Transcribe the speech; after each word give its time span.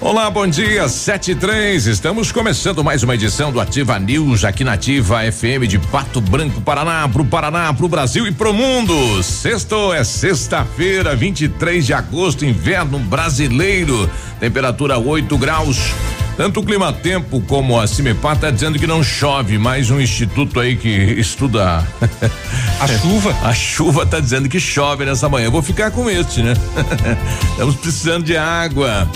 Olá, 0.00 0.30
bom 0.30 0.46
dia, 0.46 0.88
sete 0.88 1.32
e 1.32 1.34
três. 1.34 1.86
Estamos 1.86 2.30
começando 2.30 2.84
mais 2.84 3.02
uma 3.02 3.16
edição 3.16 3.50
do 3.50 3.60
Ativa 3.60 3.98
News 3.98 4.44
aqui 4.44 4.62
na 4.62 4.74
Ativa 4.74 5.20
FM 5.20 5.66
de 5.68 5.76
Pato 5.76 6.20
Branco, 6.20 6.60
Paraná, 6.60 7.08
pro 7.08 7.24
Paraná, 7.24 7.74
pro 7.74 7.88
Brasil 7.88 8.24
e 8.24 8.30
pro 8.30 8.54
mundo. 8.54 9.20
Sexto 9.24 9.92
é 9.92 10.04
sexta-feira, 10.04 11.16
23 11.16 11.84
de 11.84 11.92
agosto, 11.92 12.44
inverno 12.44 13.00
brasileiro. 13.00 14.08
Temperatura 14.38 14.98
8 14.98 15.36
graus. 15.36 15.92
Tanto 16.36 16.60
o 16.60 16.62
Clima 16.62 16.92
Tempo 16.92 17.40
como 17.40 17.80
a 17.80 17.88
Cimepar 17.88 18.38
tá 18.38 18.52
dizendo 18.52 18.78
que 18.78 18.86
não 18.86 19.02
chove, 19.02 19.58
mas 19.58 19.90
um 19.90 20.00
instituto 20.00 20.60
aí 20.60 20.76
que 20.76 20.88
estuda 20.88 21.84
a 22.80 22.86
chuva. 22.86 23.36
A 23.42 23.52
chuva 23.52 24.06
tá 24.06 24.20
dizendo 24.20 24.48
que 24.48 24.60
chove 24.60 25.04
nessa 25.04 25.28
manhã. 25.28 25.46
Eu 25.46 25.50
vou 25.50 25.62
ficar 25.62 25.90
com 25.90 26.08
este, 26.08 26.40
né? 26.40 26.54
Estamos 27.50 27.74
precisando 27.74 28.24
de 28.24 28.36
água. 28.36 29.10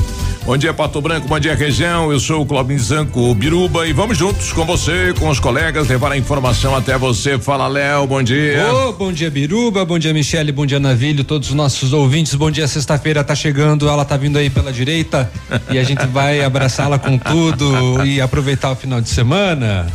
Bom 0.45 0.57
dia, 0.57 0.75
Pato 0.75 1.01
Branco, 1.01 1.29
bom 1.29 1.39
dia, 1.39 1.55
região. 1.55 2.11
Eu 2.11 2.19
sou 2.19 2.43
o 2.43 2.47
Clóvis 2.47 2.83
Zanco 2.87 3.33
Biruba 3.33 3.87
e 3.87 3.93
vamos 3.93 4.19
juntos 4.19 4.53
com 4.53 4.65
você, 4.65 5.15
com 5.17 5.29
os 5.29 5.39
colegas, 5.39 5.87
levar 5.87 6.11
a 6.11 6.17
informação 6.19 6.75
até 6.75 6.99
você. 6.99 7.39
Fala, 7.39 7.69
Léo, 7.69 8.09
bom 8.09 8.21
dia. 8.21 8.67
Oh, 8.73 8.93
bom 8.93 9.12
dia, 9.12 9.31
Biruba, 9.31 9.84
bom 9.84 10.01
dia, 10.01 10.12
Michele, 10.12 10.51
bom 10.51 10.67
dia, 10.67 10.81
Navilho, 10.81 11.23
todos 11.23 11.51
os 11.51 11.55
nossos 11.55 11.93
ouvintes. 11.93 12.34
Bom 12.34 12.51
dia, 12.51 12.67
sexta-feira 12.67 13.23
tá 13.23 13.37
chegando, 13.37 13.89
ela 13.89 14.05
tá 14.05 14.17
vindo 14.17 14.37
aí 14.37 14.51
pela 14.51 14.73
direita 14.73 15.31
e 15.71 15.79
a 15.79 15.84
gente 15.84 16.05
vai 16.07 16.43
abraçá-la 16.43 16.99
com 16.99 17.17
tudo 17.17 18.05
e 18.05 18.21
aproveitar 18.21 18.73
o 18.73 18.77
final 18.77 19.01
de 19.01 19.09
semana. 19.09 19.87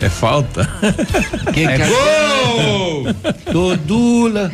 É 0.00 0.08
falta. 0.08 0.66
Quem 1.52 1.66
é 1.66 1.78
gol! 1.78 3.06
Dodula. 3.52 4.52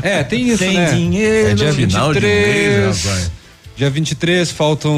É, 0.00 0.22
tem 0.22 0.48
isso, 0.48 0.58
Sem 0.58 0.74
né? 0.74 0.92
dinheiro. 0.92 1.50
É 1.50 1.54
dia 1.54 1.72
Final 1.72 2.12
23. 2.14 2.14
de 2.14 2.20
mês, 2.20 3.04
rapaz. 3.04 3.39
Dia 3.80 3.88
23, 3.88 4.50
faltam 4.50 4.94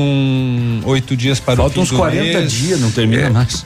oito 0.86 1.16
dias 1.16 1.38
para 1.38 1.54
Faltam 1.54 1.78
o 1.78 1.82
uns 1.84 1.90
fim 1.90 1.94
do 1.94 2.00
40 2.00 2.20
mês. 2.40 2.50
dias, 2.52 2.80
não 2.80 2.90
termina 2.90 3.26
É. 3.26 3.30
mais. 3.30 3.64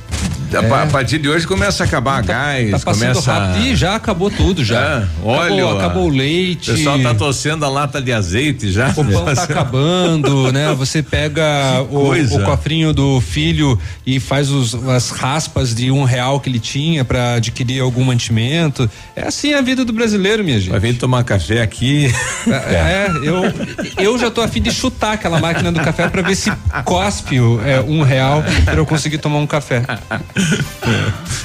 A 0.57 0.63
pa- 0.63 0.83
A 0.83 0.87
partir 0.87 1.19
de 1.19 1.29
hoje 1.29 1.47
começa 1.47 1.83
a 1.85 1.87
acabar 1.87 2.23
gás, 2.23 2.71
Tá 2.83 2.93
começa. 2.93 3.33
rápido. 3.33 3.65
Ih, 3.67 3.77
já 3.77 3.95
acabou 3.95 4.31
tudo 4.31 4.65
já. 4.65 4.81
É, 5.25 5.27
óleo, 5.27 5.55
acabou, 5.67 5.69
a- 5.71 5.79
acabou 5.79 6.03
o 6.05 6.07
O 6.07 6.11
leite. 6.11 6.73
pessoal 6.73 6.99
tá 7.01 7.15
torcendo 7.15 7.65
a 7.65 7.69
lata 7.69 8.01
de 8.01 8.13
azeite 8.13 8.71
já. 8.71 8.89
O 8.97 9.05
pão 9.05 9.25
tá 9.25 9.43
acabando, 9.45 10.53
né? 10.53 10.73
Você 10.75 11.03
pega 11.03 11.45
o, 11.91 12.13
o 12.13 12.45
cofrinho 12.45 12.93
do 12.93 13.21
filho 13.21 13.79
e 14.07 14.19
faz 14.21 14.51
os, 14.51 14.75
as 14.89 15.11
raspas 15.11 15.75
de 15.75 15.91
um 15.91 16.05
real 16.05 16.41
que 16.41 16.49
ele 16.49 16.59
tinha 16.61 17.05
para 17.05 17.35
adquirir 17.35 17.81
algum 17.81 18.05
mantimento. 18.05 18.89
É 19.15 19.27
assim 19.27 19.53
a 19.55 19.61
vida 19.61 19.85
do 19.85 19.93
brasileiro, 19.93 20.43
minha 20.45 20.59
gente. 20.59 20.71
Vai 20.71 20.81
vir 20.81 20.97
tomar 20.97 21.25
café 21.25 21.61
aqui. 21.63 22.13
É, 22.47 23.09
eu, 23.23 23.43
eu 23.99 24.19
já 24.19 24.31
tô 24.31 24.41
afim 24.41 24.61
de 24.63 24.71
chutar 24.71 25.13
aquela 25.15 25.39
máquina 25.41 25.71
do 25.73 25.81
café 25.81 26.09
para 26.09 26.23
ver 26.23 26.35
se 26.37 26.51
cospe 26.85 27.41
o, 27.41 27.61
é, 27.65 27.81
um 27.81 28.03
real 28.03 28.43
para 28.65 28.75
eu 28.77 28.87
conseguir 28.87 29.19
tomar 29.19 29.39
um 29.39 29.47
café. 29.47 29.83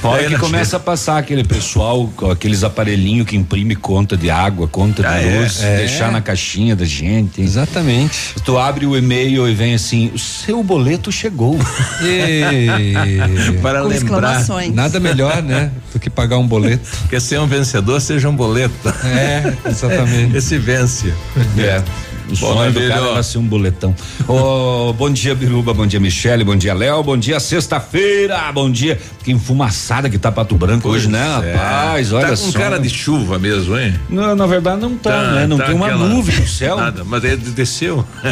Daí 0.02 0.28
que 0.28 0.38
começa 0.38 0.76
a 0.76 0.80
passar 0.80 1.18
aquele 1.18 1.44
pessoal 1.44 2.10
com 2.16 2.30
aqueles 2.30 2.64
aparelhinhos 2.64 3.26
que 3.26 3.36
imprime 3.36 3.74
conta 3.76 4.16
de 4.16 4.30
água, 4.30 4.66
conta 4.68 5.06
Ah, 5.06 5.18
de 5.20 5.28
é? 5.28 5.38
luz, 5.40 5.62
É. 5.62 5.76
deixar 5.78 6.10
na 6.10 6.20
caixinha 6.20 6.74
da 6.74 6.84
gente. 6.84 7.40
Exatamente. 7.40 8.34
Tu 8.44 8.58
abre 8.58 8.86
o 8.86 8.96
e-mail 8.96 9.48
e 9.48 9.54
vem 9.54 9.74
assim, 9.74 10.10
o 10.14 10.18
seu 10.18 10.62
boleto 10.62 11.10
chegou. 11.12 11.58
E... 12.02 13.52
Para 13.62 13.82
Com 13.82 13.88
lembrar. 13.88 14.44
Nada 14.72 14.98
melhor, 14.98 15.42
né? 15.42 15.70
Do 15.92 15.98
que 16.00 16.10
pagar 16.10 16.38
um 16.38 16.46
boleto. 16.46 16.88
Quer 17.08 17.20
ser 17.20 17.38
um 17.40 17.46
vencedor, 17.46 18.00
seja 18.00 18.28
um 18.28 18.34
boleto. 18.36 18.72
É, 19.04 19.52
exatamente. 19.68 20.36
Esse 20.42 20.58
vence. 20.58 21.12
É. 21.58 21.82
O 22.26 22.30
Bom, 22.30 22.36
sonho 22.36 22.54
do 22.72 22.80
Navilho. 22.80 22.88
cara 22.88 23.06
era 23.12 23.22
ser 23.22 23.38
um 23.38 23.42
boletão. 23.46 23.94
Ô, 24.28 24.92
bom 24.96 25.10
dia, 25.10 25.34
Biruba, 25.34 25.74
bom 25.74 25.86
dia, 25.86 26.00
Michele, 26.00 26.44
bom 26.44 26.56
dia, 26.56 26.72
Léo, 26.74 27.02
bom 27.02 27.16
dia, 27.16 27.38
sexta-feira, 27.40 28.50
bom 28.52 28.70
dia. 28.70 28.98
Que 29.22 29.32
enfumaçada 29.32 30.08
que 30.10 30.18
tá 30.18 30.32
Pato 30.32 30.54
Branco 30.56 30.88
hoje, 30.88 31.08
né, 31.08 31.20
É. 31.44 31.54
rapaz? 31.54 32.12
Olha 32.12 32.28
tá 32.28 32.36
só. 32.36 32.46
com 32.46 32.52
cara 32.52 32.78
de 32.78 32.88
chuva 32.90 33.38
mesmo, 33.38 33.78
hein? 33.78 33.94
Não, 34.08 34.34
na 34.34 34.46
verdade 34.46 34.80
não 34.80 34.96
tá, 34.96 35.32
né? 35.32 35.46
Não 35.46 35.58
tá 35.58 35.64
tem 35.66 35.74
uma 35.74 35.86
aquela- 35.86 36.08
nuvem 36.08 36.36
no 36.40 36.46
céu. 36.48 36.76
Nada, 36.76 37.04
mas 37.04 37.22
ele 37.24 37.36
desceu. 37.36 38.04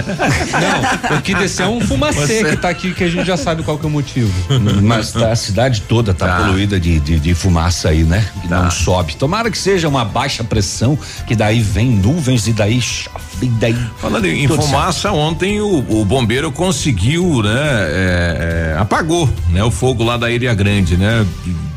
Não, 1.11 1.19
o 1.19 1.23
que 1.23 1.35
desceu 1.35 1.67
é 1.67 1.69
um 1.69 1.81
fumacê 1.81 2.21
Você- 2.41 2.45
que 2.51 2.57
tá 2.57 2.69
aqui 2.69 2.93
que 2.93 3.05
a 3.05 3.09
gente 3.09 3.27
já 3.27 3.37
sabe 3.37 3.63
qual 3.63 3.79
que 3.79 3.85
é 3.85 3.89
o 3.89 3.91
motivo. 3.91 4.33
Mas 4.83 5.13
tá, 5.13 5.31
a 5.33 5.37
cidade 5.37 5.83
toda 5.83 6.13
tá, 6.15 6.27
Tá. 6.27 6.45
poluída 6.45 6.79
de, 6.81 6.99
de, 7.01 7.19
de 7.19 7.35
fumaça 7.35 7.89
aí, 7.91 8.03
né? 8.05 8.27
Que 8.43 8.49
Tá. 8.49 8.63
não 8.63 8.71
sobe. 8.71 9.17
Tomara 9.17 9.51
que 9.51 9.59
seja 9.59 9.89
uma 9.89 10.05
baixa 10.05 10.43
pressão, 10.45 10.99
que 11.27 11.35
daí 11.35 11.61
vem 11.61 11.89
nuvens 11.91 12.47
e 12.47 12.53
daí 12.53 12.81
chove, 12.81 13.17
e 13.43 13.47
daí. 13.47 13.77
Falando 13.99 14.27
em 14.27 14.47
Tudo 14.47 14.63
fumaça, 14.63 15.13
ontem 15.13 15.61
o, 15.61 15.85
o 15.89 16.05
bombeiro 16.05 16.51
conseguiu, 16.51 17.43
né? 17.43 17.51
é, 17.55 18.73
é, 18.75 18.79
apagou, 18.79 19.29
né? 19.51 19.63
O 19.63 19.71
fogo 19.71 20.03
lá 20.05 20.17
da 20.17 20.31
Ilha 20.31 20.55
Grande, 20.55 20.97
né? 20.97 21.27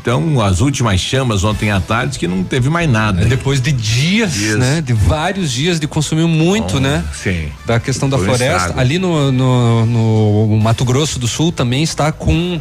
Então, 0.00 0.40
as 0.42 0.60
últimas 0.60 1.00
chamas 1.00 1.44
ontem 1.44 1.70
à 1.70 1.80
tarde 1.80 2.18
que 2.18 2.28
não 2.28 2.44
teve 2.44 2.68
mais 2.68 2.88
nada. 2.90 3.22
É, 3.22 3.24
Depois 3.24 3.60
de 3.60 3.72
dias, 3.72 4.32
Dias. 4.34 4.58
né? 4.58 4.82
De 4.82 4.92
vários 4.92 5.50
dias 5.50 5.80
de 5.80 5.86
consumir 5.86 6.26
muito, 6.26 6.74
Bom, 6.74 6.80
né? 6.80 7.02
Sim. 7.12 7.48
Da 7.64 7.80
questão 7.80 8.08
da 8.08 8.18
Foi 8.18 8.26
floresta. 8.26 8.56
estrago. 8.56 8.80
Ali 8.80 8.98
no, 8.98 9.32
no, 9.32 9.86
no 9.86 10.60
Mato 10.60 10.84
Grosso 10.84 11.18
do 11.18 11.26
Sul 11.26 11.50
também 11.50 11.82
está 11.82 12.12
com 12.12 12.60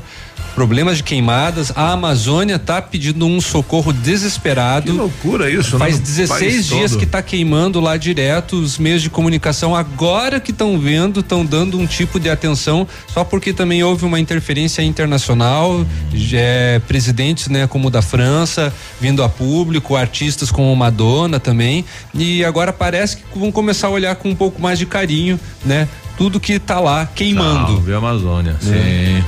problemas 0.53 0.97
de 0.97 1.03
queimadas. 1.03 1.71
A 1.75 1.91
Amazônia 1.91 2.55
está 2.55 2.81
pedindo 2.81 3.25
um 3.25 3.39
socorro 3.41 3.93
Que 3.93 3.99
desesperado. 3.99 4.93
loucura 4.93 5.49
isso, 5.49 5.77
Faz 5.77 5.95
né? 5.95 5.99
No 5.99 6.05
16 6.05 6.29
país 6.29 6.67
dias 6.67 6.91
todo. 6.91 6.99
que 6.99 7.05
está 7.05 7.21
queimando 7.21 7.79
lá 7.79 7.97
direto. 7.97 8.55
Os 8.55 8.77
meios 8.77 9.01
de 9.01 9.09
comunicação 9.09 9.75
agora 9.75 10.39
que 10.39 10.51
estão 10.51 10.77
vendo, 10.79 11.19
estão 11.21 11.45
dando 11.45 11.77
um 11.79 11.85
tipo 11.85 12.19
de 12.19 12.29
atenção, 12.29 12.87
só 13.13 13.23
porque 13.23 13.53
também 13.53 13.83
houve 13.83 14.05
uma 14.05 14.19
interferência 14.19 14.81
internacional, 14.81 15.85
é, 16.33 16.79
presidentes, 16.87 17.47
né, 17.49 17.67
como 17.67 17.87
o 17.87 17.91
da 17.91 18.01
França, 18.01 18.73
vindo 18.99 19.23
a 19.23 19.29
público, 19.29 19.95
artistas 19.95 20.51
como 20.51 20.75
Madonna 20.75 21.39
também. 21.39 21.83
E 22.13 22.43
agora 22.45 22.71
parece 22.71 23.17
que 23.17 23.23
vão 23.37 23.51
começar 23.51 23.87
a 23.87 23.91
olhar 23.91 24.15
com 24.15 24.29
um 24.29 24.35
pouco 24.35 24.61
mais 24.61 24.77
de 24.79 24.85
carinho, 24.85 25.39
né? 25.65 25.87
Tudo 26.17 26.39
que 26.39 26.53
está 26.53 26.79
lá 26.79 27.07
queimando. 27.07 27.73
Salve 27.73 27.93
a 27.93 27.97
Amazônia, 27.97 28.55
sim. 28.61 29.23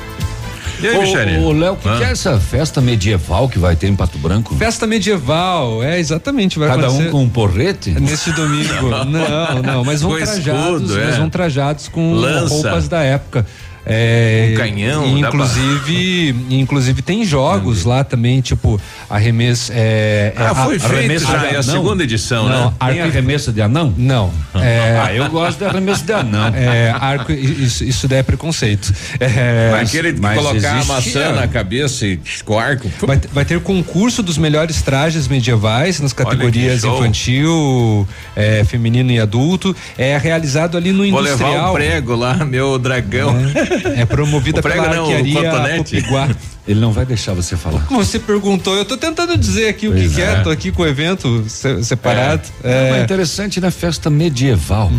E 0.81 0.88
aí, 0.88 1.00
Michele? 1.00 1.38
Ô, 1.40 1.52
Léo, 1.52 1.74
o 1.74 1.78
que, 1.78 1.88
Hã? 1.88 1.97
que 1.97 2.03
é 2.03 2.12
essa 2.12 2.40
festa 2.40 2.81
medieval 2.81 3.47
que 3.47 3.58
vai 3.58 3.75
ter 3.75 3.88
em 3.88 3.96
Pato 3.96 4.18
Branco? 4.18 4.53
Festa 4.56 4.86
medieval, 4.86 5.84
é 5.84 6.00
exatamente, 6.00 6.59
vai 6.59 6.68
Cada 6.69 6.91
um 6.91 7.09
com 7.09 7.24
um 7.24 7.30
porrete? 7.30 7.91
Neste 8.00 8.31
domingo. 8.31 8.74
Não, 9.06 9.62
não, 9.62 9.84
mas 9.84 10.02
vão 10.02 10.12
Com 10.12 10.18
trajados, 10.18 10.81
escudo, 10.81 11.00
é. 11.00 11.06
mas 11.06 11.18
vão 11.18 11.30
trajados 11.30 11.88
com 11.88 12.13
Lança. 12.13 12.53
roupas 12.53 12.88
da 12.88 13.02
época. 13.03 13.46
É, 13.85 14.50
Um 14.51 14.57
canhão, 14.57 15.18
e 15.18 15.22
dá 15.22 15.29
pra- 15.29 15.46
Inclusive, 15.46 16.35
inclusive 16.50 17.01
tem 17.01 17.23
jogos 17.23 17.84
lá 17.85 18.03
também, 18.03 18.41
tipo 18.41 18.81
arremesso. 19.09 19.72
É, 19.75 20.34
é, 20.35 20.41
Ah, 20.41 20.56
foi 20.56 20.78
a- 20.78 20.79
feito 20.79 20.96
arremesso 20.97 21.25
já, 21.31 21.38
de 21.38 21.46
é 21.56 21.57
a 21.57 21.63
segunda 21.63 22.03
edição, 22.03 22.50
Não, 22.50 22.66
né? 22.66 22.74
Tem 22.79 22.90
arco- 23.01 23.12
arremesso 23.12 23.51
de 23.54 23.62
anão? 23.62 23.94
Não. 23.95 24.33
É, 24.56 25.00
Ah, 25.06 25.13
eu 25.13 25.30
gosto 25.30 25.59
de 25.59 25.65
arremesso 25.65 26.04
de 26.04 26.13
anão. 26.13 26.48
é, 26.56 26.89
arco, 27.00 27.31
isso, 27.31 27.83
isso 27.83 28.07
daí 28.07 28.19
é 28.19 28.24
preconceito. 28.24 28.92
É, 29.19 29.69
Mas 29.71 29.89
aquele 29.89 30.13
de 30.13 30.21
mas 30.21 30.36
colocar 30.38 30.81
a 30.81 30.86
maçã 30.86 31.19
é. 31.19 31.31
na 31.33 31.48
cabeça 31.48 32.07
e 32.07 32.19
com 32.44 32.57
arco. 32.57 32.89
Vai, 33.06 33.18
ter- 33.18 33.30
vai 33.31 33.45
ter 33.45 33.59
concurso 33.59 34.24
dos 34.24 34.38
melhores 34.38 34.81
trajes 34.81 35.27
medievais 35.27 36.00
nas 36.00 36.12
categorias 36.13 36.83
infantil, 36.83 38.07
é, 38.36 38.63
feminino 38.63 39.12
e 39.12 39.19
adulto. 39.19 39.75
É 39.98 40.18
realizado 40.18 40.75
ali 40.77 40.92
no 40.92 41.09
Vou 41.12 41.19
levar 41.19 41.36
industrial. 41.36 41.71
o 41.71 41.74
prego 41.75 42.15
lá, 42.15 42.33
meu 42.45 42.80
dragão. 42.80 43.36
É 43.54 43.75
promovida 44.07 44.60
O 44.60 44.63
prego 44.63 44.81
pela 44.83 44.95
não, 44.95 45.04
arquearia. 45.06 46.36
Ele 46.68 46.80
não 46.80 46.92
vai 46.92 47.06
deixar 47.06 47.33
você 47.33 47.56
falar. 47.56 47.81
Como 47.86 48.04
você 48.04 48.18
perguntou, 48.18 48.75
eu 48.75 48.86
tô 48.86 48.98
tentando 48.98 49.38
dizer 49.38 49.68
aqui 49.69 49.88
o 49.88 49.92
que, 49.94 50.00
Pois 50.01 50.16
que 50.16 50.22
é. 50.22 50.25
é. 50.25 50.36
tô 50.42 50.50
aqui 50.50 50.72
com 50.72 50.81
o 50.81 50.88
evento 50.88 51.44
se- 51.48 51.83
separado. 51.83 52.42
É. 52.63 52.89
Mas 52.92 53.00
É, 53.00 53.04
interessante 53.04 53.62
na 53.62 53.69
festa 53.69 54.10
medieval. 54.10 54.92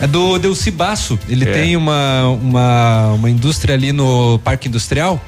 é 0.00 0.06
do 0.06 0.38
Delci 0.38 0.70
Basso. 0.70 1.18
Ele 1.28 1.48
É. 1.48 1.52
tem 1.52 1.76
uma, 1.76 2.28
uma, 2.28 3.06
uma 3.14 3.30
indústria 3.30 3.74
ali 3.74 3.90
no 3.90 4.38
Parque 4.44 4.68
Industrial, 4.68 5.18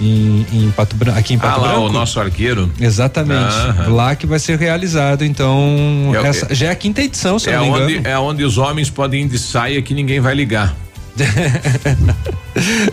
em, 0.00 0.46
em 0.52 0.70
Pato 0.70 0.96
Branco, 0.96 1.18
aqui 1.18 1.34
em 1.34 1.36
Ah 1.36 1.40
Pato 1.40 1.60
lá, 1.60 1.68
Branco. 1.72 1.86
o 1.88 1.92
nosso 1.92 2.18
arqueiro. 2.20 2.72
Exatamente. 2.80 3.52
Aham. 3.54 3.88
Lá 3.92 4.16
que 4.16 4.26
vai 4.26 4.38
ser 4.38 4.58
realizado, 4.58 5.24
então. 5.24 6.12
É 6.24 6.26
essa- 6.26 6.54
já 6.54 6.68
é 6.68 6.70
a 6.70 6.74
quinta 6.74 7.02
edição, 7.02 7.38
se 7.38 7.50
eu 7.50 7.52
É 7.52 7.56
não 7.56 7.64
me 7.64 7.70
onde, 7.82 7.92
engano. 7.98 8.08
é 8.08 8.18
onde 8.18 8.44
os 8.44 8.56
homens 8.56 8.88
podem 8.88 9.24
ir 9.24 9.28
de 9.28 9.38
saia 9.38 9.82
que 9.82 9.92
ninguém 9.92 10.20
vai 10.20 10.34
ligar. 10.34 10.74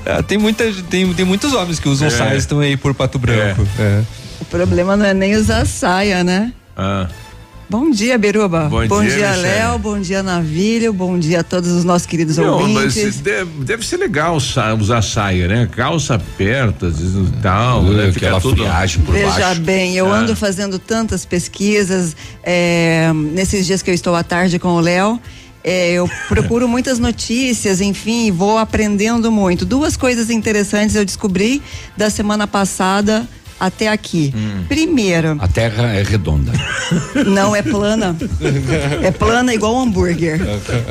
É, 0.05 0.21
tem, 0.21 0.37
muita, 0.37 0.63
tem, 0.91 1.11
tem 1.11 1.25
muitos 1.25 1.51
homens 1.53 1.79
que 1.79 1.89
usam 1.89 2.07
é. 2.07 2.11
saias 2.11 2.43
estão 2.43 2.59
aí 2.59 2.77
por 2.77 2.93
Pato 2.93 3.17
Branco. 3.17 3.67
É. 3.79 3.81
É. 3.81 4.03
O 4.39 4.45
problema 4.45 4.95
não 4.95 5.03
é 5.03 5.13
nem 5.13 5.35
usar 5.35 5.65
saia, 5.65 6.23
né? 6.23 6.53
Ah. 6.77 7.07
Bom 7.67 7.89
dia, 7.89 8.17
Beruba. 8.17 8.69
Bom, 8.69 8.87
bom 8.87 9.01
dia, 9.01 9.15
dia 9.15 9.35
Léo. 9.35 9.79
Bom 9.79 9.99
dia, 9.99 10.21
Navilho. 10.21 10.93
Bom 10.93 11.17
dia 11.17 11.39
a 11.39 11.43
todos 11.43 11.71
os 11.71 11.83
nossos 11.83 12.05
queridos 12.05 12.37
Não, 12.37 12.59
ouvintes. 12.59 13.19
Deve, 13.21 13.63
deve, 13.63 13.85
ser 13.85 13.97
legal 13.97 14.35
usar 14.35 15.01
saia, 15.01 15.47
né? 15.47 15.67
Calça 15.71 16.15
aperta 16.15 16.87
e 16.87 17.41
tal, 17.41 17.81
uh, 17.81 17.91
né? 17.91 18.09
Aquela 18.15 18.39
tudo... 18.39 18.57
friagem 18.57 19.01
por 19.01 19.13
Veja 19.13 19.29
baixo. 19.29 19.61
bem, 19.61 19.95
eu 19.95 20.11
ah. 20.13 20.17
ando 20.17 20.35
fazendo 20.35 20.77
tantas 20.77 21.25
pesquisas 21.25 22.15
é, 22.43 23.11
nesses 23.13 23.65
dias 23.65 23.81
que 23.81 23.89
eu 23.89 23.95
estou 23.95 24.15
à 24.15 24.23
tarde 24.23 24.59
com 24.59 24.75
o 24.75 24.79
Léo. 24.79 25.19
É, 25.67 25.93
eu 25.93 26.07
procuro 26.29 26.67
muitas 26.67 26.99
notícias, 26.99 27.81
enfim, 27.81 28.31
vou 28.31 28.59
aprendendo 28.59 29.31
muito. 29.31 29.65
Duas 29.65 29.97
coisas 29.97 30.29
interessantes 30.29 30.95
eu 30.95 31.03
descobri 31.03 31.59
da 31.97 32.11
semana 32.11 32.45
passada 32.45 33.27
até 33.59 33.87
aqui. 33.87 34.33
Hum. 34.35 34.65
Primeiro. 34.67 35.37
A 35.39 35.47
terra 35.47 35.93
é 35.93 36.03
redonda. 36.03 36.51
Não 37.25 37.55
é 37.55 37.61
plana. 37.61 38.15
É 39.01 39.11
plana 39.11 39.53
igual 39.53 39.75
um 39.75 39.81
hambúrguer. 39.81 40.39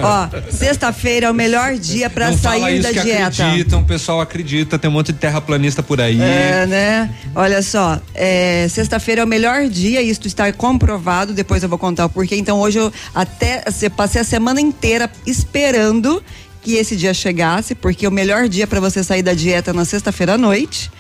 Ó, 0.03 0.29
sexta-feira 0.51 1.27
é 1.27 1.31
o 1.31 1.35
melhor 1.35 1.75
dia 1.75 2.09
para 2.09 2.33
sair 2.37 2.81
da 2.81 2.91
dieta. 2.93 3.45
Acreditam, 3.45 3.81
o 3.81 3.85
pessoal 3.85 4.21
acredita, 4.21 4.79
tem 4.79 4.91
um 4.91 4.93
monte 4.93 5.13
de 5.13 5.19
terraplanista 5.19 5.83
por 5.83 6.01
aí. 6.01 6.21
É, 6.21 6.67
né? 6.67 7.15
Olha 7.35 7.63
só, 7.63 8.01
é, 8.15 8.67
sexta-feira 8.69 9.21
é 9.21 9.25
o 9.25 9.29
melhor 9.29 9.69
dia, 9.69 10.01
isso 10.03 10.27
está 10.27 10.53
comprovado, 10.53 11.33
depois 11.33 11.63
eu 11.63 11.69
vou 11.69 11.79
contar 11.79 12.07
o 12.07 12.09
porquê. 12.09 12.37
Então 12.37 12.59
hoje 12.61 12.79
eu 12.79 12.93
até 13.15 13.63
eu 13.83 13.91
passei 13.91 14.21
a 14.21 14.25
semana 14.25 14.61
inteira 14.61 15.11
esperando 15.27 16.23
que 16.63 16.77
esse 16.77 16.97
dia 16.97 17.13
chegasse, 17.13 17.75
porque 17.75 18.09
o 18.09 18.11
melhor 18.11 18.49
dia 18.49 18.67
para 18.67 18.81
você 18.81 19.05
sair 19.05 19.23
da 19.23 19.35
dieta 19.35 19.71
é 19.71 19.75
na 19.75 19.85
sexta-feira 19.85 20.35
à 20.35 20.39
noite. 20.39 20.91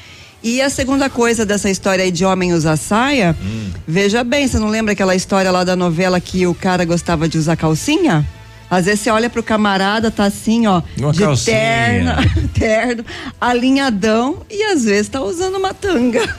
E 0.44 0.61
a 0.61 0.69
segunda 0.69 1.08
coisa 1.08 1.46
dessa 1.46 1.70
história 1.70 2.05
aí 2.05 2.11
de 2.11 2.23
homem 2.23 2.52
usar 2.52 2.76
saia, 2.76 3.35
hum. 3.43 3.70
veja 3.88 4.23
bem, 4.23 4.46
você 4.46 4.58
não 4.58 4.69
lembra 4.69 4.93
aquela 4.93 5.17
história 5.17 5.50
lá 5.50 5.64
da 5.64 5.75
novela 5.75 6.20
que 6.20 6.46
o 6.46 6.55
cara 6.55 6.85
gostava 6.85 7.26
de 7.26 7.38
usar 7.38 7.56
calcinha? 7.56 8.23
Às 8.70 8.85
vezes 8.85 9.00
você 9.00 9.11
olha 9.11 9.31
pro 9.31 9.43
camarada, 9.43 10.11
tá 10.11 10.25
assim, 10.25 10.67
ó, 10.67 10.82
uma 10.99 11.12
de 11.12 11.20
calcinha. 11.20 11.56
terno, 11.56 12.49
terno, 12.52 13.05
alinhadão 13.41 14.43
e 14.50 14.62
às 14.64 14.85
vezes 14.85 15.08
tá 15.08 15.23
usando 15.23 15.56
uma 15.56 15.73
tanga. 15.73 16.37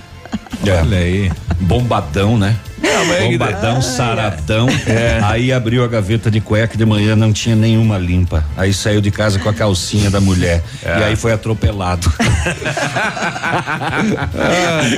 É. 0.66 0.82
Olha 0.82 0.98
aí. 0.98 1.32
Bombadão, 1.60 2.38
né? 2.38 2.56
Bombadão, 3.22 3.82
saradão. 3.82 4.68
É. 4.88 5.20
Aí 5.24 5.52
abriu 5.52 5.84
a 5.84 5.88
gaveta 5.88 6.30
de 6.30 6.40
cueca 6.40 6.78
de 6.78 6.86
manhã, 6.86 7.16
não 7.16 7.34
tinha 7.34 7.56
nenhuma 7.56 7.98
limpa. 7.98 8.46
Aí 8.56 8.74
saiu 8.74 9.02
de 9.02 9.10
casa 9.12 9.40
com 9.40 9.50
a 9.50 9.54
calcinha 9.54 10.10
da 10.10 10.20
mulher. 10.22 10.64
É. 10.84 11.00
E 11.00 11.04
aí 11.04 11.16
foi 11.16 11.32
atropelado. 11.34 12.12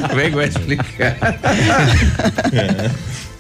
Como 0.10 0.22
é 0.22 0.30
que 0.30 0.36
vai 0.36 0.48
explicar? 0.48 1.18
É. 2.52 2.92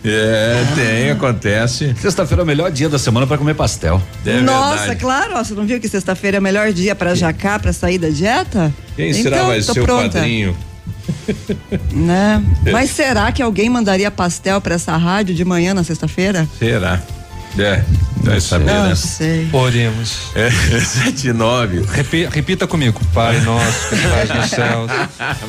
É, 0.05 0.63
tem, 0.75 1.09
acontece. 1.11 1.93
Sexta-feira 1.99 2.41
é 2.41 2.45
o 2.45 2.47
melhor 2.47 2.71
dia 2.71 2.87
da 2.87 2.97
semana 2.97 3.27
para 3.27 3.37
comer 3.37 3.55
pastel. 3.55 4.01
É 4.25 4.39
Nossa, 4.39 4.77
verdade. 4.77 4.99
claro, 5.01 5.33
ó, 5.35 5.43
você 5.43 5.53
não 5.53 5.65
viu 5.65 5.81
que 5.81 5.89
sexta-feira 5.89 6.37
é 6.37 6.39
o 6.39 6.43
melhor 6.43 6.71
dia 6.71 6.95
para 6.95 7.13
jacar, 7.13 7.59
para 7.59 7.73
sair 7.73 7.97
da 7.97 8.07
dieta? 8.07 8.73
Quem 8.95 9.09
então, 9.09 9.23
será 9.23 9.43
vai 9.43 9.61
ser 9.61 9.83
pronta. 9.83 10.05
o 10.05 10.11
padrinho? 10.13 10.55
Né? 11.91 12.43
Mas 12.71 12.91
será 12.91 13.31
que 13.31 13.41
alguém 13.41 13.69
mandaria 13.69 14.09
pastel 14.09 14.61
para 14.61 14.75
essa 14.75 14.95
rádio 14.95 15.35
de 15.35 15.43
manhã 15.43 15.73
na 15.73 15.83
sexta-feira? 15.83 16.47
Será? 16.57 17.01
É, 17.59 17.81
vai 18.17 18.39
saber, 18.39 18.65
né? 18.65 18.89
Não 18.89 18.95
sei. 18.95 19.47
Podemos. 19.47 20.31
É, 20.35 20.51
sete 20.81 21.33
nove. 21.33 21.81
Repita, 21.91 22.29
repita 22.29 22.67
comigo. 22.67 23.01
Pai 23.13 23.39
nosso, 23.41 23.89
que 23.89 23.95
estás 23.95 24.29
no 24.29 24.47
céu. 24.47 24.87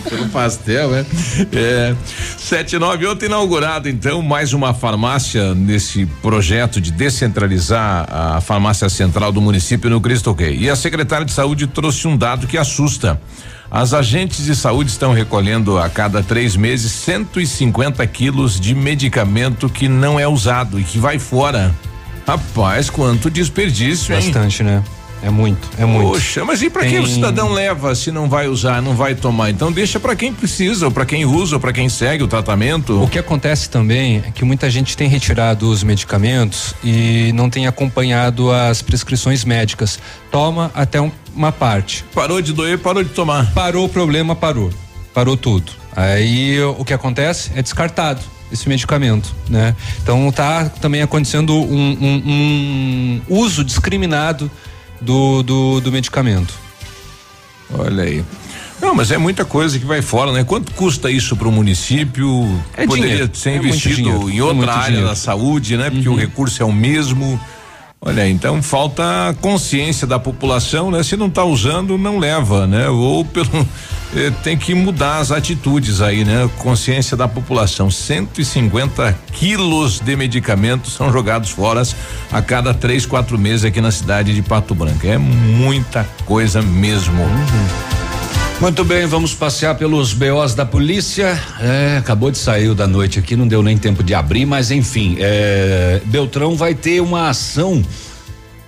Pelo 0.08 0.28
pastel, 0.28 0.90
né? 0.90 1.06
É. 1.52 1.94
Sete 2.38 2.78
nove, 2.78 3.06
ontem 3.06 3.26
inaugurado, 3.26 3.90
então, 3.90 4.22
mais 4.22 4.54
uma 4.54 4.72
farmácia 4.72 5.54
nesse 5.54 6.06
projeto 6.22 6.80
de 6.80 6.90
descentralizar 6.92 8.06
a 8.10 8.40
farmácia 8.40 8.88
central 8.88 9.30
do 9.30 9.40
município 9.42 9.90
no 9.90 10.00
Cristo 10.00 10.32
Rei. 10.32 10.56
E 10.58 10.70
a 10.70 10.76
secretária 10.76 11.26
de 11.26 11.32
saúde 11.32 11.66
trouxe 11.66 12.08
um 12.08 12.16
dado 12.16 12.46
que 12.46 12.56
assusta. 12.56 13.20
As 13.70 13.92
agentes 13.92 14.46
de 14.46 14.56
saúde 14.56 14.90
estão 14.90 15.12
recolhendo 15.12 15.78
a 15.78 15.90
cada 15.90 16.22
três 16.22 16.56
meses 16.56 16.90
150 16.90 18.06
quilos 18.06 18.58
de 18.58 18.74
medicamento 18.74 19.68
que 19.68 19.88
não 19.88 20.18
é 20.18 20.26
usado 20.26 20.80
e 20.80 20.84
que 20.84 20.98
vai 20.98 21.18
fora. 21.18 21.74
Rapaz, 22.26 22.88
quanto 22.88 23.30
desperdício, 23.30 24.14
hein? 24.14 24.22
Bastante, 24.22 24.62
né? 24.62 24.82
É 25.22 25.30
muito, 25.30 25.68
é 25.76 25.84
muito. 25.84 26.12
Poxa, 26.12 26.44
mas 26.44 26.62
e 26.62 26.70
para 26.70 26.82
Tem... 26.82 26.92
que 26.92 26.98
o 26.98 27.06
cidadão 27.06 27.52
leva 27.52 27.94
se 27.94 28.10
não 28.10 28.28
vai 28.28 28.46
usar, 28.46 28.80
não 28.80 28.94
vai 28.94 29.14
tomar? 29.14 29.50
Então 29.50 29.72
deixa 29.72 29.98
para 29.98 30.14
quem 30.14 30.32
precisa, 30.32 30.86
ou 30.86 30.92
para 30.92 31.04
quem 31.04 31.24
usa, 31.24 31.56
ou 31.56 31.60
para 31.60 31.72
quem 31.72 31.88
segue 31.88 32.22
o 32.22 32.28
tratamento. 32.28 33.02
O 33.02 33.08
que 33.08 33.18
acontece 33.18 33.68
também 33.68 34.22
é 34.26 34.30
que 34.30 34.44
muita 34.44 34.70
gente 34.70 34.96
tem 34.96 35.08
retirado 35.08 35.68
os 35.68 35.82
medicamentos 35.82 36.74
e 36.84 37.32
não 37.34 37.50
tem 37.50 37.66
acompanhado 37.66 38.50
as 38.52 38.80
prescrições 38.80 39.44
médicas. 39.44 39.98
Toma 40.30 40.70
até 40.74 41.00
um, 41.00 41.10
uma 41.34 41.50
parte. 41.50 42.04
Parou 42.14 42.40
de 42.40 42.52
doer, 42.52 42.78
parou 42.78 43.02
de 43.02 43.10
tomar. 43.10 43.52
Parou 43.52 43.86
o 43.86 43.88
problema, 43.88 44.36
parou. 44.36 44.70
Parou 45.12 45.36
tudo. 45.36 45.72
Aí 45.96 46.62
o 46.62 46.84
que 46.84 46.94
acontece 46.94 47.50
é 47.56 47.62
descartado 47.62 48.20
esse 48.52 48.68
medicamento, 48.68 49.34
né? 49.48 49.74
Então 50.02 50.30
tá 50.32 50.66
também 50.80 51.02
acontecendo 51.02 51.54
um, 51.54 51.98
um, 52.00 53.22
um 53.28 53.36
uso 53.36 53.64
discriminado 53.64 54.50
do, 55.00 55.42
do, 55.42 55.80
do 55.80 55.92
medicamento. 55.92 56.54
Olha 57.70 58.04
aí. 58.04 58.24
Não, 58.80 58.94
mas 58.94 59.10
é 59.10 59.18
muita 59.18 59.44
coisa 59.44 59.78
que 59.78 59.84
vai 59.84 60.00
fora, 60.00 60.32
né? 60.32 60.44
Quanto 60.44 60.72
custa 60.72 61.10
isso 61.10 61.36
para 61.36 61.48
o 61.48 61.52
município? 61.52 62.46
É 62.76 62.86
Poderia 62.86 63.10
dinheiro. 63.10 63.30
ser 63.34 63.50
é 63.50 63.56
investido 63.56 64.30
em 64.30 64.40
outra 64.40 64.70
é 64.70 64.74
área 64.74 64.86
dinheiro. 64.86 65.08
da 65.08 65.16
saúde, 65.16 65.76
né? 65.76 65.90
Porque 65.90 66.08
uhum. 66.08 66.14
o 66.14 66.18
recurso 66.18 66.62
é 66.62 66.66
o 66.66 66.72
mesmo. 66.72 67.40
Olha, 68.00 68.28
então 68.28 68.62
falta 68.62 69.02
consciência 69.40 70.06
da 70.06 70.20
população, 70.20 70.90
né? 70.90 71.02
Se 71.02 71.16
não 71.16 71.26
está 71.26 71.44
usando, 71.44 71.98
não 71.98 72.18
leva, 72.18 72.66
né? 72.66 72.88
Ou 72.88 73.24
pelo 73.24 73.48
eh, 74.14 74.30
tem 74.44 74.56
que 74.56 74.72
mudar 74.72 75.18
as 75.18 75.32
atitudes 75.32 76.00
aí, 76.00 76.24
né? 76.24 76.48
Consciência 76.58 77.16
da 77.16 77.26
população. 77.26 77.90
150 77.90 79.18
quilos 79.32 79.98
de 79.98 80.14
medicamentos 80.14 80.92
são 80.92 81.12
jogados 81.12 81.50
fora 81.50 81.82
a 82.30 82.40
cada 82.40 82.72
três, 82.72 83.04
quatro 83.04 83.36
meses 83.36 83.64
aqui 83.64 83.80
na 83.80 83.90
cidade 83.90 84.32
de 84.32 84.42
Pato 84.42 84.76
Branco. 84.76 85.04
É 85.04 85.18
muita 85.18 86.04
coisa 86.24 86.62
mesmo. 86.62 87.20
Uhum. 87.20 88.07
Muito 88.60 88.84
bem, 88.84 89.06
vamos 89.06 89.34
passear 89.34 89.76
pelos 89.76 90.12
BOs 90.12 90.52
da 90.52 90.66
polícia. 90.66 91.40
É, 91.60 91.96
acabou 91.98 92.28
de 92.28 92.38
sair 92.38 92.74
da 92.74 92.88
noite 92.88 93.20
aqui, 93.20 93.36
não 93.36 93.46
deu 93.46 93.62
nem 93.62 93.78
tempo 93.78 94.02
de 94.02 94.14
abrir, 94.14 94.44
mas 94.46 94.72
enfim, 94.72 95.16
é, 95.20 96.00
Beltrão 96.06 96.56
vai 96.56 96.74
ter 96.74 97.00
uma 97.00 97.28
ação 97.28 97.84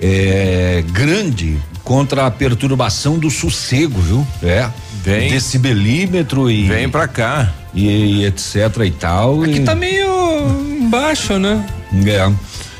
é, 0.01 0.85
grande 0.93 1.59
contra 1.83 2.27
a 2.27 2.31
perturbação 2.31 3.19
do 3.19 3.29
sossego, 3.31 4.01
viu? 4.01 4.27
É. 4.45 4.71
Vem. 5.03 5.31
Decibelímetro 5.31 6.49
e. 6.49 6.69
Vem 6.69 6.89
pra 6.89 7.09
cá. 7.09 7.53
E, 7.75 7.89
e 7.89 8.25
etc 8.27 8.55
e 8.87 8.91
tal. 8.93 9.43
Aqui 9.43 9.57
e... 9.57 9.65
tá 9.65 9.75
meio 9.75 10.09
baixo, 10.89 11.37
né? 11.37 11.67
É. 12.07 12.33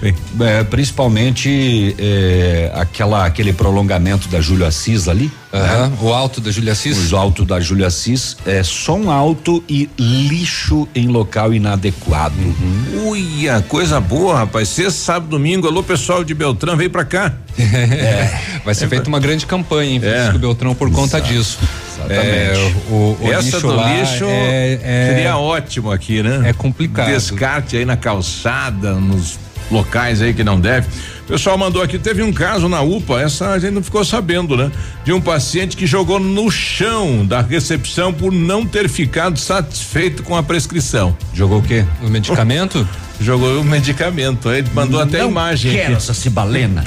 É, 0.03 0.65
principalmente 0.65 1.95
é, 1.99 2.73
aquela 2.75 3.27
aquele 3.27 3.53
prolongamento 3.53 4.29
da 4.29 4.41
Júlia 4.41 4.69
Assis 4.69 5.09
ali. 5.09 5.31
Uhum, 5.53 5.61
né? 5.61 5.93
O 6.01 6.13
alto 6.13 6.41
da 6.41 6.51
Júlia 6.51 6.73
Assis. 6.73 7.13
O 7.13 7.17
alto 7.17 7.45
da 7.45 7.61
Júlia 7.61 7.89
Assis 7.89 8.37
é 8.47 8.63
som 8.63 9.11
alto 9.11 9.63
e 9.69 9.91
lixo 9.99 10.89
em 10.95 11.09
local 11.09 11.53
inadequado. 11.53 12.35
Uhum. 12.39 13.11
Uia, 13.11 13.63
coisa 13.69 14.01
boa, 14.01 14.39
rapaz. 14.39 14.71
Sexta, 14.71 14.93
sábado, 14.93 15.31
domingo. 15.31 15.67
Alô, 15.67 15.83
pessoal 15.83 16.25
de 16.25 16.33
Beltrão, 16.33 16.77
vem 16.77 16.89
pra 16.89 17.05
cá. 17.05 17.35
é, 17.59 18.41
vai 18.65 18.75
ser 18.75 18.87
é, 18.87 18.89
feita 18.89 19.09
uma 19.09 19.21
grande 19.21 19.45
campanha 19.45 19.97
em 19.97 20.01
Francisco 20.01 20.37
é. 20.37 20.39
Beltrão 20.39 20.75
por 20.75 20.91
conta 20.91 21.19
Exato. 21.19 21.33
disso. 21.33 21.59
Exatamente. 21.95 22.21
É, 22.23 22.75
o, 22.89 23.19
o 23.21 23.33
Essa 23.33 23.43
lixo 23.43 23.61
do 23.61 23.75
lixo 23.75 24.25
é, 24.25 24.81
é, 24.83 25.07
seria 25.09 25.37
ótimo 25.37 25.91
aqui, 25.91 26.23
né? 26.23 26.49
É 26.49 26.53
complicado. 26.55 27.09
Descarte 27.09 27.77
aí 27.77 27.85
na 27.85 27.97
calçada, 27.97 28.95
nos 28.95 29.39
locais 29.71 30.21
aí 30.21 30.35
que 30.35 30.45
não 30.45 30.61
deve. 30.61 30.89
O 31.23 31.33
pessoal 31.33 31.57
mandou 31.57 31.81
aqui, 31.81 31.99
teve 31.99 32.23
um 32.23 32.33
caso 32.33 32.69
na 32.69 32.83
UPA, 32.83 33.21
essa 33.21 33.51
a 33.51 33.59
gente 33.59 33.73
não 33.73 33.83
ficou 33.83 34.05
sabendo, 34.05 34.57
né? 34.57 34.71
De 35.05 35.13
um 35.13 35.21
paciente 35.21 35.77
que 35.77 35.87
jogou 35.87 36.19
no 36.19 36.51
chão 36.51 37.25
da 37.25 37.41
recepção 37.41 38.13
por 38.13 38.33
não 38.33 38.67
ter 38.67 38.89
ficado 38.89 39.39
satisfeito 39.39 40.23
com 40.23 40.37
a 40.37 40.43
prescrição. 40.43 41.17
Jogou 41.33 41.59
o 41.59 41.63
quê? 41.63 41.85
O 42.03 42.09
medicamento? 42.09 42.87
Jogou 43.21 43.61
o 43.61 43.65
medicamento. 43.65 44.51
Ele 44.51 44.69
mandou 44.73 45.01
não 45.01 45.07
até 45.07 45.21
a 45.21 45.27
imagem. 45.27 45.73
Quero 45.73 45.85
aqui. 45.85 45.95
essa 45.95 46.15
cibalena. 46.15 46.83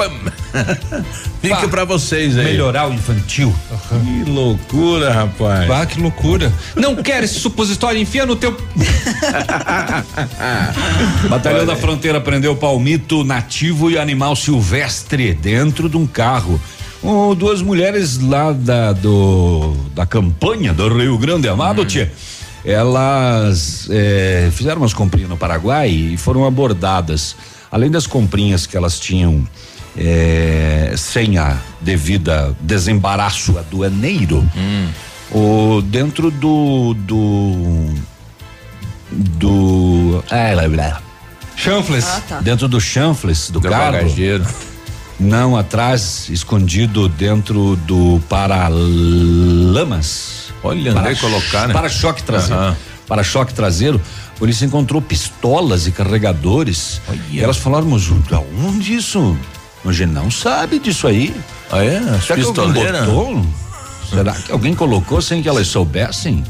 Fica 1.42 1.58
para 1.60 1.68
pra 1.68 1.86
vocês 1.86 2.38
aí. 2.38 2.46
Melhorar 2.46 2.90
o 2.90 2.94
infantil. 2.94 3.54
Uhum. 3.92 4.24
Que 4.24 4.32
loucura, 4.32 5.14
rapaz. 5.14 5.70
Ah, 5.70 5.86
que 5.86 6.02
loucura. 6.02 6.52
Não 6.76 6.96
quero 6.96 7.26
esse 7.26 7.40
supositório, 7.40 8.02
enfia 8.02 8.26
no 8.26 8.36
teu. 8.36 8.52
Batalhão 11.30 11.60
Olha. 11.60 11.68
da 11.68 11.76
Fronteira 11.76 12.20
prendeu 12.20 12.56
palmito 12.56 13.24
nativo 13.24 13.92
e 13.92 13.98
animal 13.98 14.36
silvestre 14.36 15.34
dentro 15.34 15.88
de 15.88 15.98
um 15.98 16.08
carro. 16.08 16.60
Oh, 17.02 17.36
duas 17.36 17.62
mulheres 17.62 18.18
lá 18.20 18.54
da, 18.54 18.94
do, 18.94 19.76
da 19.94 20.06
campanha 20.06 20.74
do 20.74 20.88
Rio 20.88 21.18
Grande 21.18 21.50
Amado, 21.50 21.82
hum. 21.82 21.86
tia, 21.86 22.10
elas 22.66 23.88
é, 23.90 24.50
fizeram 24.52 24.82
umas 24.82 24.94
comprinhas 24.94 25.30
no 25.30 25.38
Paraguai 25.38 25.90
e 25.90 26.18
foram 26.18 26.46
abordadas. 26.46 27.36
Além 27.72 27.90
das 27.90 28.08
comprinhas 28.08 28.66
que 28.66 28.78
elas 28.78 29.00
tinham 29.00 29.48
é, 29.98 30.94
sem 30.98 31.38
a 31.38 31.58
devida 31.82 32.56
desembaraço 32.62 33.58
aduaneiro, 33.58 34.48
hum. 34.56 34.90
o, 35.32 35.82
dentro 35.82 36.32
do 36.32 36.94
do 36.94 37.94
do 39.12 40.24
é, 40.32 40.54
chanfles, 41.56 42.06
ah, 42.06 42.22
tá. 42.28 42.42
dentro 42.42 42.68
do 42.68 42.80
chanfles 42.80 43.50
do, 43.50 43.60
do 43.60 43.70
carro, 43.70 43.94
bagageiro. 43.94 44.46
Não, 45.20 45.56
atrás, 45.56 46.28
escondido 46.30 47.08
dentro 47.08 47.76
do 47.88 48.22
paralamas. 48.28 48.94
Olha, 50.64 50.94
para 50.94 51.16
colocar, 51.16 51.68
né? 51.68 51.74
Para-choque 51.74 52.24
traseiro. 52.24 52.62
Uhum. 52.62 52.76
Para-choque 53.08 53.54
traseiro. 53.54 54.02
A 54.36 54.40
polícia 54.40 54.66
encontrou 54.66 55.02
pistolas 55.02 55.88
e 55.88 55.92
carregadores. 55.92 57.02
Olha. 57.08 57.20
E 57.30 57.40
elas 57.40 57.58
falaram, 57.58 57.88
mas 57.88 58.10
onde 58.66 58.96
isso? 58.96 59.38
A 59.86 59.92
gente 59.92 60.12
não 60.12 60.32
sabe 60.32 60.80
disso 60.80 61.08
aí. 61.08 61.36
Ah, 61.72 61.84
é? 61.84 62.00
Será 62.22 62.36
pistoleiras? 62.36 63.08
Será 64.10 64.34
que 64.34 64.52
alguém 64.52 64.74
colocou 64.74 65.22
sem 65.22 65.42
que 65.42 65.50
elas 65.50 65.68
soubessem? 65.68 66.44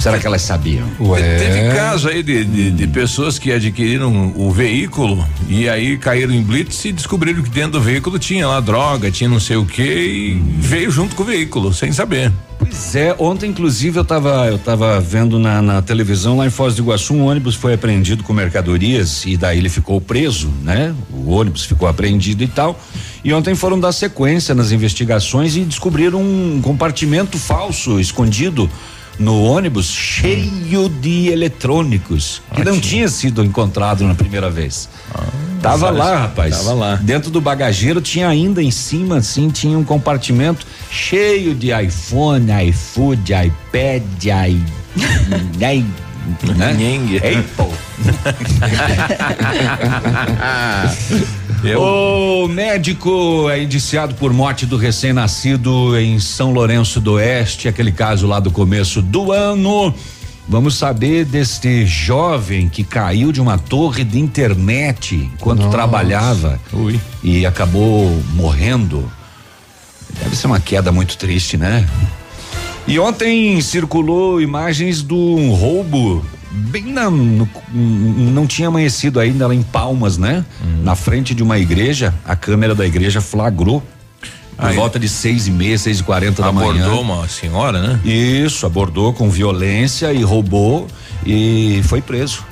Será 0.00 0.18
que 0.18 0.26
elas 0.26 0.40
sabiam? 0.40 0.88
Ué. 0.98 1.36
Teve 1.36 1.76
caso 1.76 2.08
aí 2.08 2.22
de, 2.22 2.42
de, 2.42 2.70
de, 2.70 2.86
pessoas 2.86 3.38
que 3.38 3.52
adquiriram 3.52 4.32
o 4.34 4.50
veículo 4.50 5.22
e 5.46 5.68
aí 5.68 5.98
caíram 5.98 6.32
em 6.32 6.42
blitz 6.42 6.86
e 6.86 6.92
descobriram 6.92 7.42
que 7.42 7.50
dentro 7.50 7.72
do 7.72 7.82
veículo 7.82 8.18
tinha 8.18 8.48
lá 8.48 8.60
droga, 8.60 9.10
tinha 9.10 9.28
não 9.28 9.38
sei 9.38 9.58
o 9.58 9.66
que 9.66 9.82
e 9.82 10.42
veio 10.56 10.90
junto 10.90 11.14
com 11.14 11.22
o 11.22 11.26
veículo, 11.26 11.74
sem 11.74 11.92
saber. 11.92 12.32
Pois 12.58 12.94
é, 12.96 13.14
ontem 13.18 13.50
inclusive 13.50 13.98
eu 13.98 14.02
estava 14.02 14.46
eu 14.46 14.58
tava 14.58 14.98
vendo 15.00 15.38
na, 15.38 15.60
na, 15.60 15.82
televisão 15.82 16.38
lá 16.38 16.46
em 16.46 16.50
Foz 16.50 16.74
do 16.74 16.82
Iguaçu 16.82 17.12
um 17.12 17.26
ônibus 17.26 17.54
foi 17.54 17.74
apreendido 17.74 18.24
com 18.24 18.32
mercadorias 18.32 19.24
e 19.26 19.36
daí 19.36 19.58
ele 19.58 19.68
ficou 19.68 20.00
preso, 20.00 20.50
né? 20.62 20.94
O 21.12 21.30
ônibus 21.30 21.66
ficou 21.66 21.86
apreendido 21.86 22.42
e 22.42 22.48
tal. 22.48 22.80
E 23.22 23.34
ontem 23.34 23.54
foram 23.54 23.78
dar 23.78 23.92
sequência 23.92 24.54
nas 24.54 24.72
investigações 24.72 25.56
e 25.56 25.60
descobriram 25.60 26.22
um 26.22 26.60
compartimento 26.62 27.36
falso 27.36 28.00
escondido 28.00 28.70
no 29.18 29.42
ônibus 29.42 29.86
cheio 29.86 30.88
de 30.88 31.28
eletrônicos 31.28 32.40
que 32.54 32.64
não 32.64 32.80
tinha 32.80 33.08
sido 33.08 33.44
encontrado 33.44 34.04
na 34.04 34.14
primeira 34.14 34.48
vez. 34.48 34.88
Ah, 35.14 35.24
tava 35.60 35.90
lá, 35.90 36.18
rapaz. 36.20 36.56
Tava 36.56 36.72
lá. 36.72 36.94
Dentro 36.96 37.30
do 37.30 37.40
bagageiro 37.40 38.00
tinha 38.00 38.28
ainda 38.28 38.62
em 38.62 38.70
cima, 38.70 39.18
assim, 39.18 39.50
tinha 39.50 39.78
um 39.78 39.84
compartimento 39.84 40.66
cheio 40.90 41.54
de 41.54 41.70
iPhone, 41.70 42.46
iFood, 42.68 43.32
iPad, 43.32 44.24
i, 44.24 44.62
i 45.64 46.09
né? 46.56 46.72
Apple. 47.16 47.74
Eu... 51.62 51.80
O 51.80 52.48
médico 52.48 53.50
é 53.50 53.62
indiciado 53.62 54.14
por 54.14 54.32
morte 54.32 54.64
do 54.64 54.78
recém-nascido 54.78 55.98
em 55.98 56.18
São 56.18 56.52
Lourenço 56.52 57.00
do 57.00 57.14
Oeste, 57.14 57.68
aquele 57.68 57.92
caso 57.92 58.26
lá 58.26 58.40
do 58.40 58.50
começo 58.50 59.02
do 59.02 59.30
ano. 59.30 59.94
Vamos 60.48 60.74
saber 60.76 61.24
deste 61.26 61.86
jovem 61.86 62.68
que 62.68 62.82
caiu 62.82 63.30
de 63.30 63.40
uma 63.40 63.58
torre 63.58 64.02
de 64.02 64.18
internet 64.18 65.14
enquanto 65.14 65.60
Nossa. 65.60 65.70
trabalhava 65.70 66.58
Ui. 66.72 66.98
e 67.22 67.46
acabou 67.46 68.20
morrendo. 68.34 69.10
Deve 70.22 70.34
ser 70.34 70.48
uma 70.48 70.58
queda 70.58 70.90
muito 70.90 71.16
triste, 71.16 71.56
né? 71.56 71.86
E 72.90 72.98
ontem 72.98 73.60
circulou 73.60 74.40
imagens 74.40 75.00
de 75.00 75.14
um 75.14 75.52
roubo 75.52 76.26
bem 76.50 76.86
na, 76.86 77.08
no, 77.08 77.48
não 77.72 78.48
tinha 78.48 78.66
amanhecido 78.66 79.20
ainda 79.20 79.46
lá 79.46 79.54
em 79.54 79.62
Palmas, 79.62 80.18
né? 80.18 80.44
Uhum. 80.60 80.82
Na 80.82 80.96
frente 80.96 81.32
de 81.32 81.40
uma 81.40 81.56
igreja, 81.56 82.12
a 82.24 82.34
câmera 82.34 82.74
da 82.74 82.84
igreja 82.84 83.20
flagrou 83.20 83.80
por 84.56 84.66
Aí, 84.66 84.74
volta 84.74 84.98
de 84.98 85.08
seis 85.08 85.46
e 85.46 85.52
meia, 85.52 85.78
seis 85.78 86.00
e 86.00 86.02
quarenta 86.02 86.42
da 86.42 86.50
manhã. 86.50 86.84
Abordou 86.84 87.00
uma 87.02 87.28
senhora, 87.28 87.80
né? 87.80 88.00
Isso, 88.04 88.66
abordou 88.66 89.12
com 89.12 89.30
violência 89.30 90.12
e 90.12 90.24
roubou 90.24 90.88
e 91.24 91.80
foi 91.84 92.02
preso. 92.02 92.44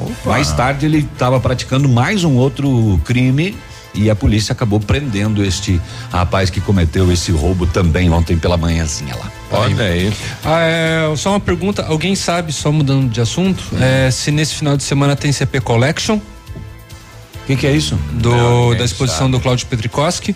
Opa. 0.00 0.30
Mais 0.30 0.50
tarde 0.52 0.86
ele 0.86 1.06
estava 1.12 1.38
praticando 1.38 1.86
mais 1.86 2.24
um 2.24 2.36
outro 2.36 2.98
crime 3.04 3.54
e 3.94 4.10
a 4.10 4.14
polícia 4.14 4.52
acabou 4.52 4.80
prendendo 4.80 5.44
este 5.44 5.80
rapaz 6.10 6.50
que 6.50 6.60
cometeu 6.60 7.10
esse 7.12 7.30
roubo 7.32 7.66
também 7.66 8.10
ontem 8.10 8.36
pela 8.36 8.56
manhãzinha 8.56 9.14
lá. 9.16 9.30
Olha 9.50 9.84
aí. 9.84 10.12
Ah, 10.44 10.60
é, 10.60 11.16
só 11.16 11.30
uma 11.30 11.40
pergunta, 11.40 11.84
alguém 11.86 12.14
sabe, 12.14 12.52
só 12.52 12.72
mudando 12.72 13.10
de 13.10 13.20
assunto, 13.20 13.62
é, 13.80 14.10
se 14.10 14.30
nesse 14.30 14.54
final 14.54 14.76
de 14.76 14.82
semana 14.82 15.14
tem 15.14 15.30
CP 15.30 15.60
Collection? 15.60 16.16
O 16.16 17.46
que, 17.46 17.56
que, 17.56 17.66
é 17.66 17.72
isso? 17.72 17.96
Do, 18.12 18.30
Não, 18.30 18.74
da 18.74 18.84
exposição 18.84 19.26
sabe. 19.26 19.32
do 19.32 19.40
Cláudio 19.40 19.66
Petrikoski. 19.66 20.34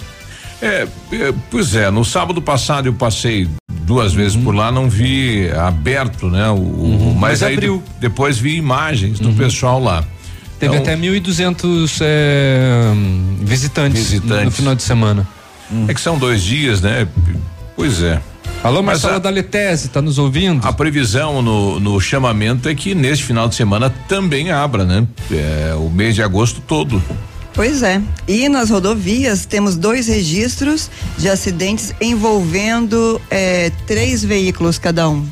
É, 0.60 0.86
é, 1.12 1.34
pois 1.50 1.74
é, 1.74 1.90
no 1.90 2.04
sábado 2.04 2.42
passado 2.42 2.86
eu 2.86 2.92
passei 2.92 3.48
duas 3.86 4.12
uhum. 4.12 4.18
vezes 4.18 4.36
por 4.36 4.54
lá, 4.54 4.72
não 4.72 4.88
vi 4.88 5.50
aberto, 5.52 6.28
né? 6.28 6.48
O, 6.50 6.54
uhum. 6.54 7.12
mas, 7.12 7.40
mas, 7.40 7.42
aí 7.42 7.54
abriu. 7.54 7.82
depois 8.00 8.38
vi 8.38 8.56
imagens 8.56 9.20
do 9.20 9.28
uhum. 9.28 9.36
pessoal 9.36 9.80
lá. 9.80 10.04
Teve 10.58 10.76
então, 10.76 10.94
até 10.94 10.96
1.200 10.96 11.98
é, 12.00 12.92
visitantes, 13.40 14.10
visitantes. 14.10 14.44
No, 14.44 14.50
final 14.50 14.74
de 14.74 14.82
semana. 14.82 15.28
Hum. 15.70 15.86
É 15.88 15.94
que 15.94 16.00
são 16.00 16.18
dois 16.18 16.42
dias, 16.42 16.80
né? 16.80 17.06
Pois 17.74 18.02
é. 18.02 18.20
Alô, 18.62 18.82
Marcelo 18.82 19.20
da 19.20 19.30
Letese, 19.30 19.88
tá 19.88 20.00
nos 20.00 20.18
ouvindo? 20.18 20.66
A 20.66 20.72
previsão 20.72 21.42
no, 21.42 21.78
no 21.78 22.00
chamamento 22.00 22.68
é 22.68 22.74
que 22.74 22.94
neste 22.94 23.24
final 23.24 23.48
de 23.48 23.54
semana 23.54 23.90
também 24.08 24.50
abra, 24.50 24.84
né? 24.84 25.06
É, 25.30 25.74
o 25.74 25.90
mês 25.90 26.14
de 26.14 26.22
agosto 26.22 26.60
todo. 26.60 27.02
Pois 27.52 27.82
é. 27.82 28.02
E 28.26 28.48
nas 28.48 28.70
rodovias 28.70 29.46
temos 29.46 29.76
dois 29.76 30.08
registros 30.08 30.90
de 31.16 31.28
acidentes 31.28 31.94
envolvendo 32.00 33.20
é, 33.30 33.70
três 33.86 34.24
veículos 34.24 34.78
cada 34.78 35.08
um. 35.08 35.26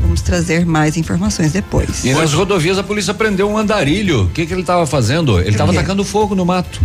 Vamos 0.00 0.22
trazer 0.22 0.64
mais 0.64 0.96
informações 0.96 1.52
depois. 1.52 2.04
E 2.04 2.12
nas 2.12 2.32
rodovias 2.32 2.78
a 2.78 2.82
polícia 2.82 3.12
prendeu 3.12 3.50
um 3.50 3.58
andarilho. 3.58 4.24
O 4.24 4.30
que, 4.30 4.46
que 4.46 4.52
ele 4.52 4.60
estava 4.60 4.86
fazendo? 4.86 5.38
Ele 5.40 5.50
estava 5.50 5.72
atacando 5.72 6.04
fogo 6.04 6.34
no 6.34 6.44
mato. 6.44 6.80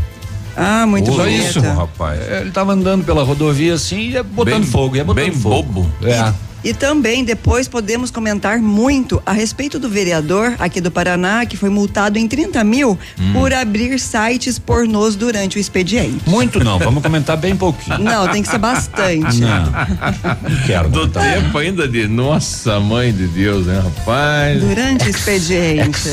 Ah, 0.56 0.86
muito 0.86 1.12
Só 1.12 1.28
isso, 1.28 1.60
rapaz. 1.60 2.20
Ele 2.30 2.50
estava 2.50 2.74
andando 2.74 3.04
pela 3.04 3.24
rodovia 3.24 3.74
assim 3.74 3.98
e 3.98 4.12
ia 4.12 4.24
botando 4.24 4.62
bem, 4.62 4.64
fogo, 4.64 4.96
ia 4.96 5.04
botando 5.04 5.24
bem 5.24 5.32
fogo. 5.32 5.64
bobo. 5.82 5.92
É. 6.04 6.34
E 6.64 6.74
também 6.74 7.26
depois 7.26 7.68
podemos 7.68 8.10
comentar 8.10 8.60
muito 8.60 9.22
a 9.26 9.34
respeito 9.34 9.78
do 9.78 9.90
vereador 9.90 10.56
aqui 10.60 10.80
do 10.80 10.90
Paraná 10.90 11.46
que 11.46 11.58
foi 11.58 11.70
multado 11.70 12.18
em 12.18 12.28
30 12.28 12.64
mil 12.64 12.98
hum. 13.20 13.34
por 13.34 13.54
abrir 13.54 14.00
sites 14.00 14.58
pornôs 14.58 15.16
durante 15.16 15.58
o 15.58 15.60
expediente. 15.60 16.22
Muito 16.26 16.60
não, 16.64 16.80
vamos 16.80 17.04
comentar 17.04 17.36
bem 17.36 17.56
pouquinho. 17.56 18.00
Não, 18.00 18.28
tem 18.30 18.42
que 18.42 18.50
ser 18.50 18.60
bastante. 18.60 19.42
Não, 19.42 19.66
não 19.66 20.64
quero. 20.66 20.90
Do 20.90 21.08
tempo 21.08 21.58
ainda 21.58 21.88
de 21.88 22.08
nossa 22.08 22.80
mãe 22.80 23.12
de 23.12 23.28
Deus, 23.28 23.66
né, 23.66 23.80
rapaz? 23.80 24.62
Durante 24.62 25.08
o 25.08 25.10
expediente. 25.10 26.10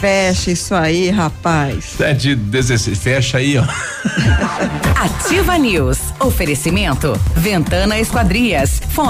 Fecha 0.00 0.50
isso 0.50 0.74
aí, 0.74 1.10
rapaz. 1.10 1.84
Sete, 1.98 2.34
dezesseis, 2.34 2.98
fecha 2.98 3.36
aí, 3.36 3.58
ó. 3.58 3.64
Ativa 4.96 5.58
News. 5.58 5.98
Oferecimento. 6.18 7.20
Ventana 7.36 7.98
Esquadrias. 7.98 8.80
Fone 8.90 9.09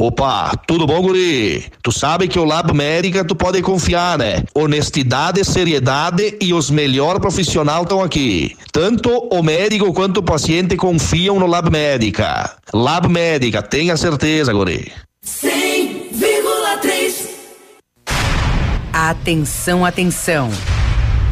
Opa, 0.00 0.52
tudo 0.64 0.86
bom, 0.86 1.02
guri? 1.02 1.64
Tu 1.82 1.90
sabe 1.90 2.28
que 2.28 2.38
o 2.38 2.44
Lab 2.44 2.72
Médica 2.72 3.24
tu 3.24 3.34
pode 3.34 3.60
confiar, 3.60 4.16
né? 4.16 4.44
Honestidade, 4.54 5.44
seriedade 5.44 6.36
e 6.40 6.54
os 6.54 6.70
melhores 6.70 7.20
profissionais 7.20 7.82
estão 7.82 8.00
aqui. 8.00 8.56
Tanto 8.70 9.10
o 9.10 9.42
médico 9.42 9.92
quanto 9.92 10.18
o 10.18 10.22
paciente 10.22 10.76
confiam 10.76 11.40
no 11.40 11.48
Lab 11.48 11.68
Médica. 11.68 12.48
Lab 12.72 13.08
Médica, 13.08 13.60
tenha 13.60 13.96
certeza, 13.96 14.52
guri. 14.52 14.92
100,3 15.26 17.26
Atenção, 18.92 19.84
atenção. 19.84 20.48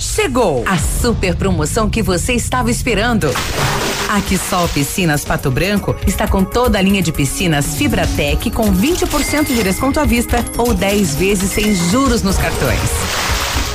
Chegou 0.01 0.65
a 0.67 0.77
super 0.77 1.37
promoção 1.37 1.89
que 1.89 2.03
você 2.03 2.33
estava 2.33 2.69
esperando. 2.69 3.29
A 4.09 4.21
Quissol 4.21 4.69
Piscinas 4.69 5.25
Pato 5.25 5.51
Branco 5.51 5.95
está 6.07 6.29
com 6.29 6.45
toda 6.45 6.79
a 6.79 6.83
linha 6.83 7.03
de 7.03 7.11
piscinas 7.11 7.75
Fibratec 7.75 8.51
com 8.51 8.73
20% 8.73 9.47
de 9.47 9.63
desconto 9.63 9.99
à 9.99 10.05
vista 10.05 10.45
ou 10.57 10.73
10 10.73 11.17
vezes 11.17 11.51
sem 11.51 11.75
juros 11.75 12.23
nos 12.23 12.37
cartões. 12.37 12.79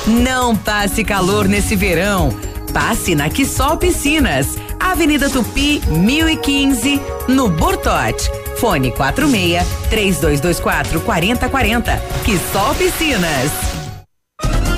Não 0.06 0.56
passe 0.56 1.04
calor 1.04 1.46
nesse 1.46 1.76
verão. 1.76 2.34
Passe 2.72 3.14
na 3.14 3.28
Quissol 3.28 3.76
Piscinas, 3.76 4.56
Avenida 4.80 5.28
Tupi, 5.28 5.82
1015, 5.88 7.00
no 7.28 7.50
Bortote. 7.50 8.30
Fone 8.56 8.90
46 8.90 9.66
3224 9.90 11.00
4040. 11.00 12.02
Quissol 12.24 12.74
Piscinas. 12.74 13.81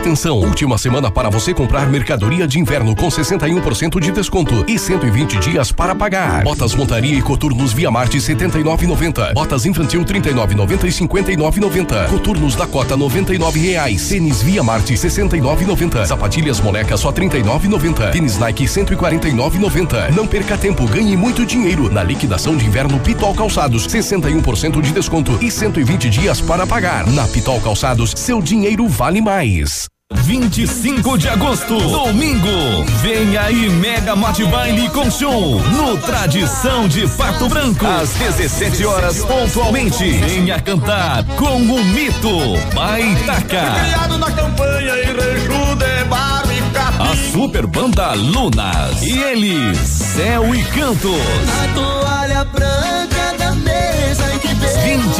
Atenção, 0.00 0.38
última 0.38 0.78
semana 0.78 1.10
para 1.10 1.28
você 1.28 1.52
comprar 1.52 1.86
mercadoria 1.86 2.48
de 2.48 2.58
inverno 2.58 2.96
com 2.96 3.08
61% 3.08 4.00
de 4.00 4.10
desconto 4.10 4.64
e 4.66 4.78
120 4.78 5.38
dias 5.38 5.70
para 5.70 5.94
pagar. 5.94 6.42
Botas 6.42 6.74
montaria 6.74 7.18
e 7.18 7.20
coturnos 7.20 7.74
Via 7.74 7.90
Marte 7.90 8.16
79,90. 8.16 9.34
Botas 9.34 9.66
infantil 9.66 10.02
39,90 10.02 10.84
e 10.84 10.88
59,90. 10.88 12.08
Coturnos 12.08 12.56
Dakota 12.56 12.96
99 12.96 13.60
reais. 13.60 14.08
Tênis 14.08 14.40
Via 14.40 14.62
Marte 14.62 14.94
69,90. 14.94 16.06
Sapatilhas 16.06 16.60
moleca 16.62 16.96
só 16.96 17.12
39,90. 17.12 18.10
Tênis 18.10 18.38
Nike 18.38 18.64
149,90. 18.64 20.14
Não 20.16 20.26
perca 20.26 20.56
tempo, 20.56 20.86
ganhe 20.88 21.14
muito 21.14 21.44
dinheiro 21.44 21.92
na 21.92 22.02
liquidação 22.02 22.56
de 22.56 22.64
inverno 22.64 22.98
Pitol 23.00 23.34
Calçados 23.34 23.86
61% 23.86 24.80
de 24.80 24.92
desconto 24.92 25.38
e 25.44 25.50
120 25.50 26.08
dias 26.08 26.40
para 26.40 26.66
pagar. 26.66 27.06
Na 27.08 27.28
Pitol 27.28 27.60
Calçados, 27.60 28.14
seu 28.16 28.40
dinheiro 28.40 28.88
vale 28.88 29.20
mais. 29.20 29.89
25 30.12 31.16
de 31.18 31.28
agosto, 31.28 31.78
domingo. 31.78 32.84
Vem 33.00 33.36
aí 33.36 33.68
Mega 33.68 34.16
Mate 34.16 34.44
Baile 34.44 34.88
com 34.90 35.08
show 35.10 35.60
no 35.60 35.96
Tradição 35.98 36.88
de 36.88 37.06
Pato 37.08 37.48
Branco. 37.48 37.86
Às 37.86 38.10
17 38.14 38.84
horas 38.84 39.24
pontualmente. 39.24 40.10
Venha 40.10 40.60
cantar 40.60 41.24
com 41.36 41.56
o 41.56 41.84
mito 41.84 42.38
Baitaca. 42.74 43.74
Criado 43.84 44.18
na 44.18 44.30
campanha 44.32 44.94
em 44.96 45.14
Reju 45.14 45.76
de 45.76 46.04
Barrica. 46.04 46.88
A 46.98 47.32
super 47.32 47.66
banda 47.66 48.12
Lunas. 48.14 49.02
E 49.02 49.16
eles, 49.16 49.78
Céu 49.78 50.54
e 50.54 50.62
Cantos. 50.64 51.20
A 51.62 51.74
toalha 51.74 52.44
branca 52.44 53.29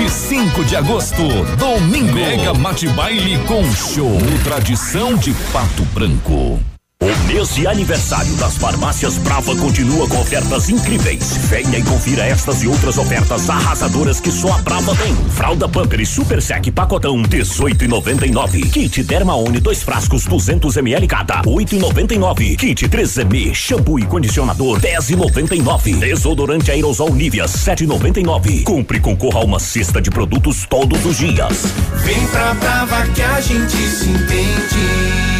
25 0.01 0.65
de 0.65 0.77
agosto, 0.77 1.23
domingo. 1.59 2.15
Mega 2.15 2.55
Mate 2.55 2.89
Baile 2.89 3.37
com 3.47 3.63
show 3.71 4.09
no 4.09 4.39
Tradição 4.43 5.15
de 5.15 5.35
Pato 5.53 5.83
Branco. 5.93 6.70
O 7.03 7.27
mês 7.27 7.55
de 7.55 7.67
aniversário 7.67 8.35
das 8.35 8.59
farmácias 8.59 9.17
Brava 9.17 9.57
continua 9.57 10.07
com 10.07 10.21
ofertas 10.21 10.69
incríveis. 10.69 11.35
Venha 11.49 11.79
e 11.79 11.83
confira 11.83 12.27
estas 12.27 12.63
e 12.63 12.69
outras 12.69 12.99
ofertas 12.99 13.49
arrasadoras 13.49 14.21
que 14.21 14.31
só 14.31 14.53
a 14.53 14.59
Brava 14.59 14.95
tem. 14.97 15.17
Fralda 15.31 15.67
Pamper 15.67 16.07
Super 16.07 16.43
Sec 16.43 16.71
pacotão 16.73 17.23
18,99. 17.23 18.71
Kit 18.71 19.03
Dermaone 19.03 19.61
dois 19.61 19.83
frascos 19.83 20.27
200 20.27 20.77
ml 20.77 21.07
cada 21.07 21.41
8,99. 21.41 22.59
Kit 22.59 22.87
3M 22.87 23.55
shampoo 23.55 23.99
e 23.99 24.05
condicionador 24.05 24.79
10,99. 24.79 26.01
Desodorante 26.01 26.71
aerosol 26.71 27.15
Nivea 27.15 27.47
7,99. 27.47 28.65
Compre 28.65 28.99
e 28.99 29.01
concorra 29.01 29.41
a 29.41 29.45
uma 29.45 29.59
cesta 29.59 30.03
de 30.03 30.11
produtos 30.11 30.67
todos 30.69 31.07
os 31.07 31.17
dias. 31.17 31.65
Vem 32.05 32.27
pra 32.27 32.53
Brava 32.53 33.07
que 33.15 33.23
a 33.23 33.41
gente 33.41 33.75
se 33.75 34.11
entende. 34.11 35.40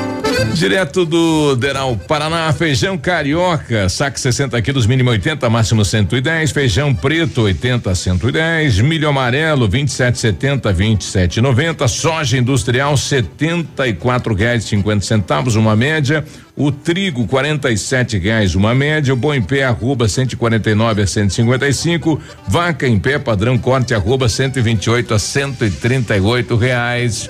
Direto 0.53 1.05
do 1.05 1.55
Deral 1.55 1.97
Paraná, 2.07 2.51
feijão 2.53 2.97
carioca, 2.97 3.89
saco 3.89 4.19
60 4.19 4.61
quilos, 4.61 4.85
mínimo 4.85 5.09
80, 5.09 5.49
máximo 5.49 5.83
110. 5.83 6.51
Feijão 6.51 6.93
preto, 6.93 7.41
80 7.41 7.95
110. 7.95 8.79
Milho 8.81 9.09
amarelo, 9.09 9.67
27,70, 9.67 10.73
27,90. 10.73 11.87
Soja 11.87 12.37
industrial, 12.37 12.95
74 12.95 14.33
reais 14.35 14.65
50 14.65 15.05
centavos, 15.05 15.55
uma 15.55 15.75
média. 15.75 16.23
O 16.55 16.71
trigo, 16.71 17.25
47 17.25 18.19
reais, 18.19 18.53
uma 18.53 18.75
média. 18.75 19.13
O 19.13 19.17
boi 19.17 19.37
em 19.37 19.41
pé, 19.41 19.63
arroba 19.63 20.07
149 20.07 21.01
a 21.01 21.07
155. 21.07 22.21
Vaca 22.47 22.87
em 22.87 22.99
pé, 22.99 23.17
padrão 23.17 23.57
corte, 23.57 23.95
arroba 23.95 24.29
128 24.29 25.13
a 25.13 25.19
138 25.19 26.55
reais. 26.55 27.29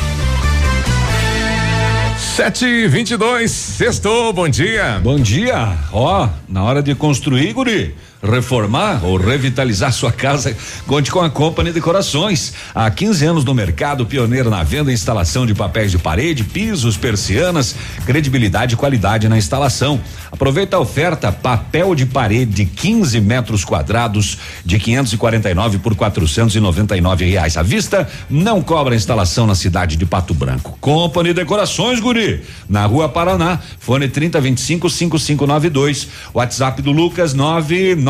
Sete 2.35 2.65
e 2.65 2.87
vinte 2.87 3.11
e 3.11 3.17
dois, 3.17 3.51
sextou, 3.51 4.31
bom 4.31 4.47
dia. 4.47 5.01
Bom 5.03 5.19
dia, 5.19 5.77
ó, 5.91 6.29
na 6.47 6.63
hora 6.63 6.81
de 6.81 6.95
construir, 6.95 7.51
guri, 7.51 7.93
reformar 8.21 9.03
ou 9.03 9.17
revitalizar 9.17 9.91
sua 9.91 10.11
casa, 10.11 10.55
conte 10.85 11.11
com 11.11 11.21
a 11.21 11.29
Company 11.29 11.71
Decorações. 11.71 12.53
Há 12.73 12.89
15 12.89 13.25
anos 13.25 13.45
no 13.45 13.53
mercado, 13.53 14.05
pioneiro 14.05 14.49
na 14.49 14.63
venda 14.63 14.91
e 14.91 14.93
instalação 14.93 15.45
de 15.45 15.55
papéis 15.55 15.91
de 15.91 15.97
parede, 15.97 16.43
pisos, 16.43 16.97
persianas, 16.97 17.75
credibilidade 18.05 18.75
e 18.75 18.77
qualidade 18.77 19.27
na 19.27 19.37
instalação. 19.37 19.99
Aproveita 20.31 20.77
a 20.77 20.79
oferta 20.79 21.31
papel 21.31 21.95
de 21.95 22.05
parede 22.05 22.65
15 22.65 23.19
metros 23.19 23.65
quadrados 23.65 24.37
de 24.63 24.79
549 24.79 25.79
por 25.79 25.95
499 25.95 27.25
reais 27.25 27.57
à 27.57 27.63
vista. 27.63 28.07
Não 28.29 28.61
cobra 28.61 28.95
instalação 28.95 29.47
na 29.47 29.55
cidade 29.55 29.95
de 29.97 30.05
Pato 30.05 30.33
Branco. 30.33 30.77
Company 30.79 31.33
Decorações, 31.33 31.99
guri, 31.99 32.43
na 32.69 32.85
Rua 32.85 33.09
Paraná, 33.09 33.59
fone 33.79 34.07
3025 34.07 34.89
5592, 34.89 36.07
WhatsApp 36.33 36.81
do 36.81 36.91
Lucas 36.91 37.33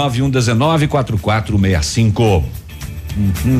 99119 0.01 0.87
4465. 0.87 2.43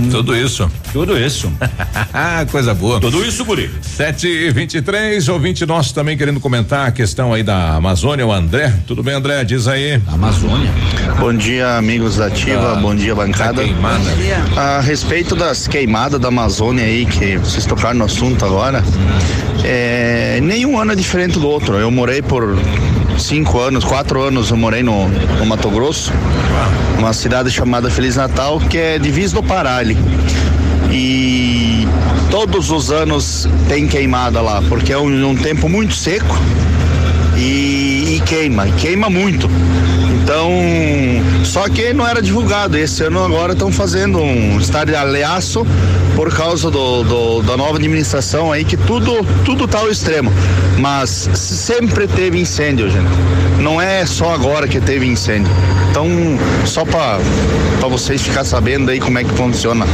Tudo 0.10 0.36
isso. 0.36 0.71
Tudo 0.93 1.17
isso. 1.19 1.51
Coisa 2.51 2.73
boa. 2.73 3.01
Tudo 3.01 3.23
isso, 3.25 3.43
guri. 3.43 3.69
Sete 3.82 4.25
e 4.27 4.49
vinte 4.49 4.75
e 4.75 4.82
três, 4.82 5.27
ouvinte 5.27 5.65
nosso 5.65 5.93
também 5.93 6.17
querendo 6.17 6.39
comentar 6.39 6.88
a 6.88 6.91
questão 6.91 7.34
aí 7.34 7.43
da 7.43 7.75
Amazônia, 7.75 8.25
o 8.25 8.32
André. 8.32 8.73
Tudo 8.88 9.04
bem, 9.04 9.13
André? 9.13 9.43
Diz 9.43 9.67
aí. 9.67 10.01
Amazônia. 10.08 10.71
Bom 11.19 11.34
dia, 11.34 11.77
amigos 11.77 12.15
da 12.15 12.27
Ativa. 12.27 12.73
Ah, 12.73 12.75
Bom 12.75 12.95
dia, 12.95 13.13
bancada. 13.13 13.62
queimada. 13.62 14.10
A 14.56 14.80
respeito 14.80 15.36
das 15.36 15.67
queimadas 15.67 16.19
da 16.19 16.30
Amazônia 16.30 16.86
aí, 16.86 17.06
que 17.06 17.38
vocês 17.38 17.65
tocaram 17.65 17.99
no 17.99 18.06
assunto 18.06 18.45
agora, 18.45 18.82
é, 19.65 20.39
nenhum 20.41 20.80
ano 20.80 20.93
é 20.93 20.95
diferente 20.95 21.38
do 21.38 21.47
outro. 21.47 21.75
Eu 21.75 21.91
morei 21.91 22.21
por 22.21 22.58
cinco 23.22 23.60
anos, 23.60 23.84
quatro 23.84 24.22
anos, 24.22 24.50
eu 24.50 24.58
morei 24.58 24.84
no, 24.84 25.08
no 25.08 25.46
Mato 25.46 25.70
Grosso, 25.70 26.12
uma 26.98 27.14
cidade 27.14 27.50
chamada 27.50 27.90
Feliz 27.90 28.16
Natal, 28.16 28.60
que 28.60 28.78
é 28.78 29.00
divisa 29.00 29.36
do 29.36 29.44
Pará 29.44 29.78
ali. 29.78 29.98
E 30.92 31.88
todos 32.30 32.72
os 32.72 32.92
anos 32.92 33.48
tem 33.70 33.88
queimada 33.88 34.42
lá, 34.42 34.62
porque 34.68 34.92
é 34.92 34.98
um, 34.98 35.30
um 35.30 35.36
tempo 35.36 35.70
muito 35.70 35.94
seco 35.94 36.38
e, 37.38 38.18
e 38.18 38.22
queima, 38.26 38.68
e 38.68 38.72
queima 38.74 39.10
muito. 39.10 39.50
Então, 40.32 40.50
só 41.44 41.67
que 41.67 41.91
não 41.91 42.08
era 42.08 42.22
divulgado. 42.22 42.78
Esse 42.78 43.04
ano 43.04 43.22
agora 43.22 43.52
estão 43.52 43.70
fazendo 43.70 44.17
um 44.17 44.58
estardalhaço 44.62 45.67
por 46.15 46.34
causa 46.34 46.72
do, 46.72 47.04
do- 47.04 47.41
da 47.41 47.58
nova 47.58 47.76
administração 47.76 48.50
aí, 48.50 48.63
que 48.63 48.78
tudo, 48.78 49.26
tudo 49.44 49.67
tá 49.67 49.80
ao 49.80 49.91
extremo. 49.91 50.32
Mas 50.78 51.10
sempre 51.34 52.08
teve 52.08 52.39
incêndio, 52.39 52.89
gente. 52.89 53.12
Não 53.60 53.80
é 53.82 54.06
só 54.06 54.34
agora 54.34 54.70
que 54.70 54.80
teve 54.80 55.06
incêndio. 55.06 55.52
Então, 55.89 56.08
só 56.65 56.86
para 56.86 57.20
vocês 57.89 58.22
ficar 58.22 58.46
sabendo 58.46 58.89
aí 58.89 59.02
como 59.02 59.20
é 59.20 59.26
que 59.26 59.32
funciona 59.32 59.86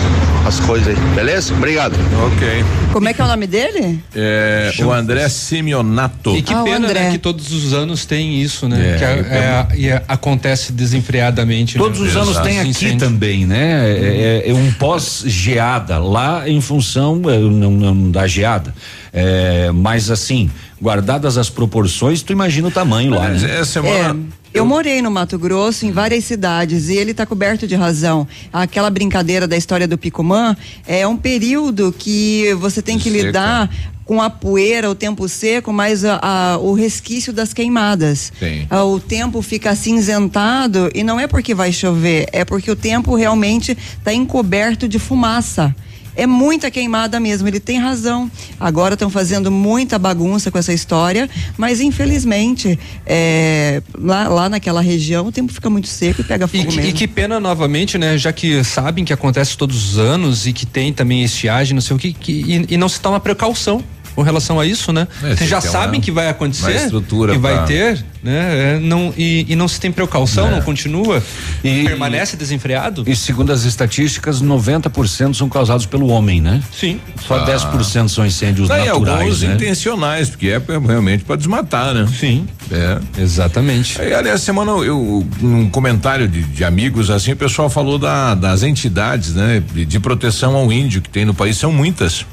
as 0.45 0.59
coisas 0.61 0.89
aí, 0.89 0.95
beleza? 1.15 1.51
Obrigado. 1.53 1.95
Ok. 2.27 2.63
Como 2.93 3.09
é 3.09 3.13
que 3.13 3.21
é 3.21 3.25
o 3.25 3.27
nome 3.27 3.47
dele? 3.47 3.99
É, 4.15 4.71
o 4.81 4.91
André 4.91 5.27
Simeonato. 5.27 6.35
E 6.35 6.41
que 6.41 6.53
Ah, 6.53 6.61
o 6.61 6.63
pena, 6.63 6.87
André. 6.87 6.99
né, 7.05 7.11
que 7.11 7.17
todos 7.17 7.51
os 7.51 7.73
anos 7.73 8.05
tem 8.05 8.41
isso, 8.41 8.69
né? 8.69 8.93
É, 8.93 8.97
que 8.97 9.03
é- 9.03 9.19
eu 9.19 9.25
é- 9.25 9.67
e 9.75 9.89
é- 9.89 10.03
acontece 10.27 10.71
desenfreadamente. 10.71 11.77
Todos 11.77 11.99
né? 11.99 12.07
os 12.07 12.15
anos 12.15 12.29
Exato. 12.31 12.47
tem 12.47 12.59
aqui 12.59 12.69
Incêndio. 12.69 12.99
também, 12.99 13.45
né? 13.45 13.89
É, 13.89 14.43
é- 14.45 14.49
é 14.49 14.53
um 14.53 14.71
pós-geada, 14.73 15.97
lá 15.97 16.47
em 16.47 16.59
função 16.61 17.21
é, 17.29 17.37
não, 17.39 17.71
não 17.71 18.11
da 18.11 18.27
geada. 18.27 18.73
É, 19.13 19.71
mas 19.73 20.11
assim, 20.11 20.49
guardadas 20.81 21.37
as 21.37 21.49
proporções, 21.49 22.21
tu 22.21 22.31
imagina 22.33 22.67
o 22.67 22.71
tamanho 22.71 23.11
lá, 23.11 23.29
Mas 23.29 23.41
né? 23.41 23.55
essa 23.55 23.65
semana. 23.81 24.19
Eu 24.57 24.65
morei 24.65 25.01
no 25.03 25.11
Mato 25.11 25.37
Grosso, 25.37 25.85
em 25.85 25.91
várias 25.91 26.23
cidades, 26.25 26.89
e 26.89 26.95
ele 26.95 27.11
está 27.11 27.25
coberto 27.27 27.67
de 27.67 27.75
razão. 27.75 28.27
Aquela 28.51 28.89
brincadeira 28.89 29.47
da 29.47 29.55
história 29.55 29.87
do 29.87 29.97
Picumã 29.99 30.57
é 30.87 31.05
um 31.07 31.15
período 31.15 31.93
que 31.95 32.53
você 32.55 32.81
tem 32.81 32.97
que 32.97 33.11
Seca. 33.11 33.25
lidar 33.27 33.69
com 34.03 34.19
a 34.21 34.29
poeira, 34.29 34.89
o 34.89 34.95
tempo 34.95 35.27
seco, 35.27 35.71
mas 35.73 36.03
a- 36.05 36.19
a- 36.21 36.57
o 36.59 36.73
resquício 36.73 37.31
das 37.33 37.53
queimadas. 37.53 38.31
Sim. 38.39 38.65
Ah, 38.69 38.83
O 38.83 38.99
tempo 38.99 39.41
fica 39.41 39.69
acinzentado 39.71 40.89
e 40.95 41.03
não 41.03 41.19
é 41.19 41.27
porque 41.27 41.53
vai 41.53 41.71
chover, 41.71 42.27
é 42.31 42.43
porque 42.45 42.71
o 42.71 42.75
tempo 42.75 43.15
realmente 43.15 43.77
está 43.99 44.13
encoberto 44.13 44.87
de 44.87 44.97
fumaça. 44.97 45.75
É 46.17 46.25
muita 46.25 46.71
queimada 46.71 47.19
mesmo, 47.19 47.47
ele 47.47 47.59
tem 47.59 47.77
razão. 47.79 48.29
Agora 48.59 48.95
estão 48.95 49.09
fazendo 49.09 49.51
muita 49.51 49.99
bagunça 49.99 50.49
com 50.51 50.57
essa 50.57 50.73
história, 50.73 51.29
mas 51.55 51.79
infelizmente 51.79 52.77
é, 53.05 53.81
lá, 53.97 54.27
lá 54.27 54.49
naquela 54.49 54.81
região 54.81 55.27
o 55.27 55.31
tempo 55.31 55.53
fica 55.53 55.69
muito 55.69 55.87
seco 55.87 56.21
e 56.21 56.23
pega 56.23 56.45
E 56.45 56.47
fogo 56.47 56.69
que, 56.71 56.75
mesmo. 56.77 56.89
e 56.89 56.93
que 56.93 57.07
pena 57.07 57.39
novamente, 57.39 57.97
né? 57.97 58.17
Já 58.17 58.33
que 58.33 58.63
sabem 58.63 59.05
que 59.05 59.13
acontece 59.13 59.55
todos 59.55 59.91
os 59.91 59.97
anos 59.99 60.47
e 60.47 60.53
que 60.53 60.65
tem 60.65 60.91
também 60.91 61.23
estiagem, 61.23 61.75
não 61.75 61.81
sei 61.81 61.95
o 61.95 61.99
que, 61.99 62.11
que- 62.13 62.31
e, 62.67 62.73
e 62.73 62.77
não 62.77 62.89
se 62.89 62.99
toma 62.99 63.19
precaução 63.19 63.83
com 64.17 64.23
relação 64.23 64.59
a 64.59 64.65
isso, 64.65 64.91
né? 64.91 65.07
É, 65.23 65.35
Vocês 65.35 65.47
já 65.47 65.61
sabem 65.61 65.99
uma- 65.99 66.03
que 66.03 66.09
vai 66.11 66.27
acontecer, 66.27 66.75
estrutura 66.75 67.33
que 67.33 67.37
vai 67.37 67.53
pra- 67.53 67.63
ter, 67.65 68.03
né? 68.23 68.77
É, 68.77 68.79
não, 68.81 69.13
e, 69.15 69.45
e 69.47 69.55
não 69.55 69.67
se 69.67 69.79
tem 69.79 69.91
precaução, 69.91 70.47
É. 70.47 70.51
não 70.51 70.61
continua, 70.63 71.21
E- 71.63 71.83
permanece 71.83 72.35
desenfreado. 72.35 73.03
E 73.05 73.15
segundo 73.15 73.51
as 73.53 73.63
estatísticas, 73.63 74.41
90% 74.41 75.37
são 75.37 75.47
causados 75.47 75.85
pelo 75.85 76.07
homem, 76.07 76.41
né? 76.41 76.63
Sim. 76.73 76.99
Só 77.27 77.45
10% 77.45 78.09
são 78.09 78.25
incêndios 78.25 78.67
Não, 78.67 78.75
e 78.75 78.85
naturais, 78.87 79.21
alguns 79.21 79.41
né? 79.43 79.53
intencionais, 79.53 80.31
porque 80.31 80.47
é 80.47 80.59
realmente 80.87 81.23
para 81.23 81.35
desmatar, 81.35 81.93
né? 81.93 82.07
Sim. 82.19 82.47
É. 82.71 83.21
Exatamente. 83.21 84.01
Aí, 84.01 84.11
aliás, 84.15 84.41
semana 84.41 84.71
eu, 84.71 85.23
num 85.39 85.69
comentário 85.69 86.27
de, 86.27 86.41
de 86.41 86.63
amigos, 86.65 87.11
assim, 87.11 87.33
o 87.33 87.35
pessoal 87.37 87.69
falou 87.69 87.99
da- 87.99 88.33
das 88.33 88.63
entidades, 88.63 89.35
né? 89.35 89.61
De, 89.73 89.85
de 89.85 89.99
proteção 89.99 90.55
ao 90.55 90.71
índio 90.73 91.03
que 91.03 91.09
tem 91.09 91.23
no 91.23 91.35
país, 91.35 91.55
são 91.55 91.71
muitas. 91.71 92.25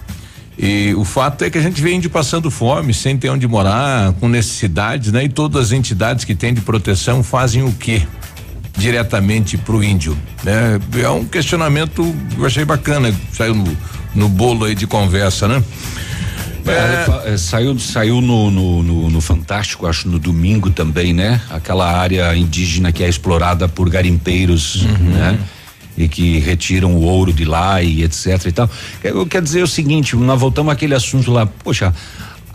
E 0.58 0.94
o 0.96 1.04
fato 1.04 1.42
é 1.44 1.50
que 1.50 1.58
a 1.58 1.60
gente 1.60 1.82
vê 1.82 1.92
índio 1.92 2.08
passando 2.10 2.50
fome, 2.50 2.94
sem 2.94 3.16
ter 3.16 3.28
onde 3.28 3.46
morar, 3.48 4.12
com 4.14 4.28
necessidades, 4.28 5.10
né? 5.10 5.24
E 5.24 5.28
todas 5.28 5.66
as 5.66 5.72
entidades 5.72 6.24
que 6.24 6.34
têm 6.34 6.54
de 6.54 6.60
proteção 6.60 7.22
fazem 7.24 7.62
o 7.64 7.72
quê? 7.72 8.02
Diretamente 8.76 9.56
pro 9.56 9.82
índio, 9.84 10.16
né? 10.42 10.80
É 11.00 11.08
um 11.08 11.24
questionamento 11.24 12.14
que 12.30 12.40
eu 12.40 12.46
achei 12.46 12.64
bacana, 12.64 13.12
saiu 13.32 13.54
no, 13.54 13.76
no 14.14 14.28
bolo 14.28 14.64
aí 14.64 14.74
de 14.74 14.86
conversa, 14.86 15.46
né? 15.46 15.62
É, 16.66 17.04
fa- 17.04 17.22
é, 17.26 17.36
saiu 17.36 17.78
saiu 17.78 18.20
no, 18.20 18.50
no, 18.50 18.82
no- 18.82 19.10
no 19.10 19.20
Fantástico, 19.20 19.86
acho, 19.86 20.08
no 20.08 20.18
domingo 20.18 20.70
também, 20.70 21.12
né? 21.12 21.40
Aquela 21.50 21.90
área 21.96 22.34
indígena 22.36 22.90
que 22.90 23.04
é 23.04 23.08
explorada 23.08 23.68
por 23.68 23.88
garimpeiros, 23.90 24.82
né? 24.84 25.38
E 25.96 26.08
que 26.08 26.38
retiram 26.40 26.92
o 26.94 27.02
ouro 27.02 27.32
de 27.32 27.44
lá 27.44 27.82
e 27.82 28.02
etc 28.02 28.46
e 28.46 28.52
tal. 28.52 28.68
Eu 29.02 29.24
quero 29.26 29.44
dizer 29.44 29.62
o 29.62 29.66
seguinte, 29.68 30.16
nós 30.16 30.38
voltamos 30.40 30.72
àquele 30.72 30.94
assunto 30.94 31.30
lá, 31.30 31.46
poxa. 31.46 31.94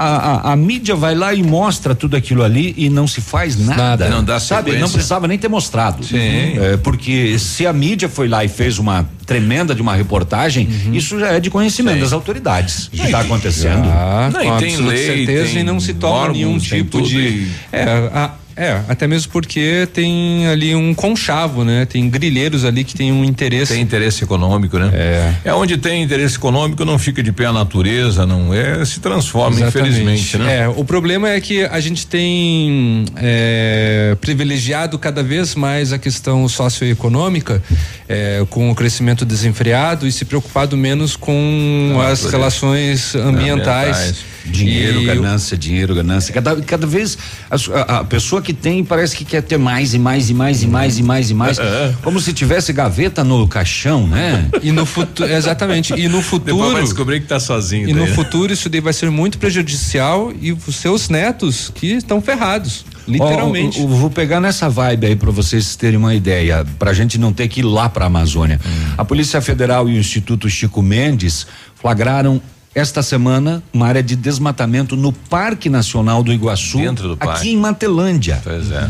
A, 0.02 0.06
a- 0.50 0.54
a 0.54 0.56
mídia 0.56 0.96
vai 0.96 1.14
lá 1.14 1.34
e 1.34 1.44
mostra 1.44 1.94
tudo 1.94 2.16
aquilo 2.16 2.42
ali 2.42 2.74
e 2.78 2.90
não 2.90 3.06
se 3.06 3.20
faz 3.20 3.58
nada. 3.60 3.76
Nada. 3.84 4.10
Não 4.10 4.24
dá 4.24 4.40
Sabe? 4.40 4.68
sequência. 4.72 4.80
Não 4.80 4.90
precisava 4.90 5.28
nem 5.28 5.38
ter 5.38 5.50
mostrado. 5.50 6.06
Sim. 6.06 6.18
É, 6.18 6.78
porque 6.82 7.38
se 7.38 7.68
a 7.68 7.74
mídia 7.74 8.08
foi 8.08 8.30
lá 8.30 8.46
e 8.46 8.48
fez 8.48 8.80
uma 8.80 9.10
tremenda 9.26 9.76
de 9.76 9.82
uma 9.82 9.94
reportagem, 9.96 10.70
isso 10.94 11.20
já 11.20 11.28
é 11.34 11.40
de 11.42 11.50
conhecimento 11.50 11.96
Sim. 11.96 12.02
das 12.02 12.14
autoridades. 12.14 12.88
Que 12.94 13.02
está 13.02 13.20
acontecendo? 13.20 13.90
Ah, 13.90 14.30
Não, 14.32 14.42
e 14.42 14.60
tem 14.60 14.78
lei, 14.78 15.06
certeza 15.06 15.50
tem 15.52 15.60
e 15.60 15.64
não 15.64 15.82
se 15.82 15.94
toma 15.94 16.14
órgãos, 16.16 16.38
nenhum 16.38 16.58
tipo 16.58 17.02
de. 17.02 17.50
É, 17.70 17.84
a- 18.14 18.32
é, 18.60 18.82
até 18.90 19.08
mesmo 19.08 19.32
porque 19.32 19.88
tem 19.94 20.46
ali 20.48 20.76
um 20.76 20.94
conchavo, 20.94 21.64
né? 21.64 21.86
Tem 21.86 22.10
grilheiros 22.10 22.66
ali 22.66 22.84
que 22.84 22.94
tem 22.94 23.12
um 23.12 23.24
interesse. 23.24 23.74
Tem 23.74 23.82
interesse 23.82 24.24
econômico, 24.24 24.78
né? 24.78 24.92
É. 24.94 25.34
É 25.46 25.54
onde 25.54 25.78
tem 25.78 26.04
interesse 26.04 26.36
econômico, 26.36 26.84
não 26.84 27.00
fica 27.00 27.24
de 27.24 27.32
pé 27.32 27.46
a 27.46 27.54
natureza, 27.54 28.26
não 28.26 28.54
é, 28.54 28.84
se 28.86 29.00
transforma, 29.00 29.56
Exatamente. 29.60 29.90
infelizmente, 29.92 30.38
né? 30.38 30.64
É, 30.64 30.68
o 30.68 30.84
problema 30.84 31.30
é 31.30 31.40
que 31.40 31.64
a 31.64 31.80
gente 31.80 32.06
tem 32.06 33.06
é, 33.16 34.16
privilegiado 34.20 35.00
cada 35.00 35.24
vez 35.24 35.56
mais 35.56 35.94
a 35.94 35.98
questão 35.98 36.48
socioeconômica 36.50 37.64
é, 38.08 38.44
com 38.50 38.70
o 38.70 38.76
crescimento 38.76 39.26
desenfreado 39.26 40.06
e 40.08 40.12
se 40.12 40.26
preocupado 40.26 40.76
menos 40.76 41.16
com 41.16 41.98
as 42.10 42.26
relações 42.26 43.16
ambientais. 43.16 43.98
Ambientais. 43.98 44.30
Dinheiro, 44.46 45.02
E- 45.02 45.06
ganância, 45.06 45.58
dinheiro, 45.58 45.94
ganância. 45.94 46.34
Cada, 46.34 46.56
cada 46.62 46.88
vez 46.88 47.18
a- 47.52 48.00
a 48.00 48.04
pessoa 48.04 48.42
que 48.42 48.49
tem 48.54 48.84
parece 48.84 49.16
que 49.16 49.24
quer 49.26 49.42
ter 49.42 49.58
mais 49.58 49.94
e 49.94 50.00
mais 50.00 50.30
e 50.30 50.34
mais 50.34 50.64
e 50.64 50.68
mais 50.68 50.98
e 50.98 51.04
mais 51.04 51.30
e 51.30 51.34
mais. 51.34 51.60
É. 51.60 51.94
Como 52.04 52.20
se 52.20 52.34
tivesse 52.34 52.72
gaveta 52.74 53.24
no 53.24 53.48
caixão, 53.48 54.08
né? 54.08 54.50
E 54.62 54.72
no 54.72 54.86
futuro, 54.86 55.32
exatamente. 55.32 55.94
E 55.94 56.08
no 56.08 56.20
Depois 56.22 56.42
vai 56.42 56.50
futuro, 56.60 56.84
descobrir 56.84 57.20
que 57.22 57.28
tá 57.28 57.40
sozinho. 57.40 57.88
e 57.90 57.94
no 57.94 58.00
daí, 58.02 58.10
né? 58.10 58.16
futuro 58.16 58.52
isso 58.54 58.70
daí 58.70 58.82
vai 58.82 58.94
ser 58.94 59.10
muito 59.10 59.38
prejudicial 59.38 60.32
e 60.42 60.52
os 60.52 60.76
seus 60.76 61.10
netos 61.10 61.72
que 61.74 61.88
estão 61.94 62.22
ferrados, 62.22 62.86
literalmente. 63.08 63.80
Ó, 63.80 63.84
eu- 63.84 63.90
eu 63.90 63.96
vou 63.96 64.10
pegar 64.10 64.40
nessa 64.40 64.70
vibe 64.70 65.08
aí 65.08 65.16
para 65.16 65.32
vocês 65.32 65.76
terem 65.76 65.98
uma 65.98 66.14
ideia, 66.16 66.66
pra 66.78 66.94
gente 66.94 67.18
não 67.18 67.32
ter 67.34 67.48
que 67.48 67.60
ir 67.62 67.64
lá 67.64 67.88
pra 67.90 68.06
Amazônia. 68.06 68.60
Hum. 68.66 68.94
A 68.98 69.06
Polícia 69.06 69.42
Federal 69.42 69.88
e 69.90 69.94
o 69.96 69.98
Instituto 70.00 70.50
Chico 70.50 70.82
Mendes 70.82 71.46
flagraram 71.76 72.42
esta 72.74 73.02
semana 73.02 73.64
uma 73.74 73.88
área 73.88 74.04
de 74.04 74.16
desmatamento 74.16 74.96
no 74.96 75.12
Parque 75.12 75.70
Nacional 75.70 76.24
do 76.24 76.32
Iguaçu, 76.32 76.78
Dentro 76.78 77.16
do 77.16 77.18
aqui 77.20 77.52
em 77.52 77.58
Matelândia. 77.58 78.40
Pois 78.44 78.72
é. 78.72 78.90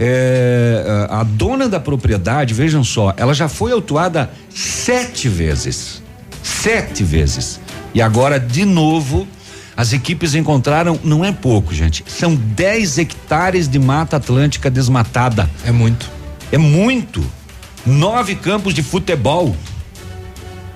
É, 0.00 1.06
a 1.10 1.20
a 1.20 1.22
dona 1.24 1.68
da 1.68 1.80
propriedade, 1.80 2.54
vejam 2.54 2.84
só, 2.84 3.12
ela 3.16 3.34
já 3.34 3.48
foi 3.48 3.72
autuada 3.72 4.30
sete 4.48 5.28
vezes. 5.28 6.00
Sete 6.42 7.02
vezes. 7.02 7.60
E 7.92 8.00
agora, 8.00 8.38
de 8.38 8.64
novo, 8.64 9.26
as 9.76 9.92
equipes 9.92 10.34
encontraram, 10.34 10.98
não 11.02 11.24
é 11.24 11.32
pouco, 11.32 11.74
gente, 11.74 12.04
são 12.06 12.34
10 12.34 12.98
hectares 12.98 13.68
de 13.68 13.78
mata 13.78 14.16
atlântica 14.16 14.70
desmatada. 14.70 15.50
É 15.64 15.72
muito. 15.72 16.08
É 16.50 16.58
muito. 16.58 17.24
Nove 17.84 18.34
campos 18.34 18.74
de 18.74 18.82
futebol. 18.82 19.56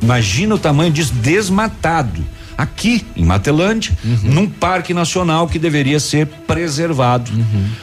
Imagina 0.00 0.54
o 0.54 0.58
tamanho 0.58 0.92
disso 0.92 1.12
desmatado. 1.14 2.24
Aqui 2.62 3.04
em 3.16 3.24
Matelândia, 3.24 3.92
num 4.22 4.48
parque 4.48 4.94
nacional 4.94 5.48
que 5.48 5.58
deveria 5.58 5.98
ser 5.98 6.26
preservado. 6.46 7.28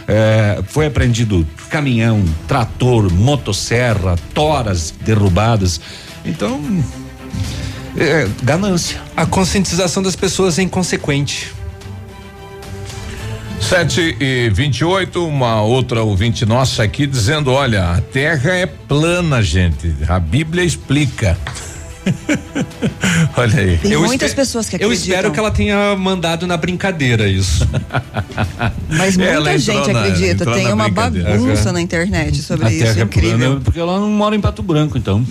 É, 0.07 0.63
foi 0.67 0.85
apreendido 0.85 1.45
caminhão, 1.69 2.23
trator, 2.47 3.11
motosserra, 3.11 4.15
toras 4.33 4.93
derrubadas. 5.03 5.81
Então, 6.23 6.61
é, 7.97 8.25
ganância. 8.41 9.01
A 9.17 9.25
conscientização 9.25 10.01
das 10.01 10.15
pessoas 10.15 10.57
é 10.57 10.61
inconsequente. 10.61 11.51
7 13.59 14.15
e 14.17 14.49
28, 14.49 15.27
uma 15.27 15.61
outra 15.61 16.01
ouvinte 16.01 16.45
nossa 16.45 16.83
aqui 16.83 17.05
dizendo: 17.05 17.51
olha, 17.51 17.91
a 17.91 17.99
terra 17.99 18.53
é 18.53 18.65
plana, 18.65 19.41
gente. 19.41 19.93
A 20.07 20.17
Bíblia 20.21 20.63
explica. 20.63 21.37
olha 23.38 23.59
aí. 23.59 23.77
Tem 23.77 23.91
Eu 23.91 24.01
muitas 24.03 24.33
pessoas 24.33 24.67
que 24.69 24.75
Eu 24.75 24.88
acreditam. 24.88 25.09
espero 25.09 25.31
que 25.31 25.39
ela 25.39 25.51
tenha 25.51 25.95
mandado 25.95 26.47
na 26.47 26.57
brincadeira 26.57 27.27
isso. 27.27 27.67
Mas 28.89 29.15
muita 29.17 29.31
Ela 29.33 29.57
gente 29.57 29.91
na- 29.91 29.99
acredita. 30.01 30.45
Tem 30.51 30.71
uma 30.73 30.89
bagunça 30.89 31.71
na 31.71 31.81
internet 31.81 32.41
sobre 32.41 32.67
a 32.67 32.71
isso. 32.71 32.99
é 32.99 33.03
incrível. 33.03 33.38
plana, 33.38 33.62
porque 33.63 33.79
ela 33.79 33.99
não 33.99 34.09
mora 34.09 34.35
em 34.35 34.41
Pato 34.41 34.63
Branco, 34.63 34.97
então. 34.97 35.23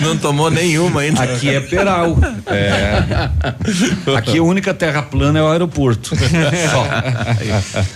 Não 0.00 0.16
tomou 0.16 0.50
nenhuma 0.50 1.02
ainda. 1.02 1.22
Aqui 1.22 1.48
é 1.50 1.60
Peral. 1.60 2.16
É. 2.46 3.28
Aqui 4.16 4.38
a 4.38 4.42
única 4.42 4.72
terra 4.74 5.02
plana 5.02 5.38
é 5.38 5.42
o 5.42 5.48
aeroporto. 5.48 6.16
Só. 6.16 6.86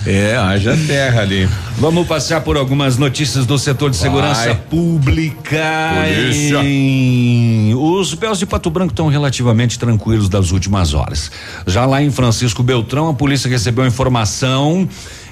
É, 0.07 0.37
haja 0.37 0.77
terra 0.87 1.23
ali. 1.23 1.49
Vamos 1.79 2.07
passar 2.07 2.41
por 2.43 2.57
algumas 2.57 2.97
notícias 2.99 3.47
do 3.47 3.59
setor 3.59 3.91
de 3.91 3.97
segurança 3.97 4.45
Vai. 4.47 4.55
pública. 4.55 5.95
Polícia. 6.05 6.59
Os 7.75 8.15
PEOs 8.15 8.39
de 8.39 8.47
Pato 8.47 8.71
Branco 8.71 8.93
estão 8.93 9.09
relativamente 9.09 9.79
tranquilos 9.79 10.29
das 10.29 10.51
últimas 10.51 10.95
horas. 10.95 11.31
Já 11.67 11.85
lá 11.87 12.03
em 12.03 12.11
Francisco 12.11 12.63
Beltrão, 12.63 13.09
a 13.09 13.15
polícia 13.15 13.49
recebeu 13.49 13.87
informação 13.87 14.89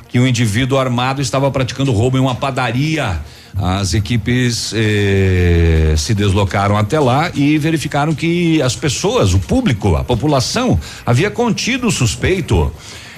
que 0.09 0.21
um 0.21 0.27
indivíduo 0.27 0.79
armado 0.79 1.21
estava 1.21 1.51
praticando 1.51 1.91
roubo 1.93 2.17
em 2.17 2.21
uma 2.21 2.35
padaria. 2.35 3.21
As 3.57 3.95
equipes 3.95 4.73
eh, 4.75 5.95
se 5.97 6.15
deslocaram 6.15 6.77
até 6.77 6.99
lá 6.99 7.31
e 7.35 7.57
verificaram 7.59 8.15
que 8.15 8.61
as 8.63 8.75
pessoas, 8.77 9.35
o 9.35 9.39
público, 9.39 9.95
a 9.97 10.05
população, 10.05 10.79
havia 11.05 11.31
contido 11.31 11.87
o 11.87 11.91
suspeito. 11.91 12.73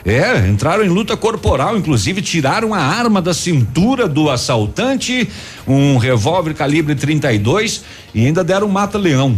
É, 0.07 0.47
entraram 0.47 0.85
em 0.85 0.89
luta 0.89 1.17
corporal, 1.17 1.77
inclusive 1.77 2.23
tiraram 2.23 2.73
a 2.73 2.79
arma 2.79 3.21
da 3.21 3.35
cintura 3.35 4.07
do 4.07 4.31
assaltante, 4.31 5.29
um 5.67 5.97
revólver 5.97 6.55
calibre 6.55 6.95
32 6.95 7.83
e 8.15 8.25
ainda 8.25 8.45
deram 8.45 8.69
um 8.69 8.71
mata-leão. 8.71 9.37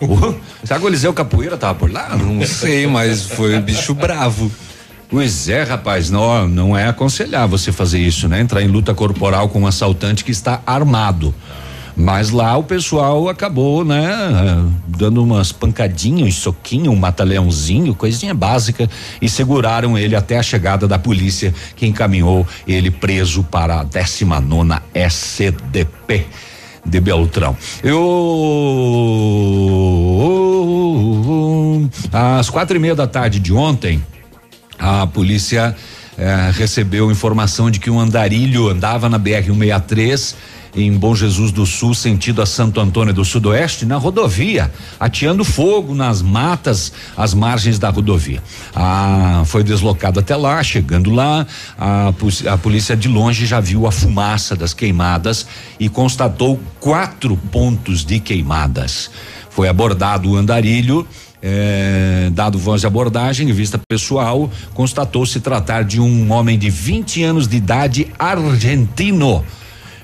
Será 0.64 0.80
que 0.80 0.84
o 0.84 0.88
Eliseu 0.88 1.14
Capoeira 1.14 1.56
tava 1.56 1.78
por 1.78 1.92
lá? 1.92 2.16
Não 2.16 2.44
sei, 2.44 2.88
mas 2.88 3.22
foi 3.22 3.56
um 3.56 3.60
bicho 3.60 3.94
bravo. 3.94 4.50
Pois 5.08 5.48
é, 5.48 5.62
rapaz, 5.62 6.10
não, 6.10 6.48
não 6.48 6.76
é 6.76 6.88
aconselhar 6.88 7.46
você 7.46 7.70
fazer 7.70 8.00
isso, 8.00 8.28
né? 8.28 8.40
Entrar 8.40 8.60
em 8.60 8.68
luta 8.68 8.92
corporal 8.92 9.48
com 9.48 9.60
um 9.60 9.66
assaltante 9.66 10.24
que 10.24 10.32
está 10.32 10.60
armado. 10.66 11.32
Mas 11.98 12.30
lá 12.30 12.56
o 12.56 12.62
pessoal 12.62 13.28
acabou, 13.28 13.84
né, 13.84 14.08
dando 14.86 15.20
umas 15.20 15.50
pancadinhas, 15.50 16.28
um 16.28 16.30
soquinho, 16.30 16.92
um 16.92 16.96
mata-leãozinho, 16.96 17.92
coisinha 17.92 18.32
básica, 18.32 18.88
e 19.20 19.28
seguraram 19.28 19.98
ele 19.98 20.14
até 20.14 20.38
a 20.38 20.42
chegada 20.42 20.86
da 20.86 20.96
polícia, 20.96 21.52
que 21.74 21.84
encaminhou 21.86 22.46
ele 22.68 22.88
preso 22.88 23.42
para 23.42 23.80
a 23.80 23.84
19 23.84 24.80
SCDP 24.94 26.24
de 26.86 27.00
Beltrão. 27.00 27.56
Eu 27.82 27.98
às 32.12 32.48
quatro 32.48 32.76
e 32.76 32.80
meia 32.80 32.94
da 32.94 33.08
tarde 33.08 33.40
de 33.40 33.52
ontem, 33.52 34.00
a 34.78 35.04
polícia 35.04 35.74
eh, 36.16 36.50
recebeu 36.54 37.10
informação 37.10 37.70
de 37.70 37.80
que 37.80 37.90
um 37.90 37.98
andarilho 37.98 38.68
andava 38.68 39.08
na 39.08 39.18
BR 39.18 39.42
163 39.46 40.57
em 40.74 40.92
Bom 40.92 41.14
Jesus 41.14 41.52
do 41.52 41.64
Sul, 41.66 41.94
sentido 41.94 42.42
a 42.42 42.46
Santo 42.46 42.80
Antônio 42.80 43.12
do 43.12 43.24
Sudoeste, 43.24 43.86
na 43.86 43.96
rodovia, 43.96 44.70
ateando 44.98 45.44
fogo 45.44 45.94
nas 45.94 46.22
matas 46.22 46.92
às 47.16 47.34
margens 47.34 47.78
da 47.78 47.90
rodovia. 47.90 48.42
Ah, 48.74 49.42
foi 49.46 49.62
deslocado 49.62 50.20
até 50.20 50.36
lá, 50.36 50.62
chegando 50.62 51.10
lá, 51.10 51.46
a, 51.78 52.12
a 52.52 52.58
polícia 52.58 52.96
de 52.96 53.08
longe 53.08 53.46
já 53.46 53.60
viu 53.60 53.86
a 53.86 53.92
fumaça 53.92 54.54
das 54.54 54.74
queimadas 54.74 55.46
e 55.78 55.88
constatou 55.88 56.60
quatro 56.80 57.36
pontos 57.36 58.04
de 58.04 58.20
queimadas. 58.20 59.10
Foi 59.50 59.68
abordado 59.68 60.30
o 60.30 60.36
andarilho. 60.36 61.06
É, 61.40 62.30
dado 62.32 62.58
voz 62.58 62.80
de 62.80 62.88
abordagem 62.88 63.48
e 63.48 63.52
vista 63.52 63.80
pessoal, 63.88 64.50
constatou 64.74 65.24
se 65.24 65.38
tratar 65.38 65.84
de 65.84 66.00
um 66.00 66.32
homem 66.32 66.58
de 66.58 66.68
20 66.68 67.22
anos 67.22 67.46
de 67.46 67.56
idade 67.56 68.08
argentino. 68.18 69.44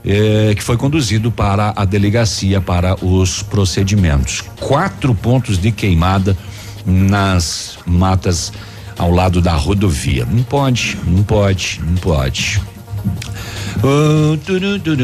É, 0.05 0.55
que 0.55 0.63
foi 0.63 0.77
conduzido 0.77 1.31
para 1.31 1.73
a 1.75 1.85
delegacia 1.85 2.61
para 2.61 2.95
os 3.05 3.43
procedimentos. 3.43 4.43
Quatro 4.61 5.15
pontos 5.15 5.59
de 5.59 5.73
queimada 5.73 6.37
nas 6.85 7.79
matas 7.87 8.53
ao 8.99 9.11
lado 9.11 9.41
da 9.41 9.55
rodovia. 9.55 10.27
Não 10.27 10.43
pode, 10.43 10.99
não 11.07 11.23
pode, 11.23 11.81
não 11.85 11.97
pode. 11.97 12.61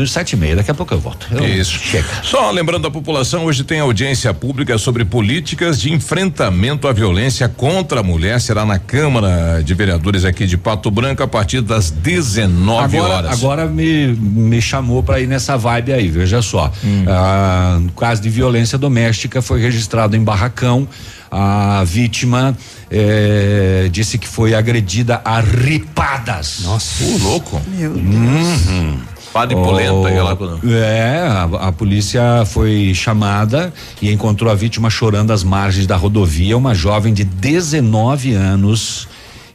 Sete 0.07 0.33
e 0.33 0.37
meia, 0.37 0.57
daqui 0.57 0.71
a 0.71 0.75
pouco 0.75 0.95
eu 0.95 0.99
volto. 0.99 1.27
Eu- 1.31 1.45
Isso. 1.47 1.79
Chega. 1.79 2.07
Só 2.23 2.51
lembrando 2.51 2.87
a 2.87 2.91
população, 2.91 3.45
hoje 3.45 3.63
tem 3.63 3.79
audiência 3.81 4.33
pública 4.33 4.79
sobre 4.79 5.05
políticas 5.05 5.81
de 5.81 5.93
enfrentamento 5.93 6.89
à 6.89 6.93
violência 6.93 7.49
contra 7.49 8.01
a 8.01 8.03
mulher. 8.03 8.41
Será 8.41 8.65
na 8.65 8.79
Câmara 8.79 9.63
de 9.63 9.75
Vereadores 9.75 10.25
aqui 10.25 10.47
de 10.47 10.57
Pato 10.57 10.91
Branco 10.91 11.23
a 11.23 11.29
partir 11.29 11.61
das 11.61 11.91
19 11.91 12.97
agora, 12.97 13.15
horas. 13.15 13.33
Agora 13.33 13.67
me, 13.67 14.09
me 14.09 14.63
chamou 14.63 15.03
para 15.03 15.21
ir 15.21 15.27
nessa 15.27 15.57
vibe 15.57 15.93
aí, 15.93 16.09
veja 16.09 16.41
só. 16.41 16.73
Hum. 16.83 17.05
Ah, 17.09 17.81
caso 17.99 18.23
de 18.23 18.31
violência 18.31 18.79
doméstica 18.79 19.43
foi 19.43 19.61
registrado 19.61 20.17
em 20.17 20.25
Barracão. 20.25 20.89
A 21.31 21.85
vítima 21.85 22.57
eh, 22.91 23.89
disse 23.93 24.19
que 24.19 24.27
foi 24.27 24.55
agredida 24.55 25.21
a 25.25 25.41
ripadas. 25.41 26.61
Nossa. 26.65 27.05
Ô, 27.05 27.19
louco. 27.19 27.63
Meu 27.69 27.93
Deus. 27.93 28.67
Uhum. 28.67 28.99
Padre 29.33 29.55
polenta 29.55 30.09
aí 30.09 30.21
lá. 30.21 30.37
É, 30.75 31.21
a, 31.29 31.69
a 31.69 31.73
polícia 31.73 32.45
foi 32.47 32.93
chamada 32.95 33.73
e 34.03 34.11
encontrou 34.11 34.51
a 34.51 34.57
vítima 34.57 34.91
chorando 34.91 35.33
às 35.33 35.45
margens 35.45 35.87
da 35.87 35.97
rodovia, 35.97 36.57
uma 36.57 36.75
jovem 36.75 37.15
de 37.15 37.23
19 37.23 38.35
anos 38.35 39.07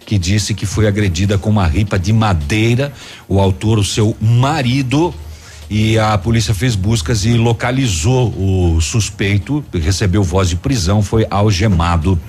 que 0.05 0.17
disse 0.17 0.53
que 0.53 0.65
foi 0.65 0.88
agredida 0.88 1.38
com 1.38 1.49
uma 1.49 1.65
ripa 1.65 1.97
de 1.97 2.13
madeira. 2.13 2.93
O 3.27 3.39
autor, 3.39 3.79
o 3.79 3.83
seu 3.83 4.15
marido, 4.21 5.13
e 5.69 5.97
a 5.97 6.17
polícia 6.17 6.54
fez 6.54 6.75
buscas 6.75 7.25
e 7.25 7.34
localizou 7.34 8.30
o 8.38 8.80
suspeito, 8.82 9.63
recebeu 9.73 10.23
voz 10.23 10.49
de 10.49 10.56
prisão, 10.56 11.01
foi 11.01 11.25
algemado. 11.30 12.19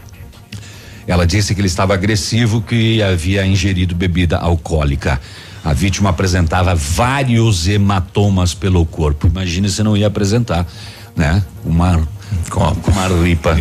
Ela 1.07 1.27
disse 1.27 1.55
que 1.55 1.61
ele 1.61 1.69
estava 1.69 1.95
agressivo, 1.95 2.61
que 2.61 3.03
havia 3.03 3.47
ingerido 3.47 3.95
bebida 3.95 4.39
alcoólica. 4.39 5.21
A 5.65 5.73
vítima 5.73 6.11
apresentava 6.11 6.75
vários 6.75 7.69
hematomas 7.69 8.55
pelo 8.55 8.85
corpo. 8.87 9.27
Imagina 9.27 9.69
se 9.69 9.83
não 9.83 9.97
ia 9.97 10.07
apresentar, 10.07 10.67
né? 11.15 11.43
Uma 11.65 12.07
com 12.51 12.91
uma 12.91 13.23
ripa. 13.23 13.61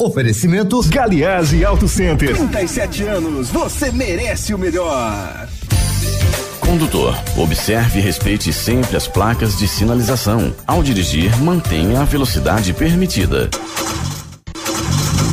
Oferecimento 0.00 0.80
Galiase 0.88 1.62
Auto 1.62 1.86
Center. 1.86 2.34
37 2.34 3.02
anos, 3.02 3.50
você 3.50 3.92
merece 3.92 4.54
o 4.54 4.58
melhor. 4.58 5.46
Condutor, 6.58 7.14
observe 7.36 7.98
e 7.98 8.02
respeite 8.02 8.50
sempre 8.50 8.96
as 8.96 9.06
placas 9.06 9.58
de 9.58 9.68
sinalização. 9.68 10.54
Ao 10.66 10.82
dirigir, 10.82 11.38
mantenha 11.42 12.00
a 12.00 12.04
velocidade 12.04 12.72
permitida. 12.72 13.50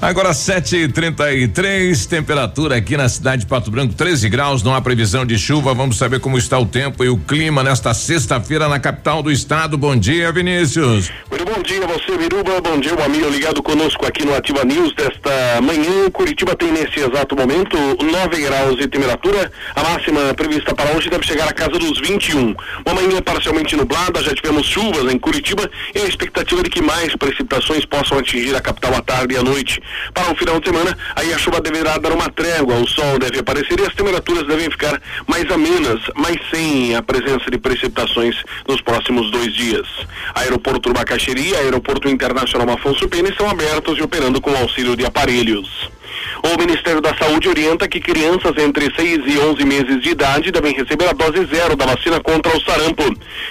Agora 0.00 0.32
7:33, 0.32 2.06
temperatura 2.06 2.76
aqui 2.76 2.96
na 2.96 3.08
cidade 3.08 3.42
de 3.42 3.46
Pato 3.46 3.70
Branco 3.70 3.94
13 3.94 4.28
graus, 4.28 4.62
não 4.62 4.74
há 4.74 4.80
previsão 4.80 5.24
de 5.24 5.38
chuva. 5.38 5.74
Vamos 5.74 5.98
saber 5.98 6.20
como 6.20 6.38
está 6.38 6.58
o 6.58 6.66
tempo 6.66 7.04
e 7.04 7.08
o 7.08 7.16
clima 7.16 7.62
nesta 7.62 7.92
sexta-feira 7.94 8.68
na 8.68 8.78
capital 8.78 9.22
do 9.22 9.30
estado. 9.30 9.76
Bom 9.76 9.96
dia, 9.96 10.32
Vinícius. 10.32 11.10
Muito 11.30 11.44
bom 11.44 11.62
dia 11.62 11.86
você, 11.86 12.16
Viruba. 12.16 12.60
Bom 12.60 12.78
dia, 12.78 12.94
o 12.94 13.02
amigo 13.02 13.28
ligado 13.28 13.62
conosco 13.62 14.06
aqui 14.06 14.24
no 14.24 14.34
Ativa 14.34 14.64
News 14.64 14.94
desta 14.94 15.60
manhã. 15.62 16.10
Curitiba 16.12 16.54
tem 16.54 16.72
nesse 16.72 17.00
exato 17.00 17.36
momento 17.36 17.76
9 17.76 18.42
graus 18.42 18.76
de 18.76 18.88
temperatura. 18.88 19.50
A 19.74 19.82
máxima 19.82 20.34
prevista 20.34 20.74
para 20.74 20.96
hoje 20.96 21.10
deve 21.10 21.26
chegar 21.26 21.48
à 21.48 21.52
casa 21.52 21.78
dos 21.78 22.00
21. 22.00 22.54
Uma 22.84 22.94
manhã 22.94 23.20
parcialmente 23.22 23.76
nublada, 23.76 24.22
já 24.22 24.34
tivemos 24.34 24.66
chuvas 24.66 25.12
em 25.12 25.18
Curitiba 25.18 25.68
e 25.94 25.98
a 26.00 26.06
expectativa 26.06 26.62
de 26.62 26.70
que 26.70 26.82
mais 26.82 27.14
precipitações 27.16 27.84
possam 27.84 28.18
atingir 28.18 28.54
a 28.54 28.60
capital 28.60 28.94
à 28.94 29.02
tarde 29.02 29.34
e 29.34 29.36
à 29.36 29.42
noite. 29.42 29.65
Para 30.12 30.32
o 30.32 30.36
final 30.36 30.60
de 30.60 30.68
semana, 30.68 30.96
aí 31.14 31.32
a 31.32 31.38
chuva 31.38 31.60
deverá 31.60 31.98
dar 31.98 32.12
uma 32.12 32.30
trégua, 32.30 32.76
o 32.76 32.86
sol 32.86 33.18
deve 33.18 33.40
aparecer 33.40 33.78
e 33.78 33.84
as 33.84 33.94
temperaturas 33.94 34.46
devem 34.46 34.70
ficar 34.70 35.00
mais 35.26 35.50
amenas, 35.50 36.00
mas 36.14 36.36
sem 36.50 36.94
a 36.94 37.02
presença 37.02 37.50
de 37.50 37.58
precipitações 37.58 38.36
nos 38.68 38.80
próximos 38.80 39.30
dois 39.30 39.52
dias. 39.54 39.86
Aeroporto 40.34 40.92
Bacaxeri 40.92 41.50
e 41.50 41.56
Aeroporto 41.56 42.08
Internacional 42.08 42.70
Afonso 42.74 43.08
Pena 43.08 43.28
estão 43.28 43.48
abertos 43.48 43.98
e 43.98 44.02
operando 44.02 44.40
com 44.40 44.54
auxílio 44.56 44.96
de 44.96 45.04
aparelhos. 45.04 45.95
O 46.42 46.58
Ministério 46.60 47.00
da 47.00 47.14
Saúde 47.16 47.48
orienta 47.48 47.88
que 47.88 48.00
crianças 48.00 48.52
entre 48.58 48.94
6 48.94 49.20
e 49.26 49.38
11 49.38 49.64
meses 49.64 50.02
de 50.02 50.10
idade 50.10 50.50
devem 50.50 50.74
receber 50.74 51.08
a 51.08 51.12
dose 51.12 51.44
zero 51.46 51.76
da 51.76 51.86
vacina 51.86 52.20
contra 52.20 52.56
o 52.56 52.60
sarampo. 52.60 53.04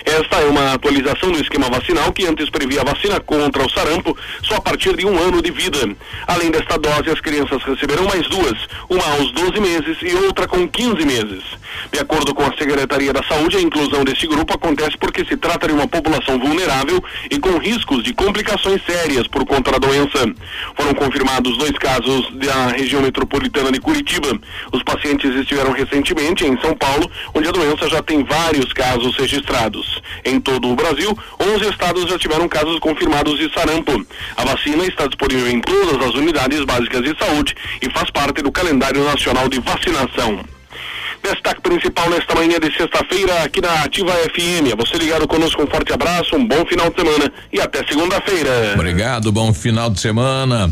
Esta 0.06 0.38
é 0.38 0.46
uma 0.46 0.74
atualização 0.74 1.32
do 1.32 1.40
esquema 1.40 1.70
vacinal 1.70 2.12
que 2.14 2.26
antes 2.26 2.50
previa 2.50 2.82
a 2.82 2.84
vacina 2.84 3.20
contra 3.20 3.66
o 3.66 3.70
sarampo 3.70 4.18
só 4.44 4.56
a 4.56 4.62
partir 4.62 4.96
de 4.96 5.06
um 5.06 5.18
ano 5.18 5.42
de 5.42 5.52
vida. 5.52 5.96
Além 6.28 6.52
desta 6.52 6.78
dose, 6.78 7.10
as 7.10 7.20
crianças 7.20 7.62
receberão 7.64 8.06
mais 8.06 8.28
duas, 8.30 8.68
uma 8.90 9.06
aos 9.14 9.32
12 9.32 9.60
meses 9.60 9.98
e 10.02 10.16
outra 10.26 10.48
com 10.48 10.68
15 10.68 11.06
meses. 11.06 11.44
De 11.92 12.00
acordo 12.00 12.34
com 12.34 12.44
a 12.44 12.58
Secretaria 12.58 13.14
da 13.14 13.24
Saúde, 13.24 13.58
a 13.58 13.62
inclusão 13.62 14.04
deste 14.04 14.28
grupo 14.28 14.54
acontece 14.54 14.98
porque 14.98 15.26
se 15.26 15.38
trata 15.38 15.68
de 15.68 15.74
uma 15.74 15.88
população 15.88 16.40
vulnerável 16.40 17.04
e 17.30 17.40
com 17.40 17.58
riscos 17.58 18.04
de 18.04 18.14
complicações 18.14 18.82
sérias 18.86 19.28
por 19.28 19.46
conta 19.46 19.72
da 19.72 19.78
doença. 19.78 20.34
Foram 20.76 20.94
confirmados 20.94 21.58
dois 21.58 21.78
casos 21.78 22.32
da 22.56 22.68
região 22.68 23.02
metropolitana 23.02 23.72
de 23.72 23.82
Curitiba. 23.82 24.40
Os 24.72 24.82
pacientes 24.82 25.36
estiveram 25.36 25.74
recentemente 25.74 26.46
em 26.46 26.60
São 26.62 26.74
Paulo, 26.76 27.12
onde 27.34 27.50
a 27.50 27.52
doença 27.52 27.90
já 27.90 28.02
tem 28.02 28.24
vários 28.24 28.72
casos 28.72 29.18
registrados. 29.18 30.02
Em 30.24 30.40
todo 30.40 30.70
o 30.70 30.76
Brasil, 30.76 31.18
11 31.40 31.70
estados 31.70 32.10
já 32.10 32.18
tiveram 32.18 32.48
casos 32.48 32.80
confirmados 32.80 33.38
de 33.38 33.52
sarampo. 33.54 34.06
A 34.38 34.46
vacina 34.46 34.86
está 34.86 35.06
disponível 35.06 35.50
em 35.50 35.60
todas 35.60 36.08
as 36.08 36.16
unidades 36.16 36.64
básicas 36.64 37.04
de 37.04 37.16
saúde 37.18 37.56
e 37.82 37.90
faz 37.92 38.10
parte 38.10 38.42
do 38.42 38.52
calendário 38.52 39.04
nacional 39.04 39.50
de 39.50 39.60
vacinação. 39.60 40.46
Destaque 41.26 41.60
principal 41.62 42.08
nesta 42.12 42.36
manhã 42.36 42.60
de 42.60 42.72
sexta-feira 42.78 43.44
aqui 43.44 43.60
na 43.60 43.84
Ativa 43.84 44.12
FM. 44.12 44.72
É 44.72 44.76
você 44.76 44.96
ligado 44.96 45.28
conosco, 45.28 45.64
um 45.64 45.66
forte 45.66 45.92
abraço, 45.92 46.36
um 46.36 46.48
bom 46.48 46.64
final 46.68 46.88
de 46.92 47.02
semana 47.02 47.34
e 47.52 47.60
até 47.60 47.84
segunda-feira. 47.88 48.74
Obrigado, 48.76 49.32
bom 49.32 49.52
final 49.52 49.90
de 49.90 50.00
semana. 50.00 50.72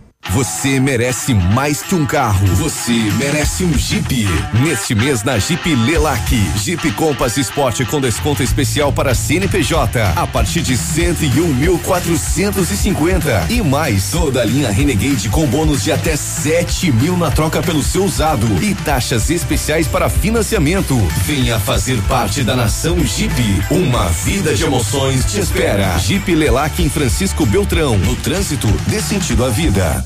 Você 0.29 0.79
merece 0.79 1.33
mais 1.33 1.81
que 1.81 1.93
um 1.93 2.05
carro. 2.05 2.47
Você 2.55 2.93
merece 3.17 3.65
um 3.65 3.77
Jeep. 3.77 4.25
Neste 4.63 4.95
mês 4.95 5.23
na 5.23 5.37
Jeep 5.37 5.75
Lelac, 5.75 6.33
Jeep 6.55 6.89
Compass 6.91 7.35
Sport 7.37 7.85
com 7.87 7.99
desconto 7.99 8.41
especial 8.41 8.93
para 8.93 9.13
CNPJ 9.13 10.01
a 10.15 10.25
partir 10.25 10.61
de 10.61 10.75
101.450 10.75 13.49
e 13.49 13.61
mais 13.61 14.11
toda 14.11 14.41
a 14.41 14.45
linha 14.45 14.71
Renegade 14.71 15.27
com 15.27 15.45
bônus 15.47 15.83
de 15.83 15.91
até 15.91 16.15
7 16.15 16.93
mil 16.93 17.17
na 17.17 17.29
troca 17.29 17.61
pelo 17.61 17.83
seu 17.83 18.05
usado 18.05 18.47
e 18.63 18.73
taxas 18.73 19.29
especiais 19.29 19.85
para 19.85 20.07
financiamento. 20.07 20.97
Venha 21.25 21.59
fazer 21.59 22.01
parte 22.03 22.41
da 22.41 22.55
nação 22.55 23.05
Jeep. 23.05 23.33
Uma 23.69 24.07
vida 24.07 24.55
de 24.55 24.63
emoções 24.63 25.25
te 25.25 25.41
espera. 25.41 25.99
Jeep 25.99 26.33
Lelac 26.33 26.81
em 26.81 26.89
Francisco 26.89 27.45
Beltrão. 27.45 27.97
No 27.97 28.15
trânsito, 28.15 28.69
dê 28.87 29.01
sentido 29.01 29.43
à 29.43 29.49
vida. 29.49 30.05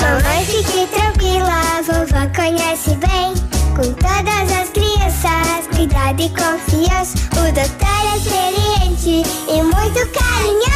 Mamãe, 0.00 0.44
fique 0.44 0.86
tranquila, 0.86 1.82
vovó 1.82 2.28
conhece 2.34 2.94
bem. 2.96 3.34
Com 3.74 3.92
todas 3.94 4.52
as 4.52 4.70
crianças, 4.70 5.66
cuidado 5.74 6.22
e 6.22 6.28
confiança. 6.28 7.18
O 7.32 7.52
doutor 7.52 8.04
é 8.12 8.16
experiente 8.16 9.22
e 9.48 9.62
muito 9.62 10.06
carinhoso. 10.12 10.75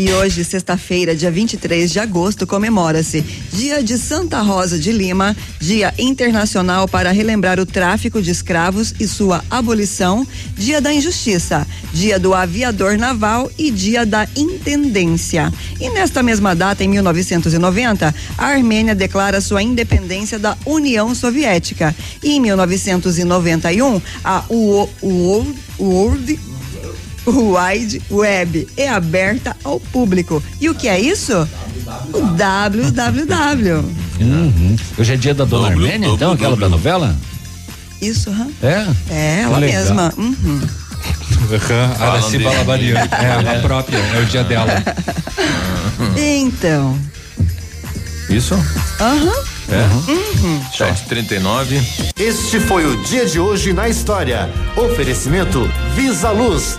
E 0.00 0.10
hoje, 0.14 0.42
sexta-feira, 0.44 1.14
dia 1.14 1.30
23 1.30 1.92
de 1.92 2.00
agosto, 2.00 2.46
comemora-se 2.46 3.20
Dia 3.52 3.82
de 3.82 3.98
Santa 3.98 4.40
Rosa 4.40 4.78
de 4.78 4.90
Lima, 4.90 5.36
Dia 5.60 5.92
Internacional 5.98 6.88
para 6.88 7.10
relembrar 7.10 7.60
o 7.60 7.66
tráfico 7.66 8.22
de 8.22 8.30
escravos 8.30 8.94
e 8.98 9.06
sua 9.06 9.44
abolição, 9.50 10.26
Dia 10.56 10.80
da 10.80 10.90
Injustiça, 10.90 11.66
Dia 11.92 12.18
do 12.18 12.32
Aviador 12.32 12.96
Naval 12.96 13.52
e 13.58 13.70
Dia 13.70 14.06
da 14.06 14.26
Intendência. 14.34 15.52
E 15.78 15.90
nesta 15.90 16.22
mesma 16.22 16.54
data, 16.54 16.82
em 16.82 16.88
1990, 16.88 18.14
a 18.38 18.46
Armênia 18.46 18.94
declara 18.94 19.38
sua 19.42 19.62
independência 19.62 20.38
da 20.38 20.56
União 20.64 21.14
Soviética. 21.14 21.94
E 22.22 22.36
em 22.36 22.40
1991, 22.40 24.00
a 24.24 24.44
World, 24.48 25.54
World 25.78 26.40
o 27.26 27.56
Wide 27.56 28.02
Web 28.10 28.68
é 28.76 28.88
aberta 28.88 29.56
ao 29.62 29.78
público. 29.78 30.42
E 30.60 30.68
o 30.68 30.74
que 30.74 30.88
é 30.88 30.98
isso? 30.98 31.48
O 32.12 32.20
www. 32.34 33.84
Uhum. 34.20 34.76
Hoje 34.98 35.14
é 35.14 35.16
dia 35.16 35.34
da 35.34 35.44
Dona 35.44 35.68
Armênia, 35.68 36.08
então, 36.08 36.32
aquela 36.32 36.56
da 36.56 36.68
novela? 36.68 37.16
Isso, 38.00 38.30
hã? 38.30 38.48
É? 38.62 38.86
É, 39.10 39.40
ela 39.42 39.58
legal. 39.58 39.82
mesma. 39.82 40.14
Uhum. 40.16 40.60
Araci 41.98 42.38
Balabarian. 42.38 42.94
É, 43.10 43.56
a 43.56 43.60
própria, 43.60 43.98
é 43.98 44.20
o 44.20 44.26
dia 44.26 44.44
dela. 44.44 44.82
Então. 46.16 46.98
Isso? 48.28 48.54
Aham. 49.00 49.32
É. 49.68 50.10
Uhum. 50.10 50.62
739. 50.76 51.80
Este 52.18 52.60
foi 52.60 52.86
o 52.86 53.02
dia 53.04 53.26
de 53.26 53.38
hoje 53.38 53.72
na 53.72 53.88
história. 53.88 54.50
Oferecimento 54.76 55.68
Visa 55.94 56.30
Luz. 56.30 56.78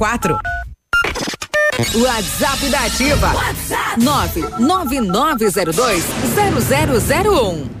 WhatsApp 1.93 2.69
da 2.71 2.79
Ativa. 2.85 3.31
WhatsApp 3.33 3.97
99902 3.97 6.01
0001. 7.23 7.80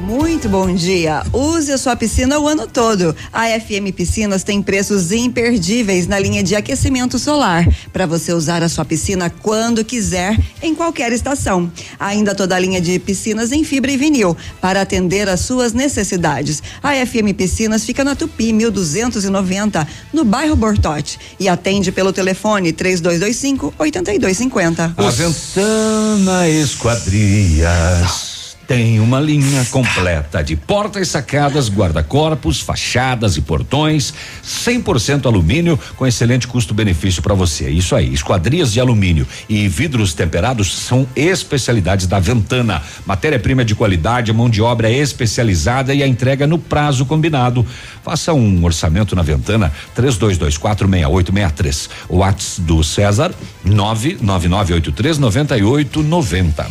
Muito 0.00 0.48
bom 0.48 0.74
dia. 0.74 1.22
Use 1.30 1.70
a 1.70 1.76
sua 1.76 1.94
piscina 1.94 2.38
o 2.38 2.48
ano 2.48 2.66
todo. 2.66 3.14
A 3.30 3.48
FM 3.60 3.92
Piscinas 3.94 4.42
tem 4.42 4.62
preços 4.62 5.12
imperdíveis 5.12 6.06
na 6.06 6.18
linha 6.18 6.42
de 6.42 6.56
aquecimento 6.56 7.18
solar 7.18 7.68
para 7.92 8.06
você 8.06 8.32
usar 8.32 8.62
a 8.62 8.68
sua 8.68 8.82
piscina 8.86 9.28
quando 9.28 9.84
quiser, 9.84 10.40
em 10.62 10.74
qualquer 10.74 11.12
estação. 11.12 11.70
Ainda 11.98 12.34
toda 12.34 12.56
a 12.56 12.58
linha 12.58 12.80
de 12.80 12.98
piscinas 12.98 13.52
em 13.52 13.62
fibra 13.62 13.92
e 13.92 13.98
vinil 13.98 14.34
para 14.58 14.80
atender 14.80 15.28
às 15.28 15.40
suas 15.40 15.74
necessidades. 15.74 16.62
A 16.82 16.94
FM 16.94 17.36
Piscinas 17.36 17.84
fica 17.84 18.02
na 18.02 18.16
Tupi 18.16 18.54
1290, 18.54 19.86
no 20.14 20.24
bairro 20.24 20.56
Bortote, 20.56 21.18
e 21.38 21.46
atende 21.46 21.92
pelo 21.92 22.10
telefone 22.10 22.72
3225 22.72 23.74
8250. 23.78 24.94
A 24.96 25.10
Ventana 25.10 26.48
Esquadrias 26.48 28.39
tem 28.70 29.00
uma 29.00 29.18
linha 29.18 29.64
completa 29.72 30.44
de 30.44 30.54
portas 30.54 31.08
sacadas, 31.08 31.68
guarda-corpos, 31.68 32.60
fachadas 32.60 33.36
e 33.36 33.40
portões, 33.40 34.14
100% 34.44 35.26
alumínio 35.26 35.76
com 35.96 36.06
excelente 36.06 36.46
custo-benefício 36.46 37.20
para 37.20 37.34
você. 37.34 37.68
Isso 37.68 37.96
aí, 37.96 38.14
esquadrias 38.14 38.72
de 38.72 38.78
alumínio 38.78 39.26
e 39.48 39.66
vidros 39.66 40.14
temperados 40.14 40.72
são 40.72 41.04
especialidades 41.16 42.06
da 42.06 42.20
Ventana. 42.20 42.80
Matéria-prima 43.04 43.64
de 43.64 43.74
qualidade, 43.74 44.32
mão 44.32 44.48
de 44.48 44.62
obra 44.62 44.88
especializada 44.88 45.92
e 45.92 46.00
a 46.00 46.06
entrega 46.06 46.46
no 46.46 46.56
prazo 46.56 47.04
combinado. 47.04 47.66
Faça 48.04 48.32
um 48.32 48.64
orçamento 48.64 49.16
na 49.16 49.22
Ventana 49.22 49.72
32246863. 49.96 51.88
O 52.08 52.18
WhatsApp 52.18 52.60
do 52.60 52.84
César 52.84 53.34
999839890. 53.66 56.66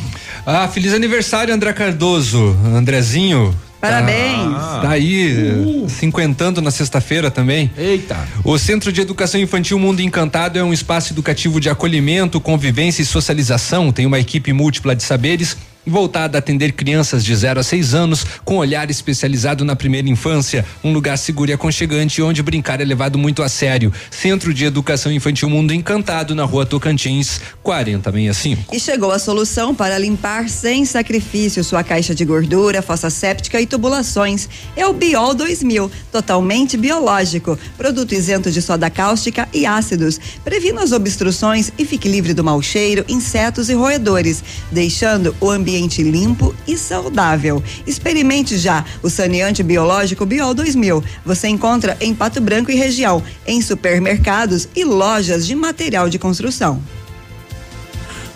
Ah, 0.45 0.67
feliz 0.67 0.93
aniversário, 0.93 1.53
André 1.53 1.73
Cardoso. 1.73 2.55
Andrezinho. 2.65 3.53
Parabéns. 3.79 4.55
Tá, 4.55 4.79
tá 4.81 4.89
aí, 4.89 5.85
cinquentando 5.87 6.61
na 6.61 6.69
sexta-feira 6.69 7.31
também. 7.31 7.71
Eita. 7.77 8.17
O 8.43 8.57
Centro 8.57 8.91
de 8.91 8.99
Educação 8.99 9.39
Infantil 9.39 9.79
Mundo 9.79 10.01
Encantado 10.01 10.59
é 10.59 10.63
um 10.63 10.73
espaço 10.73 11.13
educativo 11.13 11.61
de 11.61 11.69
acolhimento, 11.69 12.41
convivência 12.41 13.01
e 13.01 13.05
socialização. 13.05 13.93
Tem 13.93 14.05
uma 14.05 14.19
equipe 14.19 14.51
múltipla 14.51 14.93
de 14.93 15.03
saberes 15.03 15.55
voltada 15.89 16.37
a 16.37 16.39
atender 16.39 16.71
crianças 16.73 17.25
de 17.25 17.35
0 17.35 17.59
a 17.59 17.63
6 17.63 17.93
anos 17.93 18.25
com 18.45 18.57
olhar 18.57 18.89
especializado 18.89 19.65
na 19.65 19.75
primeira 19.75 20.07
infância, 20.07 20.65
um 20.83 20.93
lugar 20.93 21.17
seguro 21.17 21.51
e 21.51 21.53
aconchegante 21.53 22.21
onde 22.21 22.43
brincar 22.43 22.79
é 22.79 22.85
levado 22.85 23.17
muito 23.17 23.41
a 23.41 23.49
sério. 23.49 23.91
Centro 24.11 24.53
de 24.53 24.65
Educação 24.65 25.11
Infantil 25.11 25.49
Mundo 25.49 25.73
Encantado 25.73 26.35
na 26.35 26.45
Rua 26.45 26.65
Tocantins, 26.65 27.41
4065. 27.63 28.75
E 28.75 28.79
chegou 28.79 29.11
a 29.11 29.19
solução 29.19 29.73
para 29.73 29.97
limpar 29.97 30.47
sem 30.49 30.85
sacrifício 30.85 31.63
sua 31.63 31.83
caixa 31.83 32.13
de 32.13 32.23
gordura, 32.23 32.81
fossa 32.81 33.09
séptica 33.09 33.59
e 33.59 33.65
tubulações. 33.65 34.47
É 34.75 34.85
o 34.85 34.93
Biol 34.93 35.33
2000, 35.33 35.89
totalmente 36.11 36.77
biológico, 36.77 37.57
produto 37.77 38.13
isento 38.13 38.51
de 38.51 38.61
soda 38.61 38.89
cáustica 38.89 39.47
e 39.53 39.65
ácidos. 39.65 40.19
Previna 40.43 40.83
as 40.83 40.91
obstruções 40.91 41.71
e 41.77 41.85
fique 41.85 42.07
livre 42.07 42.33
do 42.33 42.43
mau 42.43 42.61
cheiro, 42.61 43.05
insetos 43.07 43.69
e 43.69 43.73
roedores, 43.73 44.43
deixando 44.71 45.35
o 45.39 45.49
ambiente 45.49 45.78
limpo 45.87 46.53
e 46.67 46.77
saudável. 46.77 47.63
Experimente 47.85 48.57
já 48.57 48.83
o 49.01 49.09
saneante 49.09 49.63
biológico 49.63 50.25
Biol 50.25 50.53
2000. 50.53 51.03
Você 51.25 51.47
encontra 51.47 51.97
em 52.01 52.13
Pato 52.13 52.41
Branco 52.41 52.71
e 52.71 52.75
região, 52.75 53.23
em 53.45 53.61
supermercados 53.61 54.67
e 54.75 54.83
lojas 54.83 55.45
de 55.45 55.55
material 55.55 56.09
de 56.09 56.19
construção. 56.19 56.81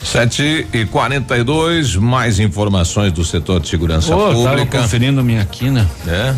Sete 0.04 0.68
e 0.74 0.86
quarenta 0.86 1.36
e 1.38 1.44
dois, 1.44 1.96
mais 1.96 2.38
informações 2.40 3.12
do 3.12 3.24
setor 3.24 3.60
de 3.62 3.68
segurança 3.70 4.10
tava 4.10 4.34
pública. 4.34 4.80
conferindo 4.82 5.24
minha 5.24 5.44
quina. 5.46 5.90
É? 6.06 6.34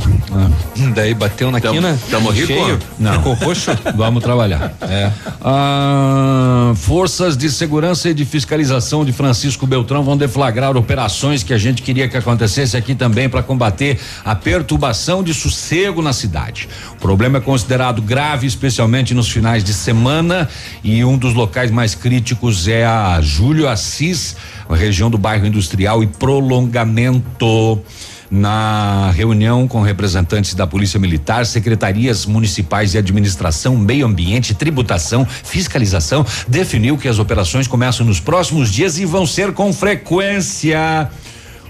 Daí 0.93 1.13
bateu 1.13 1.51
na 1.51 1.59
Tamo- 1.59 1.74
quina? 1.74 1.97
tamo 2.09 2.30
rico? 2.30 2.47
Cheio? 2.47 2.80
Não. 2.99 3.13
Ficou 3.13 3.34
roxo? 3.34 3.72
Vamos 3.97 4.24
trabalhar. 4.24 4.72
É. 4.82 5.11
Ah, 5.43 6.74
forças 6.76 7.36
de 7.36 7.49
segurança 7.49 8.09
e 8.09 8.13
de 8.13 8.24
fiscalização 8.24 9.03
de 9.03 9.11
Francisco 9.11 9.66
Beltrão 9.68 10.03
vão 10.03 10.16
deflagrar 10.16 10.78
operações 10.78 11.43
que 11.43 11.53
a 11.53 11.57
gente 11.57 11.82
queria 11.82 12.07
que 12.07 12.16
acontecesse 12.16 12.78
aqui 12.78 12.93
também 12.95 13.28
para 13.28 13.41
combater 13.43 13.99
a 14.24 14.36
perturbação 14.36 15.24
de 15.24 15.34
sossego 15.34 16.01
na 16.01 16.13
cidade. 16.13 16.70
O 16.93 16.95
problema 17.01 17.39
é 17.39 17.41
considerado 17.41 18.01
grave, 18.01 18.45
especialmente 18.47 19.13
nos 19.13 19.28
finais 19.28 19.63
de 19.63 19.74
semana, 19.74 20.47
e 20.84 21.03
um 21.03 21.18
dos 21.18 21.34
locais 21.34 21.72
mais 21.72 21.93
críticos 21.95 22.68
é 22.68 22.86
a 22.86 23.20
Júlio 23.55 23.69
Assis, 23.69 24.35
região 24.69 25.09
do 25.09 25.17
bairro 25.17 25.45
industrial 25.45 26.03
e 26.03 26.07
prolongamento 26.07 27.81
na 28.29 29.11
reunião 29.11 29.65
com 29.65 29.81
representantes 29.81 30.53
da 30.53 30.67
Polícia 30.67 30.99
Militar, 30.99 31.45
secretarias 31.45 32.25
municipais 32.25 32.91
de 32.91 32.97
administração, 32.97 33.77
meio 33.77 34.05
ambiente, 34.05 34.53
tributação, 34.53 35.25
fiscalização, 35.25 36.25
definiu 36.45 36.97
que 36.97 37.07
as 37.07 37.17
operações 37.17 37.65
começam 37.65 38.05
nos 38.05 38.19
próximos 38.19 38.69
dias 38.69 38.97
e 38.99 39.05
vão 39.05 39.25
ser 39.25 39.53
com 39.53 39.71
frequência. 39.71 41.09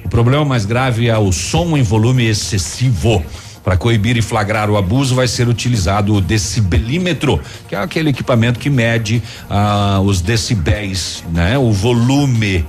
O 0.03 0.09
problema 0.09 0.43
mais 0.43 0.65
grave 0.65 1.07
é 1.07 1.15
o 1.15 1.31
som 1.31 1.77
em 1.77 1.83
volume 1.83 2.25
excessivo. 2.25 3.23
Para 3.65 3.75
coibir 3.75 4.15
e 4.15 4.21
flagrar 4.21 4.69
o 4.69 4.77
abuso, 4.77 5.15
vai 5.15 5.27
ser 5.27 5.47
utilizado 5.47 6.13
o 6.13 6.21
decibelímetro, 6.21 7.41
que 7.67 7.73
é 7.73 7.79
aquele 7.79 8.11
equipamento 8.11 8.59
que 8.59 8.69
mede 8.69 9.23
ah, 9.49 9.99
os 10.05 10.21
decibéis, 10.21 11.23
né? 11.33 11.57
O 11.57 11.71
volume. 11.71 12.63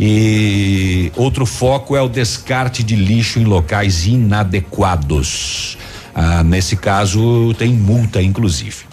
E 0.00 1.12
outro 1.14 1.44
foco 1.44 1.94
é 1.94 2.00
o 2.00 2.08
descarte 2.08 2.82
de 2.82 2.96
lixo 2.96 3.38
em 3.38 3.44
locais 3.44 4.06
inadequados. 4.06 5.76
Ah, 6.14 6.42
nesse 6.42 6.74
caso, 6.74 7.54
tem 7.58 7.74
multa, 7.74 8.22
inclusive. 8.22 8.86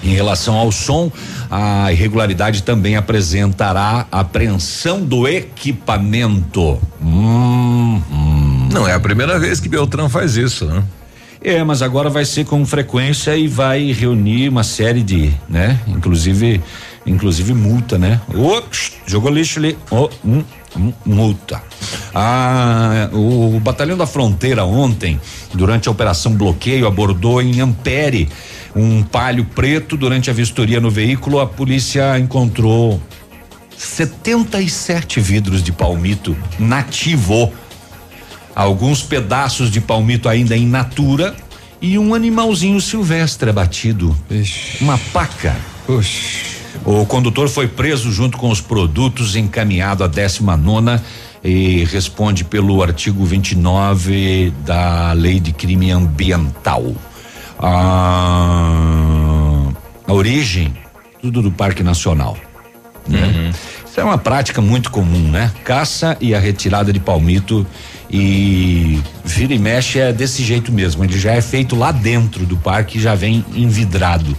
Em 0.00 0.14
relação 0.14 0.54
ao 0.54 0.70
som, 0.70 1.10
a 1.50 1.92
irregularidade 1.92 2.62
também 2.62 2.94
apresentará 2.94 4.06
apreensão 4.12 5.04
do 5.04 5.26
equipamento. 5.26 6.78
Hum, 7.02 8.00
hum. 8.12 8.27
Não 8.70 8.86
é 8.86 8.92
a 8.92 9.00
primeira 9.00 9.38
vez 9.38 9.60
que 9.60 9.68
Beltrão 9.68 10.08
faz 10.08 10.36
isso, 10.36 10.66
né? 10.66 10.82
É, 11.40 11.62
mas 11.62 11.82
agora 11.82 12.10
vai 12.10 12.24
ser 12.24 12.44
com 12.44 12.64
frequência 12.66 13.36
e 13.36 13.46
vai 13.46 13.92
reunir 13.92 14.48
uma 14.48 14.64
série 14.64 15.02
de, 15.02 15.32
né? 15.48 15.78
Inclusive, 15.86 16.60
inclusive 17.06 17.54
multa, 17.54 17.96
né? 17.96 18.20
Ô, 18.34 18.62
jogou 19.06 19.30
lixo 19.30 19.58
ali, 19.58 19.78
ô, 19.90 20.10
hum, 20.24 20.42
hum, 20.76 20.92
multa. 21.06 21.62
Ah, 22.14 23.08
o 23.12 23.58
batalhão 23.60 23.96
da 23.96 24.06
fronteira 24.06 24.64
ontem, 24.64 25.20
durante 25.54 25.88
a 25.88 25.92
operação 25.92 26.34
bloqueio, 26.34 26.86
abordou 26.86 27.40
em 27.40 27.60
Ampere 27.60 28.28
um 28.74 29.02
palio 29.02 29.44
preto 29.44 29.96
durante 29.96 30.28
a 30.28 30.32
vistoria 30.32 30.80
no 30.80 30.90
veículo. 30.90 31.40
A 31.40 31.46
polícia 31.46 32.18
encontrou 32.18 33.00
77 33.76 35.20
vidros 35.20 35.62
de 35.62 35.70
palmito 35.70 36.36
nativo 36.58 37.52
alguns 38.58 39.02
pedaços 39.02 39.70
de 39.70 39.80
palmito 39.80 40.28
ainda 40.28 40.56
em 40.56 40.66
natura 40.66 41.36
e 41.80 41.96
um 41.96 42.12
animalzinho 42.12 42.80
silvestre 42.80 43.48
abatido. 43.48 44.16
Uma 44.80 44.98
paca. 45.12 45.56
O 46.84 47.06
condutor 47.06 47.48
foi 47.48 47.68
preso 47.68 48.10
junto 48.10 48.36
com 48.36 48.50
os 48.50 48.60
produtos, 48.60 49.36
encaminhado 49.36 50.02
à 50.02 50.08
19 50.08 50.60
nona 50.60 51.00
e 51.44 51.84
responde 51.84 52.42
pelo 52.42 52.82
artigo 52.82 53.24
29 53.24 54.52
da 54.66 55.12
Lei 55.12 55.38
de 55.38 55.52
Crime 55.52 55.92
Ambiental. 55.92 56.96
Ah, 57.60 58.72
a 60.04 60.12
origem, 60.12 60.74
tudo 61.22 61.42
do 61.42 61.52
Parque 61.52 61.84
Nacional. 61.84 62.36
né? 63.06 63.52
Isso 63.88 64.00
é 64.00 64.04
uma 64.04 64.18
prática 64.18 64.60
muito 64.60 64.90
comum, 64.90 65.30
né? 65.30 65.52
Caça 65.64 66.16
e 66.20 66.34
a 66.34 66.40
retirada 66.40 66.92
de 66.92 66.98
palmito 67.00 67.64
e 68.10 69.00
vira 69.24 69.54
e 69.54 69.58
mexe 69.58 69.98
é 69.98 70.12
desse 70.12 70.42
jeito 70.42 70.72
mesmo. 70.72 71.04
Ele 71.04 71.18
já 71.18 71.32
é 71.32 71.40
feito 71.40 71.76
lá 71.76 71.92
dentro 71.92 72.46
do 72.46 72.56
parque 72.56 72.98
e 72.98 73.00
já 73.00 73.14
vem 73.14 73.44
envidrado, 73.54 74.36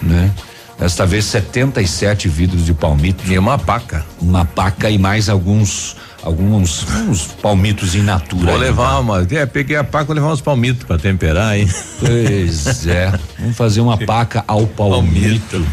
né? 0.00 0.30
Desta 0.78 1.06
vez 1.06 1.26
77 1.26 2.28
vidros 2.28 2.64
de 2.64 2.74
palmito. 2.74 3.22
E 3.30 3.38
uma 3.38 3.58
paca. 3.58 4.04
Uma 4.20 4.44
paca 4.44 4.90
e 4.90 4.98
mais 4.98 5.28
alguns 5.28 5.96
alguns 6.22 6.86
uns 7.08 7.26
palmitos 7.26 7.94
in 7.94 8.02
natura. 8.02 8.52
Vou 8.52 8.60
levar 8.60 8.98
uma. 8.98 9.26
É, 9.30 9.44
peguei 9.44 9.76
a 9.76 9.84
paca, 9.84 10.06
vou 10.06 10.14
levar 10.16 10.32
uns 10.32 10.40
palmitos 10.40 10.84
pra 10.84 10.98
temperar, 10.98 11.58
hein? 11.58 11.68
Pois 12.00 12.86
é. 12.86 13.12
Vamos 13.38 13.56
fazer 13.56 13.80
uma 13.80 13.98
paca 13.98 14.42
ao 14.46 14.66
palmito 14.66 15.64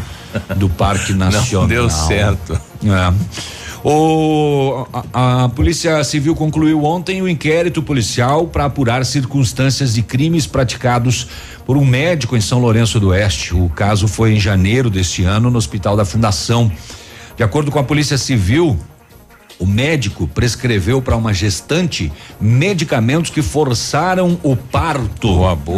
do 0.56 0.68
Parque 0.68 1.12
Nacional. 1.12 1.62
Não 1.62 1.68
deu 1.68 1.90
certo. 1.90 2.60
É. 2.84 3.59
O, 3.82 4.86
a, 5.12 5.44
a 5.44 5.48
Polícia 5.48 6.02
Civil 6.04 6.34
concluiu 6.34 6.84
ontem 6.84 7.22
o 7.22 7.28
inquérito 7.28 7.82
policial 7.82 8.46
para 8.46 8.66
apurar 8.66 9.04
circunstâncias 9.06 9.94
de 9.94 10.02
crimes 10.02 10.46
praticados 10.46 11.26
por 11.64 11.76
um 11.76 11.84
médico 11.84 12.36
em 12.36 12.40
São 12.40 12.58
Lourenço 12.58 13.00
do 13.00 13.08
Oeste. 13.08 13.54
O 13.54 13.70
caso 13.70 14.06
foi 14.06 14.34
em 14.34 14.40
janeiro 14.40 14.90
deste 14.90 15.24
ano 15.24 15.50
no 15.50 15.56
Hospital 15.56 15.96
da 15.96 16.04
Fundação. 16.04 16.70
De 17.36 17.42
acordo 17.42 17.70
com 17.70 17.78
a 17.78 17.82
Polícia 17.82 18.18
Civil, 18.18 18.78
o 19.58 19.66
médico 19.66 20.28
prescreveu 20.28 21.00
para 21.00 21.16
uma 21.16 21.32
gestante 21.32 22.12
medicamentos 22.38 23.30
que 23.30 23.40
forçaram 23.40 24.38
o 24.42 24.56
parto 24.56 25.28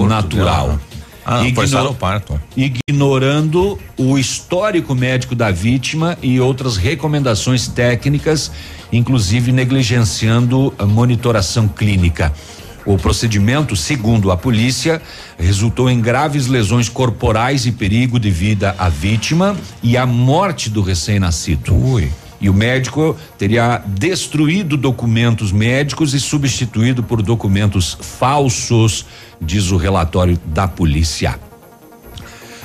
natural. 0.09 0.67
dela. 0.69 0.81
Ah, 1.25 1.41
Igno- 1.43 1.55
forçaram 1.55 1.91
o 1.91 1.95
parto. 1.95 2.41
ignorando 2.57 3.79
o 3.97 4.19
histórico 4.19 4.95
médico 4.95 5.35
da 5.35 5.51
vítima 5.51 6.19
e 6.23 6.41
outras 6.41 6.77
recomendações 6.77 7.69
técnicas, 7.69 8.51
inclusive 8.93 9.53
negligenciando 9.53 10.75
a 10.79 10.85
monitoração 10.85 11.69
clínica. 11.69 12.33
O 12.85 12.99
procedimento, 12.99 13.77
segundo 13.77 14.33
a 14.33 14.37
polícia, 14.37 15.01
resultou 15.39 15.89
em 15.89 16.01
graves 16.01 16.49
lesões 16.49 16.89
corporais 16.89 17.65
e 17.65 17.71
perigo 17.71 18.19
de 18.19 18.29
vida 18.31 18.75
à 18.77 18.89
vítima 18.89 19.57
e 19.83 19.97
à 19.97 20.05
morte 20.05 20.69
do 20.69 20.83
recém-nascido. 20.83 21.73
E 22.43 22.51
o 22.51 22.53
médico 22.53 23.17
teria 23.39 23.81
destruído 23.87 24.77
documentos 24.77 25.53
médicos 25.53 26.13
e 26.13 26.19
substituído 26.19 27.01
por 27.01 27.23
documentos 27.23 27.97
falsos, 28.01 29.07
diz 29.41 29.71
o 29.71 29.77
relatório 29.77 30.37
da 30.47 30.67
polícia. 30.67 31.39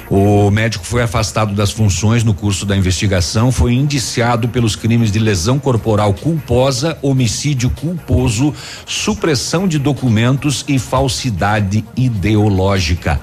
O 0.10 0.50
médico 0.50 0.84
foi 0.84 1.04
afastado 1.04 1.54
das 1.54 1.70
funções 1.70 2.24
no 2.24 2.34
curso 2.34 2.66
da 2.66 2.76
investigação, 2.76 3.52
foi 3.52 3.74
indiciado 3.74 4.48
pelos 4.48 4.76
crimes 4.76 5.12
de 5.12 5.20
lesão 5.20 5.60
corporal 5.60 6.12
culposa, 6.14 6.98
homicídio 7.02 7.70
culposo, 7.70 8.54
supressão 8.86 9.68
de 9.68 9.78
documentos 9.78 10.66
e 10.68 10.80
falsidade 10.80 11.86
ideológica. 11.96 13.20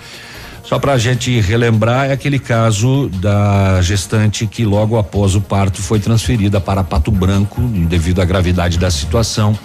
Só 0.64 0.78
para 0.78 0.94
a 0.94 0.98
gente 0.98 1.40
relembrar, 1.40 2.06
é 2.06 2.12
aquele 2.12 2.38
caso 2.38 3.08
da 3.20 3.82
gestante 3.82 4.46
que 4.46 4.64
logo 4.64 4.96
após 4.96 5.34
o 5.34 5.40
parto 5.40 5.82
foi 5.82 6.00
transferida 6.00 6.58
para 6.58 6.82
Pato 6.82 7.10
Branco 7.10 7.60
devido 7.60 8.22
à 8.22 8.24
gravidade 8.24 8.78
da 8.78 8.90
situação, 8.90 9.56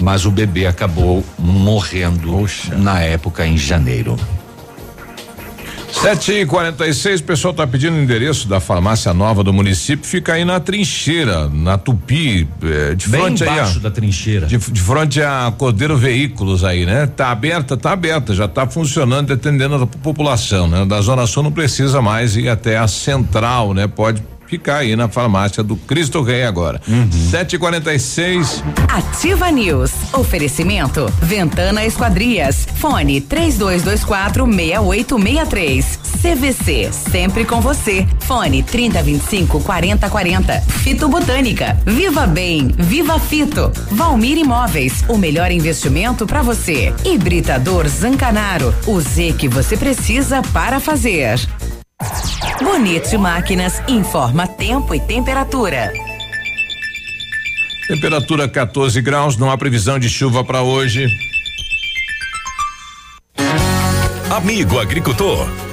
mas 0.00 0.24
o 0.24 0.30
bebê 0.30 0.66
acabou 0.66 1.22
morrendo 1.38 2.46
na 2.78 2.98
época 3.00 3.46
em 3.46 3.58
janeiro. 3.58 4.16
Sete 5.92 6.32
e 6.32 6.46
quarenta 6.46 6.86
e 6.86 6.94
seis, 6.94 7.20
o 7.20 7.24
pessoal 7.24 7.52
tá 7.52 7.66
pedindo 7.66 7.96
o 7.96 8.00
endereço 8.00 8.46
da 8.46 8.60
farmácia 8.60 9.12
nova 9.12 9.42
do 9.42 9.52
município, 9.52 10.06
fica 10.06 10.34
aí 10.34 10.44
na 10.44 10.60
trincheira, 10.60 11.48
na 11.48 11.76
Tupi, 11.76 12.46
eh, 12.62 12.94
de 12.94 13.08
Bem 13.08 13.20
frente 13.22 13.42
aí. 13.42 13.50
embaixo 13.50 13.78
a- 13.78 13.82
da 13.82 13.90
trincheira. 13.90 14.46
De, 14.46 14.56
de 14.58 14.80
frente 14.80 15.20
a 15.20 15.52
Cordeiro 15.56 15.96
Veículos 15.96 16.62
aí, 16.62 16.86
né? 16.86 17.06
Tá 17.06 17.30
aberta, 17.30 17.76
tá 17.76 17.92
aberta, 17.92 18.32
já 18.34 18.46
tá 18.46 18.66
funcionando, 18.66 19.32
atendendo 19.32 19.74
a 19.76 19.86
população, 19.86 20.68
né? 20.68 20.84
Da 20.84 21.00
Zona 21.00 21.26
Sul 21.26 21.42
não 21.42 21.52
precisa 21.52 22.00
mais 22.00 22.36
ir 22.36 22.48
até 22.48 22.78
a 22.78 22.86
central, 22.86 23.74
né? 23.74 23.88
Pode 23.88 24.22
ficar 24.48 24.78
aí 24.78 24.96
na 24.96 25.08
farmácia 25.08 25.62
do 25.62 25.76
Cristo 25.76 26.22
Rei 26.22 26.44
agora. 26.44 26.80
Sete 27.30 27.58
quarenta 27.58 27.92
e 27.92 27.98
seis. 27.98 28.62
Ativa 28.88 29.50
News. 29.50 29.92
Oferecimento 30.12 31.06
Ventana 31.20 31.84
Esquadrias. 31.84 32.66
Fone 32.76 33.20
3224 33.20 34.44
6863. 34.46 35.98
CVC, 36.22 36.90
sempre 36.92 37.44
com 37.44 37.60
você. 37.60 38.06
Fone 38.20 38.62
3025 38.62 39.60
4040. 39.60 40.60
Fito 40.82 41.08
Botânica. 41.08 41.78
Viva 41.86 42.26
Bem, 42.26 42.68
Viva 42.76 43.18
Fito. 43.20 43.70
Valmir 43.90 44.38
Imóveis, 44.38 45.04
o 45.08 45.16
melhor 45.16 45.50
investimento 45.52 46.26
para 46.26 46.42
você. 46.42 46.92
Hibridador 47.04 47.86
Zancanaro, 47.88 48.74
o 48.86 49.00
Z 49.00 49.34
que 49.38 49.48
você 49.48 49.76
precisa 49.76 50.42
para 50.52 50.80
fazer. 50.80 51.38
Bonito 52.62 53.18
Máquinas 53.18 53.82
informa 53.88 54.46
tempo 54.46 54.94
e 54.94 55.00
temperatura. 55.00 55.92
Temperatura 57.88 58.48
14 58.48 59.00
graus, 59.00 59.36
não 59.36 59.50
há 59.50 59.58
previsão 59.58 59.98
de 59.98 60.08
chuva 60.08 60.44
para 60.44 60.62
hoje. 60.62 61.06
Amigo 64.30 64.78
agricultor, 64.78 65.48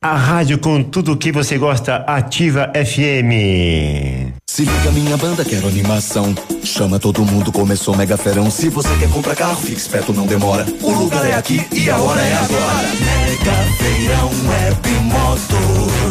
A 0.00 0.14
rádio 0.14 0.60
com 0.60 0.80
tudo 0.80 1.16
que 1.16 1.32
você 1.32 1.58
gosta, 1.58 1.96
Ativa 2.06 2.70
FM. 2.72 4.30
Se 4.48 4.64
liga 4.64 4.92
minha 4.92 5.16
banda, 5.16 5.44
quero 5.44 5.66
animação. 5.66 6.32
Chama 6.62 7.00
todo 7.00 7.24
mundo, 7.24 7.50
começou 7.50 7.96
mega 7.96 8.16
ferão. 8.16 8.48
Se 8.48 8.68
você 8.68 8.96
quer 8.96 9.10
comprar 9.10 9.34
carro, 9.34 9.56
fique 9.56 9.80
esperto, 9.80 10.12
não 10.12 10.24
demora. 10.24 10.64
O 10.82 10.92
lugar 10.92 11.26
é 11.26 11.34
aqui 11.34 11.66
e 11.72 11.90
a 11.90 11.98
hora 11.98 12.20
é 12.20 12.32
agora. 12.32 12.88
Mega 13.00 13.52
feirão 13.76 14.30
web. 14.48 14.78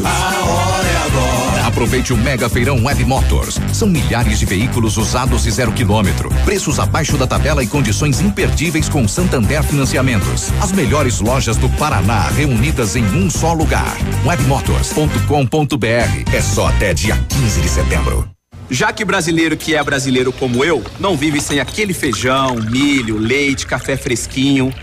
A 0.04 0.50
hora 0.50 0.88
é 0.88 0.98
agora. 1.06 1.47
Aproveite 1.78 2.12
o 2.12 2.18
Mega 2.18 2.50
Feirão 2.50 2.84
Web 2.84 3.06
Motors. 3.06 3.60
São 3.72 3.88
milhares 3.88 4.40
de 4.40 4.48
veículos 4.48 4.98
usados 4.98 5.46
e 5.46 5.52
zero 5.52 5.72
quilômetro. 5.72 6.28
Preços 6.44 6.80
abaixo 6.80 7.16
da 7.18 7.28
tabela 7.28 7.64
e 7.64 7.68
condições 7.68 8.20
imperdíveis 8.20 8.90
com 8.90 9.08
Santander 9.08 9.62
Financiamentos. 9.62 10.52
As 10.60 10.72
melhores 10.72 11.20
lojas 11.20 11.56
do 11.56 11.70
Paraná 11.70 12.30
reunidas 12.30 12.96
em 12.96 13.06
um 13.06 13.30
só 13.30 13.54
lugar. 13.54 13.96
Webmotors.com.br. 14.26 16.34
É 16.34 16.42
só 16.42 16.70
até 16.70 16.96
dia 16.96 17.16
15 17.30 17.62
de 17.62 17.70
setembro. 17.70 18.28
Já 18.72 18.92
que 18.92 19.06
brasileiro 19.06 19.56
que 19.56 19.76
é 19.76 19.84
brasileiro 19.84 20.34
como 20.34 20.66
eu, 20.66 20.84
não 21.00 21.16
vive 21.16 21.40
sem 21.40 21.60
aquele 21.60 21.94
feijão, 21.94 22.56
milho, 22.56 23.20
leite, 23.20 23.68
café 23.68 23.96
fresquinho. 23.96 24.74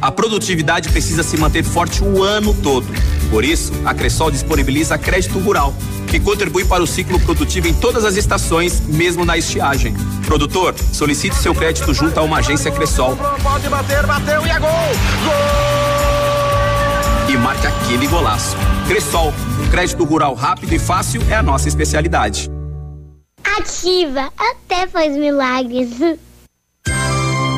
A 0.00 0.12
produtividade 0.12 0.88
precisa 0.90 1.22
se 1.22 1.36
manter 1.36 1.64
forte 1.64 2.04
o 2.04 2.22
ano 2.22 2.54
todo. 2.62 2.86
Por 3.30 3.42
isso, 3.42 3.72
a 3.84 3.94
Cressol 3.94 4.30
disponibiliza 4.30 4.98
crédito 4.98 5.38
rural, 5.38 5.74
que 6.12 6.20
contribui 6.20 6.62
para 6.62 6.82
o 6.82 6.86
ciclo 6.86 7.18
produtivo 7.18 7.68
em 7.68 7.72
todas 7.72 8.04
as 8.04 8.16
estações, 8.16 8.80
mesmo 8.80 9.24
na 9.24 9.38
estiagem. 9.38 9.94
Produtor, 10.26 10.74
solicite 10.92 11.34
seu 11.36 11.54
crédito 11.54 11.94
junto 11.94 12.20
a 12.20 12.22
uma 12.22 12.40
agência 12.40 12.70
Cressol. 12.70 13.16
Pode 13.42 13.66
bater, 13.70 14.06
bateu 14.06 14.46
e 14.46 14.50
é 14.50 14.58
gol! 14.58 14.68
E 17.30 17.36
marque 17.38 17.66
aquele 17.66 18.06
golaço. 18.06 18.54
Cressol, 18.86 19.32
crédito 19.70 20.04
rural 20.04 20.34
rápido 20.34 20.74
e 20.74 20.78
fácil 20.78 21.22
é 21.30 21.34
a 21.34 21.42
nossa 21.42 21.66
especialidade. 21.66 22.50
Ativa, 23.56 24.30
até 24.36 24.86
faz 24.86 25.16
milagres. 25.16 25.88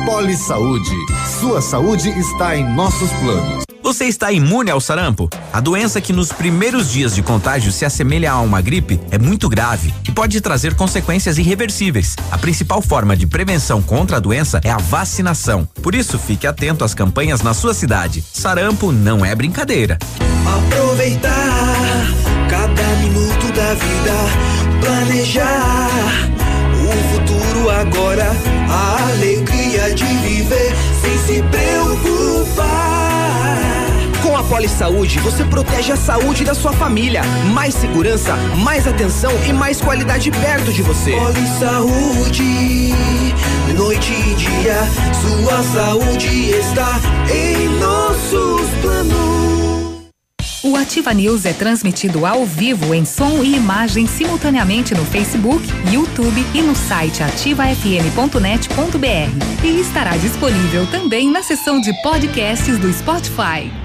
Poli 0.05 0.37
Saúde. 0.37 0.95
Sua 1.41 1.61
saúde 1.61 2.07
está 2.17 2.55
em 2.55 2.63
nossos 2.73 3.11
planos. 3.19 3.64
Você 3.85 4.05
está 4.05 4.31
imune 4.31 4.71
ao 4.71 4.81
sarampo? 4.81 5.29
A 5.53 5.61
doença 5.61 6.01
que 6.01 6.11
nos 6.11 6.31
primeiros 6.31 6.91
dias 6.91 7.13
de 7.13 7.21
contágio 7.21 7.71
se 7.71 7.85
assemelha 7.85 8.31
a 8.31 8.41
uma 8.41 8.59
gripe 8.59 8.99
é 9.11 9.19
muito 9.19 9.47
grave 9.47 9.93
e 10.09 10.11
pode 10.11 10.41
trazer 10.41 10.73
consequências 10.73 11.37
irreversíveis. 11.37 12.15
A 12.31 12.37
principal 12.39 12.81
forma 12.81 13.15
de 13.15 13.27
prevenção 13.27 13.83
contra 13.83 14.17
a 14.17 14.19
doença 14.19 14.59
é 14.63 14.71
a 14.71 14.79
vacinação. 14.79 15.69
Por 15.83 15.93
isso, 15.93 16.17
fique 16.17 16.47
atento 16.47 16.83
às 16.83 16.95
campanhas 16.95 17.43
na 17.43 17.53
sua 17.53 17.75
cidade. 17.75 18.23
Sarampo 18.33 18.91
não 18.91 19.23
é 19.23 19.35
brincadeira. 19.35 19.99
Aproveitar 20.47 22.07
cada 22.49 22.87
minuto 23.03 23.51
da 23.53 23.75
vida, 23.75 24.81
planejar 24.81 25.89
o 26.81 27.13
futuro 27.13 27.69
agora, 27.69 28.31
a 28.67 29.09
alegria 29.11 29.93
de 29.93 30.05
viver 30.05 30.75
sem 31.03 31.17
se 31.19 31.43
preocupar. 31.43 32.94
Com 34.35 34.39
a 34.39 34.43
Poli 34.43 34.67
Saúde, 34.67 35.17
você 35.19 35.45
protege 35.45 35.93
a 35.93 35.95
saúde 35.95 36.43
da 36.43 36.53
sua 36.53 36.73
família. 36.73 37.21
Mais 37.53 37.73
segurança, 37.73 38.35
mais 38.61 38.85
atenção 38.85 39.31
e 39.47 39.53
mais 39.53 39.79
qualidade 39.79 40.29
perto 40.29 40.73
de 40.73 40.81
você. 40.81 41.13
Poli 41.13 41.47
Saúde, 41.57 42.93
noite 43.77 44.11
e 44.11 44.35
dia, 44.35 44.75
sua 45.21 45.63
saúde 45.63 46.49
está 46.49 46.99
em 47.33 47.69
nossos 47.79 48.69
planos. 48.81 50.09
O 50.65 50.75
Ativa 50.75 51.13
News 51.13 51.45
é 51.45 51.53
transmitido 51.53 52.25
ao 52.25 52.45
vivo 52.45 52.93
em 52.93 53.05
som 53.05 53.41
e 53.41 53.55
imagem 53.55 54.05
simultaneamente 54.05 54.93
no 54.93 55.05
Facebook, 55.05 55.65
YouTube 55.93 56.45
e 56.53 56.61
no 56.61 56.75
site 56.75 57.23
ativafm.net.br. 57.23 59.63
E 59.63 59.79
estará 59.79 60.17
disponível 60.17 60.85
também 60.87 61.31
na 61.31 61.41
seção 61.41 61.79
de 61.79 61.93
podcasts 62.01 62.77
do 62.77 62.91
Spotify. 62.91 63.84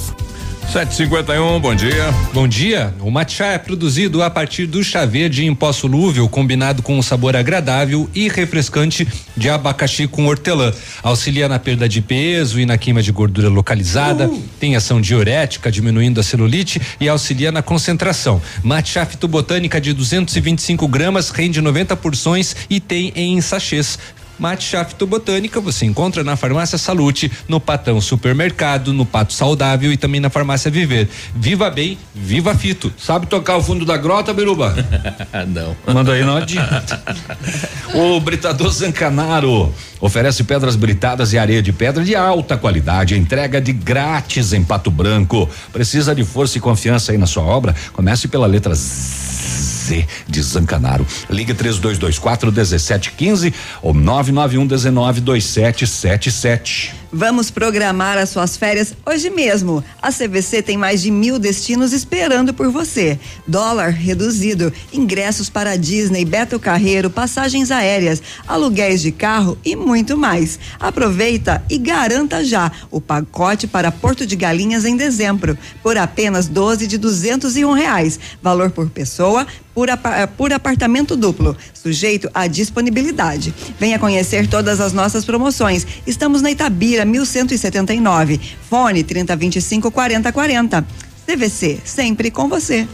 751, 0.71 1.59
bom 1.59 1.75
dia. 1.75 2.13
Bom 2.33 2.47
dia. 2.47 2.93
O 3.01 3.11
matcha 3.11 3.43
é 3.43 3.57
produzido 3.57 4.23
a 4.23 4.29
partir 4.29 4.65
do 4.65 4.81
chá 4.81 5.05
verde 5.05 5.45
em 5.45 5.53
pó 5.53 5.73
solúvel, 5.73 6.29
combinado 6.29 6.81
com 6.81 6.97
um 6.97 7.01
sabor 7.01 7.35
agradável 7.35 8.09
e 8.15 8.29
refrescante 8.29 9.05
de 9.35 9.49
abacaxi 9.49 10.07
com 10.07 10.27
hortelã. 10.27 10.71
Auxilia 11.03 11.49
na 11.49 11.59
perda 11.59 11.89
de 11.89 12.01
peso 12.01 12.57
e 12.57 12.65
na 12.65 12.77
queima 12.77 13.03
de 13.03 13.11
gordura 13.11 13.49
localizada. 13.49 14.31
Tem 14.61 14.77
ação 14.77 15.01
diurética, 15.01 15.69
diminuindo 15.69 16.21
a 16.21 16.23
celulite 16.23 16.81
e 17.01 17.09
auxilia 17.09 17.51
na 17.51 17.61
concentração. 17.61 18.41
Matcha 18.63 19.05
fitobotânica 19.05 19.81
de 19.81 19.91
225 19.91 20.87
gramas 20.87 21.31
rende 21.31 21.59
90 21.59 21.97
porções 21.97 22.55
e 22.69 22.79
tem 22.79 23.11
em 23.13 23.41
sachês. 23.41 23.99
Mate 24.41 24.63
Chá 24.63 24.83
Fitobotânica 24.83 25.61
você 25.61 25.85
encontra 25.85 26.23
na 26.23 26.35
Farmácia 26.35 26.75
Salute, 26.75 27.31
no 27.47 27.59
Patão 27.59 28.01
Supermercado, 28.01 28.91
no 28.91 29.05
Pato 29.05 29.33
Saudável 29.33 29.93
e 29.93 29.97
também 29.97 30.19
na 30.19 30.31
Farmácia 30.31 30.71
Viver. 30.71 31.07
Viva 31.35 31.69
bem, 31.69 31.95
viva 32.15 32.55
Fito. 32.55 32.91
Sabe 32.97 33.27
tocar 33.27 33.57
o 33.57 33.61
fundo 33.61 33.85
da 33.85 33.95
grota, 33.97 34.33
Biruba? 34.33 34.73
não. 35.47 35.77
Manda 35.93 36.13
aí, 36.13 36.23
não 36.23 36.37
adianta. 36.37 36.99
o 37.93 38.19
Britador 38.19 38.71
Zancanaro 38.71 39.71
oferece 39.99 40.43
pedras 40.43 40.75
britadas 40.75 41.33
e 41.33 41.37
areia 41.37 41.61
de 41.61 41.71
pedra 41.71 42.03
de 42.03 42.15
alta 42.15 42.57
qualidade, 42.57 43.15
entrega 43.15 43.61
de 43.61 43.71
grátis 43.71 44.53
em 44.53 44.63
Pato 44.63 44.89
Branco. 44.89 45.47
Precisa 45.71 46.15
de 46.15 46.23
força 46.23 46.57
e 46.57 46.61
confiança 46.61 47.11
aí 47.11 47.17
na 47.19 47.27
sua 47.27 47.43
obra? 47.43 47.75
Comece 47.93 48.27
pela 48.27 48.47
letra 48.47 48.73
Z 48.73 49.80
Z 49.91 50.05
de 50.27 50.41
Zancanaro. 50.41 51.05
Ligue 51.29 51.53
3224 51.53 52.51
1715 52.51 53.53
ou 53.81 53.93
991 53.93 54.65
19 54.65 55.21
2777. 55.21 57.00
Vamos 57.13 57.51
programar 57.51 58.17
as 58.17 58.29
suas 58.29 58.55
férias 58.55 58.93
hoje 59.05 59.29
mesmo. 59.29 59.83
A 60.01 60.11
CVC 60.13 60.61
tem 60.61 60.77
mais 60.77 61.01
de 61.01 61.11
mil 61.11 61.37
destinos 61.37 61.91
esperando 61.91 62.53
por 62.53 62.71
você. 62.71 63.19
Dólar 63.45 63.89
reduzido, 63.89 64.71
ingressos 64.93 65.49
para 65.49 65.75
Disney, 65.77 66.23
Beto 66.23 66.57
Carreiro, 66.57 67.09
passagens 67.09 67.69
aéreas, 67.69 68.21
aluguéis 68.47 69.01
de 69.01 69.11
carro 69.11 69.57
e 69.65 69.75
muito 69.75 70.17
mais. 70.17 70.57
Aproveita 70.79 71.61
e 71.69 71.77
garanta 71.77 72.45
já 72.45 72.71
o 72.89 73.01
pacote 73.01 73.67
para 73.67 73.91
Porto 73.91 74.25
de 74.25 74.37
Galinhas 74.37 74.85
em 74.85 74.95
dezembro 74.95 75.57
por 75.83 75.97
apenas 75.97 76.47
12 76.47 76.87
de 76.87 76.97
duzentos 76.97 77.57
e 77.57 77.65
um 77.65 77.73
reais. 77.73 78.17
Valor 78.41 78.71
por 78.71 78.89
pessoa 78.89 79.45
por, 79.73 79.89
apa- 79.89 80.27
por 80.27 80.51
apartamento 80.51 81.15
duplo, 81.15 81.55
sujeito 81.73 82.29
à 82.33 82.45
disponibilidade. 82.45 83.53
Venha 83.79 83.97
conhecer 83.97 84.45
todas 84.47 84.81
as 84.81 84.91
nossas 84.91 85.23
promoções. 85.23 85.87
Estamos 86.05 86.41
na 86.41 86.51
Itabira, 86.51 87.00
1179. 87.05 88.39
Fone 88.69 89.03
3025 89.03 89.91
4040. 89.91 90.85
CVC, 91.25 91.79
sempre 91.83 92.31
com 92.31 92.47
você. 92.49 92.87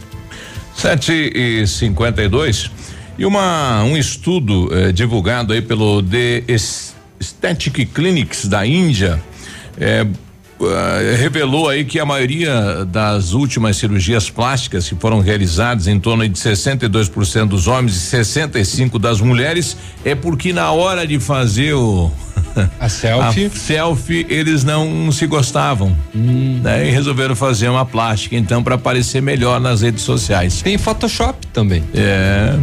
7 0.76 1.12
e 1.34 1.66
52 1.66 2.70
e 3.18 3.26
uma 3.26 3.82
um 3.82 3.96
estudo 3.96 4.68
eh, 4.72 4.92
divulgado 4.92 5.52
aí 5.52 5.60
pelo 5.60 6.00
The 6.02 6.44
Es- 6.46 6.94
Aesthetic 7.20 7.86
Clinics 7.92 8.46
da 8.46 8.64
Índia 8.64 9.20
eh, 9.76 10.06
ah, 10.60 11.16
revelou 11.18 11.68
aí 11.68 11.84
que 11.84 11.98
a 11.98 12.04
maioria 12.04 12.84
das 12.84 13.32
últimas 13.32 13.76
cirurgias 13.76 14.30
plásticas 14.30 14.88
que 14.88 14.94
foram 14.94 15.18
realizadas 15.18 15.88
em 15.88 15.98
torno 15.98 16.28
de 16.28 16.38
62% 16.38 17.46
dos 17.48 17.66
homens 17.66 17.96
e 17.96 17.98
65 18.00 19.00
das 19.00 19.20
mulheres 19.20 19.76
é 20.04 20.14
porque 20.14 20.52
na 20.52 20.70
hora 20.70 21.04
de 21.04 21.18
fazer 21.18 21.72
o 21.74 22.12
a 22.80 22.88
selfie, 22.88 23.46
a 23.46 23.50
selfie 23.50 24.26
eles 24.28 24.64
não 24.64 25.10
se 25.12 25.26
gostavam, 25.26 25.94
né? 26.14 26.88
E 26.88 26.90
resolveram 26.90 27.34
fazer 27.36 27.68
uma 27.68 27.84
plástica 27.84 28.36
então 28.36 28.62
para 28.62 28.74
aparecer 28.74 29.20
melhor 29.22 29.60
nas 29.60 29.82
redes 29.82 30.02
sociais. 30.02 30.62
Tem 30.62 30.78
Photoshop 30.78 31.46
também. 31.48 31.82
É. 31.94 32.56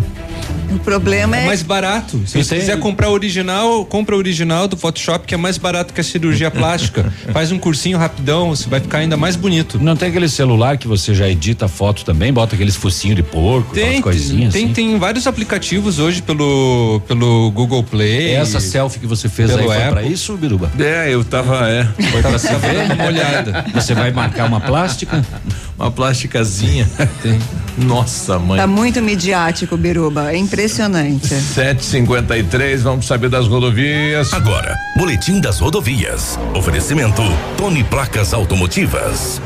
O 0.74 0.80
problema 0.80 1.38
é. 1.38 1.46
mais 1.46 1.62
barato. 1.62 2.22
Se 2.26 2.38
E 2.40 2.44
você 2.44 2.58
quiser 2.60 2.80
comprar 2.80 3.10
original, 3.10 3.86
compra 3.86 4.16
o 4.16 4.18
original 4.18 4.68
do 4.68 4.76
Photoshop, 4.76 5.26
que 5.26 5.34
é 5.34 5.38
mais 5.38 5.58
barato 5.58 5.94
que 5.94 6.02
a 6.02 6.04
cirurgia 6.04 6.50
plástica. 6.52 7.12
Faz 7.32 7.52
um 7.52 7.58
cursinho 7.58 7.98
rapidão, 7.98 8.50
você 8.50 8.68
vai 8.70 8.80
ficar 8.80 9.00
ainda 9.00 9.16
mais 9.16 9.36
bonito. 9.36 9.80
Não 9.82 9.96
tem 9.96 10.10
aquele 10.10 10.28
celular 10.28 10.78
que 10.78 10.88
você 10.88 11.14
já 11.14 11.28
edita 11.30 11.68
foto 11.68 12.04
também, 12.04 12.34
bota 12.34 12.56
aqueles 12.56 12.76
focinhos 12.76 13.16
de 13.16 13.24
porco, 13.24 13.74
Tem, 13.74 13.84
aquelas 13.86 14.04
coisinhas 14.04 14.54
tem, 14.54 14.66
assim. 14.66 14.74
tem 14.74 15.00
vários 15.00 15.28
aplicativos 15.28 16.00
hoje 16.00 16.22
pelo, 16.22 17.02
pelo 17.08 17.52
Google 17.52 17.84
Play. 17.84 18.34
Essa 18.36 18.60
selfie 18.60 19.00
que 19.00 19.08
você 19.08 19.30
fez 19.30 19.56
aí 19.56 19.66
foi 19.66 19.78
pra 19.90 20.04
isso, 20.04 20.36
Biruba? 20.36 20.72
É, 20.78 21.14
eu 21.14 21.24
tava, 21.24 21.70
é. 21.70 21.86
Foi 22.12 22.22
pra 22.22 22.32
ver? 22.32 22.92
uma 22.94 23.06
olhada. 23.06 23.66
Você 23.74 23.94
vai 23.94 24.12
marcar 24.12 24.46
uma 24.46 24.60
plástica? 24.60 25.24
Uma 25.78 25.92
plásticazinha. 25.92 26.90
Tem. 27.22 27.40
Nossa, 27.78 28.40
mãe. 28.40 28.60
Tá 28.60 28.68
muito 28.68 29.02
midiático, 29.02 29.76
Biruba. 29.76 30.32
É 30.32 30.38
impressionante. 30.38 31.28
753, 31.28 32.84
vamos 32.84 33.06
saber 33.06 33.30
das 33.30 33.48
rodovias. 33.48 34.34
Agora, 34.34 34.76
Boletim 34.98 35.42
das 35.42 35.60
Rodovias. 35.60 36.40
Oferecimento 36.54 37.22
Tony 37.58 37.84
Placas 37.84 38.34
Automotivas. 38.34 39.42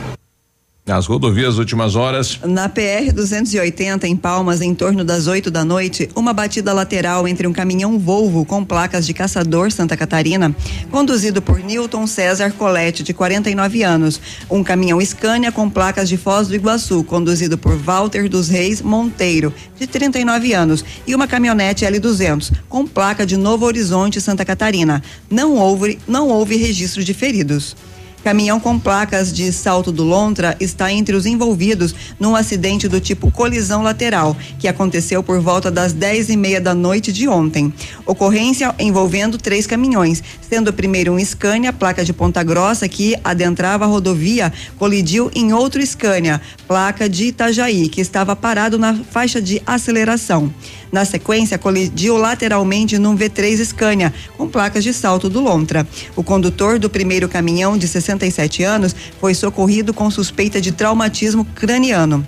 Nas 0.90 1.06
rodovias, 1.06 1.60
últimas 1.60 1.96
horas. 1.96 2.40
Na 2.44 2.68
PR 2.68 3.14
280 3.14 4.08
em 4.08 4.16
Palmas, 4.16 4.60
em 4.60 4.74
torno 4.74 5.04
das 5.04 5.28
8 5.28 5.52
da 5.52 5.64
noite, 5.64 6.10
uma 6.16 6.34
batida 6.34 6.74
lateral 6.74 7.28
entre 7.28 7.46
um 7.46 7.54
caminhão 7.54 8.00
Volvo 8.00 8.44
com 8.44 8.66
placas 8.66 9.06
de 9.06 9.14
caçador 9.14 9.72
Santa 9.72 9.96
Catarina, 9.96 10.52
conduzido 10.90 11.44
por 11.44 11.60
Newton 11.60 12.08
César 12.08 12.52
Colette, 12.54 13.04
de 13.04 13.14
49 13.14 13.84
anos, 13.84 14.20
um 14.50 14.64
caminhão 14.64 15.00
Scania 15.00 15.52
com 15.52 15.70
placas 15.70 16.10
de 16.10 16.18
Foz 16.18 16.48
do 16.48 16.56
Iguaçu, 16.56 17.04
conduzido 17.04 17.56
por 17.56 17.78
Walter 17.78 18.28
dos 18.28 18.50
Reis 18.50 18.82
Monteiro, 18.82 19.54
de 19.80 19.86
39 19.86 20.54
anos, 20.54 20.84
e 21.06 21.14
uma 21.14 21.28
caminhonete 21.28 21.86
L200 21.86 22.52
com 22.68 22.88
placa 22.88 23.28
de 23.28 23.38
Novo 23.38 23.64
Horizonte, 23.64 24.20
Santa 24.20 24.44
Catarina. 24.44 25.04
Não 25.30 25.54
houve, 25.54 26.00
não 26.08 26.30
houve 26.30 26.56
registro 26.56 27.04
de 27.04 27.14
feridos. 27.14 27.76
Caminhão 28.24 28.60
com 28.60 28.78
placas 28.78 29.32
de 29.32 29.52
Salto 29.52 29.92
do 29.92 30.04
Lontra 30.04 30.56
está 30.60 30.92
entre 30.92 31.16
os 31.16 31.26
envolvidos 31.26 31.96
num 32.20 32.36
acidente 32.36 32.88
do 32.88 33.00
tipo 33.00 33.32
colisão 33.32 33.82
lateral, 33.82 34.36
que 34.60 34.68
aconteceu 34.68 35.24
por 35.24 35.40
volta 35.40 35.72
das 35.72 35.94
10 35.94 36.30
e 36.30 36.38
meia 36.38 36.60
da 36.60 36.76
noite 36.76 37.14
de 37.14 37.28
ontem. 37.30 37.74
Ocorrência 38.06 38.76
envolvendo 38.78 39.38
três 39.38 39.66
caminhões, 39.66 40.22
sendo 40.42 40.70
o 40.70 40.74
primeiro 40.74 41.14
um 41.14 41.20
Scania, 41.24 41.72
placa 41.72 42.04
de 42.04 42.12
Ponta 42.12 42.44
Grossa, 42.44 42.90
que 42.90 43.16
adentrava 43.24 43.86
a 43.86 43.88
rodovia, 43.88 44.52
colidiu 44.78 45.32
em 45.34 45.54
outro 45.54 45.86
Scania, 45.86 46.42
placa 46.68 47.08
de 47.08 47.26
Itajaí, 47.26 47.88
que 47.88 48.02
estava 48.02 48.36
parado 48.36 48.78
na 48.78 48.96
faixa 48.96 49.42
de 49.42 49.62
aceleração. 49.66 50.54
Na 50.92 51.06
sequência, 51.06 51.58
colidiu 51.58 52.18
lateralmente 52.18 52.98
num 52.98 53.16
V3 53.16 53.64
Scania, 53.64 54.14
com 54.36 54.48
placas 54.48 54.84
de 54.84 54.92
salto 54.92 55.30
do 55.30 55.40
Lontra. 55.40 55.88
O 56.16 56.24
condutor 56.24 56.80
do 56.80 56.90
primeiro 56.90 57.30
caminhão, 57.30 57.78
de 57.78 57.88
67 58.18 58.64
anos, 58.64 58.96
foi 59.20 59.34
socorrido 59.34 59.94
com 59.94 60.10
suspeita 60.10 60.60
de 60.60 60.72
traumatismo 60.72 61.46
craniano. 61.46 62.26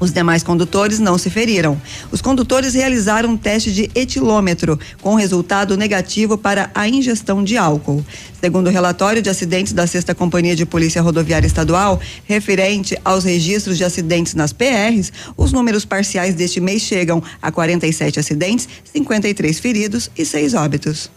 Os 0.00 0.12
demais 0.12 0.42
condutores 0.42 0.98
não 0.98 1.16
se 1.16 1.30
feriram. 1.30 1.80
Os 2.10 2.20
condutores 2.20 2.74
realizaram 2.74 3.30
um 3.30 3.36
teste 3.36 3.72
de 3.72 3.90
etilômetro, 3.94 4.78
com 5.00 5.14
resultado 5.14 5.76
negativo 5.76 6.36
para 6.36 6.70
a 6.74 6.88
ingestão 6.88 7.42
de 7.42 7.56
álcool. 7.56 8.04
Segundo 8.40 8.66
o 8.66 8.70
relatório 8.70 9.22
de 9.22 9.30
acidentes 9.30 9.72
da 9.72 9.86
Sexta 9.86 10.14
Companhia 10.14 10.54
de 10.54 10.66
Polícia 10.66 11.00
Rodoviária 11.00 11.46
Estadual, 11.46 12.00
referente 12.24 12.98
aos 13.04 13.24
registros 13.24 13.78
de 13.78 13.84
acidentes 13.84 14.34
nas 14.34 14.52
PRs, 14.52 15.12
os 15.36 15.52
números 15.52 15.84
parciais 15.84 16.34
deste 16.34 16.60
mês 16.60 16.82
chegam 16.82 17.22
a 17.40 17.50
47 17.50 18.20
acidentes, 18.20 18.68
53 18.92 19.58
feridos 19.58 20.10
e 20.16 20.26
6 20.26 20.54
óbitos. 20.54 21.10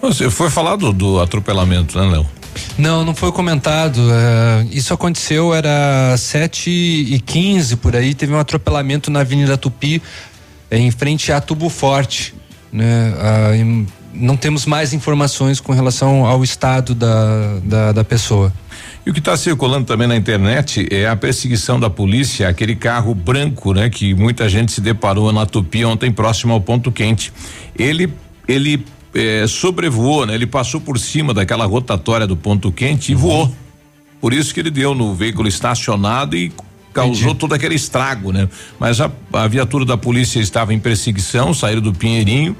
Você 0.00 0.28
foi 0.30 0.50
falar 0.50 0.74
do, 0.74 0.92
do 0.92 1.20
atropelamento, 1.20 1.96
né, 1.96 2.10
Léo? 2.10 2.41
Não, 2.78 3.04
não 3.04 3.14
foi 3.14 3.32
comentado. 3.32 4.00
é, 4.12 4.66
isso 4.70 4.92
aconteceu, 4.92 5.54
era 5.54 6.14
7 6.16 6.70
e 6.70 7.20
15 7.20 7.76
por 7.76 7.94
aí. 7.96 8.14
Teve 8.14 8.32
um 8.32 8.38
atropelamento 8.38 9.10
na 9.10 9.20
Avenida 9.20 9.56
Tupi, 9.56 10.02
em 10.70 10.90
frente 10.90 11.30
a 11.32 11.40
Tubo 11.40 11.68
Forte. 11.68 12.34
Né? 12.72 13.12
Em- 13.56 13.86
não 14.14 14.36
temos 14.36 14.66
mais 14.66 14.92
informações 14.92 15.58
com 15.58 15.72
relação 15.72 16.26
ao 16.26 16.44
estado 16.44 16.94
da, 16.94 17.58
da, 17.64 17.92
da 17.92 18.04
pessoa. 18.04 18.52
E 19.04 19.10
o 19.10 19.12
que 19.12 19.18
está 19.18 19.36
circulando 19.36 19.86
também 19.86 20.06
na 20.06 20.14
internet 20.14 20.86
é 20.90 21.08
a 21.08 21.16
perseguição 21.16 21.80
da 21.80 21.88
polícia, 21.90 22.48
aquele 22.48 22.76
carro 22.76 23.14
branco, 23.14 23.72
né, 23.72 23.88
que 23.90 24.14
muita 24.14 24.48
gente 24.48 24.70
se 24.70 24.80
deparou 24.80 25.32
na 25.32 25.44
Tupi 25.46 25.84
ontem 25.84 26.12
próximo 26.12 26.52
ao 26.52 26.60
ponto 26.60 26.92
quente. 26.92 27.32
Ele 27.76 28.12
ele 28.46 28.84
eh, 29.14 29.46
sobrevoou, 29.46 30.26
né? 30.26 30.34
Ele 30.34 30.46
passou 30.46 30.80
por 30.80 30.98
cima 30.98 31.34
daquela 31.34 31.66
rotatória 31.66 32.26
do 32.26 32.36
ponto 32.36 32.72
quente 32.72 33.12
e 33.12 33.14
voou. 33.14 33.52
Por 34.20 34.32
isso 34.32 34.54
que 34.54 34.60
ele 34.60 34.70
deu 34.70 34.94
no 34.94 35.14
veículo 35.14 35.48
estacionado 35.48 36.36
e 36.36 36.52
causou 36.92 37.34
todo 37.34 37.52
aquele 37.54 37.74
estrago, 37.74 38.32
né? 38.32 38.48
Mas 38.78 39.00
a, 39.00 39.10
a 39.32 39.46
viatura 39.48 39.84
da 39.84 39.96
polícia 39.96 40.40
estava 40.40 40.72
em 40.74 40.78
perseguição, 40.78 41.54
saíram 41.54 41.80
do 41.80 41.92
Pinheirinho 41.92 42.56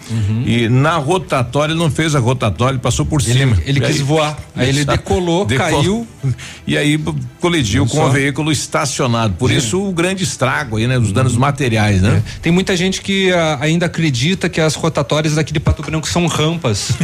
e 0.47 0.69
na 0.69 0.97
rotatória 0.97 1.73
ele 1.73 1.79
não 1.79 1.91
fez 1.91 2.15
a 2.15 2.19
rotatória, 2.19 2.73
ele 2.75 2.83
passou 2.83 3.05
por 3.05 3.21
cima. 3.23 3.57
ele 3.65 3.79
E 3.79 3.83
quis 3.83 4.01
voar. 4.01 4.39
Aí 4.55 4.69
ele 4.69 4.85
decolou, 4.85 5.47
caiu. 5.47 6.07
E 6.67 6.77
aí 6.79 6.99
colidiu 7.41 7.85
com 7.87 7.99
o 7.99 8.11
veículo 8.11 8.53
estacionado. 8.53 9.35
Por 9.35 9.51
isso 9.51 9.83
o 9.83 9.93
grande 9.93 10.23
estrago 10.23 10.77
aí, 10.77 10.87
né? 10.87 10.97
Os 10.97 11.11
danos 11.13 11.37
materiais, 11.37 12.01
né? 12.01 12.23
Tem 12.41 12.53
muita 12.53 12.77
gente 12.77 13.03
que 13.03 13.33
ah, 13.33 13.59
ainda 13.61 13.87
acredita 13.87 14.49
que 14.49 14.61
as 14.61 14.75
rotatórias 14.77 15.35
daqui 15.35 15.53
de 15.53 15.59
Pato 15.61 15.83
Branco 15.83 16.09
são 16.09 16.27
rampas. 16.27 16.91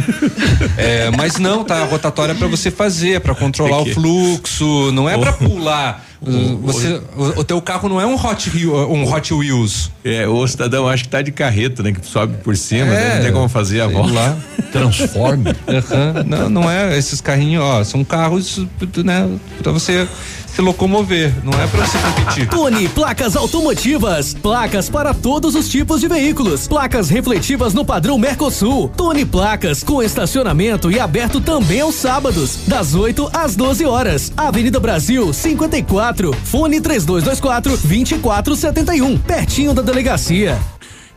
É, 0.77 1.09
mas 1.11 1.37
não, 1.37 1.63
tá? 1.63 1.81
A 1.81 1.85
rotatória 1.85 2.31
é 2.31 2.35
pra 2.35 2.47
você 2.47 2.71
fazer, 2.71 3.13
é 3.13 3.19
pra 3.19 3.35
controlar 3.35 3.81
É 3.81 3.83
que- 3.83 3.91
o 3.91 3.93
fluxo, 3.93 4.91
não 4.91 5.09
é 5.09 5.17
pra 5.17 5.33
pular. 5.33 6.05
O- 6.21 6.57
Você, 6.63 7.01
o, 7.15 7.39
o 7.39 7.43
teu 7.45 7.61
carro 7.61 7.87
não 7.87 7.99
é 8.01 8.05
um 8.05 8.15
Hot, 8.15 8.51
um 8.67 9.09
Hot 9.13 9.33
Wheels. 9.33 9.89
É, 10.03 10.27
o 10.27 10.45
cidadão 10.47 10.87
acho 10.87 11.03
que 11.03 11.09
tá 11.09 11.21
de 11.21 11.31
carreta, 11.31 11.81
né? 11.81 11.93
Que 11.93 12.05
sobe 12.05 12.37
por 12.43 12.57
cima, 12.57 12.87
É, 12.87 13.09
né? 13.09 13.15
Não 13.15 13.23
tem 13.23 13.31
como 13.31 13.47
fazer 13.47 13.79
a 13.81 13.87
volta. 13.87 14.13
lá. 14.13 14.37
Transforme. 14.71 15.51
Aham, 15.67 16.23
Não, 16.27 16.49
não 16.49 16.69
é. 16.69 16.97
Esses 16.97 17.21
carrinhos, 17.21 17.63
ó, 17.63 17.83
são 17.83 18.03
carros, 18.03 18.59
né, 19.03 19.29
pra 19.63 19.71
você 19.71 20.07
se 20.55 20.61
locomover, 20.61 21.33
não 21.43 21.53
é 21.53 21.67
pra 21.67 21.85
você 21.85 21.97
competir. 21.97 22.47
Tony 22.49 22.87
Placas 22.89 23.35
Automotivas. 23.35 24.33
Placas 24.33 24.89
para 24.89 25.13
todos 25.13 25.55
os 25.55 25.69
tipos 25.69 26.01
de 26.01 26.07
veículos. 26.07 26.67
Placas 26.67 27.09
refletivas 27.09 27.73
no 27.73 27.85
padrão 27.85 28.17
Mercosul. 28.17 28.89
Tony 28.95 29.25
Placas 29.25 29.83
com 29.83 30.01
estacionamento 30.01 30.91
e 30.91 30.99
aberto 30.99 31.41
também 31.41 31.81
aos 31.81 31.95
sábados, 31.95 32.59
das 32.67 32.93
8 32.93 33.29
às 33.33 33.55
12 33.55 33.85
horas. 33.85 34.31
Avenida 34.37 34.79
Brasil 34.79 35.33
54, 35.33 35.89
3224. 35.89 36.33
Fone 36.45 36.81
3224 36.81 37.77
2471. 37.77 39.17
Pertinho 39.19 39.73
da 39.73 39.81
delegacia. 39.81 40.57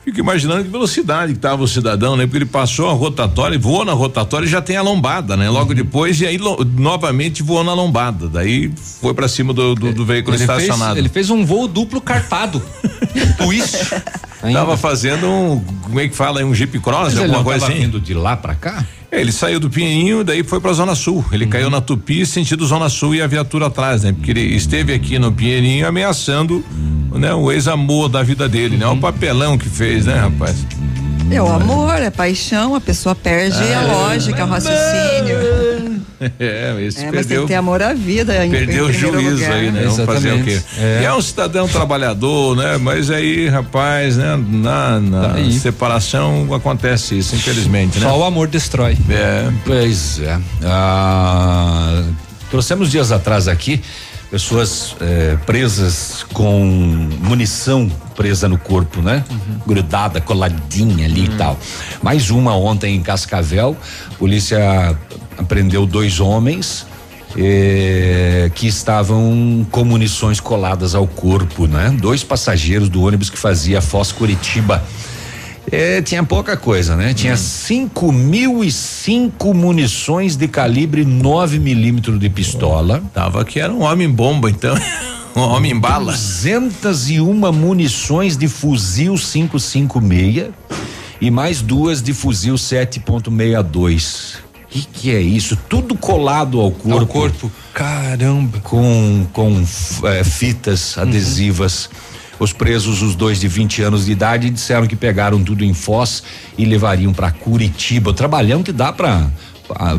Fico 0.05 0.19
imaginando 0.19 0.65
que 0.65 0.71
velocidade 0.71 1.33
que 1.33 1.39
tava 1.39 1.63
o 1.63 1.69
cidadão, 1.69 2.17
né? 2.17 2.25
Porque 2.25 2.39
ele 2.39 2.47
passou 2.47 2.91
a 2.91 2.93
rotatória, 2.93 3.57
voou 3.57 3.85
na 3.85 3.93
rotatória 3.93 4.47
e 4.47 4.49
já 4.49 4.61
tem 4.61 4.77
a 4.77 4.83
lombada, 4.83 5.37
né? 5.37 5.49
Logo 5.49 5.73
depois, 5.75 6.21
e 6.21 6.27
aí 6.27 6.39
lo, 6.39 6.65
novamente 6.65 7.43
voou 7.43 7.63
na 7.63 7.73
lombada. 7.73 8.29
Daí 8.29 8.73
foi 9.01 9.15
para 9.15 9.29
cima 9.29 9.53
do, 9.53 9.77
do, 9.77 9.93
do 9.93 10.05
veículo 10.05 10.35
ele 10.35 10.43
estacionado. 10.43 10.95
Fez, 10.95 10.99
ele 10.99 11.09
fez 11.09 11.31
um 11.31 11.47
voo 11.47 11.69
duplo 11.69 12.01
carpado. 12.01 12.61
Twist. 13.39 13.93
Tava 14.53 14.76
fazendo 14.76 15.26
um, 15.28 15.62
como 15.82 16.01
é 16.01 16.09
que 16.09 16.16
fala, 16.16 16.45
um 16.45 16.55
jeep 16.55 16.78
cross, 16.80 17.05
Mas 17.05 17.12
ele 17.14 17.20
alguma 17.22 17.38
não 17.38 17.45
coisa 17.45 17.61
tava 17.61 17.72
assim. 17.72 17.82
vindo 17.82 18.01
de 18.01 18.12
lá 18.14 18.36
pra 18.36 18.55
cá? 18.55 18.84
É, 19.11 19.20
Ele 19.20 19.30
saiu 19.30 19.61
do 19.61 19.68
Pinheirinho, 19.68 20.24
daí 20.24 20.43
foi 20.43 20.59
pra 20.59 20.72
Zona 20.72 20.95
Sul. 20.95 21.24
Ele 21.30 21.47
caiu 21.47 21.68
na 21.70 21.80
Tupi, 21.80 22.24
sentido 22.26 22.66
Zona 22.66 22.88
Sul 22.88 23.14
e 23.14 23.20
a 23.22 23.26
viatura 23.26 23.66
atrás, 23.66 24.03
né? 24.03 24.12
Porque 24.12 24.30
ele 24.30 24.40
esteve 24.57 24.93
aqui 24.95 25.18
no 25.18 25.30
Pinheirinho 25.30 25.86
ameaçando, 25.86 26.64
né? 27.12 27.32
O 27.34 27.53
ex-amor 27.53 28.09
da 28.09 28.22
vida 28.22 28.49
dele, 28.49 28.76
né? 28.76 28.86
O 28.86 28.97
papelão 28.97 29.59
que 29.59 29.68
fez, 29.68 30.07
né, 30.07 30.14
rapaz? 30.14 30.66
É 31.30 31.40
o 31.40 31.47
amor, 31.47 31.95
é 32.03 32.11
paixão, 32.11 32.74
a 32.74 32.80
pessoa 32.80 33.14
perde 33.14 33.57
a 33.72 33.82
lógica, 33.82 34.45
o 34.45 34.49
raciocínio. 34.49 35.36
É, 36.39 36.77
esse 36.87 37.01
É, 37.01 37.05
mas 37.07 37.13
tem 37.13 37.13
perdeu. 37.13 37.43
que 37.43 37.49
ter 37.49 37.55
amor 37.55 37.83
à 37.83 37.93
vida. 37.93 38.33
Perdeu 38.51 38.87
em 38.87 38.91
o 38.91 38.93
juízo 38.93 39.35
lugar. 39.37 39.53
aí, 39.53 39.71
né? 39.71 39.83
Vamos 39.87 40.05
fazer 40.05 40.33
o 40.33 40.45
quê? 40.45 40.51
Exatamente. 40.51 40.81
É. 41.01 41.05
É. 41.05 41.13
um 41.15 41.21
cidadão 41.23 41.69
trabalhador, 41.69 42.57
né? 42.57 42.77
Mas 42.79 43.11
aí, 43.11 43.49
rapaz, 43.49 44.17
né? 44.17 44.37
Na, 44.49 45.01
na 45.01 45.29
Tá 45.29 45.35
aí. 45.35 45.53
separação 45.53 46.53
acontece 46.55 47.19
isso, 47.19 47.35
infelizmente, 47.35 47.99
né? 47.99 48.07
Só 48.07 48.19
o 48.19 48.25
amor 48.25 48.49
destrói. 48.49 48.97
É. 49.11 49.51
Pois 49.65 50.21
é. 50.21 50.39
Ah, 50.65 52.03
trouxemos 52.51 52.91
dias 52.91 53.11
atrás 53.13 53.49
aqui 53.49 53.81
pessoas 54.33 54.97
eh, 54.99 55.37
presas 55.45 56.24
com 56.33 56.64
munição 57.20 57.87
presa 58.16 58.49
no 58.49 58.57
corpo, 58.57 59.03
né? 59.03 59.22
Grudada, 59.66 60.22
coladinha 60.22 61.05
ali 61.05 61.26
e 61.26 61.37
tal. 61.37 61.59
Mais 62.03 62.30
uma 62.30 62.57
ontem 62.57 62.97
em 62.97 63.03
Cascavel, 63.03 63.76
polícia 64.18 64.97
apreendeu 65.37 65.85
dois 65.85 66.18
homens 66.18 66.87
eh, 67.37 68.51
que 68.55 68.66
estavam 68.66 69.66
com 69.70 69.85
munições 69.85 70.41
coladas 70.41 70.95
ao 70.95 71.07
corpo, 71.07 71.66
né? 71.66 71.95
Dois 72.01 72.24
passageiros 72.24 72.89
do 72.89 73.03
ônibus 73.03 73.28
que 73.28 73.39
fazia 73.39 73.83
Foz 73.83 74.12
Curitiba. 74.12 74.83
É, 75.71 76.03
tinha 76.03 76.25
pouca 76.25 76.57
coisa, 76.57 76.97
né? 76.97 77.15
Tinha 77.15 77.37
cinco 77.37 78.11
mil 78.11 78.65
e 78.65 78.73
cinco 78.73 79.55
munições 79.55 80.37
de 80.37 80.49
calibre 80.49 81.05
9 81.05 81.59
milímetros 81.59 82.19
de 82.19 82.29
pistola. 82.29 83.03
Tava 83.15 83.45
que 83.45 83.61
era 83.61 83.73
um 83.73 83.83
homem 83.83 84.11
bomba, 84.11 84.51
então. 84.51 84.75
um 85.37 85.41
homem 85.41 85.79
bala. 85.79 86.13
201 86.13 87.53
munições 87.53 88.37
de 88.37 88.49
fuzil 88.49 89.15
556 89.15 90.51
e 91.21 91.31
mais 91.31 91.63
duas 91.63 92.03
de 92.03 92.13
fuzil 92.13 92.55
7.62. 92.55 94.35
Que 94.69 94.83
que 94.83 95.15
é 95.15 95.21
isso? 95.21 95.57
Tudo 95.69 95.95
colado 95.95 96.59
ao 96.59 96.71
corpo. 96.73 96.99
Ao 96.99 97.07
corpo. 97.07 97.53
Caramba. 97.75 98.59
Com 98.61 99.27
com 99.33 99.65
eh, 100.05 100.25
fitas 100.25 100.97
adesivas. 100.97 101.91
Os 102.43 102.53
presos, 102.53 103.03
os 103.03 103.14
dois 103.14 103.38
de 103.38 103.47
20 103.47 103.82
anos 103.82 104.07
de 104.07 104.12
idade, 104.12 104.51
disseram 104.51 104.86
que 104.88 104.97
pegaram 104.97 105.43
tudo 105.45 105.64
em 105.64 105.72
Foz 105.72 106.24
e 106.59 106.64
levariam 106.64 107.12
para 107.12 107.30
Curitiba. 107.30 108.12
Trabalhão 108.12 108.62
que 108.64 108.72
dá 108.72 108.93
para 108.93 109.28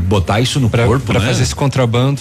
botar 0.01 0.41
isso 0.41 0.59
no 0.59 0.69
Pra, 0.69 0.85
corpo, 0.85 1.05
pra 1.05 1.19
né? 1.21 1.25
fazer 1.27 1.43
esse 1.43 1.55
contrabando. 1.55 2.19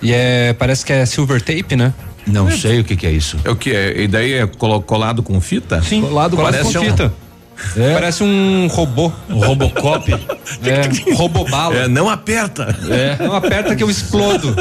E 0.00 0.12
é, 0.12 0.52
parece 0.52 0.84
que 0.84 0.92
é 0.92 1.04
silver 1.04 1.42
tape, 1.42 1.74
né? 1.74 1.92
Não 2.24 2.50
sei 2.50 2.80
o 2.80 2.84
que 2.84 2.94
que 2.96 3.06
é 3.06 3.10
isso. 3.10 3.36
É 3.44 3.50
o 3.50 3.56
que? 3.56 3.70
É, 3.70 4.02
e 4.02 4.06
daí 4.08 4.32
é 4.34 4.46
colado 4.46 5.22
com 5.22 5.40
fita? 5.40 5.82
Sim, 5.82 6.02
Colado 6.02 6.36
colado 6.36 6.58
com 6.62 6.68
um- 6.78 7.10
fita. 7.56 7.92
Parece 7.94 8.22
um 8.22 8.66
robô. 8.68 9.12
Um 9.28 9.38
Robocop. 9.38 10.12
É, 10.12 11.14
robobala. 11.14 11.74
É, 11.76 11.88
não 11.88 12.08
aperta. 12.08 12.76
É, 12.88 13.22
não 13.22 13.34
aperta 13.34 13.74
que 13.74 13.82
eu 13.82 13.90
explodo. 13.90 14.54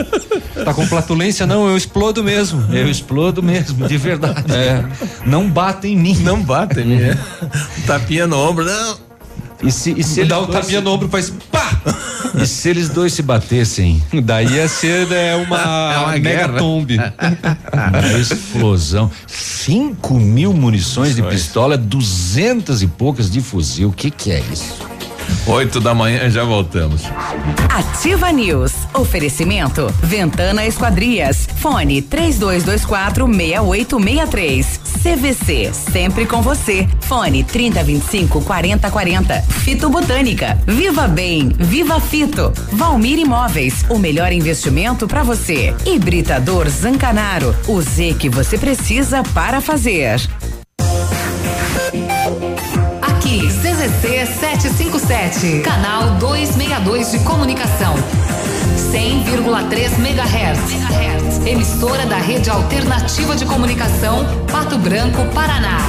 Tá 0.64 0.74
com 0.74 0.86
flatulência? 0.88 1.46
Não, 1.46 1.68
eu 1.68 1.78
explodo 1.78 2.24
mesmo. 2.24 2.66
Eu 2.74 2.90
explodo 2.90 3.44
mesmo, 3.44 3.88
de 3.88 3.98
verdade. 3.98 4.52
É. 4.54 4.84
Não 5.26 5.50
bata 5.50 5.88
em 5.88 5.98
mim. 5.98 6.16
Não 6.22 6.42
bate 6.42 6.80
em 6.80 6.86
mim. 6.86 7.02
é. 7.02 7.18
Um 7.80 7.82
tapinha 7.86 8.26
no 8.26 8.38
ombro, 8.38 8.66
não. 8.66 9.05
E 9.64 9.72
se, 9.72 9.92
e 9.98 10.04
se 10.04 10.26
dá 10.26 10.40
um 10.42 10.46
dois 10.46 10.60
tapinha 10.60 10.80
se- 10.80 10.84
no 10.86 10.92
ombro 10.92 11.08
e 11.08 11.12
faz 11.12 11.32
pá! 11.52 11.72
E 12.38 12.46
se 12.46 12.68
eles 12.70 12.90
dois 12.90 13.14
se 13.14 13.22
batessem? 13.22 14.04
Daí 14.24 14.48
ia 14.56 14.68
ser 14.68 15.10
é, 15.12 15.36
uma, 15.38 15.58
É 15.94 15.98
uma 16.00 16.12
megatombe. 16.12 16.98
Uma 16.98 18.20
explosão. 18.20 19.10
5 19.26 20.16
mil 20.20 20.52
munições 20.54 21.16
de 21.16 21.24
pistola, 21.24 21.78
duzentas 21.78 22.82
e 22.82 22.88
poucas 22.88 23.32
de 23.32 23.40
fuzil. 23.40 23.90
O 23.90 23.94
que 23.94 24.12
que 24.12 24.32
é 24.32 24.42
isso? 24.52 24.76
Oito 25.48 25.80
da 25.80 25.94
manhã 25.94 26.30
já 26.30 26.44
voltamos. 26.44 27.04
Ativa 27.70 28.32
News. 28.34 28.74
Oferecimento. 28.96 29.94
Ventana 30.02 30.66
Esquadrias. 30.66 31.48
Fone 31.58 32.02
3224 32.02 33.28
6863. 33.28 34.80
CVC. 35.04 35.72
Sempre 35.74 36.26
com 36.26 36.42
você. 36.42 36.88
Fone 37.02 37.44
3025 37.44 38.42
4040. 38.42 39.42
Fito 39.42 39.90
Botânica. 39.90 40.58
Viva 40.66 41.08
Bem. 41.08 41.50
Viva 41.50 42.00
Fito. 42.00 42.54
Valmir 42.72 43.20
Imóveis. 43.20 43.86
O 43.90 44.00
melhor 44.00 44.32
investimento 44.32 45.08
para 45.08 45.24
você. 45.24 45.76
Hibridador 45.86 46.70
Zancanaro. 46.70 47.56
O 47.68 47.82
Z 47.82 48.16
que 48.18 48.30
você 48.30 48.58
precisa 48.58 49.24
para 49.34 49.60
fazer. 49.60 50.22
Aqui, 53.02 53.48
CZC 53.48 54.26
757, 54.40 55.62
canal 55.62 56.12
262 56.20 57.12
de 57.12 57.20
comunicação. 57.20 57.96
100,3 58.96 60.00
MHz. 60.00 61.46
Emissora 61.46 62.06
da 62.06 62.16
Rede 62.16 62.50
Alternativa 62.50 63.36
de 63.36 63.46
Comunicação, 63.46 64.26
Pato 64.50 64.78
Branco, 64.78 65.26
Paraná. 65.34 65.80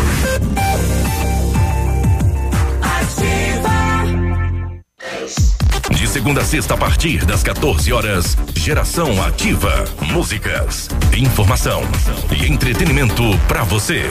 De 5.88 6.08
segunda 6.08 6.40
a 6.40 6.44
sexta, 6.44 6.74
a 6.74 6.76
partir 6.76 7.24
das 7.24 7.44
14 7.44 7.92
horas, 7.92 8.36
Geração 8.56 9.22
Ativa. 9.22 9.84
Músicas, 10.12 10.88
informação 11.16 11.82
e 12.32 12.50
entretenimento 12.50 13.22
pra 13.46 13.62
você. 13.62 14.10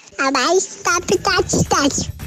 mais 0.29 0.77
top 0.83 1.17
da 1.17 1.47
cidade. 1.47 2.20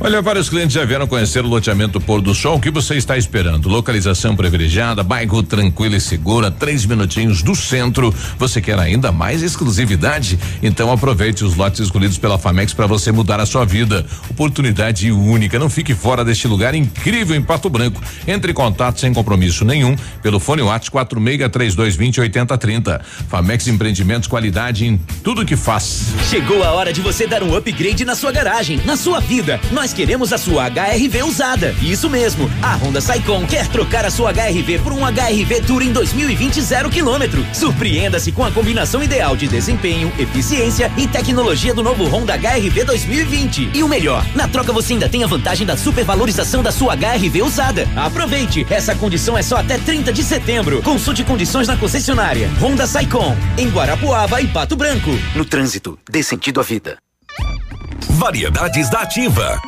Olha, 0.00 0.22
vários 0.22 0.48
clientes 0.48 0.74
já 0.74 0.84
vieram 0.84 1.08
conhecer 1.08 1.44
o 1.44 1.48
loteamento 1.48 2.00
Pôr 2.00 2.20
do 2.20 2.32
Sol. 2.32 2.56
O 2.56 2.60
que 2.60 2.70
você 2.70 2.94
está 2.94 3.18
esperando? 3.18 3.68
Localização 3.68 4.36
privilegiada, 4.36 5.02
bairro 5.02 5.42
tranquilo 5.42 5.96
e 5.96 6.00
segura, 6.00 6.52
três 6.52 6.86
minutinhos 6.86 7.42
do 7.42 7.56
centro. 7.56 8.14
Você 8.38 8.60
quer 8.60 8.78
ainda 8.78 9.10
mais 9.10 9.42
exclusividade? 9.42 10.38
Então 10.62 10.92
aproveite 10.92 11.44
os 11.44 11.56
lotes 11.56 11.80
escolhidos 11.80 12.16
pela 12.16 12.38
Famex 12.38 12.72
para 12.72 12.86
você 12.86 13.10
mudar 13.10 13.40
a 13.40 13.46
sua 13.46 13.64
vida. 13.64 14.06
Oportunidade 14.30 15.10
única. 15.10 15.58
Não 15.58 15.68
fique 15.68 15.96
fora 15.96 16.24
deste 16.24 16.46
lugar 16.46 16.76
incrível 16.76 17.34
em 17.34 17.42
Pato 17.42 17.68
Branco. 17.68 18.00
Entre 18.24 18.52
em 18.52 18.54
contato 18.54 19.00
sem 19.00 19.12
compromisso 19.12 19.64
nenhum 19.64 19.96
pelo 20.22 20.38
fone 20.38 20.62
WhatsApp 20.62 20.92
463220 20.92 22.20
8030. 22.20 23.00
Famex 23.28 23.66
Empreendimentos, 23.66 24.28
qualidade 24.28 24.86
em 24.86 24.96
tudo 25.24 25.44
que 25.44 25.56
faz. 25.56 26.04
Chegou 26.30 26.62
a 26.62 26.70
hora 26.70 26.92
de 26.92 27.00
você 27.00 27.26
dar 27.26 27.42
um 27.42 27.56
upgrade 27.56 28.04
na 28.04 28.14
sua 28.14 28.30
garagem, 28.30 28.80
na 28.84 28.96
sua 28.96 29.18
vida. 29.18 29.60
Nós 29.72 29.87
Nós 29.88 29.94
queremos 29.94 30.34
a 30.34 30.36
sua 30.36 30.68
HRV 30.68 31.22
usada. 31.22 31.74
Isso 31.80 32.10
mesmo. 32.10 32.50
A 32.60 32.74
Honda 32.74 33.00
Saicon 33.00 33.46
quer 33.46 33.66
trocar 33.68 34.04
a 34.04 34.10
sua 34.10 34.30
HRV 34.32 34.80
por 34.80 34.92
um 34.92 34.98
HRV 34.98 35.62
Touring 35.62 35.92
2020 35.92 36.60
zero 36.60 36.90
quilômetro. 36.90 37.42
Surpreenda-se 37.54 38.30
com 38.30 38.44
a 38.44 38.50
combinação 38.50 39.02
ideal 39.02 39.34
de 39.34 39.48
desempenho, 39.48 40.12
eficiência 40.18 40.92
e 40.98 41.08
tecnologia 41.08 41.72
do 41.72 41.82
novo 41.82 42.04
Honda 42.04 42.34
HRV 42.34 42.84
2020. 42.84 43.70
E 43.72 43.82
o 43.82 43.88
melhor, 43.88 44.26
na 44.34 44.46
troca 44.46 44.74
você 44.74 44.92
ainda 44.92 45.08
tem 45.08 45.24
a 45.24 45.26
vantagem 45.26 45.66
da 45.66 45.74
supervalorização 45.74 46.62
da 46.62 46.70
sua 46.70 46.94
HRV 46.94 47.40
usada. 47.40 47.88
Aproveite, 47.96 48.66
essa 48.68 48.94
condição 48.94 49.38
é 49.38 49.42
só 49.42 49.56
até 49.56 49.78
30 49.78 50.12
de 50.12 50.22
setembro. 50.22 50.82
Consulte 50.82 51.24
condições 51.24 51.66
na 51.66 51.78
concessionária. 51.78 52.50
Honda 52.60 52.86
Saicon, 52.86 53.34
em 53.56 53.70
Guarapuava 53.70 54.42
e 54.42 54.48
Pato 54.48 54.76
Branco. 54.76 55.12
No 55.34 55.46
trânsito, 55.46 55.98
dê 56.10 56.22
sentido 56.22 56.60
à 56.60 56.62
vida. 56.62 56.98
Variedades 58.10 58.90
da 58.90 59.00
Ativa. 59.00 59.58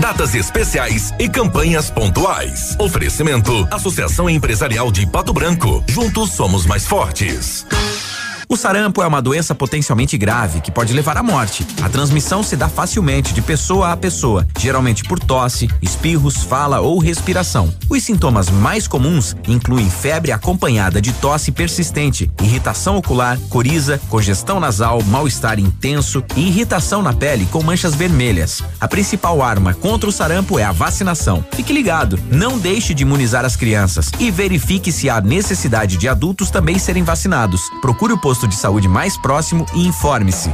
Datas 0.00 0.34
especiais 0.34 1.12
e 1.18 1.28
campanhas 1.28 1.90
pontuais. 1.90 2.76
Oferecimento: 2.78 3.66
Associação 3.70 4.28
Empresarial 4.28 4.90
de 4.90 5.06
Pato 5.06 5.32
Branco. 5.32 5.84
Juntos 5.88 6.32
somos 6.32 6.66
mais 6.66 6.86
fortes. 6.86 7.64
O 8.48 8.56
sarampo 8.56 9.02
é 9.02 9.06
uma 9.06 9.22
doença 9.22 9.54
potencialmente 9.54 10.18
grave 10.18 10.60
que 10.60 10.70
pode 10.70 10.92
levar 10.92 11.16
à 11.16 11.22
morte. 11.22 11.66
A 11.82 11.88
transmissão 11.88 12.42
se 12.42 12.56
dá 12.56 12.68
facilmente 12.68 13.32
de 13.32 13.40
pessoa 13.40 13.92
a 13.92 13.96
pessoa, 13.96 14.46
geralmente 14.58 15.02
por 15.04 15.18
tosse, 15.18 15.68
espirros, 15.80 16.42
fala 16.42 16.80
ou 16.80 16.98
respiração. 16.98 17.72
Os 17.88 18.02
sintomas 18.02 18.50
mais 18.50 18.86
comuns 18.86 19.34
incluem 19.48 19.88
febre 19.88 20.30
acompanhada 20.30 21.00
de 21.00 21.12
tosse 21.14 21.50
persistente, 21.50 22.30
irritação 22.42 22.96
ocular, 22.96 23.38
coriza, 23.48 24.00
congestão 24.10 24.60
nasal, 24.60 25.02
mal-estar 25.04 25.58
intenso 25.58 26.22
e 26.36 26.48
irritação 26.48 27.02
na 27.02 27.12
pele 27.12 27.46
com 27.46 27.62
manchas 27.62 27.94
vermelhas. 27.94 28.62
A 28.80 28.86
principal 28.86 29.42
arma 29.42 29.72
contra 29.72 30.08
o 30.08 30.12
sarampo 30.12 30.58
é 30.58 30.64
a 30.64 30.72
vacinação. 30.72 31.44
Fique 31.52 31.72
ligado, 31.72 32.18
não 32.30 32.58
deixe 32.58 32.92
de 32.92 33.02
imunizar 33.04 33.44
as 33.44 33.56
crianças 33.56 34.10
e 34.18 34.30
verifique 34.30 34.92
se 34.92 35.08
há 35.08 35.20
necessidade 35.20 35.96
de 35.96 36.08
adultos 36.08 36.50
também 36.50 36.78
serem 36.78 37.02
vacinados. 37.02 37.62
Procure 37.80 38.12
o 38.12 38.18
de 38.42 38.56
saúde 38.56 38.88
mais 38.88 39.16
próximo 39.16 39.64
e 39.74 39.86
informe-se. 39.86 40.50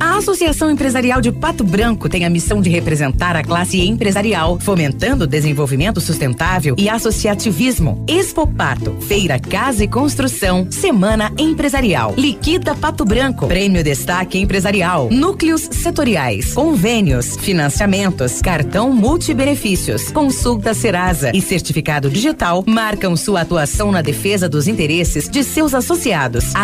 A 0.00 0.16
Associação 0.18 0.70
Empresarial 0.70 1.20
de 1.20 1.32
Pato 1.32 1.64
Branco 1.64 2.08
tem 2.08 2.24
a 2.24 2.30
missão 2.30 2.60
de 2.60 2.70
representar 2.70 3.36
a 3.36 3.42
classe 3.42 3.80
empresarial, 3.80 4.58
fomentando 4.60 5.24
o 5.24 5.26
desenvolvimento 5.26 6.00
sustentável 6.00 6.74
e 6.78 6.88
associativismo. 6.88 8.04
Expo 8.06 8.46
Pato, 8.46 8.96
Feira 9.00 9.38
Casa 9.38 9.84
e 9.84 9.88
Construção, 9.88 10.66
Semana 10.70 11.32
Empresarial. 11.38 12.14
Liquida 12.16 12.74
Pato 12.74 13.04
Branco, 13.04 13.46
Prêmio 13.46 13.82
Destaque 13.82 14.38
Empresarial, 14.38 15.08
Núcleos 15.10 15.68
Setoriais, 15.70 16.54
Convênios, 16.54 17.36
Financiamentos, 17.36 18.40
Cartão 18.40 18.92
Multibenefícios, 18.92 20.10
Consulta 20.10 20.74
Serasa 20.74 21.32
e 21.34 21.40
Certificado 21.40 22.10
Digital 22.10 22.64
marcam 22.66 23.16
sua 23.16 23.40
atuação 23.40 23.90
na 23.90 24.02
defesa 24.02 24.48
dos 24.48 24.68
interesses 24.68 25.28
de 25.28 25.42
seus 25.42 25.74
associados. 25.74 26.54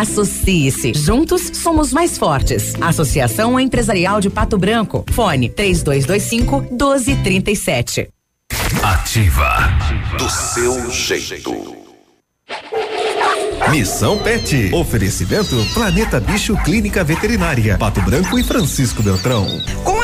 Juntos 0.95 1.51
somos 1.53 1.91
mais 1.91 2.17
fortes. 2.17 2.73
Associação 2.79 3.59
Empresarial 3.59 4.21
de 4.21 4.29
Pato 4.29 4.57
Branco. 4.57 5.03
Fone 5.11 5.49
3225 5.49 6.61
1237. 6.71 8.09
Ativa. 8.81 9.57
Do 10.17 10.29
seu 10.29 10.89
jeito. 10.91 11.75
Missão 13.69 14.17
Pet. 14.19 14.71
Oferecimento 14.73 15.55
Planeta 15.73 16.19
Bicho 16.19 16.55
Clínica 16.63 17.03
Veterinária. 17.03 17.77
Pato 17.77 18.01
Branco 18.01 18.37
e 18.37 18.43
Francisco 18.43 19.01
Beltrão. 19.01 19.47
Com 19.83 19.94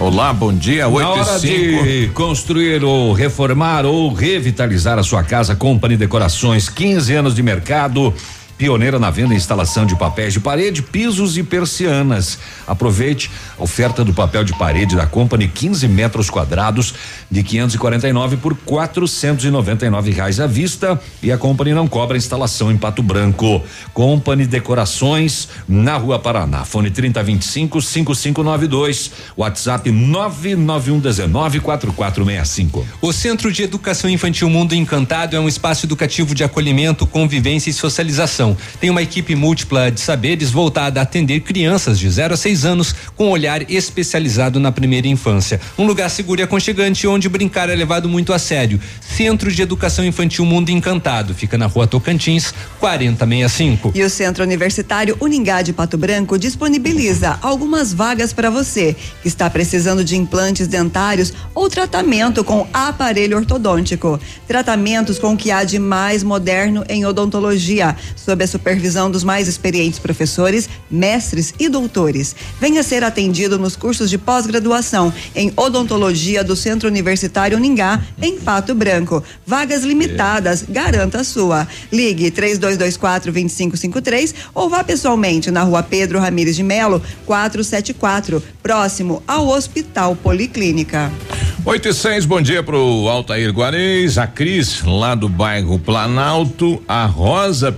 Olá, 0.00 0.32
bom 0.32 0.50
dia. 0.50 0.88
8 0.88 1.06
Na 1.06 1.10
hora 1.10 1.36
e 1.36 1.40
5. 1.40 1.84
de 1.84 2.10
construir 2.14 2.82
ou 2.82 3.12
reformar 3.12 3.84
ou 3.84 4.10
revitalizar 4.14 4.98
a 4.98 5.02
sua 5.02 5.22
casa, 5.22 5.54
Company 5.54 5.94
Decorações, 5.94 6.70
15 6.70 7.12
anos 7.12 7.34
de 7.34 7.42
mercado. 7.42 8.14
Pioneira 8.60 8.98
na 8.98 9.10
venda 9.10 9.32
e 9.32 9.38
instalação 9.38 9.86
de 9.86 9.96
papéis 9.96 10.34
de 10.34 10.40
parede, 10.40 10.82
pisos 10.82 11.38
e 11.38 11.42
persianas. 11.42 12.38
Aproveite 12.66 13.30
a 13.58 13.62
oferta 13.62 14.04
do 14.04 14.12
papel 14.12 14.44
de 14.44 14.52
parede 14.52 14.94
da 14.94 15.06
Company, 15.06 15.48
15 15.48 15.88
metros 15.88 16.28
quadrados, 16.28 16.92
de 17.30 17.42
549 17.42 18.36
por 18.36 18.54
499 18.54 20.10
reais 20.10 20.38
à 20.38 20.46
vista. 20.46 21.00
E 21.22 21.32
a 21.32 21.38
Company 21.38 21.72
não 21.72 21.88
cobra 21.88 22.18
instalação 22.18 22.70
em 22.70 22.76
Pato 22.76 23.02
Branco. 23.02 23.62
Company 23.94 24.44
Decorações, 24.44 25.48
na 25.66 25.96
Rua 25.96 26.18
Paraná. 26.18 26.62
Fone 26.66 26.90
3025 26.90 27.80
5592. 27.80 29.10
WhatsApp 29.38 29.90
99119 29.90 31.60
4465. 31.60 32.86
O 33.00 33.10
Centro 33.10 33.50
de 33.50 33.62
Educação 33.62 34.10
Infantil 34.10 34.50
Mundo 34.50 34.74
Encantado 34.74 35.34
é 35.34 35.40
um 35.40 35.48
espaço 35.48 35.86
educativo 35.86 36.34
de 36.34 36.44
acolhimento, 36.44 37.06
convivência 37.06 37.70
e 37.70 37.72
socialização. 37.72 38.49
Tem 38.80 38.90
uma 38.90 39.02
equipe 39.02 39.34
múltipla 39.34 39.90
de 39.90 40.00
saberes 40.00 40.50
voltada 40.50 41.00
a 41.00 41.02
atender 41.02 41.40
crianças 41.40 41.98
de 41.98 42.08
0 42.08 42.34
a 42.34 42.36
6 42.36 42.64
anos 42.64 42.94
com 43.16 43.30
olhar 43.30 43.70
especializado 43.70 44.60
na 44.60 44.72
primeira 44.72 45.08
infância. 45.08 45.60
Um 45.78 45.86
lugar 45.86 46.10
seguro 46.10 46.40
e 46.40 46.44
aconchegante 46.44 47.06
onde 47.06 47.28
brincar 47.28 47.68
é 47.68 47.74
levado 47.74 48.08
muito 48.08 48.32
a 48.32 48.38
sério. 48.38 48.80
Centro 49.00 49.50
de 49.50 49.62
Educação 49.62 50.04
Infantil 50.04 50.44
Mundo 50.44 50.70
Encantado. 50.70 51.34
Fica 51.34 51.56
na 51.56 51.66
rua 51.66 51.86
Tocantins, 51.86 52.52
4065. 52.78 53.92
E 53.94 54.02
o 54.02 54.10
Centro 54.10 54.42
Universitário 54.42 55.16
Uningá 55.20 55.62
de 55.62 55.72
Pato 55.72 55.96
Branco 55.98 56.38
disponibiliza 56.38 57.38
algumas 57.42 57.92
vagas 57.92 58.32
para 58.32 58.50
você 58.50 58.96
que 59.22 59.28
está 59.28 59.48
precisando 59.50 60.04
de 60.04 60.16
implantes 60.16 60.66
dentários 60.66 61.32
ou 61.54 61.68
tratamento 61.68 62.42
com 62.44 62.66
aparelho 62.72 63.36
ortodôntico. 63.36 64.18
Tratamentos 64.46 65.18
com 65.18 65.34
o 65.34 65.36
que 65.36 65.50
há 65.50 65.64
de 65.64 65.78
mais 65.78 66.22
moderno 66.22 66.84
em 66.88 67.04
odontologia, 67.04 67.96
sob 68.16 68.39
sob 68.40 68.44
a 68.44 68.46
supervisão 68.46 69.10
dos 69.10 69.22
mais 69.22 69.48
experientes 69.48 69.98
professores, 69.98 70.68
mestres 70.90 71.52
e 71.58 71.68
doutores. 71.68 72.34
Venha 72.60 72.82
ser 72.82 73.04
atendido 73.04 73.58
nos 73.58 73.76
cursos 73.76 74.08
de 74.08 74.16
pós-graduação 74.16 75.12
em 75.34 75.52
odontologia 75.56 76.42
do 76.42 76.56
Centro 76.56 76.88
Universitário 76.88 77.58
Ningá, 77.58 78.00
em 78.20 78.38
Pato 78.38 78.74
Branco. 78.74 79.22
Vagas 79.46 79.82
limitadas, 79.82 80.64
garanta 80.68 81.20
a 81.20 81.24
sua. 81.24 81.68
Ligue 81.92 82.30
3224 82.30 83.32
2553 83.32 84.34
ou 84.54 84.68
vá 84.68 84.82
pessoalmente 84.82 85.50
na 85.50 85.62
rua 85.62 85.82
Pedro 85.82 86.18
Ramires 86.18 86.56
de 86.56 86.62
Melo, 86.62 87.02
474, 87.26 88.42
próximo 88.62 89.22
ao 89.26 89.48
Hospital 89.48 90.16
Policlínica. 90.16 91.10
8 91.62 91.88
e 91.88 91.94
6, 91.94 92.24
bom 92.24 92.40
dia 92.40 92.62
pro 92.62 93.06
Altair 93.08 93.50
Guarez, 93.50 94.16
a 94.16 94.26
Cris, 94.26 94.82
lá 94.82 95.14
do 95.14 95.28
bairro 95.28 95.78
Planalto, 95.78 96.82
a 96.88 97.04
Rosa 97.04 97.70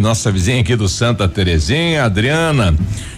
Nossa 0.00 0.30
vizinha 0.30 0.60
aqui 0.60 0.76
do 0.76 0.88
Santa 0.88 1.26
Terezinha, 1.28 2.02
a 2.02 2.06
Adriana. 2.06 2.74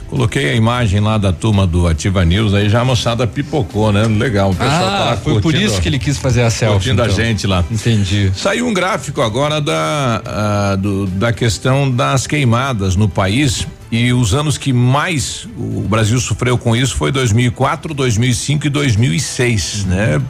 Coloquei 0.08 0.50
a 0.50 0.54
imagem 0.54 1.00
lá 1.00 1.18
da 1.18 1.32
turma 1.32 1.66
do 1.66 1.88
Ativa 1.88 2.24
News, 2.24 2.54
aí 2.54 2.68
já 2.68 2.82
a 2.82 2.84
moçada 2.84 3.26
pipocou, 3.26 3.90
né? 3.92 4.04
Legal, 4.06 4.50
o 4.50 4.54
pessoal 4.54 4.84
Ah, 4.84 5.08
tá 5.10 5.16
foi 5.16 5.34
por 5.34 5.42
curtindo- 5.42 5.64
isso 5.64 5.80
que 5.80 5.88
ele 5.88 5.98
quis 5.98 6.18
fazer 6.18 6.42
a 6.42 6.50
selfie. 6.50 6.74
curtindo 6.76 7.02
a 7.02 7.06
então. 7.06 7.16
gente 7.16 7.46
lá. 7.48 7.64
Entendi. 7.68 8.30
Saiu 8.36 8.66
um 8.68 8.72
gráfico 8.72 9.20
agora 9.22 9.60
da, 9.60 10.22
ah, 10.24 10.76
do- 10.76 11.06
da 11.06 11.32
questão 11.32 11.90
das 11.90 12.26
queimadas 12.28 12.94
no 12.94 13.08
país 13.08 13.66
e 13.90 14.12
os 14.12 14.34
anos 14.34 14.56
que 14.56 14.72
mais 14.72 15.48
o 15.58 15.80
Brasil 15.88 16.20
sofreu 16.20 16.56
com 16.56 16.76
isso 16.76 16.94
foi 16.94 17.10
2004, 17.10 17.92
2005 17.92 18.66
e 18.68 18.70
2006, 18.70 19.84
né? 19.86 20.20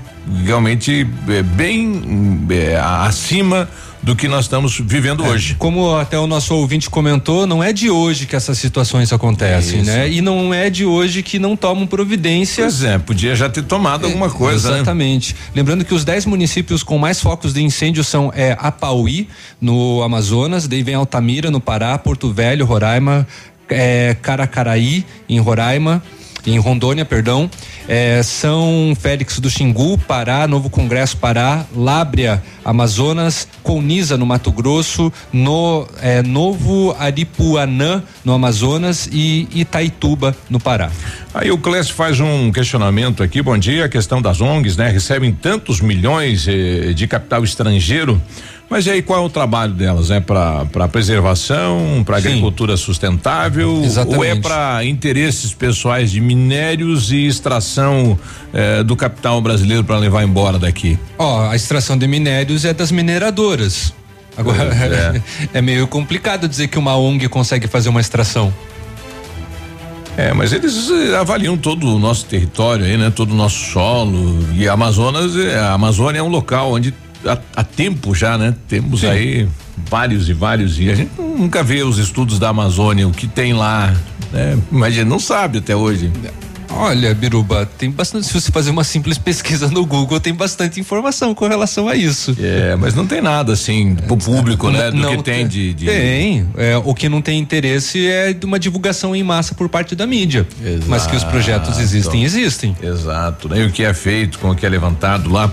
Realmente 0.46 1.06
é, 1.28 1.42
bem 1.42 2.46
é, 2.48 2.80
acima 2.80 3.68
do 4.04 4.14
que 4.14 4.28
nós 4.28 4.44
estamos 4.44 4.78
vivendo 4.78 5.24
hoje. 5.24 5.56
Como 5.58 5.96
até 5.96 6.18
o 6.18 6.26
nosso 6.26 6.54
ouvinte 6.54 6.90
comentou, 6.90 7.46
não 7.46 7.64
é 7.64 7.72
de 7.72 7.88
hoje 7.88 8.26
que 8.26 8.36
essas 8.36 8.58
situações 8.58 9.12
acontecem, 9.12 9.80
Isso. 9.80 9.90
né? 9.90 10.10
E 10.10 10.20
não 10.20 10.52
é 10.52 10.68
de 10.68 10.84
hoje 10.84 11.22
que 11.22 11.38
não 11.38 11.56
tomam 11.56 11.86
providência. 11.86 12.64
Pois 12.64 12.82
é, 12.82 12.98
podia 12.98 13.34
já 13.34 13.48
ter 13.48 13.62
tomado 13.62 14.04
alguma 14.04 14.28
coisa, 14.28 14.70
né? 14.70 14.76
Exatamente. 14.76 15.34
Lembrando 15.54 15.84
que 15.84 15.94
os 15.94 16.04
10 16.04 16.26
municípios 16.26 16.82
com 16.82 16.98
mais 16.98 17.18
focos 17.20 17.54
de 17.54 17.62
incêndio 17.62 18.04
são 18.04 18.30
é, 18.34 18.54
Apauí, 18.60 19.26
no 19.58 20.02
Amazonas, 20.02 20.68
daí 20.68 20.82
vem 20.82 20.94
Altamira, 20.94 21.50
no 21.50 21.60
Pará, 21.60 21.96
Porto 21.96 22.30
Velho, 22.30 22.66
Roraima, 22.66 23.26
é, 23.70 24.14
Caracaraí, 24.20 25.06
em 25.26 25.40
Roraima. 25.40 26.02
Em 26.46 26.58
Rondônia, 26.58 27.04
perdão, 27.04 27.50
é, 27.88 28.22
São 28.22 28.94
Félix 28.98 29.38
do 29.38 29.48
Xingu, 29.48 29.96
Pará, 29.96 30.46
Novo 30.46 30.68
Congresso, 30.68 31.16
Pará, 31.16 31.64
Lábrea, 31.74 32.42
Amazonas, 32.64 33.48
Coniza, 33.62 34.16
no 34.16 34.26
Mato 34.26 34.52
Grosso, 34.52 35.12
no 35.32 35.86
é, 36.00 36.22
Novo 36.22 36.94
Aripuanã, 36.98 38.02
no 38.24 38.32
Amazonas 38.32 39.08
e 39.10 39.48
Itaituba, 39.54 40.36
no 40.50 40.60
Pará. 40.60 40.90
Aí 41.32 41.50
o 41.50 41.58
Clécio 41.58 41.94
faz 41.94 42.20
um 42.20 42.52
questionamento 42.52 43.22
aqui, 43.22 43.42
bom 43.42 43.58
dia, 43.58 43.86
a 43.86 43.88
questão 43.88 44.22
das 44.22 44.40
ONGs, 44.40 44.76
né? 44.76 44.88
Recebem 44.88 45.32
tantos 45.32 45.80
milhões 45.80 46.46
eh, 46.46 46.92
de 46.92 47.06
capital 47.06 47.42
estrangeiro, 47.42 48.20
mas 48.68 48.86
e 48.86 48.90
aí 48.90 49.02
qual 49.02 49.22
é 49.22 49.26
o 49.26 49.30
trabalho 49.30 49.72
delas? 49.72 50.10
É 50.10 50.20
para 50.20 50.88
preservação, 50.90 52.02
para 52.04 52.16
agricultura 52.16 52.76
sustentável, 52.76 53.82
Exatamente. 53.84 54.18
ou 54.18 54.24
é 54.24 54.34
para 54.34 54.84
interesses 54.84 55.52
pessoais 55.52 56.10
de 56.10 56.20
minérios 56.20 57.12
e 57.12 57.26
extração 57.26 58.18
eh, 58.52 58.82
do 58.82 58.96
capital 58.96 59.40
brasileiro 59.40 59.84
para 59.84 59.98
levar 59.98 60.24
embora 60.24 60.58
daqui? 60.58 60.98
Ó, 61.18 61.48
a 61.48 61.54
extração 61.54 61.96
de 61.96 62.06
minérios 62.06 62.64
é 62.64 62.72
das 62.72 62.90
mineradoras. 62.90 63.92
Agora, 64.36 64.66
Pois 64.66 65.50
é. 65.54 65.62
meio 65.62 65.86
complicado 65.86 66.48
dizer 66.48 66.68
que 66.68 66.78
uma 66.78 66.96
ONG 66.96 67.28
consegue 67.28 67.68
fazer 67.68 67.88
uma 67.88 68.00
extração. 68.00 68.52
É, 70.16 70.32
mas 70.32 70.52
eles 70.52 70.90
eh, 70.90 71.16
avaliam 71.16 71.56
todo 71.56 71.92
o 71.92 71.98
nosso 71.98 72.24
território 72.26 72.84
aí, 72.84 72.96
né? 72.96 73.10
Todo 73.10 73.32
o 73.32 73.34
nosso 73.34 73.72
solo 73.72 74.38
e 74.54 74.68
a 74.68 74.72
Amazonas, 74.72 75.36
eh, 75.36 75.58
a 75.58 75.72
Amazônia 75.72 76.20
é 76.20 76.22
um 76.22 76.28
local 76.28 76.72
onde 76.72 76.94
há, 77.26 77.38
há 77.56 77.64
tempo 77.64 78.14
já, 78.14 78.38
né? 78.38 78.54
Temos 78.68 79.00
Sim. 79.00 79.08
aí 79.08 79.48
vários 79.90 80.28
e 80.28 80.32
vários 80.32 80.78
e 80.78 80.90
a 80.90 80.94
gente 80.94 81.10
nunca 81.18 81.62
vê 81.62 81.82
os 81.82 81.98
estudos 81.98 82.38
da 82.38 82.48
Amazônia, 82.48 83.06
o 83.06 83.10
que 83.10 83.26
tem 83.26 83.52
lá, 83.52 83.94
né? 84.32 84.58
Mas 84.70 84.94
a 84.94 84.96
gente 84.96 85.08
não 85.08 85.18
sabe 85.18 85.58
até 85.58 85.74
hoje. 85.74 86.10
Olha, 86.76 87.14
Biruba, 87.14 87.66
tem 87.78 87.90
bastante. 87.90 88.26
Se 88.26 88.32
você 88.34 88.50
fazer 88.50 88.70
uma 88.70 88.84
simples 88.84 89.16
pesquisa 89.16 89.68
no 89.68 89.86
Google, 89.86 90.18
tem 90.20 90.34
bastante 90.34 90.80
informação 90.80 91.34
com 91.34 91.46
relação 91.46 91.88
a 91.88 91.94
isso. 91.94 92.36
É, 92.40 92.74
mas 92.76 92.94
não 92.94 93.06
tem 93.06 93.20
nada 93.22 93.52
assim 93.52 93.94
pro 93.94 94.16
público, 94.16 94.70
né? 94.70 94.90
Do 94.90 94.96
Não 94.96 95.16
que 95.16 95.22
tem 95.22 95.46
de, 95.46 95.72
de- 95.72 95.86
Tem. 95.86 96.48
É, 96.56 96.76
o 96.76 96.94
que 96.94 97.08
não 97.08 97.22
tem 97.22 97.38
interesse 97.38 98.06
é 98.06 98.32
de 98.32 98.44
uma 98.44 98.58
divulgação 98.58 99.14
em 99.14 99.22
massa 99.22 99.54
por 99.54 99.68
parte 99.68 99.94
da 99.94 100.06
mídia. 100.06 100.46
Mas 100.86 101.06
que 101.06 101.14
os 101.16 101.24
projetos 101.24 101.78
existem, 101.78 102.24
existem. 102.24 102.76
Exato, 102.82 103.48
né? 103.48 103.60
E 103.60 103.66
o 103.66 103.70
que 103.70 103.84
é 103.84 103.94
feito, 103.94 104.38
com 104.38 104.50
o 104.50 104.54
que 104.54 104.66
é 104.66 104.68
levantado 104.68 105.30
lá. 105.30 105.50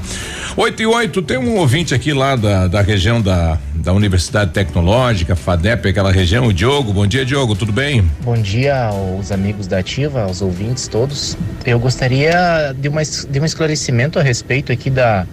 8 0.57 0.81
e 0.81 0.85
8, 0.85 1.21
tem 1.21 1.37
um 1.37 1.55
ouvinte 1.57 1.93
aqui 1.93 2.13
lá 2.13 2.35
da, 2.35 2.67
da 2.67 2.81
região 2.81 3.21
da, 3.21 3.57
da 3.81 3.91
Universidade 3.91 4.51
Tecnológica, 4.51 5.35
FADEP, 5.35 5.89
aquela 5.89 6.11
região, 6.11 6.45
o 6.45 6.53
Diogo. 6.53 6.93
Bom 6.93 7.07
dia, 7.07 7.25
Diogo, 7.25 7.55
tudo 7.55 7.71
bem? 7.71 8.03
Bom 8.21 8.35
dia 8.35 8.85
aos 8.85 9.31
amigos 9.31 9.65
da 9.65 9.79
Ativa, 9.79 10.23
aos 10.23 10.41
ouvintes 10.41 10.87
todos. 10.87 11.35
Eu 11.65 11.79
gostaria 11.79 12.73
de, 12.77 12.87
uma, 12.87 13.01
de 13.03 13.39
um 13.39 13.45
esclarecimento 13.45 14.19
a 14.19 14.21
respeito 14.21 14.71
aqui 14.71 14.89
da 14.89 15.25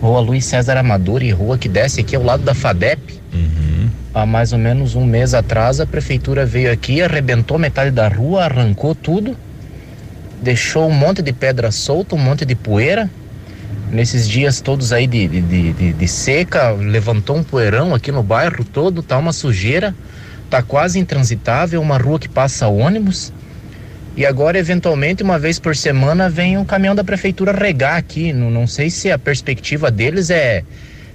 Rua 0.00 0.20
Luiz 0.20 0.44
César 0.44 0.76
Amador 0.76 1.22
e 1.22 1.30
rua 1.30 1.56
que 1.56 1.68
desce 1.68 2.00
aqui 2.00 2.14
ao 2.14 2.22
lado 2.22 2.42
da 2.42 2.54
FADEP. 2.54 3.20
Há 4.12 4.26
mais 4.26 4.52
ou 4.52 4.58
menos 4.58 4.94
um 4.94 5.04
mês 5.04 5.34
atrás, 5.34 5.80
a 5.80 5.86
prefeitura 5.86 6.46
veio 6.46 6.70
aqui, 6.70 7.02
arrebentou 7.02 7.58
metade 7.58 7.90
da 7.90 8.06
rua, 8.06 8.44
arrancou 8.44 8.94
tudo, 8.94 9.36
deixou 10.40 10.88
um 10.88 10.92
monte 10.92 11.20
de 11.20 11.32
pedra 11.32 11.72
solta, 11.72 12.14
um 12.14 12.18
monte 12.18 12.44
de 12.44 12.54
poeira. 12.54 13.10
Nesses 13.90 14.28
dias 14.28 14.60
todos 14.60 14.92
aí 14.92 15.06
de, 15.06 15.28
de, 15.28 15.72
de, 15.72 15.92
de- 15.92 16.08
seca, 16.08 16.70
levantou 16.70 17.36
um 17.36 17.44
poeirão 17.44 17.94
aqui 17.94 18.10
no 18.10 18.22
bairro 18.22 18.64
todo, 18.64 19.02
tá 19.02 19.16
uma 19.18 19.32
sujeira, 19.32 19.94
tá 20.50 20.62
quase 20.62 20.98
intransitável, 20.98 21.80
uma 21.80 21.98
rua 21.98 22.18
que 22.18 22.28
passa 22.28 22.66
ônibus. 22.66 23.32
E 24.16 24.24
agora, 24.24 24.58
eventualmente, 24.58 25.22
uma 25.22 25.38
vez 25.38 25.58
por 25.58 25.74
semana, 25.74 26.30
vem 26.30 26.56
um 26.56 26.64
caminhão 26.64 26.94
da 26.94 27.02
prefeitura 27.02 27.52
regar 27.52 27.96
aqui. 27.96 28.32
Não, 28.32 28.50
não 28.50 28.66
sei 28.66 28.88
se 28.88 29.10
a 29.10 29.18
perspectiva 29.18 29.90
deles 29.90 30.30
é 30.30 30.62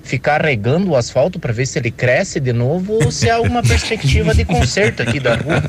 ficar 0.10 0.42
regando 0.42 0.90
o 0.90 0.96
asfalto 0.96 1.38
para 1.40 1.54
ver 1.54 1.68
se 1.68 1.78
ele 1.78 1.92
cresce 1.92 2.40
de 2.40 2.52
novo 2.52 2.94
ou 3.04 3.12
se 3.12 3.30
há 3.30 3.36
alguma 3.36 3.62
perspectiva 3.62 4.34
de 4.34 4.44
conserto 4.44 5.04
aqui 5.04 5.20
da 5.20 5.36
rua. 5.36 5.62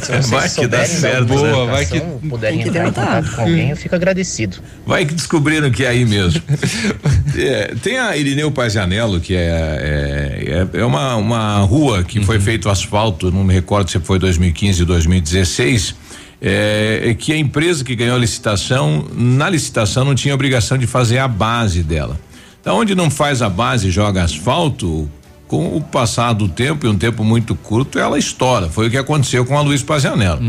Se 0.00 0.06
vocês 0.12 0.30
Vai 0.30 0.48
que 0.50 0.66
dá 0.66 0.84
certo, 0.84 1.20
né? 1.20 1.24
boa, 1.36 1.66
Vai 1.66 1.86
que- 1.86 2.00
puderem 2.28 2.60
que 2.60 2.68
entrar 2.68 2.82
em 2.82 2.92
tentar. 2.92 3.06
contato 3.22 3.34
com 3.36 3.40
alguém, 3.42 3.70
eu 3.70 3.76
fico 3.76 3.94
agradecido. 3.94 4.58
Vai 4.86 5.06
que 5.06 5.14
descobriram 5.14 5.70
que 5.70 5.84
é 5.84 5.88
aí 5.88 6.04
mesmo. 6.04 6.42
É, 7.34 7.74
tem 7.82 7.98
a 7.98 8.14
Irineu 8.14 8.50
Pazianello, 8.50 9.18
que 9.18 9.34
é, 9.34 9.40
é, 9.40 10.66
é- 10.74 10.80
é 10.80 10.84
uma, 10.84 11.16
uma 11.16 11.58
rua 11.60 12.04
que 12.04 12.22
foi 12.22 12.38
feito 12.38 12.68
asfalto, 12.68 13.30
não 13.32 13.42
me 13.42 13.54
recordo 13.54 13.90
se 13.90 13.98
foi 14.00 14.18
2015 14.18 14.82
ou 14.82 14.86
2016. 14.86 15.94
É, 16.42 17.00
é 17.06 17.14
que 17.14 17.32
a 17.32 17.36
empresa 17.38 17.82
que 17.84 17.94
ganhou 17.96 18.16
a 18.16 18.18
licitação, 18.18 19.06
na 19.14 19.48
licitação 19.48 20.04
não 20.04 20.14
tinha 20.14 20.34
obrigação 20.34 20.76
de 20.76 20.86
fazer 20.86 21.18
a 21.18 21.26
base 21.28 21.82
dela. 21.82 22.20
Então, 22.62 22.78
onde 22.78 22.94
não 22.94 23.10
faz 23.10 23.42
a 23.42 23.48
base 23.50 23.88
e 23.88 23.90
joga 23.90 24.22
asfalto, 24.22 25.10
com 25.52 25.76
o 25.76 25.82
passar 25.82 26.32
do 26.32 26.48
tempo 26.48 26.86
e 26.86 26.88
um 26.88 26.96
tempo 26.96 27.22
muito 27.22 27.54
curto, 27.54 27.98
ela 27.98 28.18
estoura. 28.18 28.70
Foi 28.70 28.86
o 28.86 28.90
que 28.90 28.96
aconteceu 28.96 29.44
com 29.44 29.58
a 29.58 29.60
Luiz 29.60 29.82
Pazianello. 29.82 30.40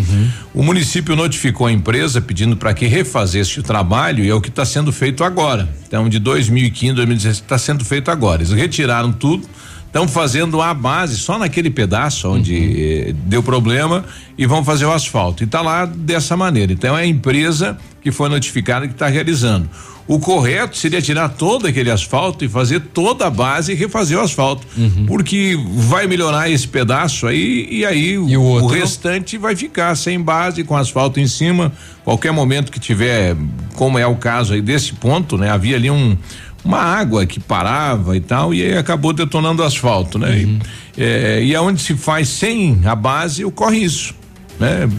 O 0.54 0.64
município 0.64 1.14
notificou 1.14 1.68
a 1.68 1.72
empresa 1.74 2.22
pedindo 2.22 2.56
para 2.56 2.74
que 2.74 2.86
refazesse 2.86 3.60
o 3.60 3.64
trabalho 3.64 4.24
e 4.24 4.30
é 4.30 4.34
o 4.34 4.40
que 4.40 4.48
está 4.48 4.64
sendo 4.64 4.94
feito 4.94 5.22
agora. 5.22 5.68
Então, 5.86 6.08
de 6.08 6.20
2015, 6.20 6.94
2016, 6.94 7.36
está 7.44 7.58
sendo 7.58 7.84
feito 7.84 8.10
agora. 8.10 8.44
Eles 8.44 8.54
retiraram 8.54 9.12
tudo, 9.12 9.46
estão 9.86 10.08
fazendo 10.08 10.62
a 10.62 10.74
base 10.74 11.18
só 11.18 11.38
naquele 11.38 11.70
pedaço 11.70 12.30
onde 12.30 12.56
eh, 12.56 13.14
deu 13.26 13.44
problema 13.44 14.06
e 14.38 14.46
vão 14.46 14.64
fazer 14.64 14.86
o 14.86 14.94
asfalto. 14.94 15.44
E 15.44 15.46
está 15.46 15.60
lá 15.60 15.84
dessa 15.86 16.38
maneira. 16.38 16.72
Então, 16.72 16.98
é 16.98 17.02
a 17.02 17.06
empresa 17.06 17.78
que 18.02 18.10
foi 18.10 18.30
notificada 18.30 18.88
que 18.88 18.94
está 18.94 19.08
realizando. 19.08 19.70
O 20.06 20.20
correto 20.20 20.76
seria 20.78 21.02
tirar 21.02 21.30
todo 21.30 21.66
aquele 21.66 21.90
asfalto 21.90 22.44
e 22.44 22.50
fazer 22.50 22.82
toda 22.94 23.28
a 23.28 23.30
base 23.30 23.72
e 23.72 23.76
refazer 23.76 24.18
o 24.18 24.22
asfalto. 24.22 24.68
Porque 25.08 25.58
vai 25.76 26.08
melhorar 26.08 26.50
esse 26.50 26.68
pedaço 26.68 27.26
aí 27.26 27.68
e 27.70 27.86
aí 27.86 28.18
o, 28.18 28.26
o 28.38 28.68
restante 28.68 29.38
vai 29.38 29.56
ficar 29.56 29.96
sem 29.96 30.20
base, 30.20 30.64
com 30.64 30.76
asfalto 30.76 31.20
em 31.20 31.28
cima. 31.28 31.72
Qualquer 32.04 32.32
momento 32.32 32.72
que 32.72 32.80
tiver, 32.80 33.36
como 33.76 33.98
é 33.98 34.06
o 34.06 34.16
caso 34.16 34.54
aí 34.54 34.62
desse 34.62 34.94
ponto, 34.94 35.38
né? 35.38 35.50
Havia 35.50 35.78
ali 35.78 35.90
um 35.90 36.18
uma 36.66 36.80
água 36.80 37.26
que 37.26 37.40
parava 37.40 38.16
e 38.16 38.22
tal, 38.22 38.54
e 38.54 38.64
aí 38.64 38.78
acabou 38.78 39.12
detonando 39.12 39.62
o 39.62 39.66
asfalto, 39.66 40.18
né? 40.18 40.38
E, 40.38 40.60
é, 40.98 41.44
e 41.44 41.56
aonde 41.56 41.82
se 41.82 41.96
faz 41.96 42.30
sem 42.30 42.80
a 42.86 42.96
base, 42.96 43.44
ocorre 43.44 43.80
isso, 43.80 44.16
né? 44.60 44.90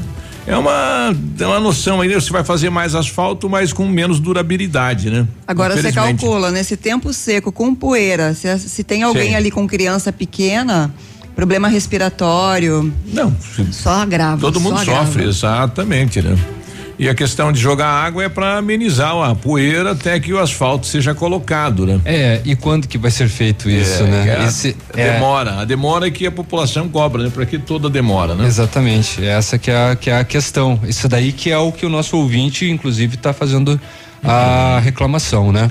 É 0.46 0.56
uma, 0.56 1.14
é 1.40 1.46
uma 1.46 1.58
noção 1.58 2.02
aí, 2.02 2.08
né? 2.08 2.14
você 2.14 2.30
vai 2.30 2.44
fazer 2.44 2.68
mais 2.68 2.94
asfalto, 2.94 3.48
mas 3.48 3.72
com 3.72 3.88
menos 3.88 4.20
durabilidade, 4.20 5.10
né? 5.10 5.26
Agora 5.46 5.74
você 5.74 5.90
calcula, 5.90 6.50
nesse 6.50 6.76
tempo 6.76 7.12
seco, 7.12 7.50
com 7.50 7.74
poeira, 7.74 8.34
se, 8.34 8.58
se 8.58 8.84
tem 8.84 9.02
alguém 9.02 9.30
Sim. 9.30 9.36
ali 9.36 9.50
com 9.50 9.66
criança 9.66 10.12
pequena, 10.12 10.94
problema 11.34 11.66
respiratório. 11.66 12.92
Não. 13.06 13.34
Só 13.72 13.90
agrava. 13.90 14.40
Todo 14.40 14.60
mundo 14.60 14.78
agrava. 14.78 15.06
sofre, 15.06 15.24
exatamente, 15.24 16.20
né? 16.20 16.36
E 16.98 17.08
a 17.08 17.14
questão 17.14 17.50
de 17.52 17.58
jogar 17.60 17.88
água 17.88 18.22
é 18.24 18.28
para 18.28 18.56
amenizar 18.58 19.16
a 19.16 19.34
poeira 19.34 19.90
até 19.92 20.18
que 20.20 20.32
o 20.32 20.38
asfalto 20.38 20.86
seja 20.86 21.12
colocado, 21.14 21.84
né? 21.86 22.00
É, 22.04 22.40
e 22.44 22.54
quando 22.54 22.86
que 22.86 22.96
vai 22.96 23.10
ser 23.10 23.28
feito 23.28 23.68
isso, 23.68 24.04
É, 24.04 24.06
né? 24.06 24.22
que 24.24 24.30
a- 24.30 24.44
Esse- 24.46 24.76
a 24.92 24.96
demora, 24.96 25.60
a 25.60 25.64
demora 25.64 26.06
é 26.06 26.10
que 26.10 26.24
a 26.26 26.30
população 26.30 26.88
cobra, 26.88 27.24
né? 27.24 27.30
Para 27.34 27.44
que 27.46 27.58
toda 27.58 27.90
demora, 27.90 28.34
né? 28.36 28.46
Exatamente, 28.46 29.24
essa 29.24 29.58
que 29.58 29.70
é, 29.70 29.90
a, 29.90 29.96
que 29.96 30.08
é 30.08 30.16
a 30.18 30.24
questão. 30.24 30.78
Isso 30.86 31.08
daí 31.08 31.32
que 31.32 31.50
é 31.50 31.58
o 31.58 31.72
que 31.72 31.84
o 31.84 31.88
nosso 31.90 32.16
ouvinte, 32.16 32.70
inclusive, 32.70 33.16
está 33.16 33.32
fazendo 33.32 33.80
a 34.22 34.80
reclamação, 34.82 35.52
né? 35.52 35.70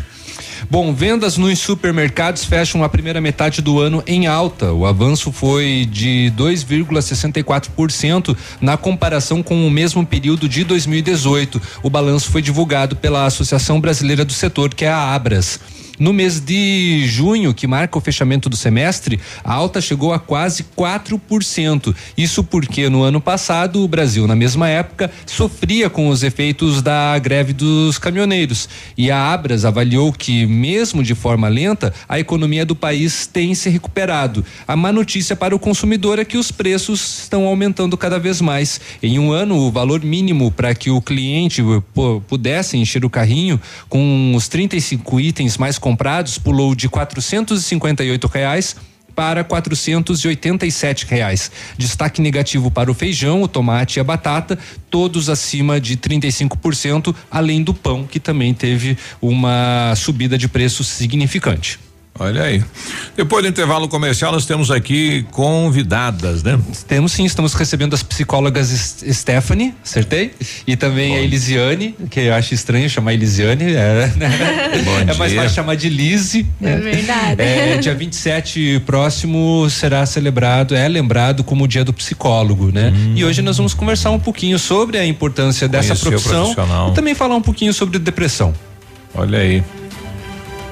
Bom, 0.74 0.92
vendas 0.92 1.38
nos 1.38 1.60
supermercados 1.60 2.44
fecham 2.46 2.84
a 2.84 2.90
primeira 2.90 3.22
metade 3.22 3.62
do 3.62 3.80
ano 3.80 4.02
em 4.08 4.26
alta. 4.26 4.74
O 4.74 4.88
avanço 4.88 5.32
foi 5.32 5.88
de 5.88 6.34
2,64% 6.36 8.36
na 8.60 8.76
comparação 8.76 9.44
com 9.44 9.68
o 9.68 9.70
mesmo 9.70 10.04
período 10.04 10.50
de 10.50 10.64
2018. 10.64 11.62
O 11.84 11.92
balanço 11.92 12.32
foi 12.32 12.42
divulgado 12.42 12.96
pela 12.96 13.28
Associação 13.28 13.80
Brasileira 13.80 14.26
do 14.26 14.34
Setor, 14.34 14.74
que 14.74 14.84
é 14.84 14.90
a 14.90 15.14
Abras. 15.14 15.60
No 16.00 16.12
mês 16.12 16.40
de 16.40 17.06
junho, 17.06 17.54
que 17.54 17.68
marca 17.68 17.96
o 17.96 18.02
fechamento 18.02 18.50
do 18.50 18.58
semestre, 18.58 19.20
a 19.44 19.54
alta 19.54 19.80
chegou 19.80 20.12
a 20.12 20.18
quase 20.18 20.66
4%. 20.76 21.96
Isso 22.18 22.44
porque 22.44 22.90
no 22.90 23.04
ano 23.04 23.22
passado 23.22 23.84
o 23.84 23.88
Brasil, 23.88 24.26
na 24.26 24.36
mesma 24.36 24.68
época, 24.68 25.12
sofria 25.24 25.92
com 25.92 26.10
os 26.10 26.24
efeitos 26.24 26.82
da 26.82 27.18
greve 27.20 27.54
dos 27.54 28.00
caminhoneiros. 28.00 28.68
E 28.98 29.12
a 29.12 29.32
Abras 29.32 29.66
avaliou 29.66 30.12
que, 30.12 30.48
mesmo 30.48 31.04
de 31.04 31.14
forma 31.14 31.48
lenta, 31.48 31.94
a 32.10 32.20
economia 32.20 32.66
do 32.66 32.76
país 32.76 33.28
tem 33.28 33.54
se 33.54 33.70
recuperado. 33.70 34.44
A 34.68 34.76
má 34.76 34.92
notícia 34.92 35.36
para 35.36 35.56
o 35.56 35.60
consumidor 35.60 36.18
é 36.18 36.26
que 36.26 36.40
os 36.40 36.52
preços 36.52 37.20
estão 37.20 37.46
aumentando 37.46 37.96
cada 37.96 38.18
vez 38.18 38.42
mais. 38.42 38.82
Em 39.02 39.20
um 39.20 39.32
ano, 39.32 39.58
o 39.58 39.72
valor 39.72 40.04
mínimo 40.04 40.50
para 40.50 40.74
que 40.74 40.90
o 40.90 41.00
cliente 41.00 41.62
pô, 41.94 42.20
pudesse 42.28 42.78
encher 42.78 43.06
o 43.06 43.12
carrinho 43.12 43.62
com 43.88 44.34
os 44.36 44.48
35 44.48 45.20
itens 45.20 45.56
mais 45.56 45.83
comprados 45.84 46.38
pulou 46.38 46.74
de 46.74 46.88
458 46.88 48.26
reais 48.28 48.78
para 49.14 49.44
487 49.44 51.06
reais. 51.06 51.52
Destaque 51.78 52.22
negativo 52.22 52.72
para 52.72 52.90
o 52.90 52.94
feijão, 52.94 53.44
o 53.44 53.50
tomate 53.50 54.00
e 54.00 54.00
a 54.00 54.04
batata, 54.04 54.58
todos 54.90 55.30
acima 55.30 55.82
de 55.82 55.98
35%, 55.98 57.14
além 57.30 57.62
do 57.62 57.74
pão, 57.74 58.08
que 58.08 58.18
também 58.18 58.54
teve 58.54 58.98
uma 59.22 59.94
subida 59.98 60.38
de 60.38 60.48
preço 60.48 60.86
significante. 60.86 61.78
Olha 62.20 62.44
aí. 62.44 62.64
Depois 63.18 63.44
do 63.44 63.50
intervalo 63.50 63.88
comercial, 63.88 64.32
nós 64.32 64.46
temos 64.46 64.70
aqui 64.70 65.26
convidadas, 65.32 66.44
né? 66.44 66.60
Temos 66.88 67.12
sim, 67.12 67.26
estamos 67.26 67.56
recebendo 67.56 67.96
as 67.96 68.04
psicólogas 68.04 69.04
Stephanie, 69.12 69.74
acertei? 69.84 70.32
E 70.68 70.76
também 70.76 71.16
a 71.16 71.22
Elisiane, 71.22 71.96
que 72.12 72.20
eu 72.20 72.34
acho 72.36 72.54
estranho 72.54 72.88
chamar 72.88 73.16
Elisiane, 73.16 73.74
é, 73.74 74.12
né? 74.16 74.32
é 75.10 75.14
mais 75.16 75.34
fácil 75.34 75.50
chamar 75.50 75.76
de 75.76 75.90
Lise. 75.90 76.46
É 76.62 76.78
verdade. 76.78 77.42
É, 77.42 77.78
dia 77.78 77.96
27 77.96 78.84
próximo 78.86 79.68
será 79.72 80.06
celebrado, 80.06 80.76
é 80.76 80.88
lembrado 80.88 81.44
como 81.44 81.64
o 81.64 81.68
dia 81.68 81.84
do 81.84 81.94
psicólogo, 81.94 82.72
né? 82.72 82.94
E 83.16 83.26
hoje 83.26 83.42
nós 83.42 83.58
vamos 83.58 83.74
conversar 83.74 84.12
um 84.12 84.20
pouquinho 84.20 84.60
sobre 84.60 85.00
a 85.00 85.06
importância 85.06 85.68
dessa 85.68 85.96
Conhecer 85.96 86.08
o 86.08 86.12
profissão 86.12 86.90
e 86.92 86.94
também 86.94 87.16
falar 87.16 87.36
um 87.36 87.42
pouquinho 87.42 87.74
sobre 87.74 87.98
depressão. 87.98 88.54
Olha 89.16 89.40
aí. 89.40 89.64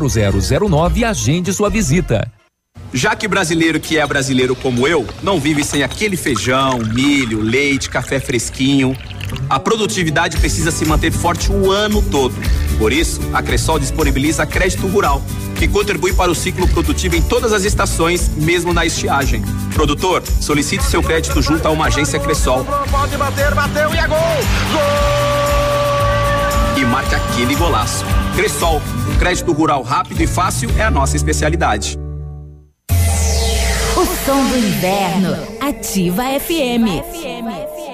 32250009 0.00 0.96
e 0.96 1.04
agende 1.04 1.52
sua 1.52 1.68
visita. 1.68 2.30
Já 2.92 3.14
que 3.14 3.28
brasileiro 3.28 3.78
que 3.78 3.98
é 3.98 4.06
brasileiro 4.06 4.56
como 4.56 4.86
eu, 4.86 5.06
não 5.22 5.38
vive 5.38 5.62
sem 5.62 5.82
aquele 5.82 6.16
feijão, 6.16 6.78
milho, 6.78 7.40
leite, 7.40 7.88
café 7.88 8.18
fresquinho. 8.18 8.96
A 9.48 9.60
produtividade 9.60 10.36
precisa 10.38 10.72
se 10.72 10.84
manter 10.84 11.12
forte 11.12 11.52
o 11.52 11.70
ano 11.70 12.02
todo. 12.02 12.34
Por 12.78 12.92
isso, 12.92 13.20
a 13.32 13.42
Cressol 13.42 13.78
disponibiliza 13.78 14.44
crédito 14.44 14.88
rural, 14.88 15.22
que 15.56 15.68
contribui 15.68 16.12
para 16.12 16.30
o 16.30 16.34
ciclo 16.34 16.66
produtivo 16.66 17.14
em 17.14 17.22
todas 17.22 17.52
as 17.52 17.64
estações, 17.64 18.28
mesmo 18.36 18.72
na 18.72 18.84
estiagem. 18.84 19.42
Produtor, 19.74 20.22
solicite 20.40 20.82
seu 20.82 21.02
crédito 21.02 21.40
junto 21.42 21.66
a 21.68 21.70
uma 21.70 21.86
agência 21.86 22.18
Cressol 22.18 22.64
Pode 22.90 23.16
bater, 23.16 23.54
bateu 23.54 23.94
e 23.94 23.98
é 23.98 24.06
gol! 24.06 24.16
e 26.80 26.84
marque 26.84 27.14
aquele 27.14 27.54
golaço. 27.54 28.04
Cressol, 28.34 28.80
crédito 29.18 29.52
rural 29.52 29.82
rápido 29.82 30.20
e 30.22 30.26
fácil 30.26 30.70
é 30.78 30.82
a 30.82 30.90
nossa 30.90 31.16
especialidade. 31.16 31.98
O 33.96 34.06
som 34.24 34.44
do 34.48 34.56
inverno. 34.56 35.36
Ativa 35.60 36.22
FM. 36.40 37.90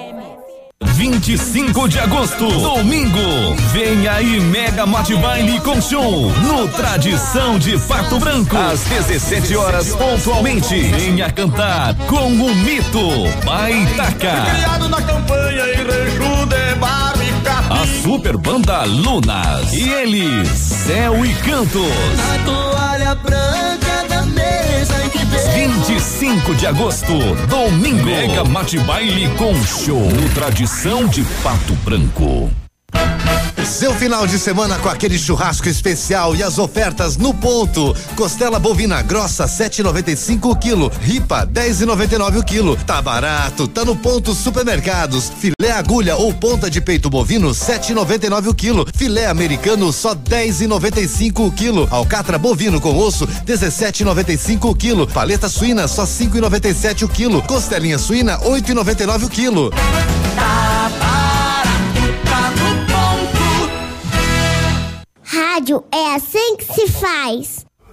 25 0.97 1.87
de 1.89 1.99
agosto, 1.99 2.47
domingo. 2.47 3.55
Vem 3.71 4.07
aí 4.07 4.39
Mega 4.39 4.85
Mate 4.85 5.15
Baile 5.15 5.59
com 5.61 5.81
show 5.81 6.31
no 6.41 6.67
Tradição 6.69 7.59
de 7.59 7.77
Pato 7.79 8.19
Branco. 8.19 8.55
Às 8.55 8.81
17 8.81 9.55
horas 9.55 9.95
pontualmente. 9.95 10.75
Venha 10.75 11.31
cantar 11.31 11.95
com 12.07 12.27
o 12.27 12.55
mito 12.55 13.09
Baitaca. 13.45 14.45
Criado 14.55 14.89
na 14.89 15.01
campanha 15.01 15.63
em 15.65 15.77
Reju 15.77 16.45
de 16.47 16.75
Barrica. 16.79 16.96
A 17.69 17.85
super 18.01 18.37
banda 18.37 18.85
Lunas. 18.85 19.73
E 19.73 19.89
eles, 19.89 20.47
Céu 20.47 21.25
e 21.25 21.33
Cantos. 21.35 21.81
A 21.83 22.45
toalha 22.45 23.15
branca 23.15 24.05
da 24.07 24.21
mesa 24.23 25.05
em 25.05 25.09
que 25.09 25.25
25 25.25 26.55
de 26.55 26.65
agosto, 26.65 27.13
domingo. 27.49 28.05
Mega 28.05 28.45
Mate 28.45 28.79
Baile 28.79 29.27
com 29.35 29.53
show 29.65 29.99
no 29.99 30.29
Tradição 30.33 31.07
de 31.07 31.23
Pato 31.43 31.73
Branco. 31.83 32.49
Seu 33.67 33.93
final 33.93 34.25
de 34.25 34.39
semana 34.39 34.79
com 34.79 34.87
aquele 34.87 35.19
churrasco 35.19 35.67
especial 35.67 36.33
e 36.35 36.41
as 36.41 36.57
ofertas 36.57 37.17
no 37.17 37.33
ponto. 37.33 37.93
Costela 38.15 38.57
bovina 38.57 39.01
grossa 39.01 39.45
7,95 39.45 40.49
o 40.49 40.55
quilo, 40.55 40.91
ripa 41.01 41.45
10,99 41.45 42.39
o 42.39 42.43
quilo. 42.43 42.77
Tá 42.77 43.01
barato, 43.01 43.67
tá 43.67 43.83
no 43.83 43.95
ponto 43.95 44.33
supermercados. 44.33 45.29
Filé 45.37 45.71
agulha 45.71 46.15
ou 46.15 46.33
ponta 46.33 46.71
de 46.71 46.79
peito 46.79 47.09
bovino 47.09 47.49
7,99 47.49 48.47
o 48.47 48.53
quilo. 48.53 48.87
Filé 48.95 49.27
americano 49.27 49.91
só 49.91 50.15
10,95 50.15 51.45
o 51.45 51.51
quilo. 51.51 51.87
Alcatra 51.91 52.39
bovino 52.39 52.79
com 52.79 52.97
osso 52.97 53.27
17,95 53.27 54.71
o 54.71 54.75
quilo. 54.75 55.07
Paleta 55.07 55.49
suína 55.49 55.87
só 55.87 56.05
5,97 56.05 57.03
o 57.03 57.09
quilo. 57.09 57.41
Costelinha 57.43 57.99
suína 57.99 58.39
8,99 58.39 59.25
o 59.25 59.29
quilo. 59.29 59.71
Rádio 65.29 65.83
é 65.93 66.15
assim 66.15 66.55
que 66.55 66.63
se 66.63 66.87
faz. 66.87 67.66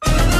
Para 0.00 0.30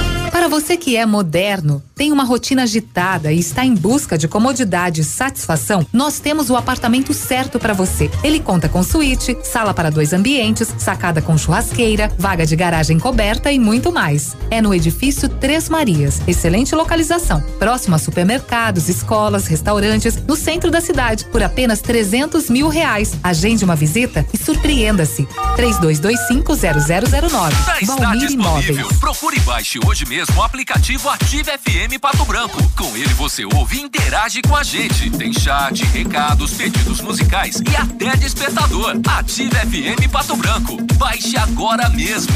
você 0.51 0.77
que 0.77 0.97
é 0.97 1.07
moderno, 1.07 1.81
tem 1.95 2.11
uma 2.11 2.25
rotina 2.25 2.65
agitada 2.65 3.33
e 3.33 3.39
está 3.39 3.65
em 3.65 3.73
busca 3.73 4.19
de 4.19 4.27
comodidade 4.27 5.01
e 5.01 5.05
satisfação, 5.05 5.87
nós 5.93 6.19
temos 6.19 6.51
o 6.51 6.57
apartamento 6.57 7.15
certo 7.15 7.57
para 7.61 7.73
você. 7.73 8.11
Ele 8.25 8.41
conta 8.41 8.69
com 8.69 8.83
suíte, 8.83 9.39
sala 9.45 9.73
para 9.73 9.91
dois 9.91 10.13
ambientes, 10.13 10.75
sacada 10.77 11.23
com 11.23 11.39
churrasqueira, 11.39 12.11
vaga 12.19 12.45
de 12.45 12.57
garagem 12.57 12.99
coberta 12.99 13.53
e 13.53 13.61
muito 13.61 13.93
mais. 13.93 14.37
É 14.51 14.61
no 14.61 14.75
edifício 14.75 15.29
Três 15.29 15.69
Marias. 15.69 16.21
Excelente 16.27 16.75
localização, 16.75 17.41
próximo 17.61 17.95
a 17.95 17.99
supermercados, 17.99 18.89
escolas, 18.89 19.47
restaurantes, 19.47 20.17
no 20.27 20.35
centro 20.35 20.69
da 20.69 20.81
cidade, 20.81 21.27
por 21.27 21.45
apenas 21.45 21.81
300 21.81 22.51
mil 22.51 22.69
reais. 22.69 23.15
Agende 23.23 23.65
uma 23.65 23.77
visita 23.77 24.27
e 24.35 24.37
surpreenda-se. 24.37 25.29
32250009. 25.57 27.53
Já 27.67 27.81
está 27.81 27.95
Valmir. 27.95 28.33
Imóveis. 28.33 28.99
Procure 28.99 29.37
e 29.37 29.41
baixe 29.41 29.79
hoje 29.87 30.05
mesmo 30.07 30.40
o 30.41 30.43
aplicativo 30.43 31.11
Ative 31.11 31.51
FM 31.59 32.01
Pato 32.01 32.25
Branco. 32.25 32.57
Com 32.75 32.97
ele 32.97 33.13
você 33.13 33.45
ouve 33.45 33.77
e 33.77 33.83
interage 33.83 34.41
com 34.41 34.57
a 34.57 34.63
gente. 34.63 35.11
Tem 35.11 35.35
chat, 35.35 35.85
recados, 35.85 36.55
pedidos 36.55 37.03
musicais 37.03 37.61
e 37.71 37.77
até 37.77 38.17
despertador. 38.17 38.99
Ative 39.07 39.51
FM 39.51 40.11
Pato 40.11 40.35
Branco. 40.37 40.79
Baixe 40.95 41.37
agora 41.37 41.91
mesmo. 41.91 42.33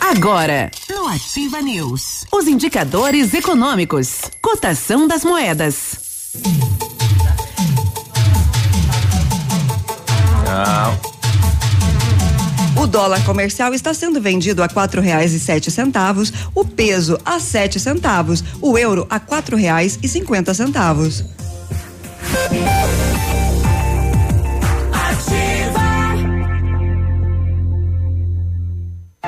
Agora, 0.00 0.72
no 0.90 1.06
Ativa 1.06 1.62
News, 1.62 2.26
os 2.32 2.48
indicadores 2.48 3.32
econômicos, 3.32 4.22
cotação 4.42 5.06
das 5.06 5.24
moedas. 5.24 5.98
O 12.84 12.86
dólar 12.86 13.24
comercial 13.24 13.72
está 13.72 13.94
sendo 13.94 14.20
vendido 14.20 14.62
a 14.62 14.68
quatro 14.68 15.00
reais 15.00 15.32
e 15.32 15.40
sete 15.40 15.70
centavos, 15.70 16.30
o 16.54 16.66
peso 16.66 17.18
a 17.24 17.40
sete 17.40 17.80
centavos, 17.80 18.44
o 18.60 18.76
euro 18.76 19.06
a 19.08 19.18
quatro 19.18 19.56
reais 19.56 19.98
e 20.02 20.06
cinquenta 20.06 20.52
centavos. 20.52 21.24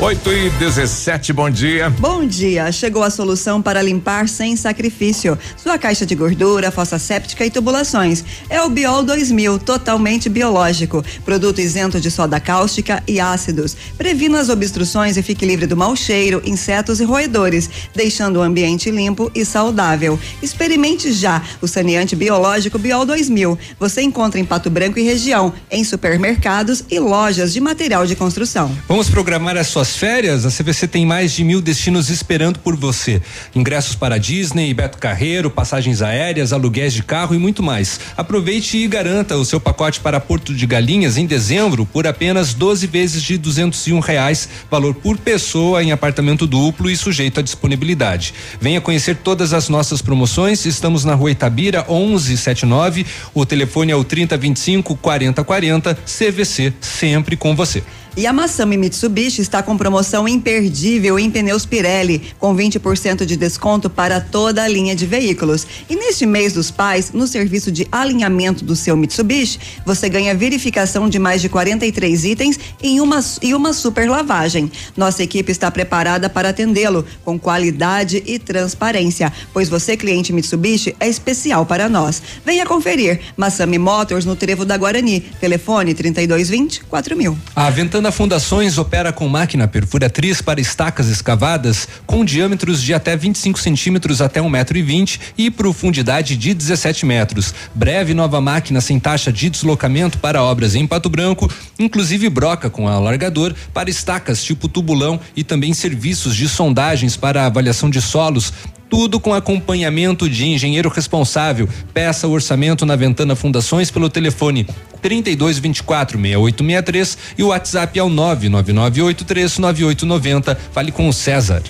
8 0.00 0.32
e 0.32 0.50
17, 0.50 1.32
bom 1.32 1.48
dia. 1.48 1.88
Bom 1.88 2.26
dia, 2.26 2.70
chegou 2.72 3.04
a 3.04 3.10
solução 3.10 3.62
para 3.62 3.80
limpar 3.80 4.28
sem 4.28 4.56
sacrifício. 4.56 5.38
Sua 5.56 5.78
caixa 5.78 6.04
de 6.04 6.16
gordura, 6.16 6.72
fossa 6.72 6.98
séptica 6.98 7.46
e 7.46 7.50
tubulações. 7.50 8.24
É 8.50 8.60
o 8.60 8.68
Biol 8.68 9.04
2000, 9.04 9.60
totalmente 9.60 10.28
biológico. 10.28 11.02
Produto 11.24 11.60
isento 11.60 12.00
de 12.00 12.10
soda 12.10 12.40
cáustica 12.40 13.02
e 13.06 13.20
ácidos. 13.20 13.76
Previna 13.96 14.40
as 14.40 14.48
obstruções 14.48 15.16
e 15.16 15.22
fique 15.22 15.46
livre 15.46 15.66
do 15.66 15.76
mau 15.76 15.94
cheiro, 15.94 16.42
insetos 16.44 17.00
e 17.00 17.04
roedores, 17.04 17.70
deixando 17.94 18.40
o 18.40 18.42
ambiente 18.42 18.90
limpo 18.90 19.30
e 19.32 19.44
saudável. 19.44 20.18
Experimente 20.42 21.12
já 21.12 21.40
o 21.62 21.68
saneante 21.68 22.16
biológico 22.16 22.80
Biol 22.80 23.06
2000. 23.06 23.56
Você 23.78 24.02
encontra 24.02 24.40
em 24.40 24.44
Pato 24.44 24.68
Branco 24.68 24.98
e 24.98 25.02
região, 25.02 25.52
em 25.70 25.84
supermercados 25.84 26.84
e 26.90 26.98
lojas 26.98 27.52
de 27.52 27.60
material 27.60 28.04
de 28.06 28.16
construção. 28.16 28.76
Vamos 28.88 29.08
programar 29.08 29.56
as 29.56 29.68
suas 29.84 29.96
férias? 29.96 30.46
A 30.46 30.50
CVC 30.50 30.88
tem 30.88 31.04
mais 31.04 31.32
de 31.32 31.44
mil 31.44 31.60
destinos 31.60 32.08
esperando 32.08 32.58
por 32.58 32.74
você. 32.74 33.20
Ingressos 33.54 33.94
para 33.94 34.16
Disney, 34.16 34.72
Beto 34.72 34.96
Carreiro, 34.96 35.50
passagens 35.50 36.00
aéreas, 36.00 36.54
aluguéis 36.54 36.94
de 36.94 37.02
carro 37.02 37.34
e 37.34 37.38
muito 37.38 37.62
mais. 37.62 38.00
Aproveite 38.16 38.78
e 38.78 38.88
garanta 38.88 39.36
o 39.36 39.44
seu 39.44 39.60
pacote 39.60 40.00
para 40.00 40.18
Porto 40.18 40.54
de 40.54 40.66
Galinhas 40.66 41.18
em 41.18 41.26
dezembro 41.26 41.84
por 41.84 42.06
apenas 42.06 42.54
12 42.54 42.86
vezes 42.86 43.22
de 43.22 43.36
201 43.36 44.00
reais, 44.00 44.48
valor 44.70 44.94
por 44.94 45.18
pessoa 45.18 45.82
em 45.82 45.92
apartamento 45.92 46.46
duplo 46.46 46.88
e 46.88 46.96
sujeito 46.96 47.40
à 47.40 47.42
disponibilidade. 47.42 48.32
Venha 48.58 48.80
conhecer 48.80 49.16
todas 49.16 49.52
as 49.52 49.68
nossas 49.68 50.00
promoções. 50.00 50.64
Estamos 50.64 51.04
na 51.04 51.14
Rua 51.14 51.32
Itabira 51.32 51.84
1179. 51.88 53.04
O 53.34 53.44
telefone 53.44 53.92
é 53.92 53.96
o 53.96 54.04
3025 54.04 54.96
4040. 54.96 55.94
CVC 55.94 56.72
sempre 56.80 57.36
com 57.36 57.54
você. 57.54 57.82
E 58.16 58.28
a 58.28 58.32
Massami 58.32 58.76
Mitsubishi 58.76 59.42
está 59.42 59.60
com 59.60 59.76
promoção 59.76 60.28
imperdível 60.28 61.18
em 61.18 61.28
pneus 61.28 61.66
Pirelli, 61.66 62.22
com 62.38 62.54
20% 62.54 63.24
de 63.24 63.36
desconto 63.36 63.90
para 63.90 64.20
toda 64.20 64.62
a 64.62 64.68
linha 64.68 64.94
de 64.94 65.04
veículos. 65.04 65.66
E 65.90 65.96
neste 65.96 66.24
mês 66.24 66.52
dos 66.52 66.70
pais, 66.70 67.10
no 67.12 67.26
serviço 67.26 67.72
de 67.72 67.88
alinhamento 67.90 68.64
do 68.64 68.76
seu 68.76 68.96
Mitsubishi, 68.96 69.58
você 69.84 70.08
ganha 70.08 70.32
verificação 70.32 71.08
de 71.08 71.18
mais 71.18 71.42
de 71.42 71.48
43 71.48 72.24
itens 72.24 72.60
em 72.80 73.00
uma, 73.00 73.18
e 73.42 73.52
uma 73.52 73.72
super 73.72 74.08
lavagem. 74.08 74.70
Nossa 74.96 75.24
equipe 75.24 75.50
está 75.50 75.68
preparada 75.68 76.30
para 76.30 76.50
atendê-lo 76.50 77.04
com 77.24 77.36
qualidade 77.36 78.22
e 78.24 78.38
transparência, 78.38 79.32
pois 79.52 79.68
você, 79.68 79.96
cliente 79.96 80.32
Mitsubishi, 80.32 80.94
é 81.00 81.08
especial 81.08 81.66
para 81.66 81.88
nós. 81.88 82.22
Venha 82.46 82.64
conferir. 82.64 83.20
Massami 83.36 83.76
Motors 83.76 84.24
no 84.24 84.36
Trevo 84.36 84.64
da 84.64 84.76
Guarani. 84.76 85.18
Telefone 85.40 85.94
3220 85.94 86.84
4000. 86.84 87.36
A 87.56 87.70
Ventana 87.70 88.03
Fundações 88.10 88.78
opera 88.78 89.12
com 89.12 89.28
máquina 89.28 89.68
perfuratriz 89.68 90.40
para 90.40 90.60
estacas 90.60 91.08
escavadas 91.08 91.88
com 92.06 92.24
diâmetros 92.24 92.82
de 92.82 92.94
até 92.94 93.16
25 93.16 93.58
centímetros 93.58 94.20
até 94.20 94.40
1,20 94.40 94.50
metro 94.50 94.78
e, 94.78 94.82
vinte 94.82 95.20
e 95.36 95.50
profundidade 95.50 96.36
de 96.36 96.54
17 96.54 97.06
metros. 97.06 97.54
Breve 97.74 98.14
nova 98.14 98.40
máquina 98.40 98.80
sem 98.80 98.98
taxa 98.98 99.32
de 99.32 99.50
deslocamento 99.50 100.18
para 100.18 100.42
obras 100.42 100.74
em 100.74 100.86
Pato 100.86 101.08
Branco, 101.08 101.50
inclusive 101.78 102.28
broca 102.28 102.70
com 102.70 102.88
alargador 102.88 103.54
para 103.72 103.90
estacas 103.90 104.42
tipo 104.42 104.68
tubulão 104.68 105.20
e 105.36 105.44
também 105.44 105.74
serviços 105.74 106.34
de 106.34 106.48
sondagens 106.48 107.16
para 107.16 107.46
avaliação 107.46 107.90
de 107.90 108.00
solos 108.00 108.52
tudo 108.94 109.18
com 109.18 109.34
acompanhamento 109.34 110.30
de 110.30 110.46
engenheiro 110.46 110.88
responsável. 110.88 111.68
Peça 111.92 112.28
o 112.28 112.30
orçamento 112.30 112.86
na 112.86 112.94
Ventana 112.94 113.34
Fundações 113.34 113.90
pelo 113.90 114.08
telefone 114.08 114.68
3224 115.02 116.16
6863 116.16 117.18
e 117.36 117.42
o 117.42 117.48
WhatsApp 117.48 117.98
é 117.98 118.02
o 118.04 118.08
999839890. 118.08 120.56
Fale 120.70 120.92
com 120.92 121.08
o 121.08 121.12
César. 121.12 121.60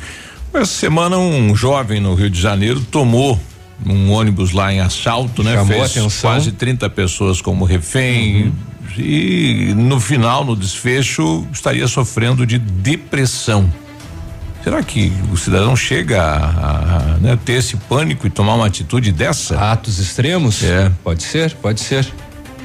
Essa 0.53 0.67
semana 0.67 1.17
um 1.17 1.57
jovem 1.57 1.99
no 1.99 2.13
Rio 2.13 2.29
de 2.29 2.39
Janeiro 2.39 2.83
tomou 2.91 3.41
um 3.87 4.13
ônibus 4.13 4.53
lá 4.53 4.71
em 4.71 4.81
assalto, 4.81 5.43
né? 5.43 5.55
Chamou 5.55 5.79
Fez 5.79 5.93
atenção. 5.93 6.31
quase 6.31 6.53
30 6.53 6.91
pessoas 6.91 7.41
como 7.41 7.65
refém 7.65 8.53
e 8.99 9.73
no 9.75 9.99
final, 9.99 10.45
no 10.45 10.55
desfecho, 10.55 11.47
estaria 11.51 11.89
sofrendo 11.89 12.47
de 12.47 12.59
depressão. 12.59 13.73
Será 14.65 14.83
que 14.83 15.13
o 15.31 15.37
cidadão 15.37 15.77
chega 15.77 16.23
a, 16.23 16.97
a, 16.97 17.19
né, 17.19 17.39
ter 17.45 17.53
esse 17.53 17.77
pânico 17.77 18.27
e 18.27 18.31
tomar 18.31 18.55
uma 18.55 18.67
atitude 18.67 19.13
dessa? 19.13 19.59
Atos 19.59 19.99
extremos? 19.99 20.65
É. 20.65 20.91
Pode 21.05 21.23
ser, 21.23 21.55
pode 21.57 21.81
ser. 21.81 22.11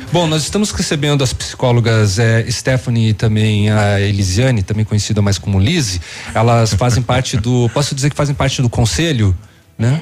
Bom, 0.09 0.25
nós 0.25 0.43
estamos 0.43 0.71
recebendo 0.71 1.25
as 1.25 1.33
psicólogas 1.33 2.17
eh, 2.17 2.49
Stephanie 2.49 3.09
e 3.09 3.13
também 3.13 3.69
a 3.69 3.99
Elisiane, 3.99 4.63
também 4.63 4.85
conhecida 4.85 5.21
mais 5.21 5.37
como 5.37 5.59
Lise. 5.59 5.99
Elas 6.33 6.73
fazem 6.73 7.03
parte 7.03 7.35
do. 7.35 7.69
Posso 7.73 7.93
dizer 7.93 8.09
que 8.09 8.15
fazem 8.15 8.33
parte 8.33 8.61
do 8.61 8.69
conselho, 8.69 9.35
né? 9.77 10.01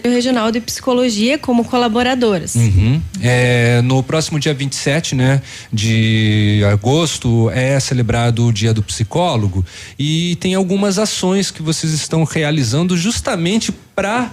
Conselho 0.00 0.14
Regional 0.14 0.50
de 0.50 0.60
Psicologia 0.60 1.38
como 1.38 1.64
colaboradoras. 1.64 2.54
Uhum. 2.54 3.00
É, 3.20 3.80
no 3.82 4.02
próximo 4.02 4.40
dia 4.40 4.54
27, 4.54 5.14
né, 5.14 5.42
de 5.72 6.62
agosto, 6.72 7.50
é 7.50 7.78
celebrado 7.78 8.46
o 8.46 8.52
Dia 8.52 8.72
do 8.72 8.82
Psicólogo 8.82 9.64
e 9.98 10.36
tem 10.36 10.54
algumas 10.54 10.98
ações 10.98 11.50
que 11.50 11.62
vocês 11.62 11.92
estão 11.92 12.24
realizando 12.24 12.96
justamente 12.96 13.72
para 13.94 14.30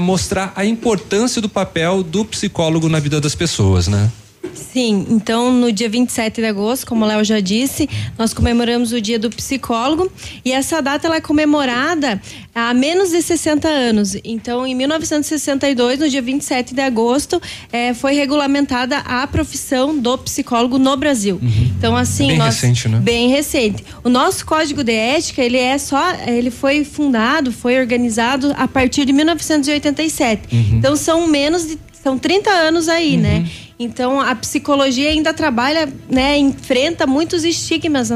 mostrar 0.00 0.52
a 0.54 0.64
importância 0.64 1.40
do 1.40 1.48
papel 1.48 2.02
do 2.02 2.24
psicólogo 2.24 2.88
na 2.88 3.00
vida 3.00 3.20
das 3.20 3.34
pessoas, 3.34 3.88
né? 3.88 4.10
Sim, 4.54 5.06
então 5.10 5.52
no 5.52 5.72
dia 5.72 5.88
27 5.88 6.40
de 6.40 6.46
agosto, 6.46 6.86
como 6.86 7.04
o 7.04 7.08
Léo 7.08 7.24
já 7.24 7.40
disse, 7.40 7.88
nós 8.18 8.32
comemoramos 8.32 8.92
o 8.92 9.00
dia 9.00 9.18
do 9.18 9.30
psicólogo 9.30 10.10
e 10.44 10.52
essa 10.52 10.80
data 10.80 11.06
ela 11.06 11.16
é 11.16 11.20
comemorada 11.20 12.20
há 12.54 12.74
menos 12.74 13.10
de 13.10 13.22
60 13.22 13.68
anos. 13.68 14.16
Então, 14.24 14.66
em 14.66 14.74
1962, 14.74 16.00
no 16.00 16.08
dia 16.08 16.22
27 16.22 16.74
de 16.74 16.80
agosto, 16.80 17.40
eh, 17.72 17.94
foi 17.94 18.14
regulamentada 18.14 18.98
a 18.98 19.26
profissão 19.26 19.96
do 19.96 20.18
psicólogo 20.18 20.78
no 20.78 20.96
Brasil. 20.96 21.40
Então, 21.78 21.96
assim, 21.96 22.28
Bem 22.28 22.38
nós 22.38 22.54
recente, 22.54 22.88
né? 22.88 22.98
bem 22.98 23.28
recente. 23.28 23.84
O 24.02 24.08
nosso 24.08 24.44
código 24.44 24.82
de 24.82 24.92
ética, 24.92 25.42
ele 25.42 25.58
é 25.58 25.78
só, 25.78 26.14
ele 26.26 26.50
foi 26.50 26.84
fundado, 26.84 27.52
foi 27.52 27.78
organizado 27.78 28.52
a 28.56 28.66
partir 28.66 29.04
de 29.04 29.12
1987. 29.12 30.54
Uhum. 30.54 30.78
Então 30.78 30.96
são 30.96 31.26
menos 31.26 31.66
de 31.66 31.78
são 32.02 32.18
30 32.18 32.50
anos 32.50 32.88
aí, 32.88 33.16
né? 33.16 33.46
Então 33.80 34.20
a 34.20 34.34
psicologia 34.34 35.08
ainda 35.10 35.32
trabalha, 35.32 35.88
né, 36.10 36.36
enfrenta 36.36 37.06
muitos 37.06 37.44
estigmas 37.44 38.10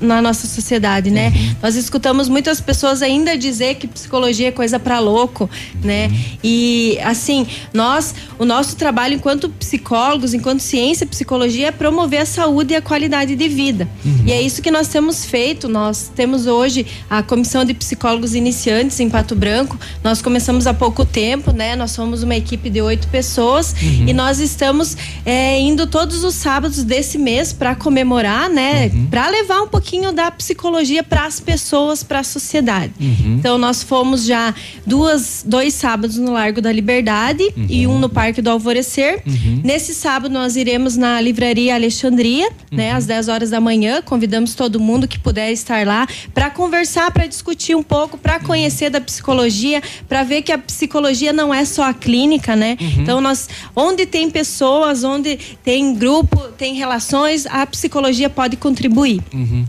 na 0.00 0.20
nossa, 0.20 0.46
sociedade, 0.46 1.10
né? 1.10 1.32
Nós 1.62 1.76
escutamos 1.76 2.28
muitas 2.28 2.60
pessoas 2.60 3.00
ainda 3.00 3.36
dizer 3.38 3.76
que 3.76 3.86
psicologia 3.88 4.48
é 4.48 4.50
coisa 4.52 4.78
para 4.78 4.98
louco, 4.98 5.48
né? 5.82 6.10
E 6.44 6.98
assim, 7.04 7.46
nós, 7.72 8.14
o 8.38 8.44
nosso 8.44 8.76
trabalho 8.76 9.14
enquanto 9.14 9.48
psicólogos, 9.48 10.34
enquanto 10.34 10.60
ciência, 10.60 11.06
psicologia 11.06 11.68
é 11.68 11.70
promover 11.70 12.20
a 12.20 12.26
saúde 12.26 12.74
e 12.74 12.76
a 12.76 12.82
qualidade 12.82 13.34
de 13.34 13.48
vida. 13.48 13.88
E 14.26 14.32
é 14.32 14.42
isso 14.42 14.60
que 14.60 14.70
nós 14.70 14.88
temos 14.88 15.24
feito. 15.24 15.68
Nós 15.68 16.10
temos 16.14 16.46
hoje 16.46 16.84
a 17.08 17.22
comissão 17.22 17.64
de 17.64 17.72
psicólogos 17.72 18.34
iniciantes 18.34 19.00
em 19.00 19.08
Pato 19.08 19.34
Branco. 19.34 19.78
Nós 20.04 20.20
começamos 20.20 20.66
há 20.66 20.74
pouco 20.74 21.04
tempo, 21.06 21.50
né? 21.50 21.76
Nós 21.76 21.92
somos 21.92 22.22
uma 22.22 22.36
equipe 22.36 22.68
de 22.68 22.82
oito 22.82 23.08
pessoas 23.08 23.74
Uhum. 23.82 24.08
e 24.08 24.12
nós 24.12 24.38
estamos 24.38 24.81
é, 25.24 25.60
indo 25.60 25.86
todos 25.86 26.24
os 26.24 26.34
sábados 26.34 26.84
desse 26.84 27.18
mês 27.18 27.52
para 27.52 27.74
comemorar, 27.74 28.48
né? 28.48 28.90
Para 29.10 29.28
levar 29.28 29.62
um 29.62 29.68
pouquinho 29.68 30.12
da 30.12 30.30
psicologia 30.30 31.02
para 31.02 31.26
as 31.26 31.40
pessoas, 31.40 32.02
para 32.02 32.20
a 32.20 32.24
sociedade. 32.24 32.92
Uhum. 33.00 33.36
Então 33.38 33.58
nós 33.58 33.82
fomos 33.82 34.24
já 34.24 34.54
duas, 34.86 35.44
dois 35.46 35.74
sábados 35.74 36.16
no 36.16 36.32
Largo 36.32 36.60
da 36.60 36.72
Liberdade 36.72 37.42
e 37.68 37.86
um 37.86 37.98
no 37.98 38.08
Parque 38.08 38.42
do 38.42 38.50
Alvorecer. 38.50 39.22
Nesse 39.62 39.94
sábado 39.94 40.32
nós 40.32 40.56
iremos 40.56 40.96
na 40.96 41.20
Livraria 41.20 41.74
Alexandria, 41.74 42.50
né, 42.70 42.92
às 42.92 43.06
10 43.06 43.28
horas 43.28 43.50
da 43.50 43.60
manhã. 43.60 44.02
Convidamos 44.02 44.54
todo 44.54 44.80
mundo 44.80 45.06
que 45.06 45.18
puder 45.18 45.52
estar 45.52 45.86
lá 45.86 46.06
para 46.32 46.50
conversar, 46.50 47.10
para 47.10 47.26
discutir 47.26 47.74
um 47.74 47.82
pouco, 47.82 48.18
para 48.18 48.40
conhecer 48.40 48.90
da 48.90 49.00
psicologia, 49.00 49.82
para 50.08 50.22
ver 50.22 50.42
que 50.42 50.52
a 50.52 50.58
psicologia 50.58 51.32
não 51.32 51.52
é 51.52 51.64
só 51.64 51.84
a 51.84 51.94
clínica, 51.94 52.56
né? 52.56 52.76
Então 52.98 53.20
nós, 53.20 53.48
onde 53.74 54.06
tem 54.06 54.30
pessoas, 54.30 54.71
onde 55.04 55.38
tem 55.64 55.94
grupo, 55.94 56.36
tem 56.56 56.74
relações, 56.74 57.46
a 57.46 57.66
psicologia 57.66 58.30
pode 58.30 58.56
contribuir. 58.56 59.20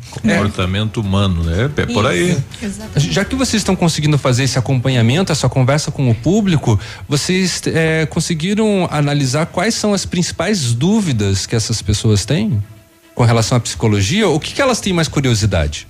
Comportamento 0.09 1.01
humano, 1.01 1.43
né? 1.43 1.69
É 1.77 1.85
por 1.85 2.05
aí. 2.05 2.38
Já 2.97 3.25
que 3.25 3.35
vocês 3.35 3.61
estão 3.61 3.75
conseguindo 3.75 4.17
fazer 4.17 4.43
esse 4.43 4.57
acompanhamento, 4.57 5.31
essa 5.31 5.49
conversa 5.49 5.91
com 5.91 6.09
o 6.09 6.15
público, 6.15 6.80
vocês 7.07 7.61
eh, 7.65 8.05
conseguiram 8.07 8.88
analisar 8.91 9.45
quais 9.47 9.75
são 9.75 9.93
as 9.93 10.05
principais 10.05 10.73
dúvidas 10.73 11.45
que 11.45 11.55
essas 11.55 11.81
pessoas 11.81 12.25
têm 12.25 12.61
com 13.15 13.23
relação 13.23 13.57
à 13.57 13.61
psicologia? 13.61 14.27
O 14.27 14.39
que, 14.39 14.53
que 14.53 14.61
elas 14.61 14.80
têm 14.80 14.93
mais 14.93 15.07
curiosidade? 15.07 15.88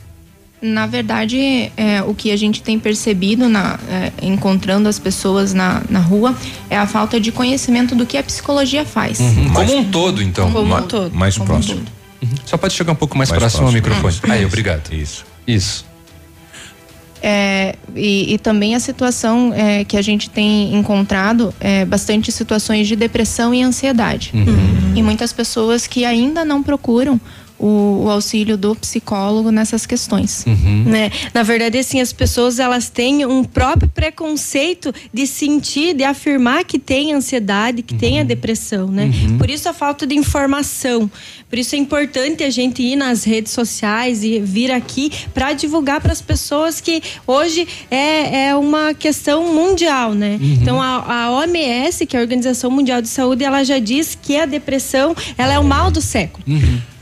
Na 0.65 0.87
verdade, 0.87 1.69
é, 1.75 2.01
o 2.07 2.13
que 2.13 2.31
a 2.31 2.37
gente 2.37 2.63
tem 2.63 2.79
percebido 2.79 3.49
na, 3.49 3.77
é, 3.89 4.13
encontrando 4.21 4.87
as 4.87 4.97
pessoas 4.97 5.53
na, 5.53 5.81
na 5.89 5.99
rua 5.99 6.33
é 6.69 6.77
a 6.77 6.87
falta 6.87 7.19
de 7.19 7.33
conhecimento 7.33 7.93
do 7.95 8.05
que 8.05 8.17
a 8.17 8.23
psicologia 8.23 8.85
faz. 8.85 9.19
Uhum. 9.19 9.49
Como 9.53 9.75
um 9.75 9.83
todo, 9.83 10.23
então. 10.23 10.49
Como 10.53 10.73
um 10.73 10.81
todo. 10.83 11.13
Mais 11.13 11.37
Como 11.37 11.43
um 11.43 11.53
próximo. 11.53 11.81
todo. 11.81 11.91
Uhum. 12.21 12.37
Só 12.45 12.55
pode 12.55 12.73
chegar 12.73 12.93
um 12.93 12.95
pouco 12.95 13.17
mais, 13.17 13.29
Mais 13.29 13.41
próximo 13.41 13.65
ao 13.67 13.71
próximo. 13.73 13.89
microfone. 13.89 14.13
Isso. 14.13 14.31
Aí, 14.31 14.45
obrigado. 14.45 14.93
Isso. 14.93 15.25
Isso. 15.45 15.85
É, 17.21 17.75
e, 17.95 18.33
e 18.33 18.37
também 18.37 18.75
a 18.75 18.79
situação 18.79 19.53
é, 19.53 19.83
que 19.83 19.95
a 19.97 20.01
gente 20.01 20.29
tem 20.29 20.75
encontrado 20.75 21.53
é 21.59 21.83
bastante 21.83 22.31
situações 22.31 22.87
de 22.87 22.95
depressão 22.95 23.53
e 23.53 23.61
ansiedade. 23.61 24.31
Uhum. 24.33 24.93
E 24.95 25.01
muitas 25.01 25.33
pessoas 25.33 25.87
que 25.87 26.05
ainda 26.05 26.45
não 26.45 26.63
procuram 26.63 27.19
o, 27.57 28.03
o 28.05 28.09
auxílio 28.09 28.57
do 28.57 28.75
psicólogo 28.75 29.51
nessas 29.51 29.85
questões. 29.85 30.45
né? 30.85 31.11
Na 31.33 31.43
verdade, 31.43 31.77
assim, 31.77 32.01
as 32.01 32.11
pessoas 32.11 32.59
elas 32.59 32.89
têm 32.89 33.25
um 33.25 33.43
próprio 33.43 33.89
preconceito 33.89 34.93
de 35.13 35.25
sentir, 35.27 35.93
de 35.93 36.03
afirmar 36.03 36.63
que 36.65 36.79
tem 36.79 37.13
ansiedade, 37.13 37.81
que 37.81 37.95
tem 37.95 38.19
a 38.19 38.23
depressão, 38.23 38.87
né? 38.87 39.11
Por 39.37 39.49
isso 39.49 39.67
a 39.69 39.73
falta 39.73 40.05
de 40.05 40.15
informação. 40.15 41.09
Por 41.49 41.59
isso 41.59 41.75
é 41.75 41.77
importante 41.77 42.43
a 42.43 42.49
gente 42.49 42.81
ir 42.81 42.95
nas 42.95 43.23
redes 43.23 43.51
sociais 43.51 44.23
e 44.23 44.39
vir 44.39 44.71
aqui 44.71 45.11
para 45.33 45.53
divulgar 45.53 46.01
para 46.01 46.11
as 46.11 46.21
pessoas 46.21 46.81
que 46.81 47.01
hoje 47.27 47.67
é, 47.89 48.47
é 48.47 48.55
uma 48.55 48.93
questão 48.93 49.53
mundial, 49.53 50.13
né? 50.13 50.39
Então 50.41 50.81
a, 50.81 51.25
a 51.25 51.31
OMS, 51.31 52.05
que 52.05 52.15
é 52.15 52.19
a 52.19 52.21
Organização 52.21 52.71
Mundial 52.71 53.01
de 53.01 53.07
Saúde, 53.07 53.43
ela 53.43 53.63
já 53.63 53.79
diz 53.79 54.17
que 54.19 54.37
a 54.37 54.45
depressão 54.45 55.15
ela 55.37 55.53
é 55.53 55.59
o 55.59 55.63
mal 55.63 55.91
do 55.91 56.01
século. 56.01 56.43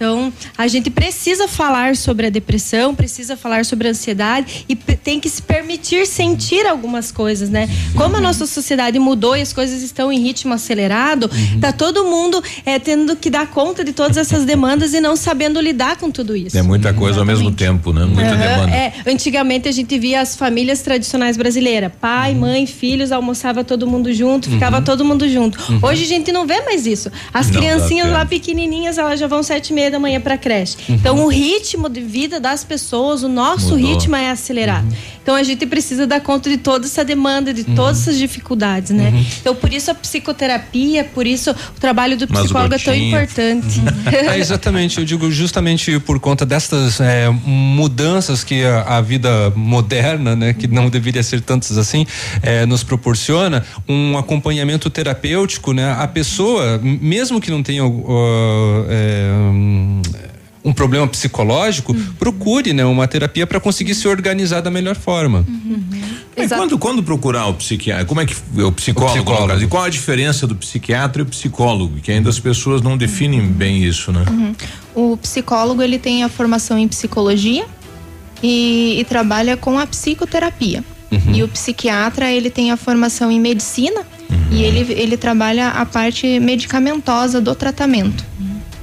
Então, 0.02 0.34
a 0.58 0.68
gente 0.68 0.90
precisa 0.90 1.48
falar 1.48 1.96
sobre 1.96 2.26
a 2.26 2.30
depressão, 2.32 2.96
precisa 2.96 3.38
falar 3.38 3.66
sobre 3.66 3.88
a 3.88 3.92
ansiedade 3.92 4.66
e 4.68 4.76
tem 4.76 5.20
que 5.20 5.30
se 5.30 5.44
permitir 5.44 6.08
sentir 6.08 6.66
algumas 6.66 7.12
coisas, 7.12 7.52
né? 7.52 7.70
Como 7.96 8.18
a 8.18 8.20
nossa 8.20 8.48
sociedade 8.48 8.98
mudou 8.98 9.38
e 9.38 9.42
as 9.42 9.54
coisas 9.54 9.84
estão 9.84 10.12
em 10.12 10.20
ritmo 10.20 10.56
acelerado, 10.56 11.30
tá 11.62 11.72
todo 11.72 12.04
mundo 12.04 12.44
é, 12.66 12.80
tendo 12.80 13.16
que 13.16 13.30
dar 13.30 13.46
conta 13.52 13.84
de 13.84 13.94
todas 13.94 14.18
essas 14.18 14.44
demandas 14.44 14.96
e 14.96 15.00
não 15.00 15.16
sabendo 15.16 15.62
lidar 15.62 15.98
com 15.98 16.10
tudo 16.10 16.36
isso. 16.36 16.58
É 16.58 16.64
muita 16.64 16.92
coisa 16.96 17.20
ao 17.20 17.26
mesmo 17.26 17.52
tempo, 17.52 17.94
né? 17.94 18.04
Muita 18.04 18.32
Aham, 18.32 18.38
demanda. 18.40 18.76
é. 18.76 18.94
antigamente 19.06 19.70
a 19.70 19.72
gente 19.72 20.00
via 20.00 20.22
as 20.22 20.36
famílias 20.36 20.82
tradicionais 20.82 21.38
brasileiras, 21.38 21.92
pai, 22.02 22.34
mãe, 22.34 22.66
filhos, 22.66 23.12
almoçava 23.12 23.64
todo 23.64 23.86
mundo 23.86 24.12
junto, 24.12 24.50
ficava 24.50 24.82
todo 24.82 25.06
mundo 25.06 25.30
junto. 25.30 25.60
Uhum. 25.72 25.80
Hoje 25.84 26.06
a 26.06 26.08
gente 26.08 26.32
não 26.32 26.48
vê 26.48 26.60
mais 26.62 26.88
isso. 26.88 27.12
As 27.32 27.52
Não 27.52 27.60
criancinhas 27.60 28.10
lá 28.10 28.26
pequenininhas, 28.26 28.98
elas 28.98 29.20
já 29.20 29.28
vão 29.28 29.44
sete 29.44 29.72
meia 29.72 29.91
da 29.92 30.00
manhã 30.00 30.20
para 30.20 30.38
creche. 30.38 30.78
Então 30.90 31.24
o 31.24 31.28
ritmo 31.28 31.90
de 31.90 32.02
vida 32.02 32.40
das 32.40 32.64
pessoas, 32.64 33.24
o 33.24 33.30
nosso 33.30 33.76
Mudou. 33.76 33.94
ritmo 33.94 34.16
é 34.16 34.30
acelerado. 34.32 34.88
Então 35.22 35.36
a 35.36 35.44
gente 35.44 35.66
precisa 35.66 36.08
dar 36.08 36.22
conta 36.22 36.50
de 36.50 36.58
toda 36.58 36.86
essa 36.86 37.06
demanda, 37.06 37.54
de 37.54 37.64
todas 37.64 38.02
essas 38.02 38.18
dificuldades, 38.18 38.92
né? 38.92 39.14
Então 39.40 39.54
por 39.54 39.72
isso 39.72 39.92
a 39.92 39.94
psicoterapia, 39.94 41.04
por 41.04 41.28
isso 41.28 41.52
o 41.52 41.80
trabalho 41.80 42.18
do 42.18 42.28
psicólogo 42.28 42.74
é 42.74 42.80
tão 42.80 42.96
importante. 42.96 43.82
É, 44.12 44.38
exatamente, 44.40 44.98
eu 44.98 45.06
digo 45.06 45.32
justamente 45.32 46.00
por 46.00 46.20
conta 46.20 46.46
destas 46.46 47.00
é, 47.00 47.30
mudanças 47.46 48.44
que 48.44 48.64
a, 48.64 48.98
a 48.98 49.02
vida 49.02 49.52
moderna, 49.56 50.36
né, 50.36 50.54
que 50.54 50.68
não 50.68 50.90
deveria 50.90 51.22
ser 51.24 51.42
tantas 51.42 51.78
assim, 51.78 52.06
é, 52.42 52.66
nos 52.66 52.84
proporciona 52.84 53.64
um 53.88 54.18
acompanhamento 54.18 54.90
terapêutico, 54.90 55.74
né? 55.74 55.96
A 55.98 56.08
pessoa, 56.08 56.80
mesmo 56.82 57.40
que 57.40 57.52
não 57.52 57.62
tenha 57.62 57.86
ó, 57.86 58.86
é, 58.90 59.32
um 60.64 60.74
problema 60.74 61.08
psicológico, 61.08 61.94
procure, 62.20 62.72
né, 62.72 62.86
uma 62.86 63.08
terapia 63.08 63.48
para 63.48 63.60
conseguir 63.60 63.96
se 63.96 64.08
organizar 64.08 64.62
da 64.62 64.70
melhor 64.70 64.96
forma. 64.96 65.46
E 66.38 66.48
quando, 66.48 66.78
quando 66.78 67.04
procurar 67.04 67.48
o 67.48 67.54
psiquiatra, 67.56 68.06
como 68.06 68.22
é 68.22 68.26
que 68.26 68.36
o 68.62 68.72
psicólogo, 68.72 69.12
O 69.12 69.16
psicólogo. 69.16 69.48
caso? 69.48 69.64
E 69.64 69.68
qual 69.68 69.84
a 69.84 69.90
diferença 69.90 70.46
do 70.48 70.56
psiquiatra 70.56 71.22
e 71.22 71.24
o 71.24 71.26
psicólogo? 71.26 72.00
Que 72.00 72.12
ainda 72.12 72.30
as 72.30 72.40
pessoas 72.40 72.82
não 72.82 72.96
definem 72.96 73.42
bem 73.42 73.84
isso, 73.84 74.12
né? 74.12 74.24
Uhum. 74.30 74.56
O 74.94 75.18
psicólogo 75.18 75.82
ele 75.82 75.98
tem 75.98 76.24
a 76.24 76.30
formação 76.30 76.78
em 76.78 76.88
psicologia 76.88 77.66
e, 78.42 79.00
e 79.00 79.06
trabalha 79.06 79.58
com 79.58 79.78
a 79.80 79.86
psicoterapia. 79.88 80.84
E 81.34 81.44
o 81.44 81.48
psiquiatra 81.50 82.32
ele 82.32 82.50
tem 82.50 82.72
a 82.72 82.78
formação 82.78 83.30
em 83.30 83.38
medicina 83.38 84.02
e 84.50 84.64
ele, 84.64 84.94
ele 84.94 85.18
trabalha 85.18 85.68
a 85.70 85.86
parte 85.86 86.40
medicamentosa 86.40 87.42
do 87.42 87.54
tratamento. 87.54 88.24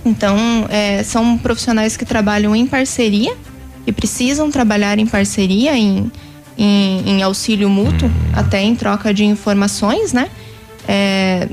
Então 0.09 0.66
é, 0.68 1.02
são 1.02 1.36
profissionais 1.39 1.97
que 1.97 2.05
trabalham 2.05 2.55
em 2.55 2.66
parceria 2.66 3.36
e 3.86 3.93
precisam 3.93 4.51
trabalhar 4.51 4.98
em 4.98 5.06
parceria 5.06 5.76
em, 5.76 6.10
em, 6.56 7.02
em 7.06 7.22
auxílio 7.22 7.68
mútuo, 7.68 8.10
até 8.32 8.62
em 8.62 8.74
troca 8.74 9.12
de 9.12 9.24
informações, 9.24 10.12
né? 10.12 10.28
é, 10.89 11.47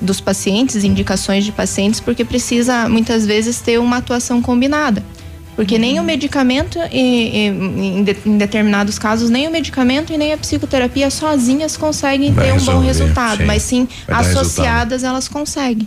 dos 0.00 0.18
pacientes, 0.18 0.82
indicações 0.82 1.44
de 1.44 1.52
pacientes, 1.52 2.00
porque 2.00 2.24
precisa 2.24 2.88
muitas 2.88 3.26
vezes 3.26 3.60
ter 3.60 3.78
uma 3.78 3.98
atuação 3.98 4.40
combinada. 4.40 5.04
Porque 5.54 5.78
nem 5.78 6.00
o 6.00 6.02
medicamento, 6.02 6.78
e- 6.90 6.96
e- 6.98 7.46
em, 7.48 8.02
de- 8.04 8.16
em 8.24 8.38
determinados 8.38 8.98
casos, 8.98 9.28
nem 9.28 9.46
o 9.46 9.50
medicamento 9.50 10.12
e 10.12 10.16
nem 10.16 10.32
a 10.32 10.38
psicoterapia 10.38 11.10
sozinhas 11.10 11.76
conseguem 11.76 12.32
Vai 12.32 12.46
ter 12.46 12.52
um 12.52 12.54
bom 12.56 12.60
resolver, 12.80 12.86
resultado, 12.86 13.36
sim. 13.38 13.44
mas 13.44 13.62
sim 13.62 13.88
Vai 14.08 14.20
associadas 14.20 15.04
elas 15.04 15.28
conseguem. 15.28 15.86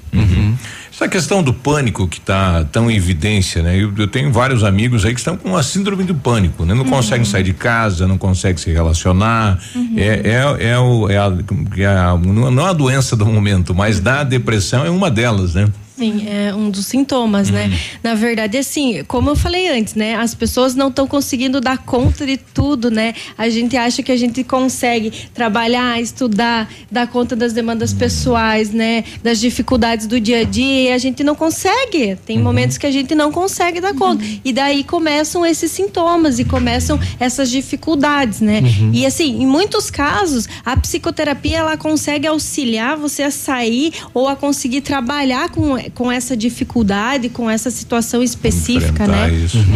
Essa 0.94 1.10
questão 1.10 1.44
do 1.44 1.54
pânico 1.54 2.08
que 2.08 2.20
está 2.20 2.64
tão 2.72 2.90
em 2.90 2.96
evidência, 2.96 3.62
né? 3.62 3.76
Eu, 3.76 3.92
eu 3.98 4.08
tenho 4.08 4.32
vários 4.32 4.64
amigos 4.64 5.04
aí 5.04 5.14
que 5.14 5.20
estão 5.20 5.36
com 5.36 5.58
a 5.58 5.62
síndrome 5.62 6.06
do 6.06 6.16
pânico, 6.16 6.64
né? 6.64 6.74
Não 6.74 6.84
Uhum. 6.86 6.90
conseguem 6.90 7.26
sair 7.26 7.44
de 7.44 7.52
casa, 7.54 8.08
não 8.08 8.18
conseguem 8.18 8.56
se 8.58 8.72
relacionar. 8.72 9.60
É, 9.98 10.22
é, 10.62 10.68
é, 10.70 10.80
o, 10.80 11.10
é, 11.10 11.18
a, 11.18 11.34
é 11.78 11.86
a- 11.86 12.18
não 12.18 12.50
não 12.50 12.66
é 12.66 12.70
a 12.70 12.74
doença 12.74 13.14
do 13.16 13.26
momento, 13.26 13.76
mas 13.76 14.00
da 14.00 14.24
depressão 14.24 14.86
é 14.86 14.90
uma 14.90 15.12
delas, 15.12 15.56
né? 15.56 15.68
Sim, 15.98 16.28
é 16.28 16.54
um 16.54 16.70
dos 16.70 16.88
sintomas, 16.88 17.50
né? 17.50 17.72
Na 18.04 18.16
verdade, 18.16 18.58
assim, 18.58 19.02
como 19.06 19.30
eu 19.30 19.36
falei 19.36 19.70
antes, 19.70 19.96
né? 19.96 20.16
As 20.16 20.36
pessoas 20.36 20.76
não 20.76 20.90
estão 20.90 21.08
conseguindo 21.08 21.62
dar 21.62 21.78
conta 21.78 22.26
de 22.26 22.36
tudo, 22.36 22.92
né? 22.92 23.14
A 23.38 23.48
gente 23.48 23.78
acha 23.78 24.04
que 24.04 24.12
a 24.12 24.18
gente 24.18 24.44
consegue 24.44 25.10
trabalhar, 25.34 26.02
estudar, 26.02 26.70
dar 26.92 27.08
conta 27.08 27.34
das 27.34 27.54
demandas 27.54 27.94
pessoais, 27.94 28.72
né? 28.72 29.06
Das 29.24 29.40
dificuldades 29.40 30.06
do 30.06 30.20
dia 30.20 30.40
a 30.40 30.44
dia 30.44 30.90
e 30.90 30.92
a 30.92 30.98
gente 30.98 31.24
não 31.24 31.34
consegue. 31.34 32.18
Tem 32.26 32.38
momentos 32.40 32.78
que 32.78 32.86
a 32.86 32.92
gente 32.92 33.16
não 33.16 33.32
consegue 33.32 33.80
dar 33.80 33.94
conta. 33.94 34.22
E 34.44 34.52
daí 34.52 34.84
começam 34.84 35.46
esses 35.46 35.72
sintomas 35.72 36.40
e 36.40 36.44
começam 36.44 37.00
essas 37.18 37.50
dificuldades, 37.50 38.42
né? 38.42 38.62
E 38.92 39.06
assim, 39.06 39.42
em 39.42 39.48
muitos 39.48 39.90
casos, 39.90 40.46
a 40.66 40.76
psicoterapia 40.76 41.60
ela 41.60 41.78
consegue 41.78 42.28
auxiliar 42.28 42.98
você 42.98 43.24
a 43.24 43.32
sair 43.32 43.94
ou 44.14 44.28
a 44.28 44.36
conseguir 44.36 44.82
trabalhar 44.82 45.50
com, 45.50 45.85
com 45.94 46.12
essa 46.12 46.36
dificuldade, 46.36 47.30
com 47.30 47.50
essa 47.50 47.70
situação 47.70 48.24
específica, 48.24 49.06
né? 49.08 49.30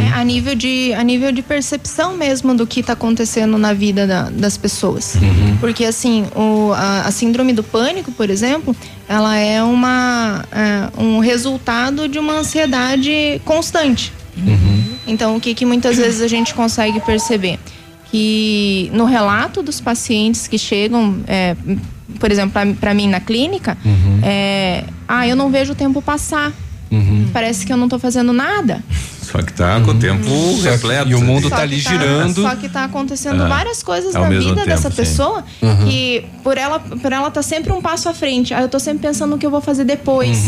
É, 0.08 0.14
a 0.14 0.24
nível 0.24 0.56
de 0.56 0.94
a 0.94 1.04
nível 1.04 1.32
de 1.32 1.42
percepção 1.42 2.16
mesmo 2.18 2.54
do 2.56 2.66
que 2.66 2.80
está 2.80 2.94
acontecendo 2.94 3.58
na 3.58 3.74
vida 3.74 4.08
da- 4.08 4.30
das 4.30 4.58
pessoas. 4.58 5.16
Porque 5.60 5.86
assim 5.86 6.26
o, 6.36 6.72
a, 6.74 7.02
a 7.02 7.12
síndrome 7.12 7.54
do 7.54 7.64
pânico 7.64 8.12
por 8.12 8.30
exemplo 8.30 8.76
ela 9.08 9.36
é 9.38 9.62
uma 9.64 10.46
é, 10.52 11.02
um 11.02 11.20
resultado 11.20 12.08
de 12.08 12.18
uma 12.20 12.34
ansiedade 12.40 13.42
constante. 13.46 14.12
Então 15.08 15.36
o 15.36 15.40
que 15.40 15.54
que 15.54 15.66
muitas 15.66 15.98
vezes 15.98 16.22
a 16.22 16.28
gente 16.28 16.54
consegue 16.54 17.00
perceber? 17.02 17.60
Que 18.12 18.90
no 18.94 19.06
relato 19.06 19.62
dos 19.62 19.80
pacientes 19.80 20.48
que 20.48 20.58
chegam 20.58 21.18
é, 21.28 21.56
por 22.20 22.32
exemplo 22.32 22.54
para 22.80 22.94
mim 22.94 23.08
na 23.08 23.20
clínica 23.20 23.78
é, 24.24 24.84
ah 25.08 25.28
eu 25.28 25.36
não 25.36 25.50
vejo 25.52 25.74
o 25.74 25.76
tempo 25.76 26.02
passar 26.02 26.52
parece 27.32 27.66
que 27.66 27.72
eu 27.74 27.78
não 27.78 27.88
tô 27.88 28.00
fazendo 28.00 28.34
nada 28.34 28.82
Só 29.22 29.44
que 29.44 29.54
tá 29.54 29.80
com 29.82 29.92
o 29.92 29.94
tempo 30.00 30.28
repleto. 30.64 31.10
e 31.12 31.14
o 31.16 31.22
mundo 31.22 31.48
só 31.50 31.56
tá 31.58 31.62
ali 31.62 31.78
girando. 31.78 32.42
Só 32.42 32.56
que 32.56 32.68
tá 32.68 32.86
acontecendo 32.86 33.44
É. 33.44 33.48
várias 33.48 33.84
coisas 33.84 34.16
na 34.16 34.28
vida 34.28 34.56
tempo, 34.56 34.66
dessa 34.66 34.90
sim. 34.90 34.96
pessoa 34.96 35.44
Uhum. 35.62 35.86
que 35.86 36.26
por 36.44 36.58
ela 36.58 36.80
por 36.80 37.12
ela 37.12 37.30
tá 37.30 37.44
sempre 37.44 37.72
um 37.72 37.80
passo 37.80 38.10
à 38.10 38.14
frente. 38.16 38.56
Aí 38.56 38.64
eu 38.64 38.70
tô 38.70 38.80
sempre 38.80 39.04
pensando 39.08 39.30
no 39.30 39.38
que 39.38 39.46
eu 39.46 39.52
vou 39.52 39.62
fazer 39.62 39.84
depois. 39.84 40.40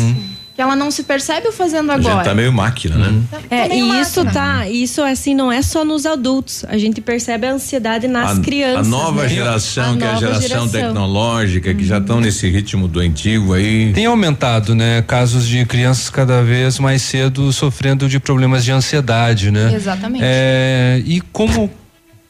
Que 0.53 0.61
ela 0.61 0.75
não 0.75 0.91
se 0.91 1.03
percebe 1.03 1.47
o 1.47 1.51
fazendo 1.53 1.89
A 1.91 1.97
gente 1.97 2.09
agora. 2.09 2.25
tá 2.25 2.35
meio 2.35 2.51
máquina, 2.51 2.97
né? 2.97 3.21
É, 3.49 3.63
Também 3.63 3.79
e 3.79 3.83
uma 3.83 4.01
isso 4.01 4.21
máquina. 4.25 4.43
tá, 4.57 4.67
isso 4.69 5.01
assim 5.01 5.33
não 5.33 5.49
é 5.49 5.61
só 5.61 5.85
nos 5.85 6.05
adultos. 6.05 6.65
A 6.67 6.77
gente 6.77 6.99
percebe 6.99 7.47
a 7.47 7.53
ansiedade 7.53 8.05
nas 8.07 8.37
a, 8.37 8.41
crianças. 8.41 8.85
a 8.85 8.89
nova 8.89 9.23
né? 9.23 9.29
geração, 9.29 9.97
que 9.97 10.03
é 10.03 10.07
a 10.07 10.13
nova 10.13 10.19
geração 10.19 10.67
geração. 10.67 10.67
tecnológica, 10.67 11.73
que 11.73 11.85
já 11.85 11.99
estão 11.99 12.19
nesse 12.19 12.49
ritmo 12.49 12.85
do 12.89 12.99
antigo 12.99 13.53
aí. 13.53 13.93
Tem 13.93 14.05
aumentado, 14.07 14.75
né? 14.75 15.01
Casos 15.03 15.47
de 15.47 15.65
crianças 15.65 16.09
cada 16.09 16.43
vez 16.43 16.79
mais 16.79 17.01
cedo 17.01 17.51
sofrendo 17.53 18.09
de 18.09 18.19
problemas 18.19 18.65
de 18.65 18.73
ansiedade, 18.73 19.51
né? 19.51 19.73
Exatamente. 19.73 20.21
É, 20.25 21.01
e 21.05 21.21
como 21.31 21.71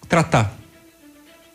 tratar? 0.08 0.58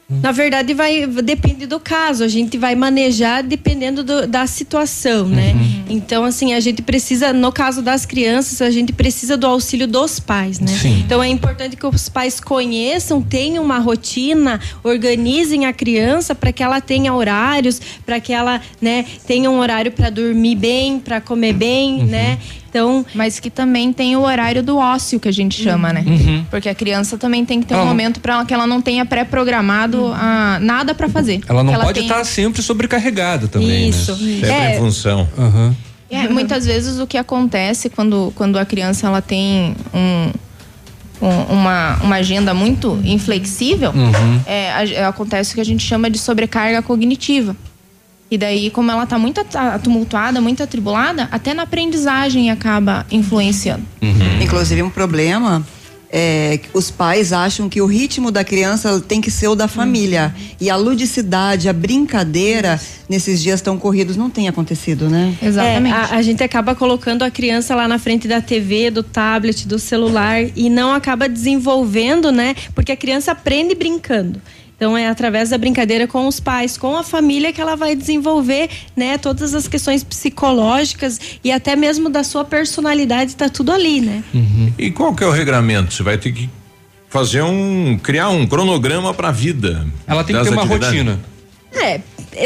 Na 0.08 0.30
verdade, 0.30 0.72
vai 0.72 1.04
depende 1.04 1.66
do 1.66 1.80
caso. 1.80 2.22
A 2.22 2.28
gente 2.28 2.56
vai 2.56 2.76
manejar 2.76 3.42
dependendo 3.42 4.04
do- 4.04 4.24
da 4.28 4.46
situação, 4.46 5.26
né? 5.26 5.52
Uhum. 5.52 5.84
Então, 5.88 6.24
assim, 6.24 6.52
a 6.52 6.60
gente 6.60 6.82
precisa, 6.82 7.32
no 7.32 7.52
caso 7.52 7.80
das 7.82 8.04
crianças, 8.04 8.60
a 8.60 8.70
gente 8.70 8.92
precisa 8.92 9.36
do 9.36 9.46
auxílio 9.46 9.86
dos 9.86 10.18
pais, 10.18 10.58
né? 10.58 10.66
Sim. 10.68 11.00
Então 11.04 11.22
é 11.22 11.28
importante 11.28 11.76
que 11.76 11.86
os 11.86 12.08
pais 12.08 12.40
conheçam, 12.40 13.22
tenham 13.22 13.62
uma 13.64 13.78
rotina, 13.78 14.60
organizem 14.82 15.66
a 15.66 15.72
criança 15.72 16.34
para 16.34 16.52
que 16.52 16.62
ela 16.62 16.80
tenha 16.80 17.14
horários, 17.14 17.80
para 18.04 18.18
que 18.20 18.32
ela, 18.32 18.60
né, 18.80 19.04
tenha 19.26 19.50
um 19.50 19.58
horário 19.58 19.92
para 19.92 20.10
dormir 20.10 20.56
bem, 20.56 20.98
para 20.98 21.20
comer 21.20 21.52
bem, 21.52 22.00
Uhum. 22.00 22.06
né? 22.06 22.38
Então, 22.68 23.06
mas 23.14 23.40
que 23.40 23.48
também 23.48 23.90
tem 23.90 24.16
o 24.16 24.20
horário 24.20 24.62
do 24.62 24.76
ócio 24.76 25.18
que 25.18 25.28
a 25.28 25.32
gente 25.32 25.62
chama, 25.62 25.94
né? 25.94 26.04
Uhum. 26.06 26.44
Porque 26.50 26.68
a 26.68 26.74
criança 26.74 27.16
também 27.16 27.42
tem 27.42 27.60
que 27.60 27.66
ter 27.66 27.72
Ela 27.72 27.84
um 27.84 27.86
momento 27.86 28.20
para 28.20 28.44
que 28.44 28.52
ela 28.52 28.66
não 28.66 28.82
tenha 28.82 29.06
pré-programado 29.06 30.12
ah, 30.14 30.58
nada 30.60 30.94
para 30.94 31.08
fazer. 31.08 31.40
Ela 31.48 31.62
não 31.64 31.72
Que 31.72 31.80
pode 31.80 32.00
tenha- 32.00 32.12
estar 32.12 32.24
sempre 32.24 32.60
sobrecarregada 32.62 33.48
também, 33.48 33.88
Isso. 33.88 34.12
né? 34.16 34.18
Sempre 34.40 34.50
É. 34.50 34.74
em 34.74 34.78
função. 34.78 35.26
Aham. 35.38 35.75
É, 36.10 36.28
muitas 36.28 36.64
vezes 36.66 36.98
o 36.98 37.06
que 37.06 37.16
acontece 37.18 37.88
quando, 37.90 38.32
quando 38.36 38.58
a 38.58 38.64
criança 38.64 39.06
ela 39.06 39.20
tem 39.22 39.74
um, 39.92 40.30
um- 41.26 41.42
uma, 41.54 41.96
uma 42.02 42.16
agenda 42.16 42.52
muito 42.54 43.00
inflexível, 43.04 43.90
Uhum. 43.90 44.40
é, 44.46 44.72
a- 44.72 44.84
é, 44.86 45.04
acontece 45.04 45.52
o 45.52 45.54
que 45.54 45.60
a 45.60 45.64
gente 45.64 45.84
chama 45.84 46.08
de 46.10 46.18
sobrecarga 46.18 46.82
cognitiva. 46.82 47.56
E 48.30 48.36
daí, 48.36 48.70
como 48.70 48.90
ela 48.90 49.04
está 49.04 49.16
muito 49.18 49.40
tumultuada, 49.84 50.40
muito 50.40 50.60
atribulada, 50.60 51.28
até 51.30 51.54
na 51.54 51.62
aprendizagem 51.62 52.50
acaba 52.50 53.06
influenciando. 53.10 53.84
Inclusive, 54.42 54.82
um 54.82 54.90
problema 54.90 55.64
é 56.10 56.60
os 56.72 56.90
pais 56.90 57.32
acham 57.32 57.68
que 57.68 57.80
o 57.80 57.86
ritmo 57.86 58.30
da 58.30 58.44
criança 58.44 59.00
tem 59.00 59.20
que 59.20 59.30
ser 59.30 59.48
o 59.48 59.54
da 59.54 59.68
família. 59.68 60.34
E 60.60 60.70
a 60.70 60.76
ludicidade, 60.76 61.68
a 61.68 61.72
brincadeira, 61.72 62.80
nesses 63.08 63.42
dias 63.42 63.60
tão 63.60 63.78
corridos, 63.78 64.16
não 64.16 64.30
tem 64.30 64.48
acontecido, 64.48 65.08
né? 65.08 65.34
Exatamente. 65.42 65.94
É, 65.94 65.98
a, 65.98 66.16
a 66.16 66.22
gente 66.22 66.42
acaba 66.42 66.74
colocando 66.74 67.22
a 67.22 67.30
criança 67.30 67.74
lá 67.74 67.88
na 67.88 67.98
frente 67.98 68.28
da 68.28 68.40
TV, 68.40 68.90
do 68.90 69.02
tablet, 69.02 69.66
do 69.66 69.78
celular 69.78 70.42
e 70.54 70.70
não 70.70 70.92
acaba 70.92 71.28
desenvolvendo, 71.28 72.30
né? 72.30 72.54
Porque 72.74 72.92
a 72.92 72.96
criança 72.96 73.32
aprende 73.32 73.74
brincando. 73.74 74.40
Então 74.76 74.96
é 74.96 75.08
através 75.08 75.50
da 75.50 75.58
brincadeira 75.58 76.06
com 76.06 76.26
os 76.26 76.38
pais, 76.38 76.76
com 76.76 76.96
a 76.96 77.02
família 77.02 77.50
que 77.52 77.60
ela 77.60 77.76
vai 77.76 77.96
desenvolver, 77.96 78.68
né, 78.94 79.16
todas 79.16 79.54
as 79.54 79.66
questões 79.66 80.04
psicológicas 80.04 81.18
e 81.42 81.50
até 81.50 81.74
mesmo 81.74 82.10
da 82.10 82.22
sua 82.22 82.44
personalidade, 82.44 83.34
tá 83.34 83.48
tudo 83.48 83.72
ali, 83.72 84.02
né? 84.02 84.22
E 84.78 84.90
qual 84.90 85.14
que 85.14 85.24
é 85.24 85.26
o 85.26 85.30
regramento? 85.30 85.94
Você 85.94 86.02
vai 86.02 86.18
ter 86.18 86.30
que 86.30 86.50
fazer 87.08 87.42
um. 87.42 87.98
criar 88.02 88.28
um 88.28 88.46
cronograma 88.46 89.14
pra 89.14 89.30
vida. 89.30 89.86
Ela 90.06 90.22
tem 90.22 90.36
que 90.36 90.42
ter 90.42 90.50
uma 90.50 90.64
rotina. 90.64 91.18
É, 91.72 92.00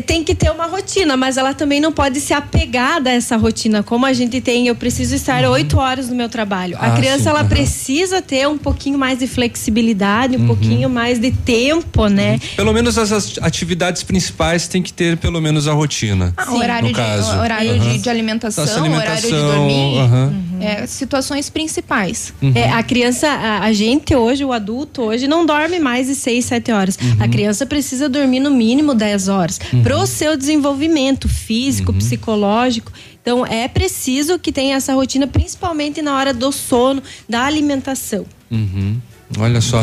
tem 0.06 0.22
que 0.22 0.34
ter 0.34 0.50
uma 0.50 0.66
rotina, 0.66 1.16
mas 1.16 1.36
ela 1.36 1.52
também 1.54 1.80
não 1.80 1.90
pode 1.92 2.20
se 2.20 2.32
apegar 2.32 3.00
a 3.04 3.10
essa 3.10 3.36
rotina. 3.36 3.82
Como 3.82 4.06
a 4.06 4.12
gente 4.12 4.40
tem, 4.40 4.66
eu 4.68 4.74
preciso 4.74 5.14
estar 5.14 5.44
oito 5.44 5.78
horas 5.78 6.08
no 6.08 6.14
meu 6.14 6.28
trabalho. 6.28 6.76
A 6.78 6.88
Ah, 6.88 6.96
criança, 6.96 7.24
sim, 7.24 7.28
ela 7.30 7.40
aham. 7.40 7.48
precisa 7.48 8.22
ter 8.22 8.46
um 8.46 8.58
pouquinho 8.58 8.98
mais 8.98 9.18
de 9.18 9.26
flexibilidade, 9.26 10.36
um 10.36 10.40
Uhum. 10.40 10.46
pouquinho 10.46 10.88
mais 10.90 11.18
de 11.18 11.30
tempo, 11.32 12.06
né? 12.08 12.38
Pelo 12.56 12.72
menos 12.72 12.96
as 12.98 13.38
atividades 13.40 14.02
principais 14.02 14.68
tem 14.68 14.82
que 14.82 14.92
ter 14.92 15.16
pelo 15.16 15.40
menos 15.40 15.66
a 15.66 15.72
rotina. 15.72 16.32
Ah, 16.36 16.52
horário, 16.54 16.88
no 16.88 16.94
de, 16.94 17.00
caso. 17.00 17.38
horário 17.38 17.78
de, 17.80 17.98
de 17.98 18.10
alimentação, 18.10 18.64
Nossa, 18.64 18.80
horário 18.80 19.20
de 19.20 19.34
alimentação, 19.34 19.66
dormir. 19.66 20.49
É, 20.60 20.86
situações 20.86 21.50
principais. 21.50 22.32
É, 22.54 22.70
a 22.70 22.82
criança, 22.82 23.28
a, 23.28 23.64
a 23.64 23.72
gente 23.72 24.14
hoje, 24.14 24.44
o 24.44 24.52
adulto 24.52 25.02
hoje, 25.02 25.26
não 25.26 25.44
dorme 25.44 25.78
mais 25.78 26.06
de 26.06 26.14
6, 26.14 26.44
7 26.44 26.72
horas. 26.72 26.98
A 27.18 27.28
criança 27.28 27.66
precisa 27.66 28.08
dormir 28.08 28.40
no 28.40 28.50
mínimo 28.50 28.94
10 28.94 29.28
horas 29.28 29.60
pro 29.82 30.06
seu 30.06 30.36
desenvolvimento 30.36 31.28
físico, 31.28 31.92
psicológico. 31.92 32.92
Então 33.22 33.46
é 33.46 33.68
preciso 33.68 34.38
que 34.38 34.50
tenha 34.50 34.76
essa 34.76 34.94
rotina, 34.94 35.26
principalmente 35.26 36.00
na 36.00 36.16
hora 36.16 36.32
do 36.32 36.50
sono, 36.50 37.02
da 37.28 37.44
alimentação. 37.44 38.24
Uhum. 38.50 38.96
Olha 39.38 39.60
só. 39.60 39.82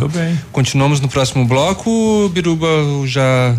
Continuamos 0.52 1.00
no 1.00 1.08
próximo 1.08 1.46
bloco, 1.46 2.30
Biruba 2.34 2.68
já. 3.06 3.56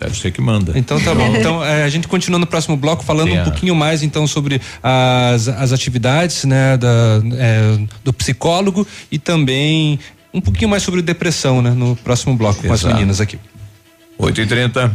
Deve 0.00 0.18
ser 0.18 0.30
que 0.32 0.40
manda. 0.40 0.72
Então 0.78 0.98
tá 1.00 1.14
bom. 1.14 1.30
Então 1.36 1.64
é, 1.64 1.84
a 1.84 1.88
gente 1.88 2.08
continua 2.08 2.38
no 2.38 2.46
próximo 2.46 2.76
bloco 2.76 3.04
falando 3.04 3.32
um 3.32 3.40
a- 3.40 3.44
pouquinho 3.44 3.74
mais 3.74 4.02
então 4.02 4.26
sobre 4.26 4.60
as, 4.82 5.46
as 5.48 5.72
atividades 5.72 6.44
né, 6.44 6.76
da, 6.76 6.88
é, 7.34 7.78
do 8.02 8.12
psicólogo 8.12 8.86
e 9.12 9.18
também 9.18 9.98
um 10.32 10.40
pouquinho 10.40 10.70
mais 10.70 10.82
sobre 10.82 11.02
depressão, 11.02 11.60
né? 11.60 11.70
No 11.70 11.94
próximo 11.96 12.34
bloco 12.36 12.62
com 12.62 12.72
as 12.72 12.80
Exato. 12.80 12.94
meninas 12.94 13.20
aqui. 13.20 13.38
8 14.18 14.42
e 14.42 14.46
30 14.46 14.92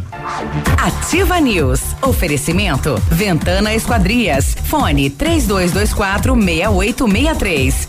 Ativa 0.78 1.40
News. 1.40 1.80
Oferecimento. 2.00 2.94
Ventana 3.10 3.74
Esquadrias. 3.74 4.56
Fone 4.64 5.10
3224 5.10 6.34
6863. 6.34 7.88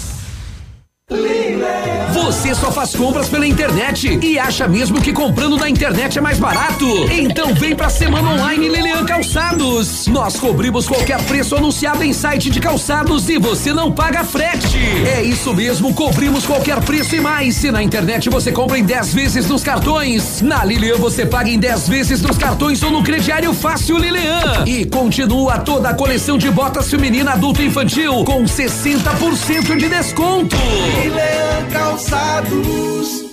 Você 2.13 2.55
só 2.55 2.71
faz 2.71 2.95
compras 2.95 3.27
pela 3.27 3.45
internet 3.45 4.17
e 4.21 4.39
acha 4.39 4.65
mesmo 4.65 5.01
que 5.01 5.11
comprando 5.11 5.57
na 5.57 5.69
internet 5.69 6.17
é 6.17 6.21
mais 6.21 6.39
barato? 6.39 6.85
Então 7.11 7.53
vem 7.53 7.75
pra 7.75 7.89
Semana 7.89 8.31
Online 8.31 8.69
Lilian 8.69 9.03
Calçados. 9.05 10.07
Nós 10.07 10.39
cobrimos 10.39 10.87
qualquer 10.87 11.21
preço 11.23 11.55
anunciado 11.55 12.03
em 12.03 12.13
site 12.13 12.49
de 12.49 12.61
calçados 12.61 13.27
e 13.27 13.37
você 13.37 13.73
não 13.73 13.91
paga 13.91 14.23
frete. 14.23 14.77
É 15.05 15.21
isso 15.21 15.53
mesmo, 15.53 15.93
cobrimos 15.93 16.45
qualquer 16.45 16.79
preço 16.81 17.15
e 17.15 17.19
mais. 17.19 17.57
Se 17.57 17.71
na 17.71 17.83
internet 17.83 18.29
você 18.29 18.51
compra 18.51 18.79
em 18.79 18.83
10 18.83 19.13
vezes 19.13 19.47
nos 19.49 19.63
cartões, 19.63 20.41
na 20.41 20.63
Lilian 20.63 20.95
você 20.95 21.25
paga 21.25 21.49
em 21.49 21.59
10 21.59 21.89
vezes 21.89 22.21
nos 22.21 22.37
cartões 22.37 22.81
ou 22.81 22.91
no 22.91 23.03
crediário 23.03 23.53
fácil 23.53 23.97
Lilian. 23.97 24.63
E 24.65 24.85
continua 24.85 25.59
toda 25.59 25.89
a 25.89 25.93
coleção 25.93 26.37
de 26.37 26.49
botas 26.49 26.89
feminina 26.89 27.33
adulto 27.33 27.61
e 27.61 27.65
infantil 27.65 28.23
com 28.23 28.45
60% 28.45 29.75
de 29.75 29.89
desconto. 29.89 30.55
Lilian 31.01 31.67
Calçados. 31.71 33.31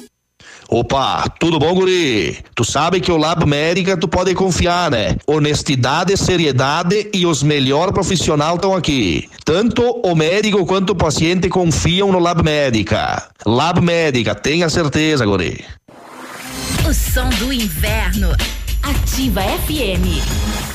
Opa, 0.71 1.25
tudo 1.41 1.59
bom, 1.59 1.75
guri? 1.75 2.39
Tu 2.55 2.65
sabe 2.65 3.01
que 3.01 3.11
o 3.11 3.17
Lab 3.17 3.47
Médica 3.47 3.97
tu 3.97 4.07
pode 4.07 4.35
confiar, 4.35 4.91
né? 4.91 5.17
Honestidade, 5.27 6.17
seriedade 6.17 7.09
e 7.13 7.25
os 7.27 7.43
melhores 7.43 7.93
profissionais 7.93 8.55
estão 8.55 8.75
aqui. 8.75 9.29
Tanto 9.45 9.83
o 10.05 10.15
médico 10.15 10.67
quanto 10.67 10.91
o 10.91 10.97
paciente 10.97 11.49
confiam 11.49 12.13
no 12.13 12.19
Lab 12.19 12.43
Médica. 12.43 13.29
Lab 13.47 13.81
Médica, 13.81 14.35
tenha 14.35 14.69
certeza, 14.69 15.25
guri. 15.25 15.65
O 16.89 16.93
som 16.93 17.29
do 17.39 17.53
inverno. 17.53 18.31
Ativa 18.83 19.43
FM. 19.43 20.68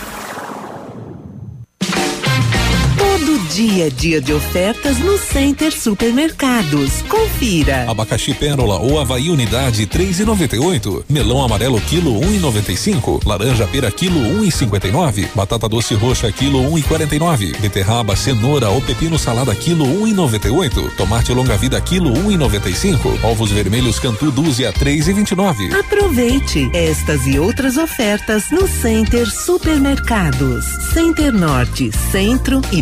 Todo 3.26 3.40
dia 3.54 3.88
é 3.88 3.90
dia 3.90 4.20
de 4.20 4.34
ofertas 4.34 5.00
no 5.00 5.18
Center 5.18 5.72
Supermercados. 5.72 7.02
Confira. 7.04 7.90
Abacaxi 7.90 8.34
pérola 8.34 8.80
ou 8.80 9.00
Havaí 9.00 9.30
unidade 9.30 9.88
3,98. 9.88 11.06
Melão 11.08 11.42
amarelo 11.42 11.80
quilo 11.80 12.20
1,95. 12.20 13.26
Laranja 13.26 13.66
pera 13.66 13.90
quilo 13.90 14.20
1,59. 14.20 15.30
Batata 15.34 15.70
doce 15.70 15.94
roxa 15.94 16.30
quilo 16.34 16.64
1,49. 16.64 17.58
Beterraba, 17.62 18.14
cenoura 18.14 18.68
ou 18.70 18.82
pepino 18.82 19.18
salada 19.18 19.56
quilo 19.56 19.86
1,98. 19.86 20.94
Tomate 20.98 21.32
longa 21.32 21.56
vida 21.56 21.80
quilo 21.80 22.12
1,95. 22.12 23.24
Ovos 23.24 23.52
vermelhos 23.52 24.00
cantu 24.00 24.32
dúzia 24.32 24.74
3,29. 24.74 25.74
Aproveite 25.80 26.70
estas 26.74 27.26
e 27.26 27.40
outras 27.40 27.78
ofertas 27.78 28.52
no 28.52 28.68
Center 28.68 29.32
Supermercados. 29.32 30.66
Center 30.94 31.32
Norte, 31.32 31.90
Centro 32.12 32.62
e 32.70 32.82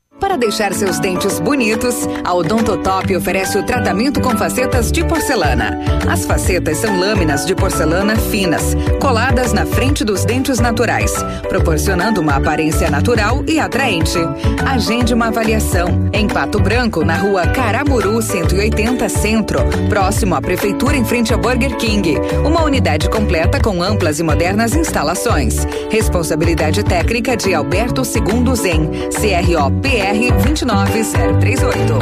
Para 0.21 0.37
deixar 0.37 0.71
seus 0.71 0.99
dentes 0.99 1.39
bonitos, 1.39 2.07
a 2.23 2.31
Odontotop 2.31 3.15
oferece 3.15 3.57
o 3.57 3.63
tratamento 3.63 4.21
com 4.21 4.37
facetas 4.37 4.91
de 4.91 5.03
porcelana. 5.03 5.79
As 6.07 6.25
facetas 6.25 6.77
são 6.77 6.99
lâminas 6.99 7.43
de 7.43 7.55
porcelana 7.55 8.15
finas, 8.15 8.75
coladas 9.01 9.51
na 9.51 9.65
frente 9.65 10.05
dos 10.05 10.23
dentes 10.23 10.59
naturais, 10.59 11.11
proporcionando 11.49 12.21
uma 12.21 12.35
aparência 12.35 12.87
natural 12.91 13.43
e 13.47 13.59
atraente. 13.59 14.19
Agende 14.63 15.11
uma 15.11 15.29
avaliação 15.29 16.07
em 16.13 16.27
Pato 16.27 16.59
Branco, 16.59 17.03
na 17.03 17.17
rua 17.17 17.47
Caramuru 17.47 18.21
180 18.21 19.09
Centro, 19.09 19.59
próximo 19.89 20.35
à 20.35 20.41
Prefeitura 20.41 20.95
em 20.95 21.03
frente 21.03 21.33
ao 21.33 21.39
Burger 21.39 21.75
King. 21.77 22.13
Uma 22.45 22.63
unidade 22.63 23.09
completa 23.09 23.59
com 23.59 23.81
amplas 23.81 24.19
e 24.19 24.23
modernas 24.23 24.75
instalações. 24.75 25.65
Responsabilidade 25.89 26.83
técnica 26.83 27.35
de 27.35 27.55
Alberto 27.55 28.05
Segundo 28.05 28.53
Zen, 28.55 28.87
CROPR 29.09 30.10
29038. 30.11 31.99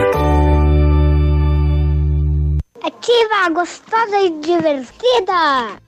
Ativa, 2.81 3.49
gostosa 3.53 4.19
e 4.19 4.31
divertida. 4.39 5.79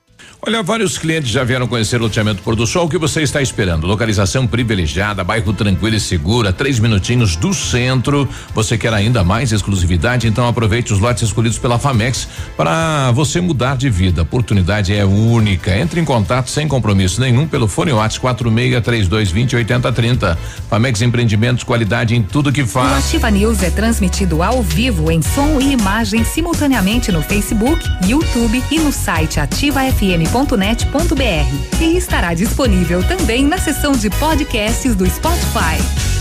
Olha, 0.44 0.64
vários 0.64 0.98
clientes 0.98 1.30
já 1.30 1.44
vieram 1.44 1.68
conhecer 1.68 1.98
o 1.98 2.04
loteamento 2.06 2.42
Pôr 2.42 2.56
do 2.56 2.66
Sol. 2.66 2.88
O 2.88 2.90
que 2.90 2.98
você 2.98 3.22
está 3.22 3.44
esperando? 3.44 3.86
Localização 3.86 4.48
privilegiada, 4.48 5.24
bairro 5.24 5.54
tranquilo 5.54 5.96
e 5.96 6.00
segura, 6.00 6.52
três 6.52 6.80
minutinhos 6.80 7.36
do 7.36 7.54
centro. 7.54 8.28
Você 8.56 8.76
quer 8.76 8.92
ainda 8.92 9.24
mais 9.24 9.52
exclusividade? 9.52 10.28
Então 10.28 10.48
aproveite 10.48 10.92
os 10.92 10.98
lotes 10.98 11.22
escolhidos 11.22 11.60
pela 11.60 11.78
Famex 11.78 12.28
para 12.58 13.12
você 13.12 13.40
mudar 13.40 13.78
de 13.78 13.88
vida. 13.88 14.22
A 14.22 14.24
oportunidade 14.24 14.96
é 14.96 15.06
única. 15.06 15.78
Entre 15.78 16.02
em 16.02 16.06
contato 16.06 16.50
sem 16.50 16.68
compromisso 16.68 17.22
nenhum 17.22 17.48
pelo 17.48 17.68
fone 17.68 17.92
WhatsApp 17.92 18.22
463220 18.22 19.56
8030. 19.58 20.40
Famex 20.68 21.04
Empreendimentos, 21.04 21.64
qualidade 21.64 22.16
em 22.16 22.24
tudo 22.24 22.52
que 22.52 22.64
O 22.64 22.68
faz. 22.68 23.06
Ativa 23.06 23.30
News 23.30 23.62
é 23.62 23.70
transmitido 23.70 24.42
ao 24.42 24.64
vivo 24.64 25.12
em 25.12 25.22
som 25.22 25.62
e 25.62 25.74
imagem 25.74 26.24
simultaneamente 26.24 27.12
no 27.12 27.22
Facebook, 27.22 27.80
YouTube 28.08 28.64
e 28.72 28.80
no 28.80 28.92
site 28.92 29.40
ativafm.net.br. 29.40 30.31
E 31.82 31.98
estará 31.98 32.34
disponível 32.34 33.06
também 33.06 33.46
na 33.46 33.58
seção 33.58 33.92
de 33.92 34.10
podcasts 34.10 34.96
do 34.96 35.06
Spotify. 35.06 36.21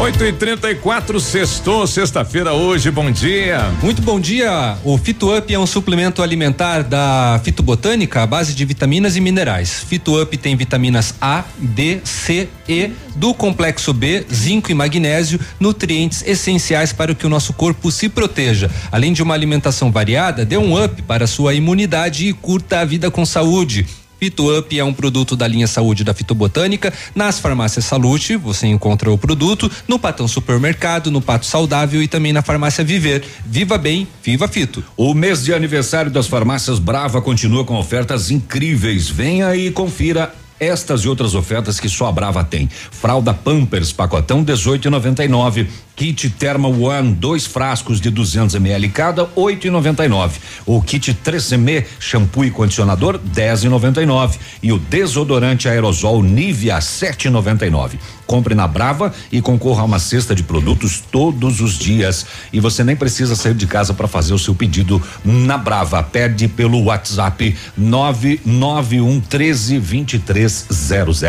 8 0.00 0.24
e 0.26 0.32
34 0.32 1.18
sextou, 1.18 1.84
sexta-feira 1.84 2.52
hoje, 2.52 2.88
bom 2.88 3.10
dia. 3.10 3.68
Muito 3.82 4.00
bom 4.00 4.20
dia. 4.20 4.78
O 4.84 4.96
Fito 4.96 5.36
Up 5.36 5.52
é 5.52 5.58
um 5.58 5.66
suplemento 5.66 6.22
alimentar 6.22 6.84
da 6.84 7.40
Fitobotânica 7.42 8.22
à 8.22 8.26
base 8.26 8.54
de 8.54 8.64
vitaminas 8.64 9.16
e 9.16 9.20
minerais. 9.20 9.82
Fito 9.82 10.22
Up 10.22 10.38
tem 10.38 10.54
vitaminas 10.54 11.16
A, 11.20 11.42
D, 11.58 12.00
C, 12.04 12.48
E, 12.68 12.92
do 13.16 13.34
complexo 13.34 13.92
B, 13.92 14.24
zinco 14.32 14.70
e 14.70 14.74
magnésio, 14.74 15.40
nutrientes 15.58 16.22
essenciais 16.24 16.92
para 16.92 17.12
que 17.12 17.26
o 17.26 17.28
nosso 17.28 17.52
corpo 17.52 17.90
se 17.90 18.08
proteja. 18.08 18.70
Além 18.92 19.12
de 19.12 19.20
uma 19.20 19.34
alimentação 19.34 19.90
variada, 19.90 20.44
dê 20.44 20.56
um 20.56 20.80
up 20.82 21.02
para 21.02 21.26
sua 21.26 21.54
imunidade 21.54 22.28
e 22.28 22.32
curta 22.32 22.78
a 22.78 22.84
vida 22.84 23.10
com 23.10 23.26
saúde. 23.26 23.84
Fito 24.18 24.56
Up 24.58 24.78
é 24.78 24.84
um 24.84 24.92
produto 24.92 25.36
da 25.36 25.46
linha 25.46 25.66
Saúde 25.66 26.02
da 26.02 26.12
Fitobotânica. 26.12 26.92
Nas 27.14 27.38
farmácias 27.38 27.84
Salute 27.84 28.36
você 28.36 28.66
encontra 28.66 29.10
o 29.10 29.16
produto, 29.16 29.70
no 29.86 29.98
Patão 29.98 30.26
Supermercado, 30.26 31.10
no 31.10 31.20
Pato 31.20 31.46
Saudável 31.46 32.02
e 32.02 32.08
também 32.08 32.32
na 32.32 32.42
farmácia 32.42 32.82
Viver. 32.82 33.24
Viva 33.46 33.78
bem, 33.78 34.08
viva 34.22 34.48
Fito. 34.48 34.82
O 34.96 35.14
mês 35.14 35.44
de 35.44 35.54
aniversário 35.54 36.10
das 36.10 36.26
farmácias 36.26 36.78
Brava 36.78 37.22
continua 37.22 37.64
com 37.64 37.76
ofertas 37.76 38.30
incríveis. 38.30 39.08
Venha 39.08 39.54
e 39.54 39.70
confira 39.70 40.34
estas 40.58 41.02
e 41.02 41.08
outras 41.08 41.34
ofertas 41.34 41.78
que 41.78 41.88
só 41.88 42.06
a 42.06 42.12
Brava 42.12 42.42
tem. 42.42 42.68
Fralda 42.90 43.32
Pampers 43.32 43.92
pacotão 43.92 44.44
18,99. 44.44 45.68
Kit 45.98 46.30
Thermal 46.30 46.80
One, 46.80 47.12
dois 47.12 47.44
frascos 47.44 48.00
de 48.00 48.08
200 48.08 48.54
ml 48.54 48.88
cada, 48.90 49.26
8,99. 49.34 50.30
O 50.64 50.80
kit 50.80 51.12
3M 51.12 51.84
shampoo 51.98 52.44
e 52.44 52.52
condicionador, 52.52 53.18
10,99. 53.18 54.38
E 54.62 54.72
o 54.72 54.78
desodorante 54.78 55.68
aerosol 55.68 56.22
Nivea, 56.22 56.78
7,99. 56.78 57.98
Compre 58.28 58.54
na 58.54 58.68
Brava 58.68 59.12
e 59.32 59.40
concorra 59.40 59.82
a 59.82 59.84
uma 59.86 59.98
cesta 59.98 60.36
de 60.36 60.44
produtos 60.44 61.02
todos 61.10 61.60
os 61.60 61.76
dias. 61.76 62.24
E 62.52 62.60
você 62.60 62.84
nem 62.84 62.94
precisa 62.94 63.34
sair 63.34 63.54
de 63.54 63.66
casa 63.66 63.92
para 63.92 64.06
fazer 64.06 64.32
o 64.32 64.38
seu 64.38 64.54
pedido 64.54 65.02
na 65.24 65.58
Brava. 65.58 66.00
Pede 66.00 66.46
pelo 66.46 66.80
WhatsApp 66.84 67.56
991 67.76 69.18
13 69.18 69.80
2300. 69.80 71.24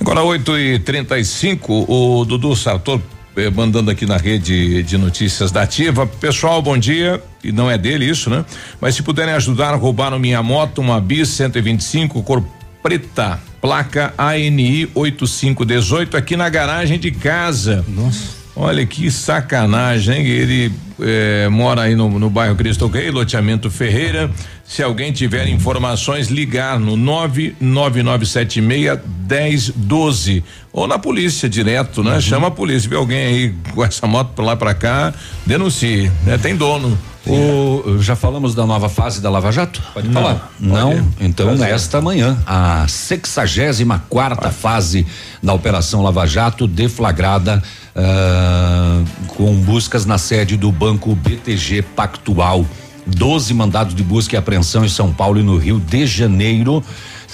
Agora 0.00 0.24
8 0.24 0.58
e 0.58 0.78
35 0.80 1.86
o 1.88 2.24
Dudu 2.24 2.56
Sartor 2.56 3.00
eh, 3.38 3.50
mandando 3.50 3.90
aqui 3.90 4.04
na 4.04 4.16
rede 4.16 4.82
de 4.82 4.98
notícias 4.98 5.50
da 5.50 5.62
Ativa. 5.62 6.06
Pessoal, 6.06 6.60
bom 6.60 6.76
dia. 6.76 7.22
E 7.42 7.52
não 7.52 7.70
é 7.70 7.78
dele 7.78 8.04
isso, 8.04 8.28
né? 8.28 8.44
Mas 8.80 8.94
se 8.94 9.02
puderem 9.02 9.34
ajudar, 9.34 9.74
roubaram 9.74 10.18
minha 10.18 10.42
moto, 10.42 10.78
uma 10.78 11.00
Bis 11.00 11.28
125 11.28 12.22
cor 12.22 12.44
preta, 12.82 13.40
placa 13.60 14.14
ANI 14.16 14.90
8518 14.94 16.16
aqui 16.16 16.36
na 16.36 16.48
garagem 16.48 16.98
de 16.98 17.10
casa. 17.10 17.84
Nossa. 17.88 18.37
Olha 18.60 18.84
que 18.84 19.08
sacanagem, 19.08 20.16
hein? 20.16 20.26
Ele 20.26 20.72
eh, 21.00 21.48
mora 21.48 21.82
aí 21.82 21.94
no, 21.94 22.18
no 22.18 22.28
bairro 22.28 22.56
Cristo 22.56 22.88
Rei, 22.88 23.08
loteamento 23.08 23.70
Ferreira. 23.70 24.28
Se 24.64 24.82
alguém 24.82 25.12
tiver 25.12 25.48
informações, 25.48 26.26
ligar 26.26 26.80
no 26.80 26.96
99976 26.96 28.98
1012 29.28 30.42
ou 30.72 30.88
na 30.88 30.98
polícia 30.98 31.48
direto, 31.48 32.02
né? 32.02 32.20
Chama 32.20 32.48
a 32.48 32.50
polícia, 32.50 32.90
vê 32.90 32.96
alguém 32.96 33.26
aí 33.26 33.54
com 33.72 33.84
essa 33.84 34.08
moto 34.08 34.32
pra 34.34 34.44
lá 34.44 34.56
pra 34.56 34.74
cá, 34.74 35.14
denuncie, 35.46 36.10
né? 36.26 36.36
Tem 36.36 36.56
dono. 36.56 36.98
O, 37.32 37.98
já 38.00 38.16
falamos 38.16 38.54
da 38.54 38.64
nova 38.66 38.88
fase 38.88 39.20
da 39.20 39.30
Lava 39.30 39.50
Jato? 39.52 39.82
Pode 39.92 40.08
falar. 40.10 40.52
Não, 40.58 40.92
Pode. 40.92 41.04
então 41.20 41.46
Prazer. 41.48 41.74
esta 41.74 42.00
manhã, 42.00 42.38
a 42.46 42.86
64 42.88 44.06
quarta 44.08 44.50
fase 44.50 45.06
da 45.42 45.52
Operação 45.52 46.02
Lava 46.02 46.26
Jato, 46.26 46.66
deflagrada 46.66 47.62
ah, 47.94 49.02
com 49.28 49.54
buscas 49.60 50.06
na 50.06 50.18
sede 50.18 50.56
do 50.56 50.70
Banco 50.70 51.14
BTG 51.14 51.82
Pactual. 51.82 52.64
12 53.06 53.54
mandados 53.54 53.94
de 53.94 54.02
busca 54.02 54.36
e 54.36 54.38
apreensão 54.38 54.84
em 54.84 54.88
São 54.88 55.12
Paulo 55.12 55.40
e 55.40 55.42
no 55.42 55.56
Rio 55.56 55.80
de 55.80 56.06
Janeiro. 56.06 56.84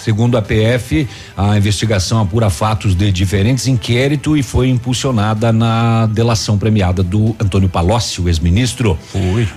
Segundo 0.05 0.37
a 0.37 0.43
PF, 0.43 1.09
a 1.35 1.57
investigação 1.57 2.21
apura 2.21 2.51
fatos 2.51 2.95
de 2.95 3.11
diferentes 3.11 3.67
inquéritos 3.67 4.39
e 4.39 4.43
foi 4.43 4.69
impulsionada 4.69 5.51
na 5.51 6.05
delação 6.05 6.59
premiada 6.59 7.03
do 7.03 7.35
Antônio 7.41 7.71
Palocci, 7.71 8.21
o 8.21 8.29
ex-ministro. 8.29 8.99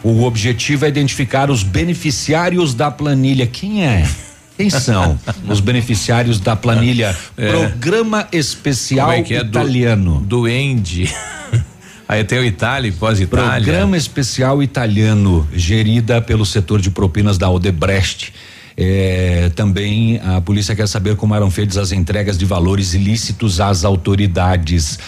O 0.02 0.24
objetivo 0.24 0.86
é 0.86 0.88
identificar 0.88 1.52
os 1.52 1.64
beneficiários 1.64 2.74
da 2.74 2.90
planilha. 2.90 3.46
Quem 3.46 3.86
é? 3.86 4.08
Quem 4.56 4.70
são 4.70 5.20
os 5.50 5.60
beneficiários 5.60 6.40
da 6.40 6.56
planilha 6.56 7.14
É. 7.36 7.52
Programa 7.52 8.26
Especial 8.32 9.12
é 9.12 9.20
é? 9.20 9.44
Do- 9.44 9.50
Italiano? 9.50 10.24
Duende. 10.26 11.14
Aí 12.08 12.24
tem 12.24 12.40
o 12.40 12.46
Itália, 12.46 12.94
pós-Itália. 12.98 13.52
Programa 13.66 13.98
Especial 13.98 14.64
Italiano, 14.64 15.46
gerida 15.54 16.22
pelo 16.22 16.46
setor 16.46 16.80
de 16.80 16.90
propinas 16.90 17.38
da 17.38 17.50
Odebrecht. 17.50 18.34
É, 18.80 19.50
também 19.56 20.22
a 20.24 20.40
polícia 20.40 20.76
quer 20.76 20.88
saber 20.88 21.16
como 21.16 21.34
eram 21.34 21.50
feitas 21.50 21.78
as 21.78 21.92
entregas 21.92 22.38
de 22.38 22.46
valores 22.46 22.94
ilícitos 22.94 23.60
às 23.60 23.84
autoridades. 23.84 25.00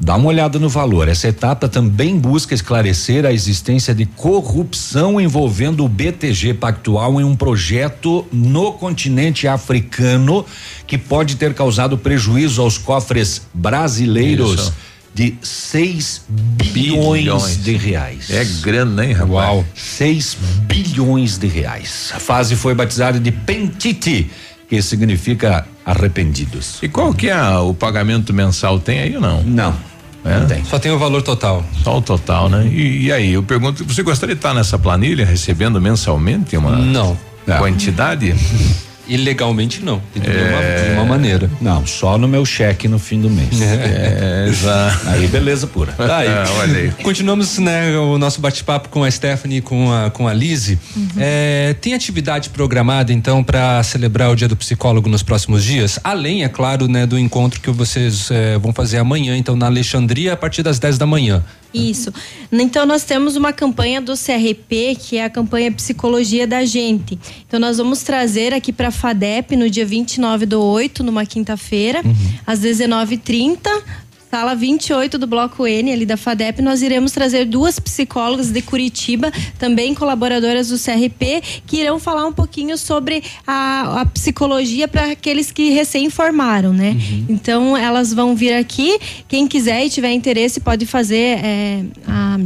Dá 0.00 0.14
uma 0.14 0.28
olhada 0.28 0.60
no 0.60 0.68
valor. 0.68 1.08
Essa 1.08 1.26
etapa 1.26 1.68
também 1.68 2.16
busca 2.16 2.54
esclarecer 2.54 3.26
a 3.26 3.32
existência 3.32 3.92
de 3.92 4.06
corrupção 4.06 5.20
envolvendo 5.20 5.84
o 5.84 5.88
BTG 5.88 6.54
Pactual 6.54 7.20
em 7.20 7.24
um 7.24 7.34
projeto 7.34 8.24
no 8.32 8.72
continente 8.74 9.48
africano 9.48 10.46
que 10.86 10.96
pode 10.96 11.34
ter 11.34 11.52
causado 11.54 11.98
prejuízo 11.98 12.62
aos 12.62 12.78
cofres 12.78 13.42
brasileiros 13.52 14.54
Isso. 14.54 14.74
De 15.14 15.34
6 15.42 16.22
bilhões, 16.28 17.22
Bilhões. 17.22 17.64
de 17.64 17.76
reais. 17.76 18.30
É 18.30 18.44
grana, 18.62 19.04
hein, 19.04 19.12
rapaz? 19.12 19.30
Uau. 19.30 19.64
6 19.74 20.36
bilhões 20.66 21.38
de 21.38 21.46
reais. 21.46 22.12
A 22.14 22.20
fase 22.20 22.54
foi 22.54 22.74
batizada 22.74 23.18
de 23.18 23.30
Pentiti, 23.32 24.30
que 24.68 24.80
significa 24.82 25.66
arrependidos. 25.84 26.78
E 26.82 26.88
qual 26.88 27.12
que 27.12 27.28
é 27.28 27.58
o 27.58 27.74
pagamento 27.74 28.32
mensal? 28.32 28.78
Tem 28.78 29.00
aí 29.00 29.14
ou 29.16 29.20
não? 29.20 29.42
Não. 29.42 29.76
É? 30.24 30.38
Não 30.40 30.46
tem. 30.46 30.64
Só 30.64 30.78
tem 30.78 30.92
o 30.92 30.98
valor 30.98 31.22
total. 31.22 31.64
Só 31.82 31.98
o 31.98 32.02
total, 32.02 32.48
né? 32.48 32.66
E, 32.66 33.04
e 33.06 33.12
aí, 33.12 33.32
eu 33.32 33.42
pergunto, 33.42 33.84
você 33.84 34.02
gostaria 34.02 34.34
de 34.34 34.38
estar 34.38 34.52
nessa 34.52 34.78
planilha 34.78 35.24
recebendo 35.24 35.80
mensalmente 35.80 36.56
uma 36.56 36.76
Não. 36.76 37.16
quantidade? 37.58 38.34
Ilegalmente 39.08 39.82
não. 39.82 40.02
De 40.14 40.20
É. 40.28 40.32
nenhuma, 40.32 40.62
de 40.62 40.82
nenhuma 40.82 41.04
maneira. 41.04 41.50
Não, 41.60 41.86
só 41.86 42.18
no 42.18 42.28
meu 42.28 42.44
cheque 42.44 42.86
no 42.88 42.98
fim 42.98 43.20
do 43.20 43.30
mês. 43.30 43.48
É, 43.68 44.46
exato. 44.48 45.08
Aí 45.08 45.26
beleza 45.28 45.66
pura. 45.66 45.92
Tá 45.92 46.18
aí. 46.18 46.28
Ah, 46.28 46.44
olha 46.60 46.78
aí. 46.78 46.90
Continuamos, 47.02 47.58
né, 47.58 47.96
o 47.96 48.18
nosso 48.18 48.40
bate-papo 48.40 48.88
com 48.88 49.04
a 49.04 49.10
Stephanie 49.10 49.58
e 49.58 49.60
com 49.60 49.92
a, 49.92 50.10
com 50.10 50.26
a 50.26 50.32
Lise. 50.32 50.78
É, 51.16 51.74
tem 51.80 51.94
atividade 51.94 52.50
programada, 52.50 53.12
então, 53.12 53.42
para 53.42 53.82
celebrar 53.82 54.30
o 54.30 54.36
Dia 54.36 54.48
do 54.48 54.56
Psicólogo 54.56 55.08
nos 55.08 55.22
próximos 55.22 55.64
dias? 55.64 55.98
Além, 56.02 56.44
é 56.44 56.48
claro, 56.48 56.88
né, 56.88 57.06
do 57.06 57.18
encontro 57.18 57.60
que 57.60 57.70
vocês 57.70 58.30
é, 58.30 58.58
vão 58.58 58.72
fazer 58.72 58.98
amanhã, 58.98 59.36
então, 59.36 59.56
na 59.56 59.66
Alexandria, 59.66 60.32
a 60.32 60.36
partir 60.36 60.62
das 60.62 60.78
10 60.78 60.98
da 60.98 61.06
manhã. 61.06 61.42
Isso. 61.72 62.12
Então 62.50 62.86
nós 62.86 63.04
temos 63.04 63.36
uma 63.36 63.52
campanha 63.52 64.00
do 64.00 64.14
CRP, 64.14 64.96
que 64.98 65.16
é 65.16 65.24
a 65.24 65.30
campanha 65.30 65.70
Psicologia 65.70 66.46
da 66.46 66.64
Gente. 66.64 67.18
Então 67.46 67.60
nós 67.60 67.76
vamos 67.76 68.02
trazer 68.02 68.54
aqui 68.54 68.72
para 68.72 68.90
FADEP 68.90 69.54
no 69.54 69.68
dia 69.68 69.84
29 69.84 70.46
do 70.46 70.62
8, 70.62 71.04
numa 71.04 71.26
quinta-feira, 71.26 72.02
às 72.46 72.60
19h30. 72.60 73.58
Sala 74.30 74.54
28 74.54 75.16
do 75.16 75.26
Bloco 75.26 75.66
N, 75.66 75.90
ali 75.90 76.04
da 76.04 76.16
FADEP, 76.16 76.60
nós 76.60 76.82
iremos 76.82 77.12
trazer 77.12 77.46
duas 77.46 77.78
psicólogas 77.78 78.50
de 78.50 78.60
Curitiba, 78.60 79.32
também 79.58 79.94
colaboradoras 79.94 80.68
do 80.68 80.76
CRP, 80.78 81.62
que 81.66 81.78
irão 81.78 81.98
falar 81.98 82.26
um 82.26 82.32
pouquinho 82.32 82.76
sobre 82.76 83.22
a, 83.46 84.02
a 84.02 84.06
psicologia 84.06 84.86
para 84.86 85.12
aqueles 85.12 85.50
que 85.50 85.70
recém 85.70 86.10
formaram, 86.10 86.74
né? 86.74 86.94
Então, 87.26 87.74
elas 87.74 88.12
vão 88.12 88.36
vir 88.36 88.52
aqui. 88.52 88.98
Quem 89.26 89.48
quiser 89.48 89.86
e 89.86 89.90
tiver 89.90 90.12
interesse 90.12 90.60
pode 90.60 90.84
fazer 90.84 91.38
é, 91.42 91.84
a 92.06 92.38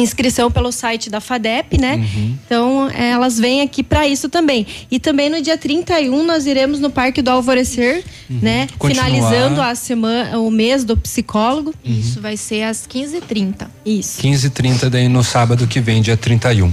inscrição 0.00 0.50
pelo 0.50 0.72
site 0.72 1.08
da 1.08 1.20
FADEP, 1.20 1.80
né? 1.80 2.04
Então, 2.44 2.90
é, 2.90 3.10
elas 3.10 3.38
vêm 3.38 3.62
aqui 3.62 3.82
para 3.82 4.08
isso 4.08 4.28
também. 4.28 4.66
E 4.90 4.98
também 4.98 5.30
no 5.30 5.40
dia 5.40 5.56
31 5.56 6.24
nós 6.24 6.46
iremos 6.46 6.80
no 6.80 6.90
Parque 6.90 7.22
do 7.22 7.30
Alvorecer, 7.30 8.02
né? 8.28 8.66
Continuar. 8.76 9.06
Finalizando 9.06 9.62
a 9.62 9.74
semana, 9.74 10.38
o 10.38 10.50
mês 10.50 10.82
do 10.84 10.96
psicólogo. 10.96 11.72
Isso 11.84 12.20
vai 12.20 12.36
ser 12.36 12.64
às 12.64 12.86
15h30. 12.86 13.68
Isso. 13.86 14.20
15 14.20 14.46
e 14.46 14.50
30 14.50 14.90
daí 14.90 15.08
no 15.08 15.22
sábado 15.22 15.66
que 15.66 15.80
vem, 15.80 16.02
dia 16.02 16.16
31. 16.16 16.72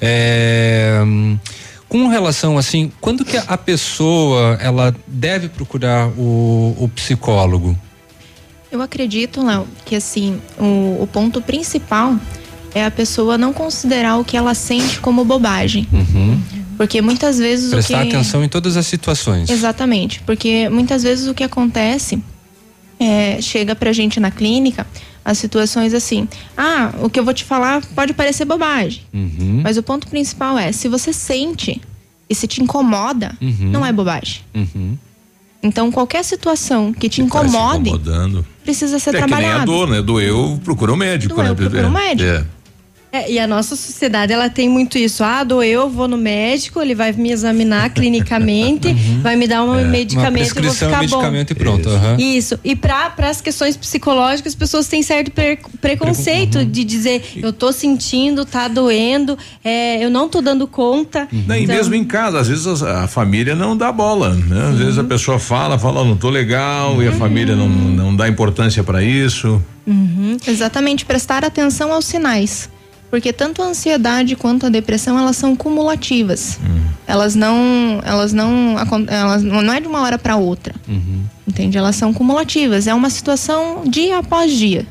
É, 0.00 1.00
com 1.88 2.08
relação 2.08 2.56
assim, 2.56 2.90
quando 3.02 3.22
que 3.22 3.36
a 3.36 3.58
pessoa 3.58 4.56
ela 4.62 4.94
deve 5.06 5.50
procurar 5.50 6.08
o, 6.16 6.74
o 6.78 6.88
psicólogo? 6.88 7.78
Eu 8.70 8.80
acredito, 8.80 9.44
Léo, 9.44 9.68
que 9.84 9.94
assim, 9.94 10.40
o, 10.58 11.02
o 11.02 11.06
ponto 11.06 11.42
principal 11.42 12.16
é 12.74 12.84
a 12.84 12.90
pessoa 12.90 13.36
não 13.38 13.52
considerar 13.52 14.16
o 14.18 14.24
que 14.24 14.36
ela 14.36 14.54
sente 14.54 14.98
como 15.00 15.24
bobagem. 15.24 15.86
Porque 16.76 17.00
muitas 17.02 17.38
vezes 17.38 17.70
Prestar 17.70 17.98
o 17.98 18.02
que. 18.02 18.08
atenção 18.16 18.42
em 18.42 18.48
todas 18.48 18.76
as 18.76 18.86
situações. 18.86 19.48
Exatamente, 19.50 20.20
porque 20.26 20.68
muitas 20.68 21.02
vezes 21.02 21.28
o 21.28 21.34
que 21.34 21.44
acontece 21.44 22.18
é, 22.98 23.40
chega 23.40 23.74
pra 23.74 23.92
gente 23.92 24.18
na 24.18 24.30
clínica 24.30 24.86
as 25.24 25.38
situações 25.38 25.94
assim: 25.94 26.26
ah, 26.56 26.92
o 27.02 27.08
que 27.10 27.20
eu 27.20 27.24
vou 27.24 27.34
te 27.34 27.44
falar 27.44 27.82
pode 27.94 28.12
parecer 28.14 28.44
bobagem, 28.44 29.02
Uhum. 29.12 29.60
mas 29.62 29.76
o 29.76 29.82
ponto 29.82 30.08
principal 30.08 30.58
é: 30.58 30.72
se 30.72 30.88
você 30.88 31.12
sente 31.12 31.80
e 32.28 32.34
se 32.34 32.46
te 32.48 32.62
incomoda, 32.62 33.36
Uhum. 33.40 33.70
não 33.70 33.86
é 33.86 33.92
bobagem. 33.92 34.40
Uhum. 34.54 34.96
Então, 35.62 35.92
qualquer 35.92 36.24
situação 36.24 36.92
que 36.92 37.08
te 37.08 37.20
Tá 37.20 37.26
incomode 37.26 37.88
incomodando. 37.90 38.44
precisa 38.64 38.98
ser 38.98 39.10
é 39.10 39.12
que 39.12 39.18
nem 39.18 39.24
a 39.24 39.38
trabalhada. 39.38 39.66
dor, 39.66 39.88
né? 39.88 40.02
Doeu, 40.02 40.60
procura 40.64 40.92
um 40.92 40.96
médico, 40.96 41.36
Doeu, 41.36 41.48
né? 41.50 41.54
procura 41.54 41.86
um 41.86 41.90
médico. 41.92 42.28
É. 42.28 42.44
É, 43.14 43.30
e 43.30 43.38
a 43.38 43.46
nossa 43.46 43.76
sociedade, 43.76 44.32
ela 44.32 44.48
tem 44.48 44.70
muito 44.70 44.96
isso. 44.96 45.22
Ah, 45.22 45.44
doeu, 45.44 45.90
vou 45.90 46.08
no 46.08 46.16
médico, 46.16 46.80
ele 46.80 46.94
vai 46.94 47.12
me 47.12 47.30
examinar 47.30 47.90
clinicamente, 47.92 48.90
vai 49.22 49.36
me 49.36 49.46
dar 49.46 49.62
um 49.64 49.78
É, 49.78 49.84
medicamento 49.84 50.30
uma 50.30 50.32
prescrição, 50.32 50.88
e 50.88 50.92
vou 50.92 50.92
ficar 50.92 51.00
medicamento 51.02 51.48
bom. 51.54 51.60
e 51.60 51.62
pronto. 51.62 51.88
aham. 51.90 52.16
Isso. 52.18 52.58
E 52.64 52.74
para 52.74 53.12
as 53.18 53.42
questões 53.42 53.76
psicológicas, 53.76 54.52
as 54.52 54.58
pessoas 54.58 54.88
têm 54.88 55.02
certo 55.02 55.30
pre- 55.30 55.58
preconceito 55.78 56.58
Uhum. 56.60 56.64
de 56.70 56.84
dizer, 56.84 57.22
eu 57.36 57.52
tô 57.52 57.70
sentindo, 57.70 58.46
tá 58.46 58.66
doendo, 58.66 59.36
é, 59.62 60.02
eu 60.02 60.08
não 60.08 60.26
tô 60.26 60.40
dando 60.40 60.66
conta. 60.66 61.28
Não, 61.30 61.54
e 61.54 61.64
Então, 61.64 61.76
mesmo 61.76 61.94
em 61.94 62.04
casa, 62.04 62.40
às 62.40 62.48
vezes 62.48 62.82
a, 62.82 63.04
a 63.04 63.06
família 63.08 63.54
não 63.54 63.76
dá 63.76 63.92
bola, 63.92 64.30
né? 64.34 64.70
Às 64.72 64.78
vezes 64.78 64.98
a 64.98 65.04
pessoa 65.04 65.38
fala, 65.38 65.78
fala, 65.78 66.00
"Ó, 66.00 66.04
não 66.06 66.16
tô 66.16 66.30
legal, 66.30 67.02
e 67.02 67.08
a 67.08 67.12
família 67.12 67.54
não, 67.54 67.68
não 67.68 68.16
dá 68.16 68.26
importância 68.26 68.82
para 68.82 69.02
isso. 69.02 69.62
Uhum. 69.86 70.38
Exatamente, 70.46 71.04
prestar 71.04 71.44
atenção 71.44 71.92
aos 71.92 72.06
sinais. 72.06 72.70
Porque 73.12 73.30
tanto 73.30 73.60
a 73.62 73.66
ansiedade 73.66 74.34
quanto 74.34 74.64
a 74.64 74.70
depressão, 74.70 75.18
elas 75.18 75.36
são 75.36 75.54
cumulativas. 75.54 76.58
Elas 77.06 77.34
não, 77.34 78.00
elas 78.06 78.32
não, 78.32 78.74
elas 79.06 79.42
não 79.42 79.70
é 79.70 79.78
de 79.80 79.86
uma 79.86 80.00
hora 80.00 80.16
para 80.18 80.36
outra. 80.36 80.74
Entende? 81.46 81.76
Elas 81.76 81.94
são 81.96 82.14
cumulativas. 82.14 82.86
É 82.86 82.94
uma 82.94 83.10
situação 83.10 83.82
dia 83.86 84.16
após 84.16 84.50
dia. 84.50 84.86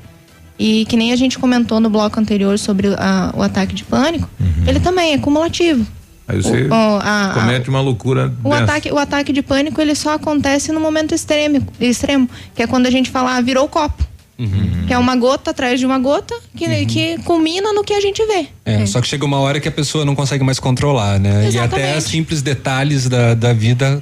E 0.60 0.86
que 0.86 0.96
nem 0.96 1.12
a 1.12 1.16
gente 1.16 1.40
comentou 1.40 1.80
no 1.80 1.90
bloco 1.90 2.20
anterior 2.20 2.60
sobre 2.60 2.90
a- 2.96 3.34
o 3.36 3.42
ataque 3.42 3.74
de 3.74 3.84
pânico, 3.84 4.30
ele 4.68 4.80
também 4.80 5.14
é 5.14 5.18
cumulativo. 5.18 5.84
Aí 6.28 6.40
você 6.40 6.66
O- 6.66 6.68
o- 6.70 7.00
a- 7.02 7.32
comete 7.34 7.70
uma 7.72 7.82
loucura 7.82 8.32
O 8.44 8.50
dessa. 8.52 8.64
ataque, 8.66 8.92
o 8.92 9.00
ataque 9.00 9.34
de 9.34 9.42
pânico 9.42 9.82
ele 9.82 9.96
só 9.96 10.14
acontece 10.14 10.72
no 10.72 10.80
momento 10.80 11.16
extremo, 11.16 11.66
extremo, 11.80 12.30
que 12.54 12.62
é 12.62 12.68
quando 12.68 12.86
a 12.86 12.92
gente 12.92 13.10
fala 13.10 13.36
ah, 13.38 13.42
virou 13.42 13.68
copo, 13.68 14.04
Uhum. 14.42 14.86
que 14.88 14.94
é 14.94 14.98
uma 14.98 15.16
gota 15.16 15.52
atrás 15.52 15.80
de 15.80 15.86
uma 15.86 16.00
gota 16.00 16.34
que, 16.58 16.86
que 16.88 17.18
culmina 17.20 17.72
no 17.74 17.84
que 17.84 17.94
a 17.94 18.02
gente 18.02 18.26
vê. 18.26 18.48
É, 18.66 18.86
só 18.88 19.00
que 19.00 19.08
chega 19.08 19.24
uma 19.24 19.38
hora 19.40 19.60
que 19.60 19.68
a 19.68 19.72
pessoa 19.72 20.04
não 20.04 20.16
consegue 20.16 20.44
mais 20.44 20.60
controlar, 20.60 21.20
né? 21.20 21.44
E 21.52 21.60
até 21.60 21.78
Exatamente. 21.78 22.02
simples 22.10 22.42
detalhes 22.42 23.08
da, 23.08 23.36
da 23.36 23.54
vida 23.54 24.02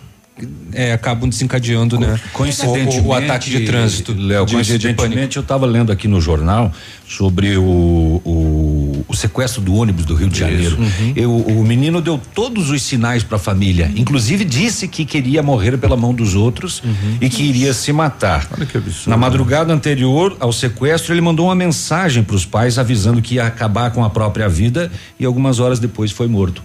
é, 0.74 0.94
acabam 0.94 1.28
desencadeando, 1.30 2.00
né? 2.00 2.18
Coincidentemente, 2.32 3.00
o, 3.00 3.08
o 3.08 3.14
ataque 3.14 3.50
de 3.50 3.66
trânsito. 3.66 4.14
Léo, 4.14 4.20
de- 4.22 4.28
de 4.28 4.32
pânico. 4.36 4.54
coincidentemente, 4.56 5.36
eu 5.38 5.42
estava 5.42 5.66
lendo 5.66 5.92
aqui 5.92 6.08
no 6.08 6.22
jornal 6.22 6.72
sobre 7.06 7.58
o, 7.58 7.62
o, 8.24 8.30
o 9.08 9.16
sequestro 9.16 9.62
do 9.62 9.74
ônibus 9.76 10.06
do 10.06 10.14
Rio 10.16 10.30
de 10.30 10.40
Janeiro. 10.40 10.78
Uhum. 10.80 11.14
Eu- 11.16 11.36
o 11.36 11.64
menino 11.64 12.02
deu 12.02 12.20
todos 12.34 12.70
os 12.70 12.82
sinais 12.82 13.24
para 13.24 13.38
a 13.38 13.40
família, 13.40 13.92
inclusive 13.96 14.44
disse 14.46 14.88
que 14.88 15.06
queria 15.06 15.42
morrer 15.44 15.78
pela 15.78 15.96
mão 15.98 16.14
dos 16.14 16.36
outros 16.36 16.82
Uhum. 16.84 17.18
e 17.22 17.30
que 17.30 17.44
iria 17.44 17.74
se 17.74 17.92
matar. 17.94 18.48
Olha 18.56 18.66
que 18.66 18.78
absurdo. 18.78 19.10
Na 19.10 19.18
madrugada 19.18 19.74
anterior 19.74 20.36
ao 20.40 20.52
sequestro, 20.52 21.14
ele 21.14 21.22
mandou 21.22 21.48
uma 21.48 21.56
mensagem 21.56 22.24
para 22.24 22.36
os 22.36 22.46
pais 22.46 22.78
avisando 22.78 23.22
que 23.22 23.36
ia 23.36 23.46
acabar 23.46 23.92
com 23.92 24.04
a 24.04 24.10
própria 24.10 24.48
vida 24.50 24.92
e 25.20 25.26
algumas 25.26 25.60
horas 25.60 25.80
depois 25.80 26.12
foi 26.12 26.28
morto. 26.28 26.62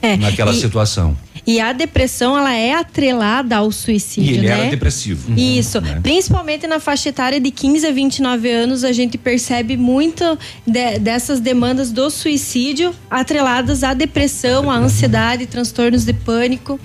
É, 0.00 0.16
naquela 0.16 0.52
e- 0.52 0.60
situação. 0.60 1.16
E 1.50 1.60
a 1.60 1.72
depressão, 1.72 2.36
ela 2.36 2.52
é 2.54 2.74
atrelada 2.74 3.56
ao 3.56 3.70
E 3.70 3.72
suicídio, 3.72 4.34
ele 4.34 4.46
né? 4.48 4.60
era 4.60 4.70
depressivo. 4.70 5.32
Isso, 5.34 5.80
Né? 5.80 5.98
principalmente 6.02 6.66
na 6.66 6.78
faixa 6.78 7.08
etária 7.08 7.40
de 7.40 7.50
15 7.50 7.86
a 7.86 7.90
29 7.90 8.50
anos, 8.50 8.84
a 8.84 8.92
gente 8.92 9.16
percebe 9.16 9.74
muito 9.74 10.38
de- 10.66 10.98
dessas 10.98 11.40
demandas 11.40 11.90
do 11.90 12.10
suicídio 12.10 12.94
atreladas 13.10 13.82
à 13.82 13.94
depressão, 13.94 14.70
à 14.70 14.76
ansiedade, 14.76 15.46
transtornos 15.46 16.04
de 16.04 16.12
pânico. 16.12 16.78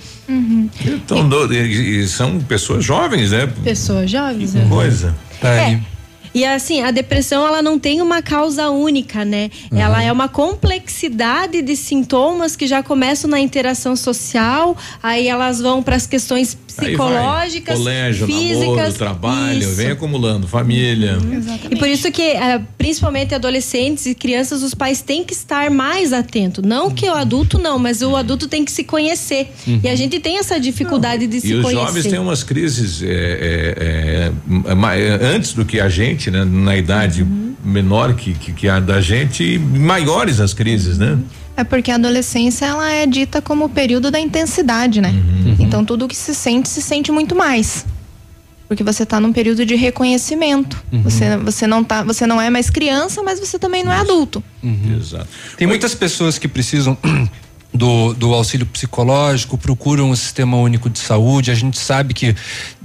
Então, 0.86 1.28
do- 1.28 1.52
e, 1.52 2.00
e 2.00 2.08
são 2.08 2.40
pessoas 2.40 2.82
jovens, 2.82 3.32
né? 3.32 3.46
Pessoas 3.62 4.10
jovens. 4.10 4.52
Que 4.52 4.58
né? 4.60 4.66
coisa. 4.68 5.14
É. 5.42 5.78
E 6.34 6.44
assim, 6.44 6.82
a 6.82 6.90
depressão 6.90 7.46
ela 7.46 7.62
não 7.62 7.78
tem 7.78 8.02
uma 8.02 8.20
causa 8.20 8.68
única, 8.68 9.24
né? 9.24 9.50
Ela 9.72 10.02
é 10.02 10.10
uma 10.10 10.28
complexidade 10.28 11.62
de 11.62 11.76
sintomas 11.76 12.56
que 12.56 12.66
já 12.66 12.82
começam 12.82 13.30
na 13.30 13.38
interação 13.38 13.94
social, 13.94 14.76
aí 15.00 15.28
elas 15.28 15.60
vão 15.60 15.80
para 15.80 15.94
as 15.94 16.06
questões. 16.08 16.58
Psicológicas, 16.74 17.78
Colégio, 17.78 18.26
físicas, 18.26 18.66
namoro, 18.66 18.92
trabalho, 18.92 19.58
isso. 19.60 19.74
vem 19.74 19.90
acumulando, 19.90 20.46
família. 20.46 21.18
E 21.70 21.76
por 21.76 21.88
isso 21.88 22.10
que, 22.10 22.22
eh, 22.22 22.60
principalmente 22.76 23.34
adolescentes 23.34 24.06
e 24.06 24.14
crianças, 24.14 24.62
os 24.62 24.74
pais 24.74 25.00
têm 25.00 25.24
que 25.24 25.32
estar 25.32 25.70
mais 25.70 26.12
atentos. 26.12 26.64
Não 26.64 26.90
que 26.90 27.08
o 27.08 27.14
adulto 27.14 27.58
não, 27.58 27.78
mas 27.78 28.02
o 28.02 28.16
adulto 28.16 28.48
tem 28.48 28.64
que 28.64 28.72
se 28.72 28.84
conhecer. 28.84 29.52
Uhum. 29.66 29.80
E 29.82 29.88
a 29.88 29.94
gente 29.94 30.18
tem 30.20 30.38
essa 30.38 30.58
dificuldade 30.58 31.26
de 31.26 31.40
se 31.40 31.48
E 31.48 31.54
os 31.54 31.62
conhecer. 31.62 31.86
jovens 31.86 32.06
têm 32.06 32.18
umas 32.18 32.42
crises 32.42 33.02
é, 33.02 33.06
é, 33.06 34.32
é, 34.66 35.34
antes 35.34 35.52
do 35.52 35.64
que 35.64 35.80
a 35.80 35.88
gente, 35.88 36.30
né? 36.30 36.44
Na 36.44 36.76
idade 36.76 37.22
Uhum. 37.22 37.54
menor 37.64 38.14
que, 38.14 38.34
que, 38.34 38.52
que 38.52 38.68
a 38.68 38.80
da 38.80 39.00
gente, 39.00 39.42
e 39.42 39.58
maiores 39.58 40.40
as 40.40 40.52
crises, 40.52 40.98
né? 40.98 41.18
É 41.56 41.62
porque 41.62 41.90
a 41.90 41.94
adolescência 41.94 42.66
ela 42.66 42.90
é 42.90 43.06
dita 43.06 43.40
como 43.40 43.66
o 43.66 43.68
período 43.68 44.10
da 44.10 44.18
intensidade, 44.18 45.00
né? 45.00 45.12
Então 45.58 45.84
tudo 45.84 46.08
que 46.08 46.16
se 46.16 46.34
sente 46.34 46.68
se 46.68 46.82
sente 46.82 47.12
muito 47.12 47.34
mais. 47.34 47.86
Porque 48.66 48.82
você 48.82 49.04
tá 49.04 49.20
num 49.20 49.32
período 49.32 49.64
de 49.64 49.74
reconhecimento. 49.74 50.82
Você, 51.04 51.36
você 51.36 51.66
não 51.66 51.84
tá, 51.84 52.02
você 52.02 52.26
não 52.26 52.40
é 52.40 52.48
mais 52.50 52.70
criança, 52.70 53.22
mas 53.22 53.38
você 53.38 53.58
também 53.58 53.84
não 53.84 53.92
é 53.92 53.98
adulto. 53.98 54.42
Exato. 54.98 55.28
Tem 55.56 55.66
muitas 55.66 55.94
pessoas 55.94 56.38
que 56.38 56.48
precisam 56.48 56.96
do, 57.74 58.14
do 58.14 58.32
auxílio 58.32 58.64
psicológico, 58.66 59.58
procuram 59.58 60.10
o 60.10 60.16
sistema 60.16 60.56
único 60.56 60.88
de 60.88 60.98
saúde. 61.00 61.50
A 61.50 61.54
gente 61.54 61.76
sabe 61.76 62.14
que, 62.14 62.34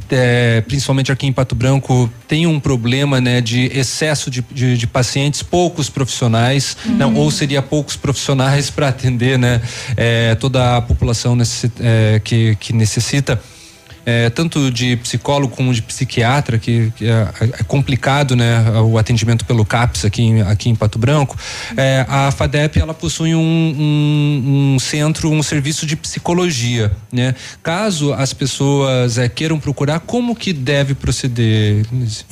é, 0.10 0.61
principalmente 0.61 1.11
aqui 1.11 1.28
em 1.28 1.32
Pato 1.32 1.53
Branco, 1.53 2.10
tem 2.28 2.48
um 2.48 2.60
problema 2.60 3.22
né, 3.22 3.40
de 3.40 3.66
excesso 3.68 4.32
de, 4.32 4.44
de, 4.52 4.78
de 4.78 4.88
pacientes, 4.88 5.44
poucos 5.44 5.90
profissionais, 5.90 6.76
não, 6.86 7.14
ou 7.14 7.30
seria 7.30 7.61
poucos 7.61 7.95
profissionais 7.95 8.70
para 8.72 8.88
atender 8.88 9.38
né, 9.38 9.61
é, 9.95 10.34
toda 10.36 10.78
a 10.78 10.82
população 10.82 11.38
é, 11.80 12.20
que, 12.24 12.56
que 12.60 12.74
necessita. 12.74 13.40
É, 14.10 14.30
tanto 14.31 14.72
de 14.72 14.95
psicólogo 14.98 15.56
como 15.56 15.72
de 15.72 15.84
psiquiatra, 15.84 16.57
que, 16.57 16.91
que 16.95 17.06
é, 17.06 17.27
é 17.60 17.64
complicado, 17.64 18.36
né, 18.36 18.64
o 18.84 18.98
atendimento 18.98 19.45
pelo 19.45 19.64
CAPS 19.64 20.03
aqui 20.03 20.23
em, 20.23 20.41
aqui 20.41 20.68
em 20.68 20.73
Pato 20.76 20.98
Branco. 20.98 21.38
É, 21.77 22.06
a 22.10 22.31
FADEP 22.31 22.80
ela 22.80 22.94
possui 22.94 23.36
um, 23.36 23.40
um, 23.40 24.73
um 24.76 24.80
centro, 24.80 25.30
um 25.30 25.44
serviço 25.44 25.86
de 25.86 25.95
psicologia, 25.95 26.91
né? 27.11 27.36
Caso 27.61 28.11
as 28.14 28.34
pessoas 28.34 29.19
é, 29.19 29.30
queiram 29.30 29.60
procurar, 29.60 29.99
como 29.99 30.36
que 30.36 30.52
deve 30.53 30.95
proceder? 30.95 31.86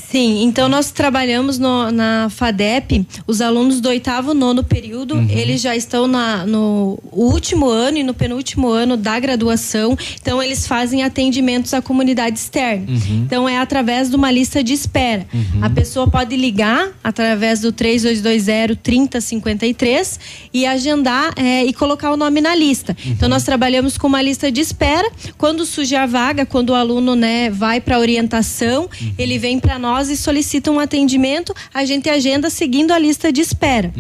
Sim, 0.10 0.44
então 0.44 0.68
nós 0.68 0.90
trabalhamos 0.92 1.60
no- 1.60 1.92
na 1.92 2.28
FADEP, 2.32 3.06
os 3.28 3.40
alunos 3.40 3.80
do 3.80 3.90
oitavo, 3.90 4.34
nono 4.34 4.64
período, 4.64 5.14
Uhum. 5.16 5.28
eles 5.30 5.62
já 5.62 5.76
estão 5.76 6.08
na- 6.08 6.44
no 6.46 6.98
último 7.12 7.70
ano 7.70 7.98
e 8.00 8.04
no 8.04 8.14
penúltimo 8.16 8.68
ano 8.70 8.98
da 8.98 9.20
graduação, 9.20 9.96
então 10.20 10.42
eles 10.42 10.66
fazem 10.66 11.04
atendimentos 11.68 11.74
à 11.74 11.82
comunidade 11.82 12.40
externa. 12.40 12.86
Uhum. 12.88 13.24
Então 13.26 13.50
é 13.50 13.58
através 13.58 14.10
de 14.10 14.16
uma 14.16 14.32
lista 14.32 14.64
de 14.64 14.74
espera. 14.74 15.26
A 15.62 15.70
pessoa 15.70 16.08
pode 16.08 16.36
ligar 16.36 16.90
através 17.04 17.62
do 17.62 17.72
3220 17.72 18.76
3053 18.78 20.20
e 20.54 20.66
agendar 20.66 21.34
é, 21.36 21.66
e 21.66 21.74
colocar 21.74 22.12
o 22.12 22.18
nome 22.18 22.42
na 22.42 22.56
lista. 22.56 22.96
Então 23.06 23.28
nós 23.28 23.44
trabalhamos 23.44 23.98
com 23.98 24.08
uma 24.08 24.22
lista 24.22 24.52
de 24.52 24.62
espera. 24.62 25.10
Quando 25.38 25.66
surge 25.66 25.96
a 25.96 26.06
vaga, 26.06 26.46
quando 26.46 26.72
o 26.72 26.76
aluno 26.76 27.16
né, 27.16 27.50
vai 27.50 27.82
para 27.82 28.00
orientação, 28.00 28.90
ele 29.18 29.38
vem 29.38 29.60
para 29.60 29.78
nós 29.78 30.10
e 30.10 30.18
solicita 30.18 30.72
um 30.72 30.80
atendimento, 30.80 31.54
a 31.74 31.84
gente 31.86 32.10
agenda 32.10 32.50
seguindo 32.50 32.92
a 32.92 33.00
lista 33.00 33.32
de 33.32 33.42
espera. 33.42 33.92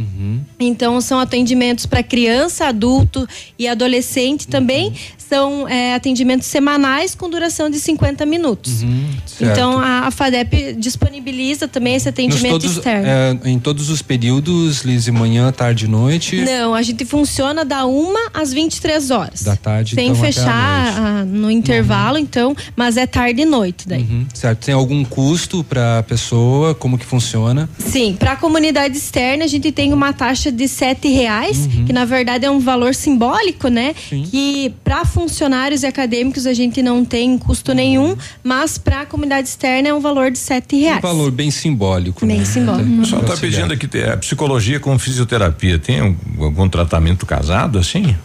Então, 0.59 0.99
são 1.01 1.19
atendimentos 1.19 1.85
para 1.85 2.01
criança, 2.01 2.67
adulto 2.67 3.27
e 3.57 3.67
adolescente 3.67 4.47
também. 4.47 4.93
São 5.29 5.67
é, 5.67 5.93
atendimentos 5.95 6.47
semanais 6.47 7.13
com 7.15 7.29
duração 7.29 7.69
de 7.69 7.79
50 7.79 8.25
minutos. 8.25 8.83
certo. 9.25 9.51
Então, 9.51 9.77
a, 9.79 10.07
a 10.07 10.11
FADEP 10.11 10.73
disponibiliza 10.77 11.67
também 11.67 11.95
esse 11.95 12.07
atendimento 12.07 12.51
todos, 12.51 12.77
externo. 12.77 13.05
é, 13.07 13.37
em 13.49 13.59
todos 13.59 13.89
os 13.89 14.01
períodos, 14.01 14.83
Lise, 14.83 15.11
manhã, 15.11 15.51
tarde 15.51 15.85
e 15.85 15.87
noite. 15.87 16.37
Não, 16.41 16.73
a 16.73 16.81
gente 16.81 17.03
funciona 17.05 17.65
da 17.65 17.85
uma 17.85 18.29
às 18.33 18.53
23 18.53 19.11
horas. 19.11 19.43
Da 19.43 19.55
tarde, 19.55 19.95
Sem 19.95 20.07
então, 20.09 20.17
até 20.19 20.29
a 20.29 20.33
fechar 20.33 20.93
ah, 20.97 21.25
no 21.25 21.51
intervalo, 21.51 22.17
então, 22.17 22.55
mas 22.75 22.95
é 22.97 23.05
tarde 23.05 23.41
e 23.41 23.45
noite 23.45 23.87
daí. 23.87 24.01
Uhum, 24.03 24.25
certo. 24.33 24.65
Tem 24.65 24.73
algum 24.73 25.03
custo 25.03 25.63
para 25.63 25.99
a 25.99 26.03
pessoa? 26.03 26.73
Como 26.73 26.97
que 26.97 27.05
funciona? 27.05 27.69
Sim, 27.77 28.15
para 28.17 28.33
a 28.33 28.35
comunidade 28.35 28.97
externa 28.97 29.43
a 29.43 29.47
gente 29.47 29.71
tem 29.71 29.91
uma 29.93 30.13
taxa 30.13 30.51
de 30.51 30.67
sete 30.67 31.07
reais, 31.09 31.65
Uhum. 31.67 31.85
que 31.85 31.93
na 31.93 32.05
verdade 32.05 32.45
é 32.45 32.51
um 32.51 32.59
valor 32.59 32.93
simbólico, 32.95 33.67
né? 33.67 33.93
Que 34.09 34.73
para 34.83 35.03
funcionários 35.17 35.81
e 35.81 35.87
acadêmicos 35.87 36.45
a 36.45 36.53
gente 36.53 36.83
não 36.83 37.03
tem 37.03 37.39
custo 37.39 37.73
nenhum, 37.73 38.15
mas 38.43 38.77
para 38.77 39.01
a 39.01 39.05
comunidade 39.05 39.47
externa 39.47 39.89
é 39.89 39.93
um 39.93 39.99
valor 39.99 40.29
de 40.29 40.37
sete 40.37 40.75
reais. 40.75 40.99
Um 40.99 41.07
valor 41.07 41.31
bem 41.31 41.49
simbólico. 41.49 42.23
Bem 42.23 42.37
né? 42.37 42.45
simbólico. 42.45 42.87
O 42.87 42.99
pessoal 42.99 43.21
está 43.23 43.35
pedindo 43.35 43.73
aqui 43.73 43.89
a 44.03 44.15
psicologia 44.17 44.79
com 44.79 44.97
fisioterapia. 44.99 45.79
Tem 45.79 46.01
algum, 46.01 46.43
algum 46.43 46.69
tratamento 46.69 47.25
casado 47.25 47.79
assim? 47.79 48.15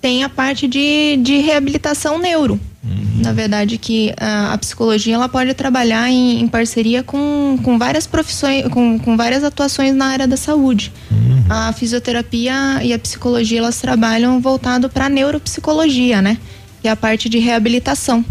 Tem 0.00 0.24
a 0.24 0.28
parte 0.28 0.66
de, 0.66 1.18
de 1.22 1.36
reabilitação 1.36 2.18
neuro. 2.18 2.58
Na 2.84 3.32
verdade, 3.32 3.78
que 3.78 4.12
a, 4.18 4.52
a 4.52 4.58
psicologia 4.58 5.14
ela 5.14 5.28
pode 5.28 5.54
trabalhar 5.54 6.10
em, 6.10 6.40
em 6.40 6.48
parceria 6.48 7.02
com, 7.02 7.56
com 7.62 7.78
várias 7.78 8.08
profissões, 8.08 8.66
com, 8.68 8.98
com 8.98 9.16
várias 9.16 9.44
atuações 9.44 9.94
na 9.94 10.06
área 10.06 10.26
da 10.26 10.36
saúde. 10.36 10.92
A 11.48 11.72
fisioterapia 11.72 12.80
e 12.82 12.92
a 12.92 12.98
psicologia 12.98 13.58
elas 13.58 13.80
trabalham 13.80 14.40
voltado 14.40 14.88
para 14.88 15.08
neuropsicologia, 15.08 16.20
né? 16.20 16.38
Que 16.80 16.88
é 16.88 16.90
a 16.90 16.96
parte 16.96 17.28
de 17.28 17.38
reabilitação. 17.38 18.24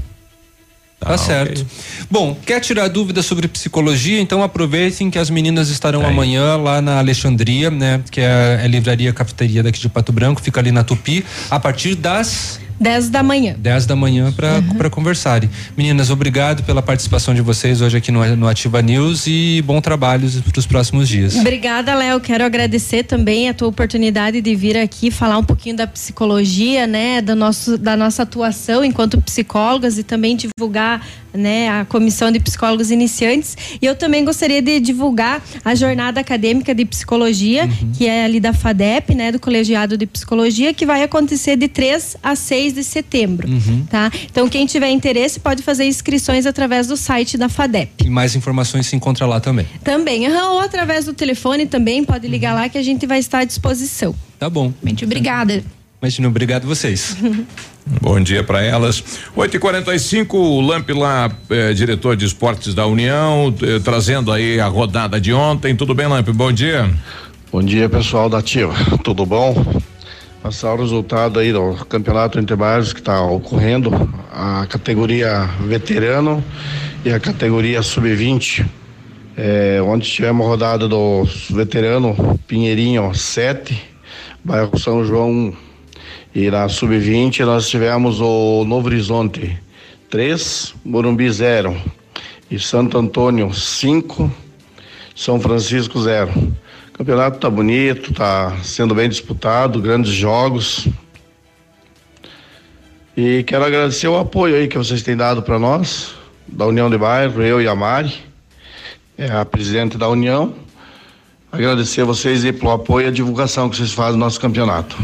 Tá 1.00 1.18
certo. 1.18 1.66
Bom, 2.12 2.38
quer 2.46 2.60
tirar 2.60 2.88
dúvidas 2.88 3.26
sobre 3.26 3.48
psicologia? 3.48 4.20
Então 4.20 4.44
aproveitem 4.44 5.10
que 5.10 5.18
as 5.18 5.32
meninas 5.32 5.70
estarão 5.70 6.06
amanhã 6.06 6.58
lá 6.58 6.80
na 6.82 7.00
Alexandria, 7.00 7.72
né? 7.72 8.04
Que 8.12 8.22
é 8.22 8.62
a 8.64 8.68
livraria 8.68 9.12
cafeteria 9.12 9.64
daqui 9.64 9.80
de 9.80 9.90
Pato 9.90 10.12
Branco, 10.12 10.42
fica 10.42 10.60
ali 10.60 10.72
na 10.72 10.84
Tupi, 10.84 11.26
a 11.50 11.60
partir 11.60 11.96
das 11.96 12.60
10 12.82 13.10
da 13.10 13.22
manhã. 13.22 13.56
10 13.60 13.86
da 13.86 13.96
manhã 13.96 14.32
para 14.32 14.56
Uhum. 14.58 14.90
conversarem. 14.90 15.48
Meninas, 15.78 16.10
obrigado 16.10 16.64
pela 16.64 16.82
participação 16.82 17.34
de 17.36 17.42
vocês 17.42 17.80
hoje 17.80 17.96
aqui 17.98 18.12
no, 18.12 18.26
no 18.36 18.48
Ativa 18.48 18.82
News 18.82 19.28
e 19.28 19.62
bom 19.64 19.80
trabalho 19.80 20.28
para 20.52 20.60
os 20.60 20.66
próximos 20.66 21.08
dias. 21.08 21.36
Obrigada, 21.36 21.94
Léo. 21.94 22.20
Quero 22.20 22.44
agradecer 22.44 23.04
também 23.04 23.48
a 23.50 23.54
tua 23.54 23.68
oportunidade 23.68 24.42
de 24.42 24.56
vir 24.56 24.76
aqui 24.78 25.12
falar 25.12 25.38
um 25.38 25.44
pouquinho 25.44 25.76
da 25.78 25.86
psicologia, 25.86 26.88
né, 26.88 27.22
do 27.22 27.36
nosso, 27.36 27.78
da 27.78 27.96
nossa 27.96 28.24
atuação 28.24 28.84
enquanto 28.84 29.22
psicólogas 29.22 30.00
e 30.00 30.04
também 30.04 30.36
divulgar, 30.36 31.06
né, 31.34 31.70
a 31.70 31.86
comissão 31.86 32.32
de 32.32 32.40
psicólogos 32.40 32.92
iniciantes. 32.92 33.58
E 33.82 33.86
eu 33.86 33.96
também 33.96 34.24
gostaria 34.26 34.62
de 34.62 34.80
divulgar 34.80 35.42
a 35.64 35.74
jornada 35.76 36.20
acadêmica 36.20 36.74
de 36.76 36.86
psicologia, 36.86 37.70
que 37.98 38.08
é 38.08 38.26
ali 38.26 38.40
da 38.40 38.54
FADEP, 38.54 39.16
né, 39.16 39.32
do 39.32 39.40
Colegiado 39.40 39.98
de 39.98 40.06
Psicologia, 40.06 40.74
que 40.74 40.86
vai 40.86 41.04
acontecer 41.04 41.56
de 41.56 41.68
3 41.68 42.18
a 42.22 42.36
6 42.36 42.74
de 42.74 42.84
setembro, 42.84 43.48
Uhum. 43.50 43.86
tá? 43.90 44.12
Então 44.30 44.48
quem 44.50 44.66
tiver 44.66 44.90
interesse 44.90 45.40
pode 45.40 45.64
fazer 45.64 45.86
inscrições 45.86 46.46
através 46.46 46.88
do 46.88 46.98
site 46.98 47.38
da 47.38 47.50
FADEP. 47.50 48.06
E 48.06 48.10
mais 48.10 48.36
informações 48.36 48.88
se 48.88 48.96
encontra 48.96 49.26
lá 49.26 49.40
também. 49.40 49.66
Também, 49.84 50.28
ou 50.32 50.60
através 50.60 51.06
do 51.06 51.14
telefone 51.14 51.66
também, 51.66 52.04
pode 52.04 52.28
ligar 52.28 52.54
lá 52.54 52.68
que 52.70 52.78
a 52.78 52.84
gente 52.84 53.06
vai 53.06 53.20
estar 53.20 53.40
à 53.40 53.44
disposição. 53.44 54.14
Tá 54.38 54.50
bom. 54.50 54.74
Muito 54.84 55.06
obrigada. 55.06 55.64
Imagina, 56.02 56.28
obrigado 56.28 56.66
vocês. 56.68 57.16
Bom 57.86 58.20
dia 58.20 58.44
para 58.44 58.62
elas. 58.62 59.04
8h45, 59.36 60.34
o 60.34 60.62
Lamp 60.62 60.90
lá, 60.92 61.32
eh, 61.50 61.74
diretor 61.74 62.16
de 62.16 62.26
esportes 62.26 62.74
da 62.74 62.86
União, 62.86 63.54
eh, 63.62 63.80
trazendo 63.80 64.32
aí 64.32 64.60
a 64.60 64.68
rodada 64.68 65.20
de 65.20 65.34
ontem. 65.34 65.76
Tudo 65.76 65.96
bem, 65.96 66.08
Lamp? 66.08 66.30
Bom 66.30 66.52
dia. 66.52 66.90
Bom 67.52 67.64
dia, 67.64 67.90
pessoal 67.90 68.30
da 68.30 68.38
Ativa. 68.38 68.74
Tudo 69.04 69.26
bom? 69.26 69.82
Passar 70.44 70.74
o 70.74 70.78
resultado 70.78 71.40
aí 71.40 71.52
do 71.52 71.74
campeonato 71.86 72.40
interbairros 72.40 72.94
que 72.94 73.00
está 73.00 73.22
ocorrendo, 73.22 73.92
a 74.32 74.66
categoria 74.68 75.50
veterano 75.62 76.44
e 77.04 77.12
a 77.12 77.20
categoria 77.20 77.82
sub-20. 77.82 78.66
É, 79.36 79.82
onde 79.84 80.10
tivemos 80.10 80.46
a 80.46 80.50
rodada 80.50 80.88
dos 80.88 81.48
veteranos, 81.50 82.16
Pinheirinho 82.48 83.14
7, 83.14 83.80
bairro 84.44 84.78
São 84.78 85.04
João 85.04 85.30
1. 85.30 85.71
E 86.34 86.50
na 86.50 86.70
sub-20 86.70 87.44
nós 87.44 87.68
tivemos 87.68 88.22
o 88.22 88.64
Novo 88.64 88.88
Horizonte 88.88 89.60
3, 90.10 90.74
Morumbi 90.86 91.30
0 91.30 91.76
e 92.50 92.58
Santo 92.58 92.98
Antônio 92.98 93.54
5, 93.54 94.32
São 95.14 95.42
Francisco 95.42 96.02
0. 96.02 96.32
O 96.32 96.92
campeonato 96.94 97.38
tá 97.38 97.50
bonito, 97.50 98.14
tá 98.14 98.58
sendo 98.64 98.96
bem 98.96 99.10
disputado, 99.10 99.82
grandes 99.82 100.14
jogos. 100.14 100.88
E 103.18 103.44
quero 103.44 103.66
agradecer 103.66 104.08
o 104.08 104.18
apoio 104.18 104.56
aí 104.56 104.70
que 104.70 104.78
vocês 104.78 105.04
têm 105.04 105.18
dado 105.18 105.44
para 105.44 105.60
nós, 105.60 106.16
da 106.48 106.66
União 106.66 106.90
de 106.90 106.98
Bairro, 106.98 107.42
eu 107.42 107.62
e 107.62 107.68
a 107.68 107.76
Mari, 107.76 108.14
é 109.18 109.30
a 109.30 109.44
presidente 109.44 109.98
da 109.98 110.08
União. 110.08 110.56
Agradecer 111.52 112.02
a 112.02 112.06
vocês 112.06 112.46
aí 112.46 112.54
pelo 112.54 112.72
apoio 112.72 113.06
e 113.06 113.10
a 113.10 113.12
divulgação 113.12 113.70
que 113.70 113.76
vocês 113.76 113.92
fazem 113.92 114.14
no 114.14 114.20
nosso 114.26 114.40
campeonato. 114.40 114.96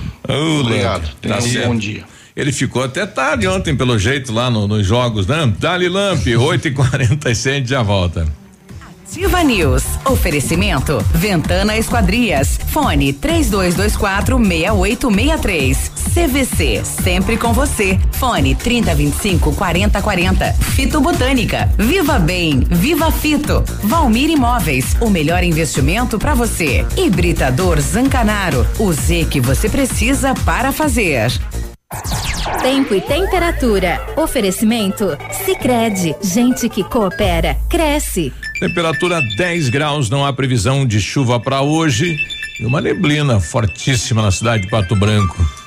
Obrigado. 0.62 1.04
Lamp, 1.04 1.14
Tenham 1.22 1.38
tá 1.38 1.44
um 1.44 1.48
certo. 1.48 1.68
bom 1.68 1.76
dia. 1.76 2.04
Ele 2.36 2.52
ficou 2.52 2.84
até 2.84 3.06
tarde 3.06 3.48
ontem, 3.48 3.76
pelo 3.76 3.98
jeito, 3.98 4.32
lá 4.32 4.50
no- 4.50 4.68
nos 4.68 4.86
jogos, 4.86 5.26
né? 5.28 5.52
Dali 5.60 5.90
Lamp, 5.90 6.22
8h46, 6.26 7.66
já 7.68 7.82
volta. 7.84 8.28
Ativa 9.10 9.44
News. 9.44 9.84
Oferecimento. 10.06 11.04
Ventana 11.14 11.78
Esquadrias. 11.78 12.60
Fone 12.68 13.12
3224 13.14 14.38
6863. 14.38 15.92
CVC. 16.18 16.84
Sempre 16.84 17.38
com 17.38 17.54
você. 17.54 18.00
Fone 18.14 18.56
3025 18.56 19.54
4040. 19.54 20.52
Fito 20.54 21.00
Botânica. 21.00 21.70
Viva 21.78 22.18
Bem. 22.18 22.62
Viva 22.62 23.12
Fito. 23.12 23.64
Valmir 23.84 24.32
Imóveis. 24.32 24.98
O 25.00 25.12
melhor 25.12 25.44
investimento 25.44 26.18
para 26.18 26.34
você. 26.34 26.84
Hibridador 26.98 27.80
Zancanaro. 27.80 28.66
O 28.80 28.92
Z 28.92 29.28
que 29.30 29.40
você 29.40 29.70
precisa 29.70 30.34
para 30.44 30.72
fazer. 30.72 31.32
Tempo 32.64 32.96
e 32.96 33.02
temperatura. 33.02 34.02
Oferecimento? 34.18 35.16
Sicredi 35.46 36.16
Gente 36.22 36.68
que 36.68 36.84
coopera, 36.84 37.56
cresce. 37.70 38.34
Temperatura 38.60 39.22
10 39.38 39.70
graus, 39.70 40.10
não 40.10 40.26
há 40.26 40.34
previsão 40.34 40.84
de 40.84 41.00
chuva 41.00 41.40
para 41.40 41.62
hoje. 41.62 42.18
E 42.60 42.66
uma 42.66 42.82
neblina 42.82 43.40
fortíssima 43.40 44.24
na 44.24 44.32
cidade 44.32 44.64
de 44.64 44.70
Pato 44.70 44.96
Branco. 44.96 45.67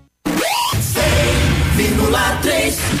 100,3 2.61 3.00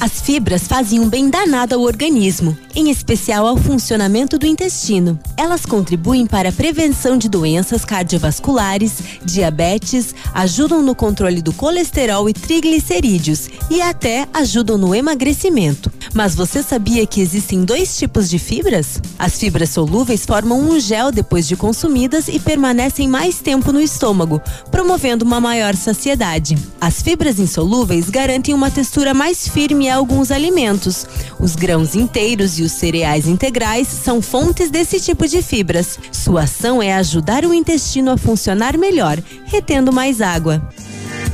As 0.00 0.20
fibras 0.20 0.68
fazem 0.68 1.00
um 1.00 1.08
bem 1.08 1.28
danado 1.28 1.74
ao 1.74 1.80
organismo, 1.80 2.56
em 2.72 2.88
especial 2.88 3.44
ao 3.44 3.56
funcionamento 3.56 4.38
do 4.38 4.46
intestino. 4.46 5.18
Elas 5.36 5.66
contribuem 5.66 6.24
para 6.24 6.50
a 6.50 6.52
prevenção 6.52 7.18
de 7.18 7.28
doenças 7.28 7.84
cardiovasculares, 7.84 8.92
diabetes, 9.24 10.14
ajudam 10.32 10.82
no 10.82 10.94
controle 10.94 11.42
do 11.42 11.52
colesterol 11.52 12.28
e 12.28 12.32
triglicerídeos 12.32 13.50
e 13.68 13.82
até 13.82 14.28
ajudam 14.32 14.78
no 14.78 14.94
emagrecimento. 14.94 15.90
Mas 16.14 16.32
você 16.32 16.62
sabia 16.62 17.04
que 17.04 17.20
existem 17.20 17.64
dois 17.64 17.98
tipos 17.98 18.30
de 18.30 18.38
fibras? 18.38 19.02
As 19.18 19.36
fibras 19.36 19.70
solúveis 19.70 20.24
formam 20.24 20.60
um 20.60 20.78
gel 20.78 21.10
depois 21.10 21.46
de 21.48 21.56
consumidas 21.56 22.28
e 22.28 22.38
permanecem 22.38 23.08
mais 23.08 23.40
tempo 23.40 23.72
no 23.72 23.80
estômago, 23.80 24.40
promovendo 24.70 25.24
uma 25.24 25.40
maior 25.40 25.74
saciedade. 25.74 26.56
As 26.80 27.02
fibras 27.02 27.40
insolúveis 27.40 28.08
garantem 28.08 28.54
uma 28.54 28.70
textura 28.70 29.12
mais 29.12 29.48
firme 29.48 29.87
alguns 29.90 30.30
alimentos. 30.30 31.06
Os 31.38 31.56
grãos 31.56 31.94
inteiros 31.94 32.58
e 32.58 32.62
os 32.62 32.72
cereais 32.72 33.26
integrais 33.26 33.88
são 33.88 34.20
fontes 34.20 34.70
desse 34.70 35.00
tipo 35.00 35.26
de 35.26 35.42
fibras. 35.42 35.98
Sua 36.12 36.42
ação 36.42 36.82
é 36.82 36.94
ajudar 36.94 37.44
o 37.44 37.54
intestino 37.54 38.10
a 38.10 38.16
funcionar 38.16 38.76
melhor, 38.76 39.18
retendo 39.46 39.92
mais 39.92 40.20
água. 40.20 40.62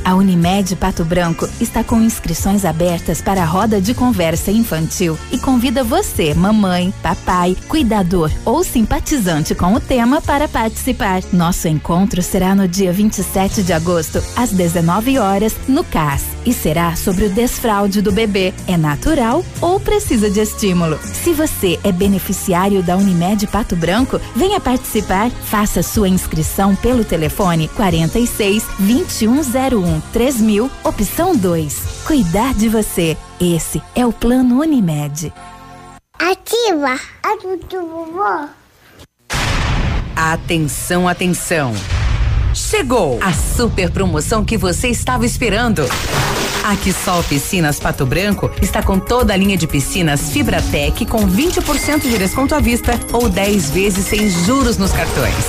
A 0.05 0.13
Unimed 0.13 0.75
Pato 0.75 1.03
Branco 1.03 1.49
está 1.59 1.83
com 1.83 1.99
inscrições 1.99 2.63
abertas 2.63 3.23
para 3.23 3.41
a 3.41 3.45
roda 3.45 3.81
de 3.81 3.95
conversa 3.95 4.51
infantil 4.51 5.17
e 5.31 5.39
convida 5.39 5.83
você, 5.83 6.31
mamãe, 6.35 6.93
papai, 7.01 7.57
cuidador 7.67 8.29
ou 8.45 8.63
simpatizante 8.63 9.55
com 9.55 9.73
o 9.73 9.79
tema 9.79 10.21
para 10.21 10.47
participar. 10.47 11.23
Nosso 11.33 11.67
encontro 11.67 12.21
será 12.21 12.53
no 12.53 12.67
dia 12.67 12.93
27 12.93 13.63
de 13.63 13.73
agosto, 13.73 14.23
às 14.35 14.51
19 14.51 15.17
horas, 15.17 15.55
no 15.67 15.83
CAS. 15.83 16.23
E 16.45 16.53
será 16.53 16.95
sobre 16.95 17.25
o 17.25 17.29
desfraude 17.31 17.99
do 17.99 18.11
bebê. 18.11 18.53
É 18.67 18.77
natural 18.77 19.43
ou 19.59 19.79
precisa 19.79 20.29
de 20.29 20.39
estímulo? 20.39 20.99
Se 21.01 21.33
você 21.33 21.79
é 21.83 21.91
beneficiário 21.91 22.83
da 22.83 22.95
Unimed 22.95 23.47
Pato 23.47 23.75
Branco, 23.75 24.21
venha 24.35 24.59
participar. 24.59 25.31
Faça 25.31 25.81
sua 25.81 26.07
inscrição 26.07 26.75
pelo 26.75 27.03
telefone 27.03 27.67
46 27.69 28.63
2101 28.77 29.94
3000, 30.13 30.69
opção 30.83 31.35
2. 31.35 32.03
Cuidar 32.05 32.53
de 32.53 32.69
você. 32.69 33.17
Esse 33.39 33.81
é 33.95 34.05
o 34.05 34.13
plano 34.13 34.59
Unimed. 34.59 35.33
Ativa 36.17 36.99
a 37.23 37.35
vovó. 37.81 38.47
Atenção, 40.15 41.07
atenção. 41.07 41.73
Chegou 42.53 43.19
a 43.21 43.33
super 43.33 43.91
promoção 43.91 44.45
que 44.45 44.57
você 44.57 44.87
estava 44.87 45.25
esperando. 45.25 45.83
A 46.63 46.75
Quissol 46.77 47.21
Piscinas 47.23 47.79
Pato 47.79 48.05
Branco 48.05 48.49
está 48.61 48.81
com 48.81 48.97
toda 48.97 49.33
a 49.33 49.37
linha 49.37 49.57
de 49.57 49.67
piscinas 49.67 50.31
Fibratec 50.31 51.05
com 51.05 51.27
20% 51.27 52.01
de 52.01 52.17
desconto 52.17 52.55
à 52.55 52.59
vista 52.59 52.99
ou 53.11 53.27
10 53.29 53.69
vezes 53.71 54.05
sem 54.05 54.29
juros 54.29 54.77
nos 54.77 54.91
cartões. 54.91 55.45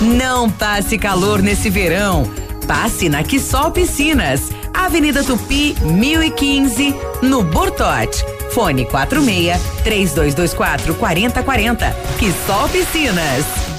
Não 0.00 0.48
passe 0.50 0.98
calor 0.98 1.42
nesse 1.42 1.68
verão. 1.68 2.30
Passe 2.70 3.08
na 3.08 3.24
Quissol 3.24 3.72
Piscinas, 3.72 4.52
Avenida 4.72 5.24
Tupi, 5.24 5.74
1015, 5.82 6.94
no 7.20 7.42
Bortote. 7.42 8.24
Fone 8.52 8.84
46 8.84 9.60
3224 9.82 10.94
4040. 10.94 11.96
Quissol 12.16 12.68
Piscinas. 12.68 13.69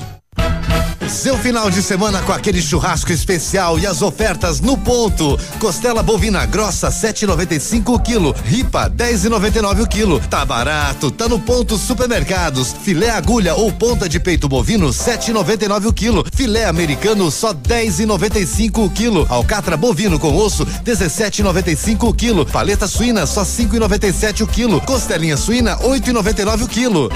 Seu 1.11 1.38
final 1.38 1.69
de 1.69 1.83
semana 1.83 2.21
com 2.21 2.31
aquele 2.31 2.61
churrasco 2.61 3.11
especial 3.11 3.77
e 3.77 3.85
as 3.85 4.01
ofertas 4.01 4.61
no 4.61 4.77
ponto. 4.77 5.38
Costela 5.59 6.01
bovina 6.01 6.45
grossa 6.45 6.89
7,95 6.89 7.93
o 7.93 7.99
quilo, 7.99 8.33
ripa 8.45 8.89
10,99 8.89 9.83
o 9.83 9.88
quilo. 9.88 10.19
Tá 10.29 10.45
barato, 10.45 11.11
tá 11.11 11.27
no 11.27 11.38
ponto 11.38 11.77
supermercados. 11.77 12.73
Filé 12.81 13.09
agulha 13.09 13.53
ou 13.53 13.71
ponta 13.73 14.07
de 14.07 14.21
peito 14.21 14.47
bovino 14.47 14.88
7,99 14.88 15.88
o 15.88 15.93
quilo. 15.93 16.25
Filé 16.33 16.65
americano 16.65 17.29
só 17.29 17.53
10,95 17.53 18.85
o 18.85 18.89
quilo. 18.89 19.27
Alcatra 19.29 19.75
bovino 19.75 20.17
com 20.17 20.33
osso 20.35 20.65
17,95 20.65 22.07
o 22.07 22.13
quilo. 22.13 22.45
Paleta 22.45 22.88
suína 22.88 23.25
só 23.25 23.43
5,97 23.43 24.41
o 24.41 24.47
quilo. 24.47 24.79
Costelinha 24.79 25.35
suína 25.35 25.77
8,99 25.77 26.63
o 26.63 26.67
quilo. 26.69 27.09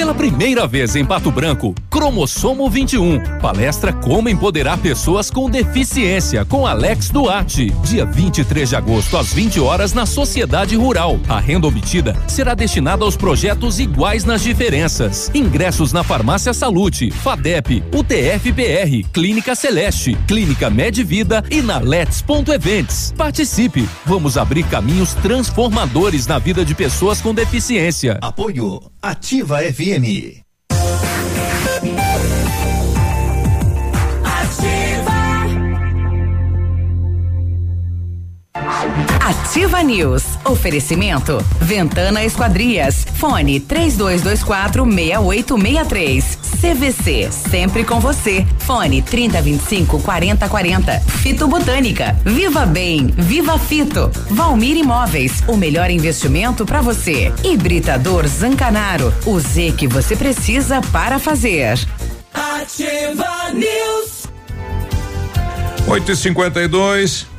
Pela 0.00 0.14
primeira 0.14 0.66
vez 0.66 0.96
em 0.96 1.04
Pato 1.04 1.30
Branco, 1.30 1.74
Cromossomo 1.90 2.70
21. 2.70 3.38
Palestra 3.38 3.92
Como 3.92 4.30
Empoderar 4.30 4.78
Pessoas 4.78 5.30
com 5.30 5.50
Deficiência, 5.50 6.42
com 6.42 6.66
Alex 6.66 7.10
Duarte. 7.10 7.68
Dia 7.84 8.06
23 8.06 8.70
de 8.70 8.76
agosto, 8.76 9.18
às 9.18 9.30
20 9.34 9.60
horas, 9.60 9.92
na 9.92 10.06
Sociedade 10.06 10.74
Rural. 10.74 11.20
A 11.28 11.38
renda 11.38 11.66
obtida 11.66 12.16
será 12.26 12.54
destinada 12.54 13.04
aos 13.04 13.14
projetos 13.14 13.78
iguais 13.78 14.24
nas 14.24 14.42
diferenças. 14.42 15.30
Ingressos 15.34 15.92
na 15.92 16.02
Farmácia 16.02 16.54
Salute, 16.54 17.10
FADEP, 17.10 17.84
UTFPR, 17.94 19.06
Clínica 19.12 19.54
Celeste, 19.54 20.16
Clínica 20.26 20.70
Medvida 20.70 21.44
e 21.50 21.60
na 21.60 21.78
Let's.events. 21.78 23.12
Participe! 23.18 23.86
Vamos 24.06 24.38
abrir 24.38 24.64
caminhos 24.64 25.12
transformadores 25.12 26.26
na 26.26 26.38
vida 26.38 26.64
de 26.64 26.74
pessoas 26.74 27.20
com 27.20 27.34
deficiência. 27.34 28.18
Apoio 28.22 28.80
Ativa 29.02 29.58
FM. 29.58 29.89
Any. 29.94 30.39
Ativa 39.30 39.80
News. 39.80 40.24
Oferecimento. 40.44 41.38
Ventana 41.60 42.24
Esquadrias. 42.24 43.06
Fone 43.14 43.60
3224 43.60 44.84
6863. 44.84 46.38
CVC. 46.60 47.30
Sempre 47.30 47.84
com 47.84 48.00
você. 48.00 48.44
Fone 48.58 49.00
3025 49.00 50.00
4040. 50.00 50.98
Fito 51.22 51.46
Botânica. 51.46 52.18
Viva 52.24 52.66
Bem. 52.66 53.06
Viva 53.06 53.56
Fito. 53.56 54.10
Valmir 54.30 54.76
Imóveis. 54.76 55.44
O 55.46 55.56
melhor 55.56 55.92
investimento 55.92 56.66
para 56.66 56.80
você. 56.80 57.32
Hibridador 57.44 58.26
Zancanaro. 58.26 59.14
O 59.24 59.38
Z 59.38 59.74
que 59.78 59.86
você 59.86 60.16
precisa 60.16 60.80
para 60.90 61.20
fazer. 61.20 61.78
Ativa 62.34 63.52
News. 63.54 64.28
8 65.86 66.10
e 66.10 66.16
52 66.16 67.30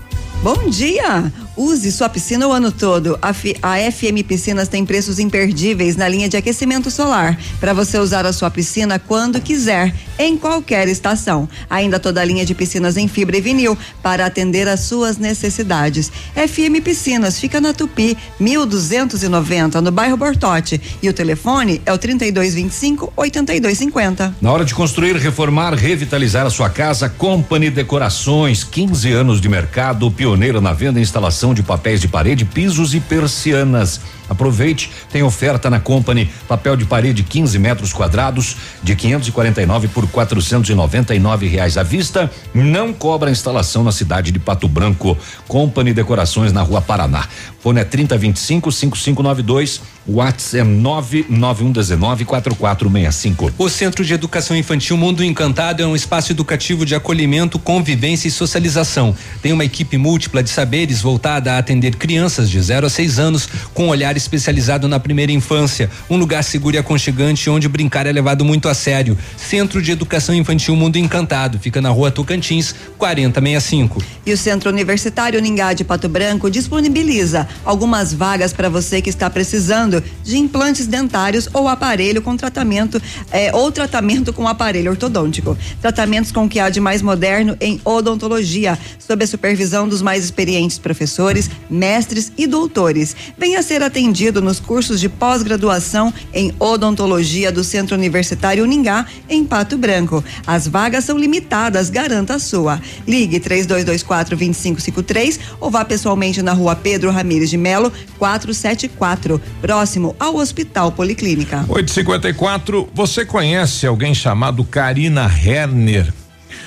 Bom 0.42 0.70
dia! 0.72 1.32
Use 1.58 1.92
sua 1.92 2.08
piscina 2.08 2.48
o 2.48 2.52
ano 2.52 2.72
todo. 2.72 3.20
A, 3.22 3.34
Fi- 3.34 3.58
a 3.62 3.76
FM 3.92 4.24
Piscinas 4.26 4.68
tem 4.70 4.86
preços 4.86 5.20
imperdíveis 5.20 5.96
na 5.98 6.08
linha 6.08 6.30
de 6.30 6.38
aquecimento 6.38 6.90
solar, 6.90 7.38
para 7.60 7.74
você 7.74 7.98
usar 8.00 8.26
a 8.26 8.32
sua 8.32 8.50
piscina 8.50 8.98
quando 8.98 9.40
quiser, 9.42 9.94
em 10.18 10.38
qualquer 10.38 10.88
estação. 10.88 11.48
Ainda 11.70 12.00
toda 12.00 12.22
a 12.22 12.26
linha 12.26 12.46
de 12.46 12.56
piscinas 12.56 12.96
em 12.96 13.08
fibra 13.08 13.38
e 13.38 13.42
vinil, 13.42 13.78
para 14.02 14.26
atender 14.26 14.68
às 14.68 14.82
suas 14.82 15.18
necessidades. 15.18 16.10
FM 16.36 16.82
Piscinas 16.84 17.38
fica 17.40 17.60
na 17.60 17.74
Tupi, 17.74 18.18
1290, 18.40 19.82
no 19.82 19.92
bairro 19.92 20.16
Bortote. 20.16 20.80
E 21.04 21.10
o 21.10 21.14
telefone 21.14 21.82
é 21.86 21.92
o 21.92 21.98
3225 21.98 23.12
8250. 23.18 24.36
Na 24.42 24.52
hora 24.52 24.64
de 24.64 24.74
construir, 24.74 25.16
reformar, 25.18 25.74
revitalizar 25.74 26.46
a 26.46 26.50
sua 26.50 26.70
casa, 26.70 27.10
Company 27.10 27.70
Decorações, 27.70 28.64
15 28.64 29.12
anos 29.12 29.42
de 29.42 29.50
mercado, 29.50 30.10
pioneira 30.12 30.62
na 30.62 30.72
venda 30.74 31.00
e 31.00 31.04
instalação 31.04 31.41
de 31.52 31.64
papéis 31.64 32.00
de 32.00 32.08
parede, 32.08 32.46
pisos 32.46 32.94
e 32.94 33.00
persianas. 33.00 34.00
Aproveite, 34.30 34.90
tem 35.12 35.24
oferta 35.24 35.70
na 35.70 35.80
Company, 35.80 36.30
papel 36.48 36.78
de 36.78 36.86
parede 36.86 37.22
15 37.22 37.60
metros 37.60 37.92
quadrados, 37.92 38.56
de 38.82 38.96
549 38.96 39.90
por 39.90 40.08
499 40.08 41.48
reais 41.48 41.78
à 41.78 41.84
vista. 41.84 42.32
Não 42.54 42.94
cobra 42.94 43.32
instalação 43.32 43.84
na 43.84 43.92
cidade 43.92 44.32
de 44.32 44.40
Pato 44.40 44.70
Branco. 44.70 45.18
Company 45.50 45.94
Decorações 45.94 46.54
na 46.54 46.62
Rua 46.62 46.82
Paraná. 46.82 47.28
Fone 47.60 47.82
é 47.82 47.84
3025 47.84 48.72
5592. 48.72 49.82
WhatsApp 50.08 50.58
é 50.58 50.64
99119 50.64 52.26
4465. 52.26 53.54
O 53.58 53.70
Centro 53.70 54.04
de 54.04 54.14
Educação 54.14 54.58
Infantil 54.58 54.98
Mundo 54.98 55.24
Encantado 55.24 55.84
é 55.84 55.86
um 55.86 55.96
espaço 55.96 56.32
educativo 56.32 56.86
de 56.86 56.96
acolhimento, 56.96 57.60
convivência 57.60 58.28
e 58.28 58.32
socialização. 58.32 59.16
Tem 59.42 59.54
uma 59.54 59.64
equipe 59.64 59.98
múltipla 59.98 60.42
de 60.42 60.50
saberes 60.50 61.02
voltada 61.02 61.54
a 61.54 61.58
atender 61.60 61.96
crianças 61.96 62.50
de 62.50 62.60
0 62.60 62.88
a 62.88 62.90
6 62.90 63.20
anos 63.20 63.48
com 63.74 63.90
olhar 63.90 64.18
especializado 64.18 64.88
na 64.88 65.00
primeira 65.00 65.32
infância. 65.32 65.90
Um 66.10 66.18
lugar 66.18 66.44
seguro 66.44 66.76
e 66.76 66.80
aconchegante 66.80 67.50
onde 67.50 67.70
brincar 67.70 68.08
é 68.08 68.12
levado 68.12 68.44
muito 68.44 68.68
a 68.68 68.74
sério. 68.74 69.18
Centro 69.38 69.82
de 69.82 69.92
Educação 69.92 70.34
Infantil 70.34 70.76
Mundo 70.76 70.98
Encantado 70.98 71.60
fica 71.60 71.80
na 71.80 71.90
rua 71.90 72.10
Tocantins, 72.10 72.74
4065. 72.98 74.04
E 74.26 74.34
o 74.34 74.38
Centro 74.38 74.70
Universitário 74.70 75.40
Ningá 75.40 75.74
de 75.74 75.84
Pato 75.84 76.10
Branco 76.10 76.50
disponibiliza 76.50 77.48
algumas 77.64 78.14
vagas 78.14 78.52
para 78.52 78.68
você 78.68 79.02
que 79.02 79.10
está 79.10 79.30
precisando 79.30 79.91
de 80.24 80.38
implantes 80.38 80.88
dentários 80.88 81.50
ou 81.54 81.68
aparelho 81.68 82.22
com 82.22 82.38
tratamento 82.38 83.02
eh, 83.32 83.52
ou 83.54 83.72
tratamento 83.72 84.32
com 84.32 84.48
aparelho 84.48 84.92
ortodôntico. 84.92 85.58
Tratamentos 85.82 86.32
com 86.32 86.46
o 86.46 86.50
que 86.50 86.60
há 86.60 86.70
de 86.70 86.80
mais 86.80 87.02
moderno 87.02 87.58
em 87.60 87.82
odontologia, 87.84 88.78
sob 89.00 89.24
a 89.24 89.28
supervisão 89.28 89.88
dos 89.88 90.02
mais 90.02 90.24
experientes 90.24 90.80
professores, 90.80 91.50
mestres 91.70 92.32
e 92.38 92.48
doutores. 92.48 93.16
Venha 93.38 93.62
ser 93.62 93.84
atendido 93.84 94.42
nos 94.42 94.60
cursos 94.60 95.00
de 95.00 95.10
pós-graduação 95.10 96.14
em 96.34 96.54
odontologia 96.60 97.52
do 97.52 97.64
Centro 97.64 97.96
Universitário 97.96 98.66
Ningá, 98.66 99.06
em 99.28 99.44
Pato 99.44 99.78
Branco. 99.78 100.24
As 100.46 100.68
vagas 100.68 101.06
são 101.06 101.18
limitadas, 101.18 101.90
garanta 101.90 102.36
a 102.36 102.40
sua. 102.40 102.82
Ligue 103.08 103.40
3224 103.40 104.38
2553 104.38 105.40
ou 105.60 105.70
vá 105.70 105.84
pessoalmente 105.84 106.42
na 106.42 106.54
rua 106.54 106.76
Pedro 106.76 107.12
Ramires 107.12 107.50
de 107.50 107.58
Melo, 107.58 107.92
474, 108.18 109.42
próximo 109.62 109.81
ao 110.20 110.36
Hospital 110.36 110.92
Policlínica. 110.92 111.66
854, 111.68 112.90
você 112.94 113.26
conhece 113.26 113.88
alguém 113.88 114.14
chamado 114.14 114.64
Karina 114.64 115.24
Herner? 115.26 116.14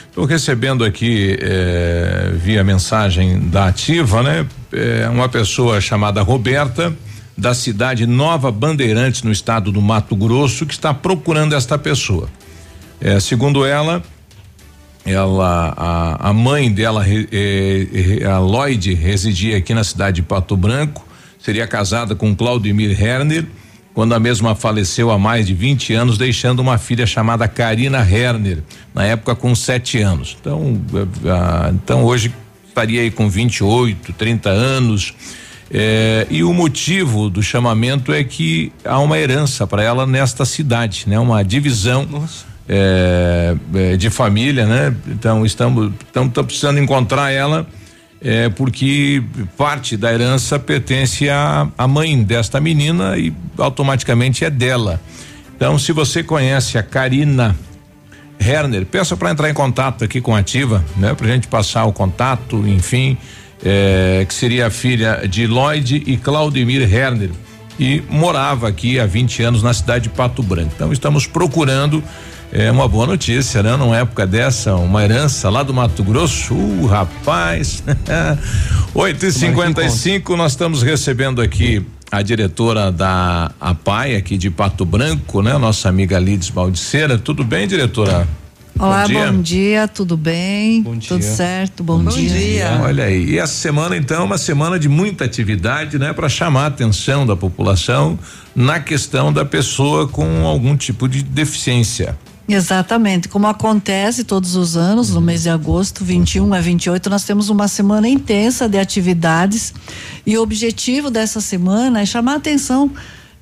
Estou 0.08 0.24
recebendo 0.24 0.84
aqui 0.84 1.36
eh, 1.40 2.32
via 2.36 2.62
mensagem 2.62 3.40
da 3.48 3.66
Ativa, 3.66 4.22
né? 4.22 4.46
Eh, 4.72 5.08
uma 5.08 5.28
pessoa 5.28 5.80
chamada 5.80 6.22
Roberta, 6.22 6.96
da 7.36 7.54
cidade 7.54 8.06
Nova 8.06 8.50
Bandeirantes, 8.52 9.22
no 9.22 9.32
estado 9.32 9.70
do 9.72 9.80
Mato 9.80 10.14
Grosso, 10.14 10.66
que 10.66 10.72
está 10.72 10.92
procurando 10.92 11.54
esta 11.54 11.76
pessoa. 11.76 12.28
Eh, 13.00 13.18
segundo 13.20 13.64
ela, 13.64 14.02
ela 15.04 15.74
a, 15.76 16.30
a 16.30 16.32
mãe 16.32 16.72
dela, 16.72 17.04
a 17.04 18.38
Lloyd, 18.38 18.94
residia 18.94 19.58
aqui 19.58 19.74
na 19.74 19.84
cidade 19.84 20.16
de 20.16 20.22
Pato 20.22 20.56
Branco, 20.56 21.04
seria 21.44 21.66
casada 21.66 22.14
com 22.14 22.34
Claudemir 22.34 22.98
Herner 23.00 23.44
quando 23.92 24.12
a 24.14 24.18
mesma 24.18 24.56
faleceu 24.56 25.10
há 25.10 25.18
mais 25.18 25.46
de 25.46 25.54
20 25.54 25.92
anos, 25.92 26.18
deixando 26.18 26.58
uma 26.58 26.78
filha 26.78 27.06
chamada 27.06 27.46
Karina 27.46 27.98
Herner, 27.98 28.58
na 28.92 29.04
época 29.04 29.36
com 29.36 29.54
sete 29.54 30.00
anos. 30.00 30.36
Então, 30.40 30.80
ah, 31.26 31.70
então 31.72 32.02
hoje 32.02 32.32
estaria 32.66 33.02
aí 33.02 33.10
com 33.10 33.28
28, 33.30 34.12
30 34.14 34.50
anos. 34.50 35.14
É, 35.70 36.26
e 36.28 36.42
o 36.42 36.52
motivo 36.52 37.30
do 37.30 37.40
chamamento 37.40 38.12
é 38.12 38.24
que 38.24 38.72
há 38.84 38.98
uma 38.98 39.16
herança 39.16 39.64
para 39.64 39.82
ela 39.82 40.06
nesta 40.06 40.44
cidade, 40.44 41.04
né? 41.06 41.18
Uma 41.18 41.44
divisão 41.44 42.08
de 43.98 44.10
família, 44.10 44.66
né? 44.66 44.94
Então 45.06 45.46
estamos, 45.46 45.92
estamos 46.06 46.32
precisando 46.32 46.80
encontrar 46.80 47.30
ela 47.30 47.66
é, 48.24 48.48
porque 48.48 49.22
parte 49.56 49.96
da 49.96 50.12
herança 50.12 50.58
pertence 50.58 51.28
à, 51.28 51.68
à 51.78 51.86
mãe 51.86 52.22
desta 52.22 52.60
menina 52.60 53.16
e 53.16 53.32
automaticamente 53.58 54.44
é 54.44 54.50
dela. 54.50 55.00
Então, 55.54 55.78
se 55.78 55.92
você 55.92 56.22
conhece 56.22 56.78
a 56.78 56.82
Karina 56.82 57.54
Herner, 58.40 58.84
peça 58.86 59.16
para 59.16 59.30
entrar 59.30 59.48
em 59.48 59.54
contato 59.54 60.02
aqui 60.02 60.20
com 60.20 60.34
a 60.34 60.40
Ativa, 60.40 60.84
né? 60.96 61.14
Pra 61.14 61.28
gente 61.28 61.46
passar 61.46 61.84
o 61.84 61.92
contato, 61.92 62.56
enfim 62.66 63.16
é, 63.64 64.24
que 64.28 64.34
seria 64.34 64.66
a 64.66 64.70
filha 64.70 65.26
de 65.26 65.46
Lloyd 65.46 66.02
e 66.06 66.16
Claudemir 66.18 66.82
Herner 66.82 67.30
e 67.80 68.02
morava 68.08 68.68
aqui 68.68 69.00
há 69.00 69.06
20 69.06 69.42
anos 69.42 69.62
na 69.62 69.72
cidade 69.72 70.04
de 70.04 70.10
Pato 70.10 70.42
Branco. 70.42 70.72
Então 70.74 70.92
estamos 70.92 71.26
procurando 71.26 72.04
é 72.54 72.70
uma 72.70 72.86
boa 72.86 73.04
notícia, 73.04 73.64
né? 73.64 73.76
Numa 73.76 73.98
época 73.98 74.24
dessa, 74.24 74.76
uma 74.76 75.02
herança 75.02 75.50
lá 75.50 75.64
do 75.64 75.74
Mato 75.74 76.04
Grosso, 76.04 76.54
uh, 76.54 76.86
rapaz. 76.86 77.82
8 78.94 79.26
e 79.26 79.32
55 79.32 80.36
nós 80.36 80.52
estamos 80.52 80.80
recebendo 80.80 81.42
aqui 81.42 81.84
a 82.12 82.22
diretora 82.22 82.92
da 82.92 83.50
APAI 83.60 84.14
aqui 84.14 84.38
de 84.38 84.50
Pato 84.50 84.84
Branco, 84.84 85.42
né? 85.42 85.58
Nossa 85.58 85.88
amiga 85.88 86.16
Lides 86.16 86.48
Baldiceira. 86.48 87.18
Tudo 87.18 87.42
bem, 87.42 87.66
diretora? 87.66 88.28
Olá, 88.78 89.02
bom 89.02 89.08
dia. 89.08 89.32
bom 89.32 89.42
dia, 89.42 89.88
tudo 89.88 90.16
bem? 90.16 90.82
Bom 90.82 90.96
dia. 90.96 91.08
Tudo 91.08 91.22
certo, 91.22 91.82
bom, 91.82 91.98
bom 92.04 92.10
dia. 92.10 92.28
dia. 92.28 92.80
Olha 92.82 93.04
aí, 93.04 93.30
e 93.30 93.38
essa 93.38 93.54
semana 93.54 93.96
então 93.96 94.22
é 94.22 94.24
uma 94.24 94.38
semana 94.38 94.78
de 94.78 94.88
muita 94.88 95.24
atividade, 95.24 95.98
né, 95.98 96.12
para 96.12 96.28
chamar 96.28 96.64
a 96.64 96.66
atenção 96.66 97.26
da 97.26 97.34
população 97.34 98.16
na 98.54 98.78
questão 98.78 99.32
da 99.32 99.44
pessoa 99.44 100.06
com 100.06 100.46
algum 100.46 100.76
tipo 100.76 101.08
de 101.08 101.22
deficiência. 101.22 102.16
Exatamente, 102.46 103.26
como 103.26 103.46
acontece 103.46 104.22
todos 104.22 104.54
os 104.54 104.76
anos, 104.76 105.10
no 105.10 105.20
mês 105.20 105.44
de 105.44 105.48
agosto, 105.48 106.04
21 106.04 106.52
a 106.52 106.60
28, 106.60 107.08
nós 107.08 107.24
temos 107.24 107.48
uma 107.48 107.68
semana 107.68 108.06
intensa 108.06 108.68
de 108.68 108.78
atividades 108.78 109.72
e 110.26 110.36
o 110.36 110.42
objetivo 110.42 111.10
dessa 111.10 111.40
semana 111.40 112.02
é 112.02 112.06
chamar 112.06 112.34
a 112.34 112.36
atenção 112.36 112.90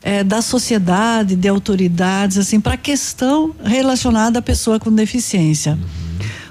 é, 0.03 0.23
da 0.23 0.41
sociedade, 0.41 1.35
de 1.35 1.49
autoridades, 1.49 2.39
assim, 2.39 2.61
para 2.61 2.75
a 2.75 2.77
questão 2.77 3.55
relacionada 3.65 4.39
à 4.39 4.43
pessoa 4.43 4.79
com 4.79 4.93
deficiência. 4.93 5.77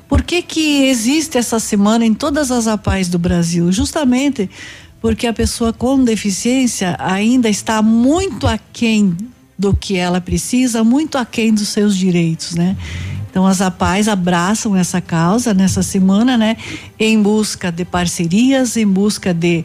Por 0.10 0.22
que 0.22 0.42
que 0.42 0.84
existe 0.90 1.38
essa 1.38 1.58
semana 1.58 2.06
em 2.06 2.14
todas 2.14 2.52
as 2.52 2.68
APAES 2.68 3.08
do 3.08 3.18
Brasil? 3.18 3.72
Justamente 3.72 4.50
porque 5.00 5.26
a 5.26 5.34
pessoa 5.34 5.72
com 5.72 6.04
deficiência 6.04 6.98
ainda 7.00 7.50
está 7.50 7.82
muito 7.82 8.46
aquém 8.46 9.16
do 9.62 9.76
que 9.76 9.96
ela 9.96 10.20
precisa, 10.20 10.84
muito 10.84 11.20
aquém 11.20 11.54
dos 11.54 11.68
seus 11.68 11.96
direitos, 11.96 12.56
né? 12.56 12.76
Então 13.30 13.46
as 13.46 13.62
APAES 13.62 14.08
abraçam 14.08 14.76
essa 14.76 15.00
causa 15.00 15.54
nessa 15.54 15.84
semana, 15.84 16.36
né? 16.36 16.58
Em 17.00 17.22
busca 17.22 17.72
de 17.72 17.86
parcerias, 17.86 18.76
em 18.76 18.88
busca 18.88 19.34
de 19.34 19.64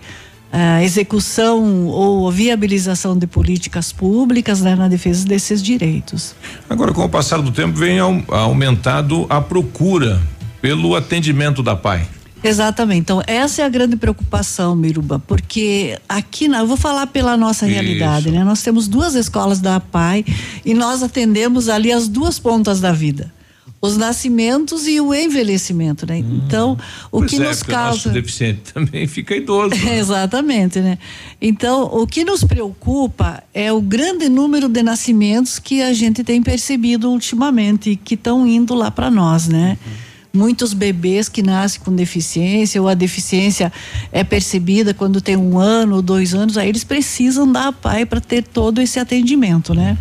a 0.52 0.82
execução 0.82 1.86
ou 1.86 2.30
viabilização 2.30 3.16
de 3.18 3.26
políticas 3.26 3.90
públicas 3.90 4.60
né, 4.60 4.74
na 4.74 4.86
defesa 4.86 5.26
desses 5.26 5.62
direitos. 5.62 6.34
Agora, 6.70 6.92
com 6.92 7.04
o 7.04 7.08
passar 7.08 7.42
do 7.42 7.50
tempo, 7.50 7.76
vem 7.76 7.98
aumentado 7.98 9.26
a 9.28 9.40
procura 9.40 10.22
pelo 10.62 10.94
atendimento 10.94 11.62
da 11.62 11.74
PAI. 11.74 12.06
Exatamente. 12.42 13.00
Então, 13.00 13.22
essa 13.26 13.62
é 13.62 13.64
a 13.64 13.68
grande 13.68 13.96
preocupação, 13.96 14.76
Miruba, 14.76 15.18
porque 15.18 15.98
aqui, 16.08 16.48
na, 16.48 16.60
eu 16.60 16.66
vou 16.66 16.76
falar 16.76 17.06
pela 17.08 17.36
nossa 17.36 17.66
Isso. 17.66 17.74
realidade, 17.74 18.30
né? 18.30 18.44
Nós 18.44 18.62
temos 18.62 18.86
duas 18.86 19.14
escolas 19.14 19.60
da 19.60 19.80
PAI 19.80 20.24
e 20.64 20.74
nós 20.74 21.02
atendemos 21.02 21.68
ali 21.68 21.90
as 21.90 22.08
duas 22.08 22.38
pontas 22.38 22.80
da 22.80 22.92
vida 22.92 23.32
os 23.80 23.96
nascimentos 23.96 24.86
e 24.86 25.00
o 25.00 25.14
envelhecimento, 25.14 26.06
né? 26.06 26.16
Hum. 26.16 26.42
Então, 26.44 26.78
o 27.10 27.18
pois 27.18 27.30
que 27.30 27.36
é, 27.36 27.48
nos 27.48 27.62
causa. 27.62 28.08
O 28.08 28.12
deficiente 28.12 28.72
também 28.74 29.06
fica 29.06 29.36
idoso. 29.36 29.74
Né? 29.74 29.98
Exatamente, 30.00 30.80
né? 30.80 30.98
Então, 31.40 31.84
o 31.84 32.06
que 32.06 32.24
nos 32.24 32.42
preocupa 32.42 33.42
é 33.52 33.72
o 33.72 33.80
grande 33.80 34.28
número 34.28 34.68
de 34.68 34.82
nascimentos 34.82 35.58
que 35.58 35.82
a 35.82 35.92
gente 35.92 36.24
tem 36.24 36.42
percebido 36.42 37.10
ultimamente 37.10 37.90
e 37.90 37.96
que 37.96 38.14
estão 38.14 38.46
indo 38.46 38.74
lá 38.74 38.90
para 38.90 39.10
nós, 39.10 39.46
né? 39.46 39.78
Uhum. 39.86 39.92
Muitos 40.36 40.74
bebês 40.74 41.30
que 41.30 41.42
nascem 41.42 41.80
com 41.80 41.94
deficiência 41.94 42.80
ou 42.82 42.88
a 42.88 42.94
deficiência 42.94 43.72
é 44.12 44.22
percebida 44.22 44.92
quando 44.92 45.18
tem 45.18 45.34
um 45.34 45.58
ano 45.58 45.96
ou 45.96 46.02
dois 46.02 46.34
anos, 46.34 46.58
aí 46.58 46.68
eles 46.68 46.84
precisam 46.84 47.50
da 47.50 47.72
pai 47.72 48.04
para 48.04 48.20
ter 48.20 48.42
todo 48.42 48.82
esse 48.82 48.98
atendimento, 48.98 49.72
né? 49.72 49.96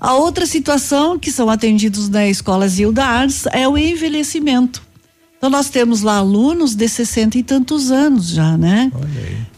A 0.00 0.14
outra 0.14 0.46
situação 0.46 1.18
que 1.18 1.32
são 1.32 1.50
atendidos 1.50 2.08
na 2.08 2.28
escola 2.28 2.68
Zilda 2.68 3.04
Arts 3.04 3.46
é 3.46 3.66
o 3.66 3.76
envelhecimento. 3.76 4.85
Então 5.38 5.50
nós 5.50 5.68
temos 5.68 6.00
lá 6.00 6.16
alunos 6.16 6.74
de 6.74 6.88
60 6.88 7.38
e 7.38 7.42
tantos 7.42 7.90
anos 7.90 8.30
já, 8.30 8.56
né? 8.56 8.90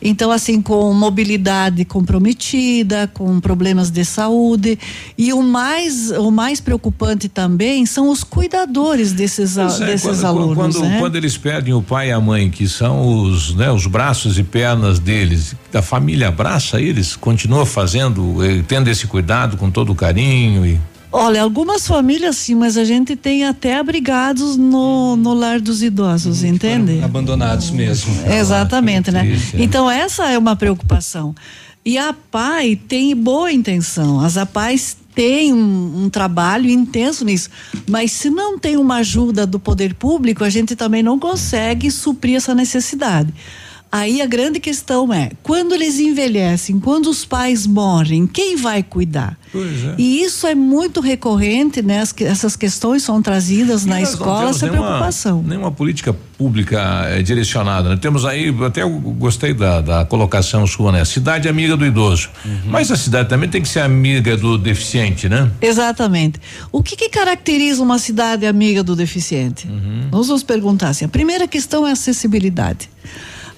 Então 0.03 0.31
assim 0.31 0.61
com 0.61 0.93
mobilidade 0.93 1.85
comprometida, 1.85 3.09
com 3.15 3.39
problemas 3.41 3.89
de 3.89 4.05
saúde 4.05 4.79
e 5.17 5.33
o 5.33 5.41
mais 5.41 6.11
o 6.11 6.31
mais 6.33 6.61
preocupante 6.61 7.29
também 7.29 7.87
são 7.87 8.09
os 8.11 8.25
cuidadores 8.25 9.13
desses, 9.13 9.57
a, 9.57 9.67
é, 9.67 9.87
desses 9.87 10.03
quando, 10.03 10.25
alunos, 10.27 10.57
quando, 10.57 10.81
né? 10.81 10.99
quando 10.99 11.17
eles 11.17 11.37
perdem 11.37 11.73
o 11.73 11.83
pai 11.83 12.09
e 12.09 12.13
a 12.13 12.21
mãe, 12.21 12.51
que 12.51 12.69
são 12.69 13.23
os, 13.23 13.55
né, 13.55 13.71
os 13.71 13.87
braços 13.87 14.39
e 14.39 14.43
pernas 14.43 14.99
deles, 14.99 15.55
a 15.73 15.83
família 15.83 16.29
abraça 16.29 16.81
eles, 16.81 17.15
continua 17.15 17.65
fazendo, 17.65 18.45
eh, 18.45 18.63
tendo 18.67 18.89
esse 18.89 19.07
cuidado 19.07 19.57
com 19.57 19.71
todo 19.71 19.93
o 19.93 19.95
carinho 19.95 20.67
e 20.67 20.81
Olha, 21.11 21.43
algumas 21.43 21.87
famílias 21.87 22.37
sim, 22.37 22.55
mas 22.55 22.77
a 22.77 22.85
gente 22.85 23.17
tem 23.17 23.45
até 23.45 23.79
abrigados 23.79 24.57
no, 24.57 25.17
no 25.17 25.33
lar 25.33 25.61
dos 25.61 25.83
idosos, 25.83 26.43
hum, 26.43 26.49
entende? 26.49 27.03
Abandonados 27.03 27.71
mesmo. 27.71 28.15
Exatamente, 28.31 29.11
ah, 29.11 29.15
né? 29.15 29.21
Triste, 29.23 29.57
é. 29.57 29.63
Então 29.63 29.91
essa 29.91 30.29
é 30.29 30.37
uma 30.37 30.55
preocupação. 30.55 31.35
E 31.85 31.97
a 31.97 32.13
PAI 32.13 32.77
tem 32.77 33.17
boa 33.17 33.51
intenção. 33.51 34.21
As 34.21 34.37
APAIs 34.37 34.97
têm 35.15 35.55
um, 35.55 36.05
um, 36.05 36.11
trabalho 36.11 36.69
intenso 36.69 37.25
nisso. 37.25 37.49
Mas 37.89 38.13
se 38.13 38.29
não 38.29 38.59
tem 38.59 38.77
uma 38.77 38.97
ajuda 38.97 39.47
do 39.47 39.59
poder 39.59 39.95
público, 39.95 40.45
a 40.45 40.51
gente 40.51 40.77
também 40.77 41.03
não 41.03 41.19
consegue 41.19 41.91
suprir 41.91 42.37
essa 42.37 42.55
necessidade. 42.55 43.33
Aí 43.91 44.21
a 44.21 44.27
grande 44.27 44.61
questão 44.61 45.13
é, 45.13 45.31
quando 45.43 45.75
eles 45.75 45.99
envelhecem, 45.99 46.79
quando 46.79 47.09
os 47.09 47.25
pais 47.25 47.67
morrem, 47.67 48.27
quem 48.27 48.55
vai 48.55 48.83
cuidar? 48.83 49.39
É. 49.55 49.95
E 49.97 50.23
isso 50.23 50.47
é 50.47 50.55
muito 50.55 51.01
recorrente, 51.01 51.81
né? 51.81 52.01
As, 52.01 52.15
essas 52.21 52.55
questões 52.55 53.03
são 53.03 53.23
trazidas 53.23 53.85
e 53.85 53.89
na 53.89 54.03
escola, 54.03 54.51
essa 54.51 54.67
nenhuma, 54.67 54.87
preocupação. 54.87 55.43
Nenhuma 55.43 55.73
política 55.73 56.15
pública 56.37 56.79
é, 57.07 57.23
direcionada. 57.23 57.89
Né? 57.89 57.97
Temos 57.97 58.27
aí, 58.27 58.55
até 58.63 58.83
eu 58.83 58.91
gostei 58.91 59.55
da, 59.55 59.81
da 59.81 60.05
colocação 60.05 60.67
sua, 60.67 60.93
né? 60.93 61.03
Cidade 61.07 61.49
amiga 61.49 61.75
do 61.75 61.87
idoso. 61.87 62.29
Uhum. 62.45 62.61
Mas 62.67 62.91
a 62.91 62.97
cidade 62.97 63.31
também 63.31 63.49
tem 63.49 63.63
que 63.63 63.69
ser 63.69 63.81
amiga 63.81 64.37
do 64.37 64.59
deficiente, 64.59 65.31
né? 65.31 65.51
Exatamente. 65.63 66.39
O 66.71 66.83
que, 66.83 66.95
que 66.95 67.09
caracteriza 67.09 67.83
uma 67.83 67.99
cidade 67.99 68.45
amiga 68.45 68.83
do 68.83 68.95
deficiente? 68.95 69.67
Uhum. 69.67 70.09
Nós 70.13 70.27
vamos 70.27 70.43
perguntar 70.43 70.91
assim. 70.91 71.07
A 71.07 71.09
primeira 71.09 71.49
questão 71.49 71.87
é 71.87 71.93
acessibilidade. 71.93 72.91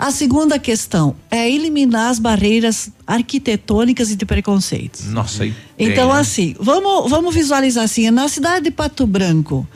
A 0.01 0.11
segunda 0.11 0.59
questão 0.59 1.15
é 1.31 1.47
eliminar 1.51 2.09
as 2.09 2.19
barreiras 2.19 2.89
arquitetônicas 3.07 4.11
e 4.11 4.17
de 4.17 4.25
preconceitos. 4.25 5.05
Nossa, 5.09 5.43
aí 5.43 5.55
Então, 5.79 6.11
né? 6.15 6.21
assim, 6.21 6.57
vamos, 6.59 7.11
vamos 7.11 7.35
visualizar 7.35 7.85
assim, 7.85 8.11
na 8.11 8.27
cidade 8.27 8.65
de 8.65 8.71
Pato 8.71 9.07
Branco, 9.07 9.69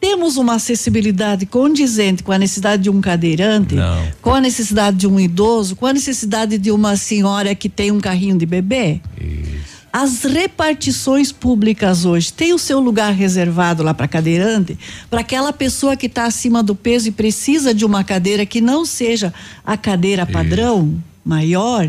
temos 0.00 0.36
uma 0.36 0.54
acessibilidade 0.54 1.44
condizente 1.44 2.22
com 2.22 2.30
a 2.30 2.38
necessidade 2.38 2.84
de 2.84 2.90
um 2.90 3.00
cadeirante, 3.00 3.74
Não. 3.74 4.06
com 4.22 4.32
a 4.32 4.40
necessidade 4.40 4.96
de 4.96 5.08
um 5.08 5.18
idoso, 5.18 5.74
com 5.74 5.86
a 5.86 5.92
necessidade 5.92 6.56
de 6.56 6.70
uma 6.70 6.96
senhora 6.96 7.52
que 7.52 7.68
tem 7.68 7.90
um 7.90 7.98
carrinho 7.98 8.38
de 8.38 8.46
bebê? 8.46 9.00
Isso. 9.20 9.73
As 9.96 10.24
repartições 10.24 11.30
públicas 11.30 12.04
hoje 12.04 12.32
têm 12.32 12.52
o 12.52 12.58
seu 12.58 12.80
lugar 12.80 13.12
reservado 13.12 13.80
lá 13.80 13.94
para 13.94 14.08
cadeirante, 14.08 14.76
para 15.08 15.20
aquela 15.20 15.52
pessoa 15.52 15.96
que 15.96 16.06
está 16.06 16.24
acima 16.24 16.64
do 16.64 16.74
peso 16.74 17.06
e 17.06 17.12
precisa 17.12 17.72
de 17.72 17.84
uma 17.84 18.02
cadeira 18.02 18.44
que 18.44 18.60
não 18.60 18.84
seja 18.84 19.32
a 19.64 19.76
cadeira 19.76 20.26
padrão 20.26 20.88
Isso. 20.88 21.02
maior. 21.24 21.88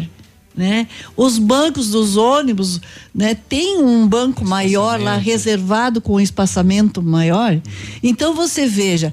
Né? 0.56 0.88
Os 1.18 1.40
bancos 1.40 1.90
dos 1.90 2.15
ônibus, 2.15 2.80
né? 3.14 3.34
Tem 3.34 3.80
um 3.80 4.07
banco 4.07 4.45
maior 4.45 5.02
lá 5.02 5.18
reservado 5.18 5.99
com 5.99 6.14
um 6.14 6.19
espaçamento 6.19 7.02
maior. 7.02 7.60
Então 8.03 8.36
você 8.36 8.68
veja, 8.68 9.11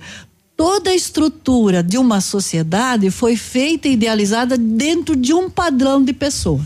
toda 0.54 0.90
a 0.90 0.94
estrutura 0.94 1.82
de 1.82 1.96
uma 1.96 2.20
sociedade 2.20 3.10
foi 3.10 3.36
feita 3.36 3.88
e 3.88 3.94
idealizada 3.94 4.58
dentro 4.58 5.16
de 5.16 5.32
um 5.32 5.48
padrão 5.48 6.04
de 6.04 6.12
pessoa. 6.12 6.60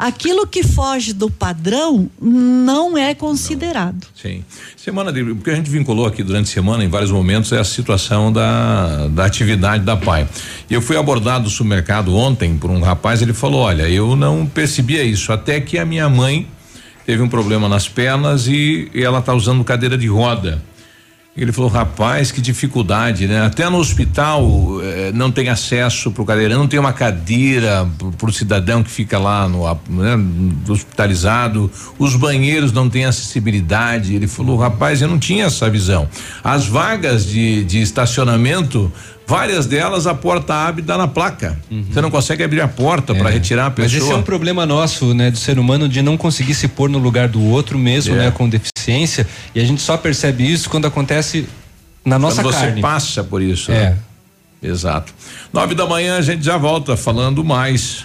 Aquilo 0.00 0.46
que 0.46 0.62
foge 0.62 1.12
do 1.12 1.30
padrão 1.30 2.10
não 2.20 2.96
é 2.96 3.14
considerado. 3.14 4.06
Sim. 4.14 4.42
Semana 4.74 5.12
de. 5.12 5.20
O 5.20 5.36
que 5.36 5.50
a 5.50 5.54
gente 5.54 5.68
vinculou 5.68 6.06
aqui 6.06 6.22
durante 6.22 6.48
a 6.48 6.52
semana, 6.54 6.82
em 6.82 6.88
vários 6.88 7.10
momentos, 7.10 7.52
é 7.52 7.58
a 7.58 7.64
situação 7.64 8.32
da, 8.32 9.08
da 9.08 9.26
atividade 9.26 9.84
da 9.84 9.98
PAI. 9.98 10.26
Eu 10.70 10.80
fui 10.80 10.96
abordado 10.96 11.44
no 11.44 11.50
supermercado 11.50 12.16
ontem 12.16 12.56
por 12.56 12.70
um 12.70 12.80
rapaz, 12.80 13.20
ele 13.20 13.34
falou: 13.34 13.60
Olha, 13.60 13.88
eu 13.90 14.16
não 14.16 14.46
percebia 14.46 15.04
isso, 15.04 15.32
até 15.32 15.60
que 15.60 15.78
a 15.78 15.84
minha 15.84 16.08
mãe 16.08 16.46
teve 17.04 17.22
um 17.22 17.28
problema 17.28 17.68
nas 17.68 17.86
pernas 17.86 18.46
e, 18.46 18.90
e 18.94 19.02
ela 19.02 19.18
está 19.18 19.34
usando 19.34 19.62
cadeira 19.62 19.98
de 19.98 20.06
roda. 20.06 20.62
Ele 21.36 21.52
falou, 21.52 21.70
rapaz, 21.70 22.32
que 22.32 22.40
dificuldade, 22.40 23.28
né? 23.28 23.46
Até 23.46 23.68
no 23.68 23.78
hospital 23.78 24.44
eh, 24.82 25.12
não 25.14 25.30
tem 25.30 25.48
acesso 25.48 26.10
para 26.10 26.22
o 26.22 26.26
cadeirão, 26.26 26.58
não 26.58 26.66
tem 26.66 26.78
uma 26.78 26.92
cadeira 26.92 27.88
para 28.18 28.28
o 28.28 28.32
cidadão 28.32 28.82
que 28.82 28.90
fica 28.90 29.16
lá 29.16 29.48
no 29.48 29.62
né, 29.88 30.18
hospitalizado, 30.68 31.70
os 31.98 32.16
banheiros 32.16 32.72
não 32.72 32.90
têm 32.90 33.04
acessibilidade. 33.04 34.14
Ele 34.14 34.26
falou, 34.26 34.58
rapaz, 34.58 35.00
eu 35.00 35.08
não 35.08 35.20
tinha 35.20 35.44
essa 35.44 35.70
visão. 35.70 36.08
As 36.42 36.66
vagas 36.66 37.24
de, 37.24 37.64
de 37.64 37.80
estacionamento 37.80 38.92
Várias 39.30 39.64
delas 39.64 40.08
a 40.08 40.14
porta 40.14 40.52
abre 40.52 40.82
e 40.82 40.84
dá 40.84 40.98
na 40.98 41.06
placa. 41.06 41.56
Uhum. 41.70 41.84
Você 41.88 42.00
não 42.00 42.10
consegue 42.10 42.42
abrir 42.42 42.62
a 42.62 42.66
porta 42.66 43.12
é. 43.12 43.16
para 43.16 43.30
retirar 43.30 43.66
a 43.66 43.70
pessoa. 43.70 43.94
Mas 43.94 44.02
esse 44.02 44.12
é 44.12 44.16
um 44.16 44.24
problema 44.24 44.66
nosso, 44.66 45.14
né, 45.14 45.30
do 45.30 45.38
ser 45.38 45.56
humano 45.56 45.88
de 45.88 46.02
não 46.02 46.16
conseguir 46.16 46.52
se 46.52 46.66
pôr 46.66 46.90
no 46.90 46.98
lugar 46.98 47.28
do 47.28 47.40
outro 47.40 47.78
mesmo, 47.78 48.16
é. 48.16 48.18
né, 48.18 48.30
com 48.32 48.48
deficiência. 48.48 48.69
E 49.54 49.60
a 49.60 49.64
gente 49.64 49.82
só 49.82 49.96
percebe 49.96 50.50
isso 50.50 50.70
quando 50.70 50.86
acontece 50.86 51.48
na 52.04 52.18
nossa 52.18 52.42
quando 52.42 52.54
carne. 52.54 52.74
Você 52.76 52.80
passa 52.80 53.24
por 53.24 53.42
isso. 53.42 53.70
É. 53.72 53.90
Né? 53.90 53.98
Exato. 54.62 55.14
Nove 55.52 55.74
da 55.74 55.86
manhã 55.86 56.18
a 56.18 56.22
gente 56.22 56.44
já 56.44 56.58
volta 56.58 56.96
falando 56.96 57.42
mais. 57.42 58.04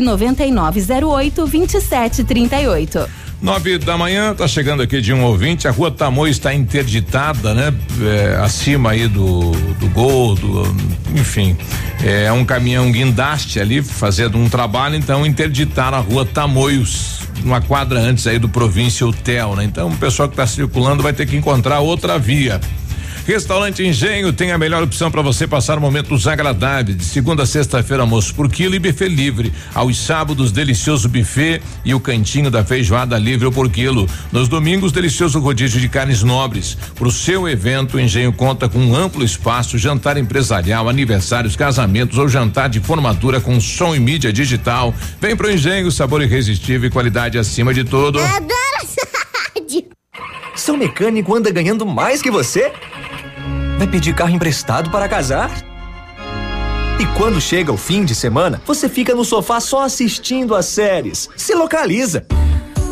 99908 0.00 1.46
2738. 1.46 3.08
Nove 3.42 3.76
da 3.76 3.98
manhã, 3.98 4.32
tá 4.32 4.46
chegando 4.46 4.84
aqui 4.84 5.00
de 5.00 5.12
um 5.12 5.24
ouvinte, 5.24 5.66
a 5.66 5.72
rua 5.72 5.90
Tamoio 5.90 6.30
está 6.30 6.54
interditada, 6.54 7.52
né? 7.52 7.74
É, 8.00 8.36
acima 8.36 8.92
aí 8.92 9.08
do, 9.08 9.50
do 9.50 9.88
gol, 9.88 10.36
do, 10.36 10.62
enfim, 11.16 11.56
é 12.04 12.30
um 12.30 12.44
caminhão 12.44 12.92
guindaste 12.92 13.58
ali 13.58 13.82
fazendo 13.82 14.38
um 14.38 14.48
trabalho, 14.48 14.94
então 14.94 15.26
interditaram 15.26 15.98
a 15.98 16.00
rua 16.00 16.24
Tamoios, 16.24 17.22
uma 17.44 17.60
quadra 17.60 17.98
antes 17.98 18.28
aí 18.28 18.38
do 18.38 18.48
Província 18.48 19.04
Hotel, 19.04 19.56
né? 19.56 19.64
Então 19.64 19.88
o 19.88 19.96
pessoal 19.96 20.28
que 20.28 20.34
está 20.34 20.46
circulando 20.46 21.02
vai 21.02 21.12
ter 21.12 21.26
que 21.26 21.36
encontrar 21.36 21.80
outra 21.80 22.20
via. 22.20 22.60
Restaurante 23.26 23.84
Engenho 23.84 24.32
tem 24.32 24.50
a 24.50 24.58
melhor 24.58 24.82
opção 24.82 25.08
para 25.08 25.22
você 25.22 25.46
passar 25.46 25.78
momentos 25.78 26.26
agradáveis. 26.26 26.96
De 26.96 27.04
segunda 27.04 27.44
a 27.44 27.46
sexta-feira, 27.46 28.02
almoço 28.02 28.34
por 28.34 28.50
quilo 28.50 28.74
e 28.74 28.80
buffet 28.80 29.08
livre. 29.08 29.52
Aos 29.72 29.96
sábados, 29.96 30.50
delicioso 30.50 31.08
buffet 31.08 31.62
e 31.84 31.94
o 31.94 32.00
cantinho 32.00 32.50
da 32.50 32.64
feijoada 32.64 33.16
livre 33.16 33.48
por 33.52 33.70
quilo. 33.70 34.08
Nos 34.32 34.48
domingos, 34.48 34.90
delicioso 34.90 35.38
rodízio 35.38 35.80
de 35.80 35.88
carnes 35.88 36.24
nobres. 36.24 36.76
Para 36.96 37.06
o 37.06 37.12
seu 37.12 37.48
evento, 37.48 37.96
o 37.96 38.00
Engenho 38.00 38.32
conta 38.32 38.68
com 38.68 38.80
um 38.80 38.94
amplo 38.96 39.24
espaço, 39.24 39.78
jantar 39.78 40.16
empresarial, 40.16 40.88
aniversários, 40.88 41.54
casamentos 41.54 42.18
ou 42.18 42.28
jantar 42.28 42.68
de 42.68 42.80
formatura 42.80 43.40
com 43.40 43.60
som 43.60 43.94
e 43.94 44.00
mídia 44.00 44.32
digital. 44.32 44.92
Vem 45.20 45.36
pro 45.36 45.50
Engenho, 45.50 45.92
sabor 45.92 46.22
irresistível 46.22 46.88
e 46.88 46.92
qualidade 46.92 47.38
acima 47.38 47.72
de 47.72 47.84
tudo. 47.84 48.18
adoro 48.18 48.52
essa 48.82 49.06
rádio. 49.54 49.84
Seu 50.56 50.76
mecânico 50.76 51.34
anda 51.34 51.50
ganhando 51.50 51.86
mais 51.86 52.20
que 52.20 52.30
você? 52.30 52.72
Vai 53.82 53.90
pedir 53.90 54.14
carro 54.14 54.30
emprestado 54.30 54.90
para 54.90 55.08
casar? 55.08 55.50
E 57.00 57.18
quando 57.18 57.40
chega 57.40 57.72
o 57.72 57.76
fim 57.76 58.04
de 58.04 58.14
semana, 58.14 58.62
você 58.64 58.88
fica 58.88 59.12
no 59.12 59.24
sofá 59.24 59.58
só 59.58 59.82
assistindo 59.82 60.54
as 60.54 60.66
séries. 60.66 61.28
Se 61.36 61.52
localiza! 61.52 62.24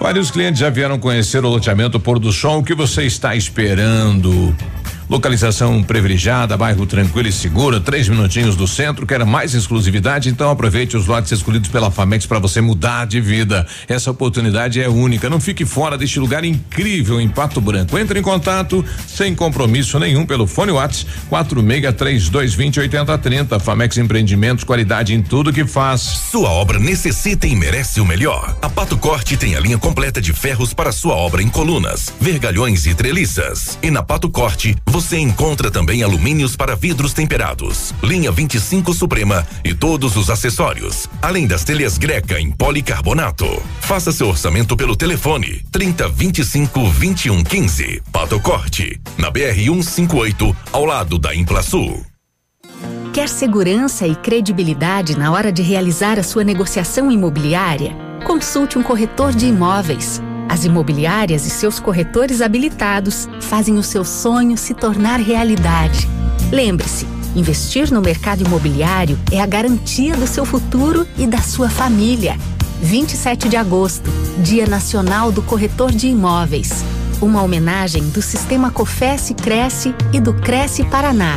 Vários 0.00 0.30
clientes 0.30 0.58
já 0.58 0.70
vieram 0.70 0.98
conhecer 0.98 1.44
o 1.44 1.48
loteamento 1.50 2.00
Pôr 2.00 2.18
do 2.18 2.32
Sol. 2.32 2.60
O 2.60 2.64
que 2.64 2.74
você 2.74 3.04
está 3.04 3.36
esperando? 3.36 4.56
Localização 5.10 5.82
privilegiada, 5.82 6.56
bairro 6.56 6.86
tranquilo 6.86 7.26
e 7.26 7.32
seguro, 7.32 7.80
três 7.80 8.08
minutinhos 8.08 8.54
do 8.54 8.68
centro. 8.68 9.04
Quer 9.04 9.24
mais 9.24 9.54
exclusividade? 9.54 10.28
Então 10.28 10.48
aproveite 10.48 10.96
os 10.96 11.08
lotes 11.08 11.32
escolhidos 11.32 11.68
pela 11.68 11.90
Famex 11.90 12.26
para 12.26 12.38
você 12.38 12.60
mudar 12.60 13.08
de 13.08 13.20
vida. 13.20 13.66
Essa 13.88 14.12
oportunidade 14.12 14.80
é 14.80 14.88
única. 14.88 15.28
Não 15.28 15.40
fique 15.40 15.66
fora 15.66 15.98
deste 15.98 16.20
lugar 16.20 16.44
incrível 16.44 17.20
em 17.20 17.28
Pato 17.28 17.60
Branco. 17.60 17.98
Entre 17.98 18.20
em 18.20 18.22
contato 18.22 18.84
sem 19.04 19.34
compromisso 19.34 19.98
nenhum 19.98 20.24
pelo 20.24 20.46
fone 20.46 20.70
Whats 20.70 21.04
quatro 21.28 21.60
mega 21.60 21.92
três 21.92 22.28
dois 22.28 22.54
vinte 22.54 22.78
oitenta 22.78 23.18
trinta. 23.18 23.58
Famex 23.58 23.98
Empreendimentos, 23.98 24.62
qualidade 24.62 25.12
em 25.12 25.20
tudo 25.20 25.52
que 25.52 25.66
faz. 25.66 26.02
Sua 26.02 26.50
obra 26.50 26.78
necessita 26.78 27.48
e 27.48 27.56
merece 27.56 28.00
o 28.00 28.06
melhor. 28.06 28.56
A 28.62 28.70
Pato 28.70 28.96
Corte 28.96 29.36
tem 29.36 29.56
a 29.56 29.60
linha 29.60 29.76
completa 29.76 30.20
de 30.20 30.32
ferros 30.32 30.72
para 30.72 30.92
sua 30.92 31.16
obra 31.16 31.42
em 31.42 31.48
colunas, 31.48 32.14
vergalhões 32.20 32.86
e 32.86 32.94
treliças. 32.94 33.76
E 33.82 33.90
na 33.90 34.04
Pato 34.04 34.30
Corte, 34.30 34.76
você 34.86 34.99
encontra 35.18 35.70
também 35.70 36.02
alumínios 36.02 36.56
para 36.56 36.76
vidros 36.76 37.12
temperados, 37.12 37.94
linha 38.02 38.30
25 38.30 38.92
Suprema 38.92 39.46
e 39.64 39.74
todos 39.74 40.16
os 40.16 40.30
acessórios, 40.30 41.08
além 41.22 41.46
das 41.46 41.64
telhas 41.64 41.98
greca 41.98 42.40
em 42.40 42.50
policarbonato. 42.50 43.46
Faça 43.80 44.12
seu 44.12 44.28
orçamento 44.28 44.76
pelo 44.76 44.96
telefone 44.96 45.62
30 45.70 46.08
25 46.08 46.90
21 46.90 47.44
15. 47.44 48.02
Pato 48.12 48.40
Corte, 48.40 49.00
na 49.16 49.30
BR 49.30 49.54
158, 49.54 50.56
ao 50.72 50.84
lado 50.84 51.18
da 51.18 51.34
Implasul. 51.34 52.04
Quer 53.12 53.28
segurança 53.28 54.06
e 54.06 54.14
credibilidade 54.14 55.18
na 55.18 55.32
hora 55.32 55.50
de 55.50 55.62
realizar 55.62 56.18
a 56.18 56.22
sua 56.22 56.44
negociação 56.44 57.10
imobiliária? 57.10 57.92
Consulte 58.24 58.78
um 58.78 58.82
corretor 58.82 59.32
de 59.32 59.46
imóveis. 59.46 60.22
As 60.50 60.64
imobiliárias 60.64 61.46
e 61.46 61.50
seus 61.50 61.78
corretores 61.78 62.42
habilitados 62.42 63.28
fazem 63.42 63.78
o 63.78 63.84
seu 63.84 64.04
sonho 64.04 64.58
se 64.58 64.74
tornar 64.74 65.20
realidade. 65.20 66.08
Lembre-se, 66.50 67.06
investir 67.36 67.92
no 67.92 68.00
mercado 68.00 68.44
imobiliário 68.44 69.16
é 69.30 69.40
a 69.40 69.46
garantia 69.46 70.16
do 70.16 70.26
seu 70.26 70.44
futuro 70.44 71.06
e 71.16 71.24
da 71.24 71.40
sua 71.40 71.70
família. 71.70 72.36
27 72.82 73.48
de 73.48 73.56
agosto, 73.56 74.10
Dia 74.42 74.66
Nacional 74.66 75.30
do 75.30 75.40
Corretor 75.40 75.92
de 75.92 76.08
Imóveis. 76.08 76.84
Uma 77.22 77.44
homenagem 77.44 78.08
do 78.08 78.20
Sistema 78.20 78.72
Cofesse 78.72 79.34
Cresce 79.34 79.94
e 80.12 80.18
do 80.18 80.34
Cresce 80.34 80.82
Paraná. 80.82 81.36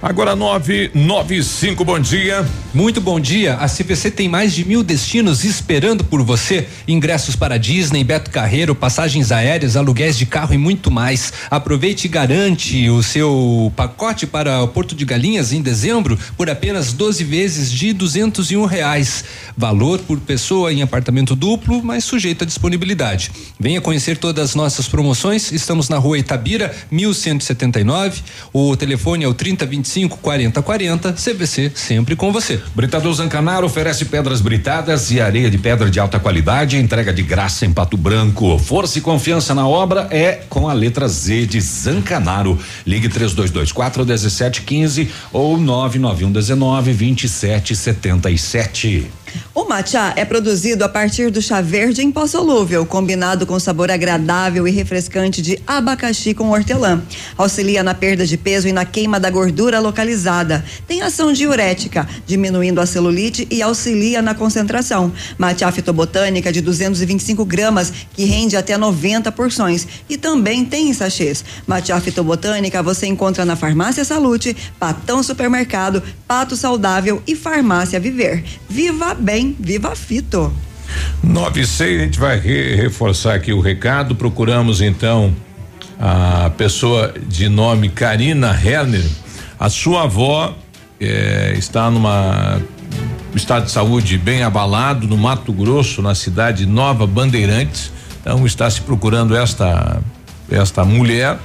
Agora 0.00 0.36
995, 0.36 1.84
bom 1.84 1.98
dia. 1.98 2.46
Muito 2.72 3.00
bom 3.00 3.18
dia. 3.18 3.54
A 3.54 3.66
CVC 3.66 4.12
tem 4.12 4.28
mais 4.28 4.54
de 4.54 4.64
mil 4.64 4.84
destinos 4.84 5.42
esperando 5.42 6.04
por 6.04 6.22
você. 6.22 6.68
Ingressos 6.86 7.34
para 7.34 7.58
Disney, 7.58 8.04
Beto 8.04 8.30
Carreiro, 8.30 8.76
passagens 8.76 9.32
aéreas, 9.32 9.74
aluguéis 9.74 10.16
de 10.16 10.24
carro 10.24 10.54
e 10.54 10.58
muito 10.58 10.88
mais. 10.88 11.32
Aproveite 11.50 12.06
e 12.06 12.08
garante 12.08 12.88
o 12.88 13.02
seu 13.02 13.72
pacote 13.74 14.24
para 14.24 14.62
o 14.62 14.68
Porto 14.68 14.94
de 14.94 15.04
Galinhas 15.04 15.52
em 15.52 15.60
dezembro 15.60 16.16
por 16.36 16.48
apenas 16.48 16.92
12 16.92 17.24
vezes 17.24 17.72
de 17.72 17.92
duzentos 17.92 18.52
e 18.52 18.56
um 18.56 18.66
reais. 18.66 19.24
Valor 19.56 19.98
por 19.98 20.20
pessoa 20.20 20.72
em 20.72 20.80
apartamento 20.80 21.34
duplo, 21.34 21.82
mas 21.82 22.04
sujeito 22.04 22.44
à 22.44 22.46
disponibilidade. 22.46 23.32
Venha 23.58 23.80
conhecer 23.80 24.16
todas 24.16 24.50
as 24.50 24.54
nossas 24.54 24.86
promoções. 24.86 25.50
Estamos 25.50 25.88
na 25.88 25.98
rua 25.98 26.18
Itabira, 26.18 26.72
1179. 26.88 28.22
O 28.52 28.76
telefone 28.76 29.24
é 29.24 29.28
o 29.28 29.34
3025 29.34 29.87
4040. 30.18 31.12
CVC 31.12 31.72
sempre 31.74 32.16
com 32.16 32.32
você. 32.32 32.60
Britador 32.74 33.12
Zancanaro 33.14 33.66
oferece 33.66 34.04
pedras 34.04 34.40
britadas 34.40 35.10
e 35.10 35.20
areia 35.20 35.50
de 35.50 35.58
pedra 35.58 35.90
de 35.90 36.00
alta 36.00 36.18
qualidade, 36.18 36.76
entrega 36.76 37.12
de 37.12 37.22
graça 37.22 37.64
em 37.64 37.72
Pato 37.72 37.96
Branco. 37.96 38.58
Força 38.58 38.98
e 38.98 39.00
confiança 39.00 39.54
na 39.54 39.66
obra 39.66 40.08
é 40.10 40.40
com 40.48 40.68
a 40.68 40.72
letra 40.72 41.08
Z 41.08 41.46
de 41.46 41.60
Zancanaro. 41.60 42.58
Ligue 42.86 43.08
3224 43.08 44.04
1715 44.04 45.10
ou 45.32 45.58
991 45.58 46.32
19 46.32 46.92
2777. 46.92 49.17
O 49.54 49.64
matcha 49.64 50.12
é 50.16 50.24
produzido 50.24 50.84
a 50.84 50.88
partir 50.88 51.30
do 51.30 51.42
chá 51.42 51.60
verde 51.60 52.02
em 52.02 52.12
pó 52.12 52.26
solúvel, 52.26 52.86
combinado 52.86 53.46
com 53.46 53.58
sabor 53.58 53.90
agradável 53.90 54.68
e 54.68 54.70
refrescante 54.70 55.42
de 55.42 55.58
abacaxi 55.66 56.32
com 56.34 56.50
hortelã. 56.50 57.02
Auxilia 57.36 57.82
na 57.82 57.94
perda 57.94 58.26
de 58.26 58.36
peso 58.36 58.68
e 58.68 58.72
na 58.72 58.84
queima 58.84 59.18
da 59.18 59.30
gordura 59.30 59.80
localizada. 59.80 60.64
Tem 60.86 61.02
ação 61.02 61.32
diurética, 61.32 62.08
diminuindo 62.26 62.80
a 62.80 62.86
celulite 62.86 63.46
e 63.50 63.60
auxilia 63.62 64.22
na 64.22 64.34
concentração. 64.34 65.12
Matcha 65.36 65.70
fitobotânica 65.72 66.52
de 66.52 66.60
225 66.60 67.44
gramas, 67.44 67.92
que 68.14 68.24
rende 68.24 68.56
até 68.56 68.76
90 68.76 69.30
porções. 69.32 69.86
E 70.08 70.16
também 70.16 70.64
tem 70.64 70.88
em 70.90 70.94
sachês. 70.94 71.44
Matcha 71.66 72.00
fitobotânica 72.00 72.82
você 72.82 73.06
encontra 73.06 73.44
na 73.44 73.56
Farmácia 73.56 74.04
Salute, 74.04 74.56
Patão 74.78 75.22
Supermercado, 75.22 76.02
Pato 76.26 76.56
Saudável 76.56 77.22
e 77.26 77.34
Farmácia 77.34 77.98
Viver. 77.98 78.44
Viva 78.68 79.14
bem, 79.18 79.56
viva 79.58 79.94
Fito. 79.94 80.52
96, 81.22 82.00
a 82.00 82.04
gente 82.04 82.18
vai 82.18 82.38
re- 82.38 82.74
reforçar 82.76 83.34
aqui 83.34 83.52
o 83.52 83.60
recado. 83.60 84.14
Procuramos 84.14 84.80
então 84.80 85.34
a 86.00 86.50
pessoa 86.56 87.12
de 87.26 87.48
nome 87.48 87.88
Karina 87.88 88.50
Herner. 88.52 89.04
A 89.58 89.68
sua 89.68 90.04
avó 90.04 90.56
eh, 91.00 91.54
está 91.58 91.90
numa 91.90 92.60
estado 93.34 93.66
de 93.66 93.70
saúde 93.70 94.16
bem 94.16 94.42
abalado 94.42 95.06
no 95.06 95.16
Mato 95.16 95.52
Grosso, 95.52 96.00
na 96.00 96.14
cidade 96.14 96.64
de 96.64 96.66
Nova 96.70 97.06
Bandeirantes. 97.06 97.92
Então 98.20 98.46
está 98.46 98.70
se 98.70 98.80
procurando 98.80 99.36
esta 99.36 100.00
esta 100.50 100.82
mulher 100.82 101.36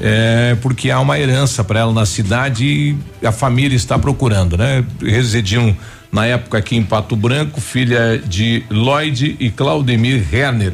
eh, 0.00 0.56
porque 0.62 0.90
há 0.90 0.98
uma 1.00 1.18
herança 1.18 1.62
para 1.62 1.80
ela 1.80 1.92
na 1.92 2.06
cidade 2.06 2.64
e 2.64 3.26
a 3.26 3.30
família 3.32 3.76
está 3.76 3.98
procurando, 3.98 4.56
né? 4.56 4.82
Residiam 5.02 5.76
na 6.16 6.24
época 6.24 6.56
aqui 6.56 6.76
em 6.76 6.82
Pato 6.82 7.14
Branco, 7.14 7.60
filha 7.60 8.18
de 8.18 8.64
Lloyd 8.70 9.36
e 9.38 9.50
Claudemir 9.50 10.24
Herner. 10.34 10.72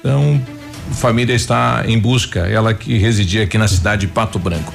Então, 0.00 0.42
a 0.90 0.94
família 0.94 1.32
está 1.32 1.84
em 1.86 1.96
busca, 1.96 2.40
ela 2.40 2.74
que 2.74 2.98
residia 2.98 3.44
aqui 3.44 3.56
na 3.56 3.68
cidade 3.68 4.08
de 4.08 4.12
Pato 4.12 4.36
Branco. 4.36 4.74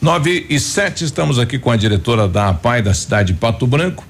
Nove 0.00 0.46
e 0.50 0.58
sete, 0.58 1.04
estamos 1.04 1.38
aqui 1.38 1.60
com 1.60 1.70
a 1.70 1.76
diretora 1.76 2.26
da 2.26 2.48
APAI 2.48 2.82
da 2.82 2.92
cidade 2.92 3.32
de 3.32 3.38
Pato 3.38 3.64
Branco. 3.64 4.04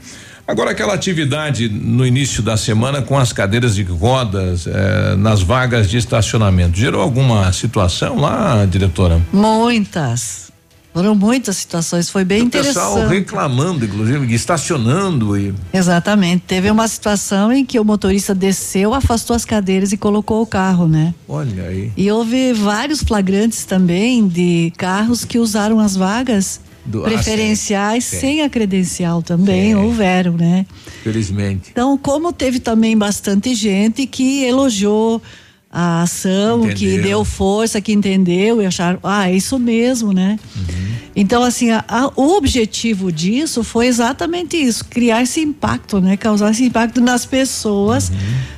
Agora 0.48 0.70
aquela 0.70 0.94
atividade 0.94 1.68
no 1.68 2.06
início 2.06 2.42
da 2.42 2.56
semana 2.56 3.02
com 3.02 3.18
as 3.18 3.30
cadeiras 3.30 3.74
de 3.74 3.82
rodas 3.82 4.66
eh, 4.66 5.16
nas 5.18 5.42
vagas 5.42 5.88
de 5.88 5.98
estacionamento. 5.98 6.78
Gerou 6.78 7.02
alguma 7.02 7.52
situação 7.52 8.18
lá, 8.18 8.64
diretora? 8.64 9.20
Muitas. 9.30 10.51
Foram 10.92 11.14
muitas 11.14 11.56
situações, 11.56 12.10
foi 12.10 12.22
bem 12.24 12.42
o 12.42 12.44
interessante. 12.44 12.74
pessoal 12.74 13.08
reclamando, 13.08 13.84
inclusive, 13.84 14.34
estacionando 14.34 15.38
e 15.38 15.54
Exatamente. 15.72 16.44
Teve 16.46 16.70
uma 16.70 16.86
situação 16.86 17.50
em 17.50 17.64
que 17.64 17.80
o 17.80 17.84
motorista 17.84 18.34
desceu, 18.34 18.92
afastou 18.92 19.34
as 19.34 19.44
cadeiras 19.44 19.92
e 19.92 19.96
colocou 19.96 20.42
o 20.42 20.46
carro, 20.46 20.86
né? 20.86 21.14
olha 21.26 21.64
aí. 21.64 21.90
E 21.96 22.10
houve 22.10 22.52
vários 22.52 23.02
flagrantes 23.02 23.64
também 23.64 24.28
de 24.28 24.70
carros 24.76 25.24
que 25.24 25.38
usaram 25.38 25.80
as 25.80 25.96
vagas 25.96 26.60
Do- 26.84 27.00
ah, 27.00 27.04
preferenciais 27.04 28.04
sim, 28.04 28.16
sim. 28.16 28.20
sem 28.20 28.42
a 28.42 28.50
credencial 28.50 29.22
também, 29.22 29.74
houveram, 29.74 30.32
né? 30.36 30.66
Felizmente. 31.02 31.70
Então, 31.72 31.96
como 31.96 32.32
teve 32.34 32.58
também 32.60 32.98
bastante 32.98 33.54
gente 33.54 34.06
que 34.06 34.44
elogiou 34.44 35.22
a 35.72 36.02
ação, 36.02 36.68
que 36.68 36.84
Entendeu. 36.84 37.02
deu 37.02 37.24
força, 37.24 37.80
que 37.80 37.92
entendeu 37.92 38.60
e 38.60 38.66
acharam, 38.66 38.98
ah, 39.02 39.30
é 39.30 39.34
isso 39.34 39.58
mesmo, 39.58 40.12
né? 40.12 40.38
Então, 41.16 41.42
assim, 41.42 41.70
a- 41.70 41.82
a- 41.88 42.10
o 42.14 42.36
objetivo 42.36 43.10
disso 43.10 43.64
foi 43.64 43.86
exatamente 43.86 44.56
isso, 44.56 44.84
criar 44.84 45.22
esse 45.22 45.40
impacto, 45.40 45.98
né? 46.00 46.16
Causar 46.16 46.50
esse 46.50 46.64
impacto 46.64 47.00
nas 47.00 47.24
pessoas 47.24 48.12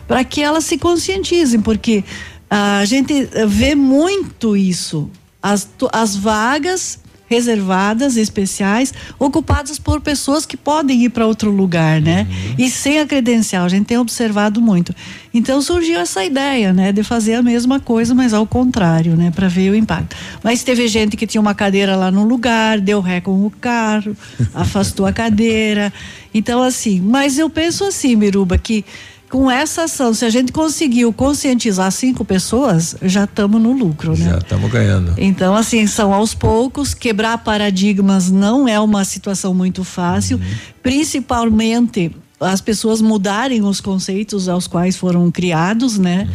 para 0.08 0.24
que 0.24 0.42
elas 0.42 0.64
se 0.64 0.76
conscientizem, 0.76 1.60
porque 1.60 2.02
a 2.50 2.84
gente 2.84 3.28
vê 3.46 3.74
muito 3.76 4.56
isso. 4.56 5.08
As, 5.40 5.68
as 5.92 6.16
vagas 6.16 6.98
reservadas, 7.28 8.16
especiais, 8.16 8.92
ocupadas 9.18 9.78
por 9.78 10.00
pessoas 10.00 10.44
que 10.44 10.56
podem 10.56 11.04
ir 11.04 11.10
para 11.10 11.26
outro 11.26 11.50
lugar, 11.50 12.00
né? 12.00 12.26
E 12.58 12.68
sem 12.68 12.98
a 12.98 13.06
credencial, 13.06 13.64
a 13.64 13.68
gente 13.68 13.86
tem 13.86 13.98
observado 13.98 14.60
muito. 14.60 14.94
Então 15.32 15.60
surgiu 15.60 15.98
essa 15.98 16.24
ideia, 16.24 16.72
né, 16.72 16.92
de 16.92 17.02
fazer 17.02 17.34
a 17.34 17.42
mesma 17.42 17.80
coisa, 17.80 18.14
mas 18.14 18.32
ao 18.32 18.46
contrário, 18.46 19.16
né, 19.16 19.32
para 19.34 19.48
ver 19.48 19.70
o 19.70 19.74
impacto. 19.74 20.14
Mas 20.42 20.62
teve 20.62 20.86
gente 20.86 21.16
que 21.16 21.26
tinha 21.26 21.40
uma 21.40 21.54
cadeira 21.54 21.96
lá 21.96 22.10
no 22.10 22.24
lugar, 22.24 22.80
deu 22.80 23.00
ré 23.00 23.20
com 23.20 23.44
o 23.44 23.50
carro, 23.50 24.16
afastou 24.54 25.06
a 25.06 25.12
cadeira. 25.12 25.92
Então 26.32 26.62
assim, 26.62 27.00
mas 27.00 27.38
eu 27.38 27.50
penso 27.50 27.84
assim, 27.84 28.14
Miruba, 28.14 28.58
que 28.58 28.84
com 29.34 29.50
essa 29.50 29.82
ação, 29.82 30.14
se 30.14 30.24
a 30.24 30.30
gente 30.30 30.52
conseguiu 30.52 31.12
conscientizar 31.12 31.90
cinco 31.90 32.24
pessoas, 32.24 32.94
já 33.02 33.24
estamos 33.24 33.60
no 33.60 33.72
lucro, 33.72 34.16
né? 34.16 34.30
Já 34.30 34.38
estamos 34.38 34.70
ganhando. 34.70 35.12
Então, 35.18 35.56
assim, 35.56 35.88
são 35.88 36.14
aos 36.14 36.36
poucos, 36.36 36.94
quebrar 36.94 37.38
paradigmas 37.38 38.30
não 38.30 38.68
é 38.68 38.78
uma 38.78 39.04
situação 39.04 39.52
muito 39.52 39.82
fácil, 39.82 40.40
principalmente 40.80 42.12
as 42.38 42.60
pessoas 42.60 43.00
mudarem 43.00 43.64
os 43.64 43.80
conceitos 43.80 44.48
aos 44.48 44.68
quais 44.68 44.96
foram 44.96 45.28
criados, 45.32 45.98
né? 45.98 46.28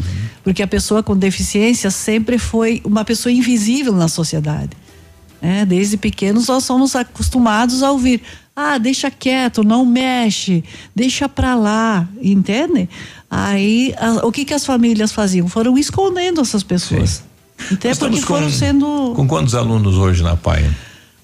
Porque 0.44 0.62
a 0.62 0.68
pessoa 0.68 1.02
com 1.02 1.16
deficiência 1.16 1.90
sempre 1.90 2.38
foi 2.38 2.82
uma 2.84 3.06
pessoa 3.06 3.32
invisível 3.32 3.94
na 3.94 4.10
sociedade. 4.10 4.72
né? 5.42 5.66
Desde 5.66 5.96
pequenos 5.96 6.48
nós 6.48 6.66
somos 6.66 6.98
acostumados 6.98 7.82
a 7.82 7.92
ouvir: 7.92 8.22
ah, 8.74 8.78
deixa 8.78 9.10
quieto, 9.10 9.64
não 9.64 9.86
mexe, 9.86 10.64
deixa 10.96 11.28
pra 11.30 11.56
lá, 11.56 12.08
entende? 12.22 12.90
Aí 13.30 13.94
a- 13.98 14.26
o 14.26 14.32
que 14.32 14.44
que 14.46 14.54
as 14.54 14.66
famílias 14.66 15.12
faziam? 15.12 15.48
Foram 15.48 15.78
escondendo 15.78 16.42
essas 16.42 16.64
pessoas. 16.64 17.24
Até 17.72 17.90
Nós 17.90 17.98
porque 17.98 18.16
estamos 18.16 18.20
com- 18.26 18.34
foram 18.36 18.50
sendo 18.50 19.14
Com 19.16 19.28
quantos 19.28 19.54
alunos 19.56 19.96
hoje 19.96 20.24
na 20.24 20.36
PAI? 20.38 20.70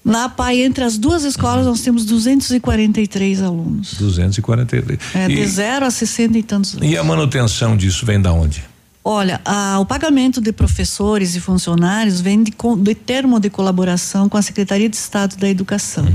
Na 0.04 0.28
PAI, 0.28 0.62
entre 0.62 0.84
as 0.84 0.96
duas 0.98 1.24
escolas, 1.24 1.66
nós 1.66 1.80
temos 1.80 2.04
243 2.04 3.42
alunos. 3.42 3.94
243. 3.94 4.98
É, 5.14 5.24
e, 5.30 5.34
de 5.34 5.46
zero 5.46 5.84
a 5.86 5.90
60 5.90 6.38
e 6.38 6.42
tantos 6.42 6.76
e 6.80 6.96
a 6.96 7.02
manutenção 7.02 7.76
disso 7.76 8.06
vem 8.06 8.20
da 8.20 8.32
onde? 8.32 8.62
Olha, 9.02 9.40
a- 9.44 9.78
o 9.80 9.86
pagamento 9.86 10.40
de 10.40 10.52
professores 10.52 11.34
e 11.36 11.40
funcionários 11.40 12.20
vem 12.20 12.42
de, 12.42 12.52
de 12.78 12.94
termo 12.94 13.38
de 13.40 13.48
colaboração 13.48 14.28
com 14.28 14.36
a 14.36 14.42
Secretaria 14.42 14.88
de 14.88 14.96
Estado 14.96 15.36
da 15.36 15.48
Educação. 15.48 16.06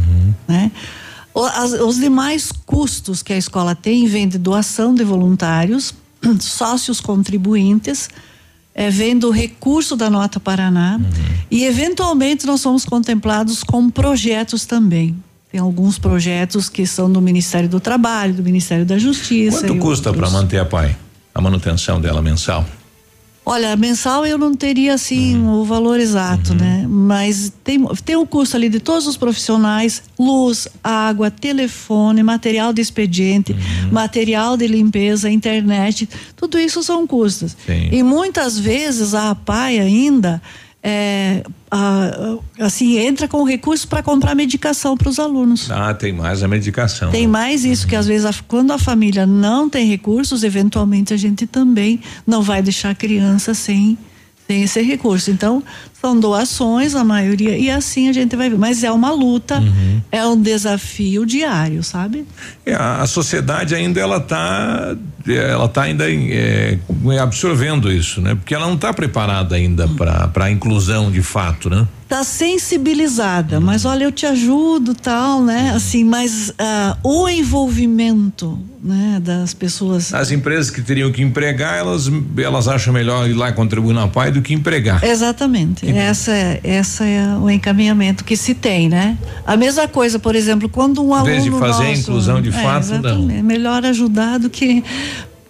Né? 0.48 0.72
Os 1.34 1.98
demais 1.98 2.52
custos 2.66 3.24
que 3.24 3.32
a 3.32 3.38
escola 3.38 3.74
tem 3.74 4.06
vêm 4.06 4.28
de 4.28 4.38
doação 4.38 4.94
de 4.94 5.04
voluntários, 5.04 5.94
sócios 6.40 7.00
contribuintes, 7.00 8.10
eh, 8.76 8.90
vem 8.90 9.18
do 9.18 9.32
recurso 9.32 9.96
da 9.96 10.10
Nota 10.10 10.40
Paraná 10.40 11.00
e, 11.50 11.64
eventualmente, 11.64 12.46
nós 12.46 12.62
somos 12.62 12.86
contemplados 12.86 13.64
com 13.64 13.90
projetos 13.90 14.66
também. 14.66 15.16
Tem 15.52 15.60
alguns 15.60 16.00
projetos 16.00 16.70
que 16.70 16.86
são 16.86 17.12
do 17.12 17.22
Ministério 17.22 17.68
do 17.68 17.80
Trabalho, 17.80 18.34
do 18.34 18.44
Ministério 18.44 18.86
da 18.86 18.98
Justiça. 18.98 19.68
Quanto 19.68 19.80
custa 19.80 20.14
para 20.14 20.30
manter 20.30 20.60
a 20.60 20.66
PAI? 20.66 20.96
A 21.34 21.42
manutenção 21.42 22.00
dela 22.00 22.22
mensal? 22.22 22.66
Olha, 23.44 23.76
mensal 23.76 24.24
eu 24.26 24.38
não 24.38 24.54
teria 24.54 24.94
assim 24.94 25.36
Uhum. 25.36 25.62
o 25.62 25.66
valor 25.66 26.00
exato, 26.00 26.54
né? 26.54 26.86
Mas 26.88 27.52
tem, 27.64 27.84
tem 28.06 28.16
o 28.16 28.26
custo 28.26 28.56
ali 28.56 28.70
de 28.70 28.80
todos 28.80 29.08
os 29.08 29.18
profissionais: 29.18 30.04
luz, 30.18 30.68
água, 30.84 31.32
telefone, 31.32 32.22
material 32.22 32.72
de 32.72 32.82
expediente, 32.82 33.52
Uhum. 33.54 33.92
material 33.92 34.56
de 34.56 34.68
limpeza, 34.68 35.30
internet. 35.30 36.08
Tudo 36.36 36.60
isso 36.60 36.84
são 36.84 37.08
custos. 37.08 37.58
Sim. 37.66 37.90
E 37.92 38.04
muitas 38.04 38.60
vezes 38.60 39.14
a 39.16 39.32
APAI 39.32 39.80
ainda. 39.80 40.40
É, 40.84 41.44
a- 41.70 42.38
assim 42.60 42.98
entra 42.98 43.28
com 43.28 43.44
recursos 43.44 43.86
para 43.86 44.02
comprar 44.02 44.34
medicação 44.34 44.98
para 44.98 45.10
os 45.10 45.20
alunos. 45.20 45.70
Ah, 45.70 45.94
tem 45.94 46.12
mais 46.12 46.42
a 46.42 46.48
medicação. 46.48 47.12
Tem 47.12 47.28
mais 47.28 47.64
isso 47.64 47.86
que 47.88 47.96
às 47.96 48.08
vezes 48.08 48.26
a- 48.26 48.34
quando 48.48 48.72
a 48.72 48.80
família 48.80 49.26
não 49.28 49.70
tem 49.70 49.88
recursos, 49.88 50.44
eventualmente 50.44 51.14
a 51.14 51.18
gente 51.18 51.46
também 51.46 52.00
não 52.26 52.42
vai 52.42 52.62
deixar 52.64 52.90
a 52.92 52.96
criança 52.96 53.54
sem 53.54 53.98
sem 54.48 54.64
esse 54.64 54.82
recurso. 54.82 55.32
Então, 55.32 55.64
são 56.02 56.20
doações 56.20 56.96
a 56.96 57.04
maioria 57.04 57.56
e 57.56 57.70
assim 57.70 58.10
a 58.10 58.14
gente 58.14 58.36
vai 58.36 58.50
ver, 58.50 58.58
mas 58.58 58.84
é 58.84 58.92
uma 58.92 59.12
luta, 59.12 59.64
é 60.12 60.26
um 60.26 60.42
desafio 60.42 61.28
diário, 61.28 61.84
sabe? 61.84 62.26
É, 62.66 62.74
a, 62.74 63.06
sociedade 63.06 63.76
ainda 63.76 64.00
ela 64.00 64.20
tá 64.20 64.96
ela 65.28 65.68
tá 65.68 65.84
ainda 65.84 66.06
é, 66.12 66.80
absorvendo 67.22 67.92
isso, 67.92 68.20
né? 68.20 68.34
Porque 68.34 68.56
ela 68.56 68.66
não 68.66 68.74
está 68.74 68.92
preparada 68.92 69.56
ainda 69.56 69.88
para 69.90 70.28
para 70.30 70.46
a 70.46 70.52
inclusão 70.52 71.12
de 71.12 71.22
fato, 71.22 71.70
né? 71.70 71.88
Tá 72.12 72.26
sensibilizada, 72.26 73.62
mas 73.62 73.86
olha, 73.86 74.04
eu 74.04 74.12
te 74.12 74.26
ajudo, 74.26 74.94
tal, 74.94 75.42
né? 75.42 75.72
Assim, 75.74 76.04
mas 76.04 76.54
ah, 76.60 76.98
o 77.02 77.30
envolvimento, 77.30 78.60
né, 78.84 79.22
das 79.24 79.54
pessoas 79.54 80.14
As 80.14 80.30
empresas 80.30 80.70
que 80.70 80.82
teriam 80.82 81.10
que 81.10 81.22
empregar, 81.22 81.78
elas 81.78 82.12
elas 82.38 82.68
acham 82.68 82.94
melhor 82.94 83.30
ir 83.30 83.34
lá 83.34 83.54
contribuir 83.54 83.94
na 83.94 84.10
PAI 84.10 84.32
do 84.32 84.42
que 84.42 84.54
empregar. 84.54 85.02
Exatamente. 85.04 85.88
Essa 85.98 86.32
é, 86.32 86.60
essa 86.64 87.06
é 87.06 87.36
o 87.38 87.50
encaminhamento 87.50 88.24
que 88.24 88.36
se 88.38 88.54
tem, 88.54 88.88
né? 88.90 89.18
A 89.46 89.56
mesma 89.58 89.88
coisa, 89.88 90.18
por 90.20 90.36
exemplo, 90.36 90.68
quando 90.70 91.02
um 91.04 91.10
Em 91.10 91.14
aluno 91.14 91.26
vez 91.26 91.44
de 91.44 91.52
fazer 91.52 91.84
a 91.84 91.88
nosso- 91.90 92.02
inclusão 92.02 92.42
de 92.42 92.50
É, 92.50 92.52
fato, 92.52 93.02
não. 93.02 93.30
É 93.30 93.42
melhor 93.42 93.86
ajudar 93.86 94.40
do 94.40 94.50
que 94.50 94.84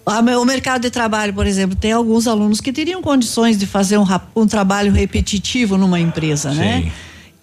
a 0.04 0.18
o 0.38 0.44
mercado 0.44 0.82
de 0.82 0.90
trabalho, 0.90 1.32
por 1.32 1.46
exemplo, 1.46 1.76
tem 1.76 1.92
alguns 1.92 2.26
alunos 2.26 2.60
que 2.60 2.72
teriam 2.72 3.00
condições 3.00 3.56
de 3.56 3.66
fazer 3.66 3.98
um, 3.98 4.04
um 4.34 4.46
trabalho 4.46 4.92
repetitivo 4.92 5.76
numa 5.78 6.00
empresa, 6.00 6.52
né? 6.52 6.82
Sim. 6.84 6.92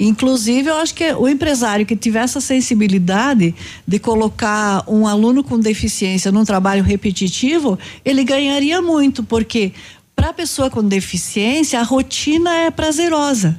Inclusive, 0.01 0.69
eu 0.69 0.77
acho 0.77 0.93
que 0.93 1.11
o 1.13 1.27
empresário 1.27 1.85
que 1.85 1.93
tiver 1.93 2.19
essa 2.19 2.39
sensibilidade 2.39 3.53
de 3.85 3.99
colocar 3.99 4.81
um 4.87 5.05
aluno 5.05 5.43
com 5.43 5.59
deficiência 5.59 6.31
num 6.31 6.45
trabalho 6.45 6.81
repetitivo, 6.83 7.77
ele 8.05 8.23
ganharia 8.23 8.81
muito, 8.81 9.23
porque 9.23 9.73
para 10.19 10.31
a 10.31 10.33
pessoa 10.33 10.69
com 10.69 10.83
deficiência, 10.83 11.79
a 11.79 11.83
rotina 11.83 12.53
é 12.53 12.69
prazerosa. 12.69 13.57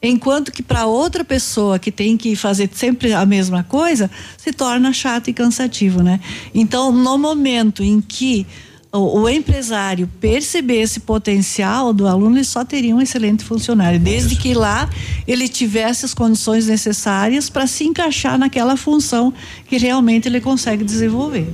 Enquanto 0.00 0.50
que 0.50 0.62
para 0.62 0.86
outra 0.86 1.22
pessoa 1.22 1.78
que 1.78 1.92
tem 1.92 2.16
que 2.16 2.34
fazer 2.34 2.70
sempre 2.72 3.12
a 3.12 3.26
mesma 3.26 3.62
coisa, 3.62 4.10
se 4.38 4.50
torna 4.50 4.90
chato 4.90 5.28
e 5.28 5.34
cansativo, 5.34 6.02
né? 6.02 6.18
Então, 6.54 6.90
no 6.90 7.18
momento 7.18 7.82
em 7.82 8.00
que 8.00 8.46
o, 8.90 9.28
empresário 9.28 10.08
perceber 10.18 10.80
esse 10.80 11.00
potencial 11.00 11.92
do 11.92 12.08
aluno, 12.08 12.36
ele 12.36 12.44
só 12.44 12.64
teria 12.64 12.96
um 12.96 13.02
excelente 13.02 13.44
funcionário, 13.44 14.00
desde 14.00 14.34
que 14.34 14.54
lá 14.54 14.88
ele 15.26 15.46
tivesse 15.46 16.06
as 16.06 16.14
condições 16.14 16.68
necessárias 16.68 17.50
para 17.50 17.66
se 17.66 17.84
encaixar 17.84 18.38
naquela 18.38 18.78
função 18.78 19.30
que 19.66 19.76
realmente 19.76 20.26
ele 20.26 20.40
consegue 20.40 20.84
desenvolver. 20.84 21.52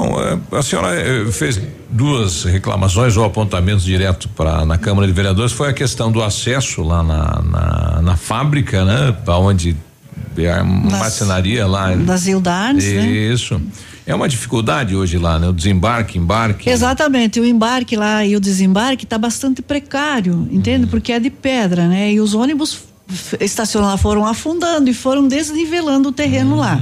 Bom, 0.00 0.18
eh, 0.18 0.56
a 0.56 0.62
senhora 0.62 0.94
eh, 0.94 1.30
fez 1.30 1.60
duas 1.90 2.44
reclamações 2.44 3.18
ou 3.18 3.24
apontamentos 3.24 3.84
direto 3.84 4.30
para 4.30 4.64
na 4.64 4.78
Câmara 4.78 5.06
de 5.06 5.12
Vereadores. 5.12 5.52
Foi 5.52 5.68
a 5.68 5.74
questão 5.74 6.10
do 6.10 6.22
acesso 6.22 6.82
lá 6.82 7.02
na, 7.02 7.42
na, 7.42 8.02
na 8.02 8.16
fábrica, 8.16 8.82
né? 8.82 9.14
Para 9.24 9.36
onde 9.36 9.76
é 10.38 10.50
a 10.50 10.64
marcenaria 10.64 11.66
lá. 11.66 11.94
Das 11.94 12.26
Ildarnes, 12.26 12.84
né? 12.84 13.06
Isso. 13.06 13.60
É 14.06 14.14
uma 14.14 14.26
dificuldade 14.26 14.96
hoje 14.96 15.18
lá, 15.18 15.38
né? 15.38 15.48
O 15.48 15.52
desembarque, 15.52 16.16
embarque. 16.16 16.70
Exatamente, 16.70 17.38
o 17.38 17.44
embarque 17.44 17.94
lá 17.94 18.24
e 18.24 18.34
o 18.34 18.40
desembarque 18.40 19.04
está 19.04 19.18
bastante 19.18 19.60
precário, 19.60 20.48
entende? 20.50 20.86
Porque 20.86 21.12
é 21.12 21.20
de 21.20 21.28
pedra, 21.28 21.86
né? 21.86 22.10
E 22.10 22.20
os 22.20 22.32
ônibus 22.32 22.84
lá 23.74 23.96
foram 23.98 24.24
afundando 24.24 24.88
e 24.88 24.94
foram 24.94 25.28
desnivelando 25.28 26.08
o 26.08 26.12
terreno 26.12 26.56
lá. 26.56 26.80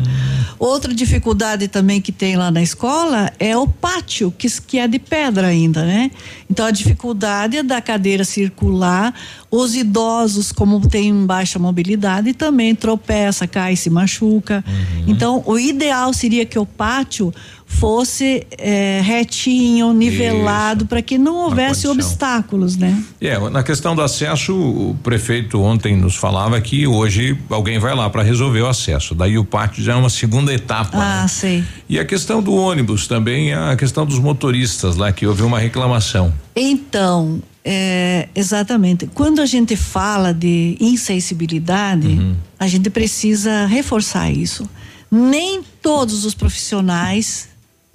Outra 0.58 0.92
dificuldade 0.92 1.68
também 1.68 2.00
que 2.00 2.10
tem 2.10 2.36
lá 2.36 2.50
na 2.50 2.60
escola 2.60 3.32
é 3.38 3.56
o 3.56 3.68
pátio, 3.68 4.32
que, 4.36 4.48
que 4.62 4.78
é 4.78 4.88
de 4.88 4.98
pedra 4.98 5.46
ainda, 5.46 5.84
né? 5.84 6.10
Então 6.50 6.66
a 6.66 6.70
dificuldade 6.70 7.58
é 7.58 7.62
da 7.62 7.80
cadeira 7.80 8.24
circular, 8.24 9.14
os 9.50 9.74
idosos, 9.74 10.50
como 10.52 10.80
têm 10.86 11.24
baixa 11.24 11.58
mobilidade, 11.58 12.34
também 12.34 12.74
tropeça, 12.74 13.46
cai, 13.46 13.76
se 13.76 13.88
machuca. 13.88 14.64
Então, 15.06 15.42
o 15.46 15.58
ideal 15.58 16.12
seria 16.12 16.44
que 16.44 16.58
o 16.58 16.66
pátio 16.66 17.32
fosse 17.68 18.46
eh, 18.56 19.00
retinho, 19.04 19.92
nivelado, 19.92 20.86
para 20.86 21.02
que 21.02 21.18
não 21.18 21.36
houvesse 21.36 21.86
obstáculos, 21.86 22.76
né? 22.76 23.00
É, 23.20 23.38
na 23.50 23.62
questão 23.62 23.94
do 23.94 24.02
acesso, 24.02 24.54
o 24.54 24.96
prefeito 25.02 25.60
ontem 25.60 25.94
nos 25.94 26.16
falava 26.16 26.60
que 26.60 26.86
hoje 26.86 27.38
alguém 27.48 27.78
vai 27.78 27.94
lá 27.94 28.08
para 28.08 28.22
resolver 28.22 28.62
o 28.62 28.66
acesso. 28.66 29.14
Daí 29.14 29.38
o 29.38 29.44
pátio 29.44 29.84
já 29.84 29.92
é 29.92 29.96
uma 29.96 30.10
segunda 30.10 30.52
etapa. 30.52 30.96
Ah, 30.96 31.22
né? 31.22 31.28
sei. 31.28 31.64
E 31.88 31.98
a 31.98 32.04
questão 32.04 32.42
do 32.42 32.54
ônibus 32.54 33.06
também, 33.06 33.52
a 33.52 33.76
questão 33.76 34.04
dos 34.04 34.18
motoristas 34.18 34.96
lá, 34.96 35.12
que 35.12 35.26
houve 35.26 35.42
uma 35.42 35.60
reclamação. 35.60 36.32
Então, 36.56 37.40
é, 37.64 38.28
exatamente. 38.34 39.06
Quando 39.14 39.40
a 39.40 39.46
gente 39.46 39.76
fala 39.76 40.32
de 40.32 40.76
insensibilidade, 40.80 42.34
a 42.58 42.66
gente 42.66 42.88
precisa 42.90 43.66
reforçar 43.66 44.30
isso. 44.30 44.68
Nem 45.10 45.62
todos 45.80 46.24
os 46.24 46.34
profissionais 46.34 47.47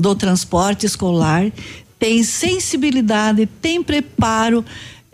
do 0.03 0.13
transporte 0.13 0.85
escolar 0.85 1.49
têm 1.97 2.21
sensibilidade, 2.23 3.45
têm 3.61 3.81
preparo. 3.81 4.63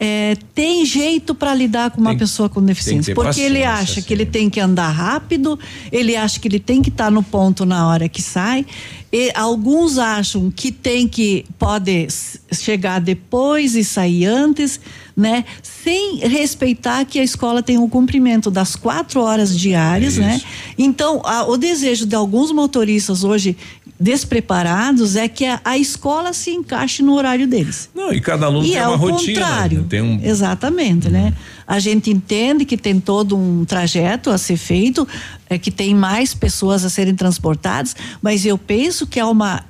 é, 0.02 0.38
tem 0.56 0.86
jeito 0.86 1.36
para 1.36 1.54
lidar 1.54 1.92
com 1.92 2.00
uma 2.00 2.12
pessoa 2.18 2.48
com 2.48 2.62
deficiência, 2.64 3.14
porque 3.14 3.42
ele 3.42 3.66
acha 3.66 4.02
que 4.02 4.14
ele 4.14 4.26
tem 4.26 4.50
que 4.50 4.58
andar 4.58 4.90
rápido, 4.92 5.60
ele 5.92 6.16
acha 6.16 6.40
que 6.40 6.48
ele 6.48 6.58
tem 6.60 6.82
que 6.82 6.88
estar 6.90 7.12
no 7.12 7.22
ponto 7.22 7.66
na 7.66 7.86
hora 7.86 8.08
que 8.08 8.22
sai. 8.22 8.66
E 9.12 9.30
alguns 9.36 9.98
acham 9.98 10.50
que 10.56 10.72
tem 10.72 11.06
que 11.08 11.44
pode 11.58 12.08
chegar 12.54 13.00
depois 13.02 13.76
e 13.76 13.84
sair 13.84 14.26
antes, 14.28 14.80
né? 15.18 15.44
Sem 15.62 16.18
respeitar 16.20 17.04
que 17.06 17.20
a 17.20 17.24
escola 17.24 17.62
tem 17.62 17.78
o 17.78 17.90
cumprimento 17.90 18.50
das 18.50 18.76
quatro 18.78 19.20
horas 19.22 19.58
diárias, 19.60 20.18
É 20.18 20.22
né? 20.22 20.42
Então, 20.78 21.22
a- 21.26 21.44
o 21.46 21.58
desejo 21.58 22.06
de 22.06 22.16
alguns 22.16 22.52
motoristas 22.54 23.24
hoje 23.26 23.58
despreparados 24.00 25.16
é 25.16 25.28
que 25.28 25.46
a, 25.46 25.60
a 25.66 25.78
escola 25.78 26.32
se 26.32 26.52
encaixe 26.52 27.04
no 27.04 27.14
horário 27.16 27.46
deles. 27.48 27.90
Não, 27.94 28.14
e 28.14 28.22
cada 28.22 28.46
aluno 28.46 28.66
E 28.66 28.70
tem 28.70 28.78
é 28.78 28.88
uma 28.88 28.96
rotina. 28.96 29.40
contrário. 29.42 29.80
né? 29.80 29.86
Tem 29.90 30.02
um, 30.02 30.20
Exatamente, 30.24 31.10
né? 31.10 31.34
A 31.68 31.80
gente 31.80 32.10
entende 32.10 32.64
que 32.66 32.78
tem 32.78 33.00
todo 33.00 33.38
um 33.38 33.66
trajeto 33.66 34.30
a 34.30 34.38
ser 34.38 34.58
feito, 34.58 35.08
é, 35.50 35.58
que 35.58 35.70
tem 35.70 35.94
mais 35.94 36.34
pessoas 36.34 36.86
a 36.86 36.90
serem 36.90 37.14
transportadas, 37.14 37.96
mas 38.22 38.46
eu 38.46 38.58
penso 38.58 39.06
que 39.06 39.20
é 39.20 39.26
uma 39.26 39.64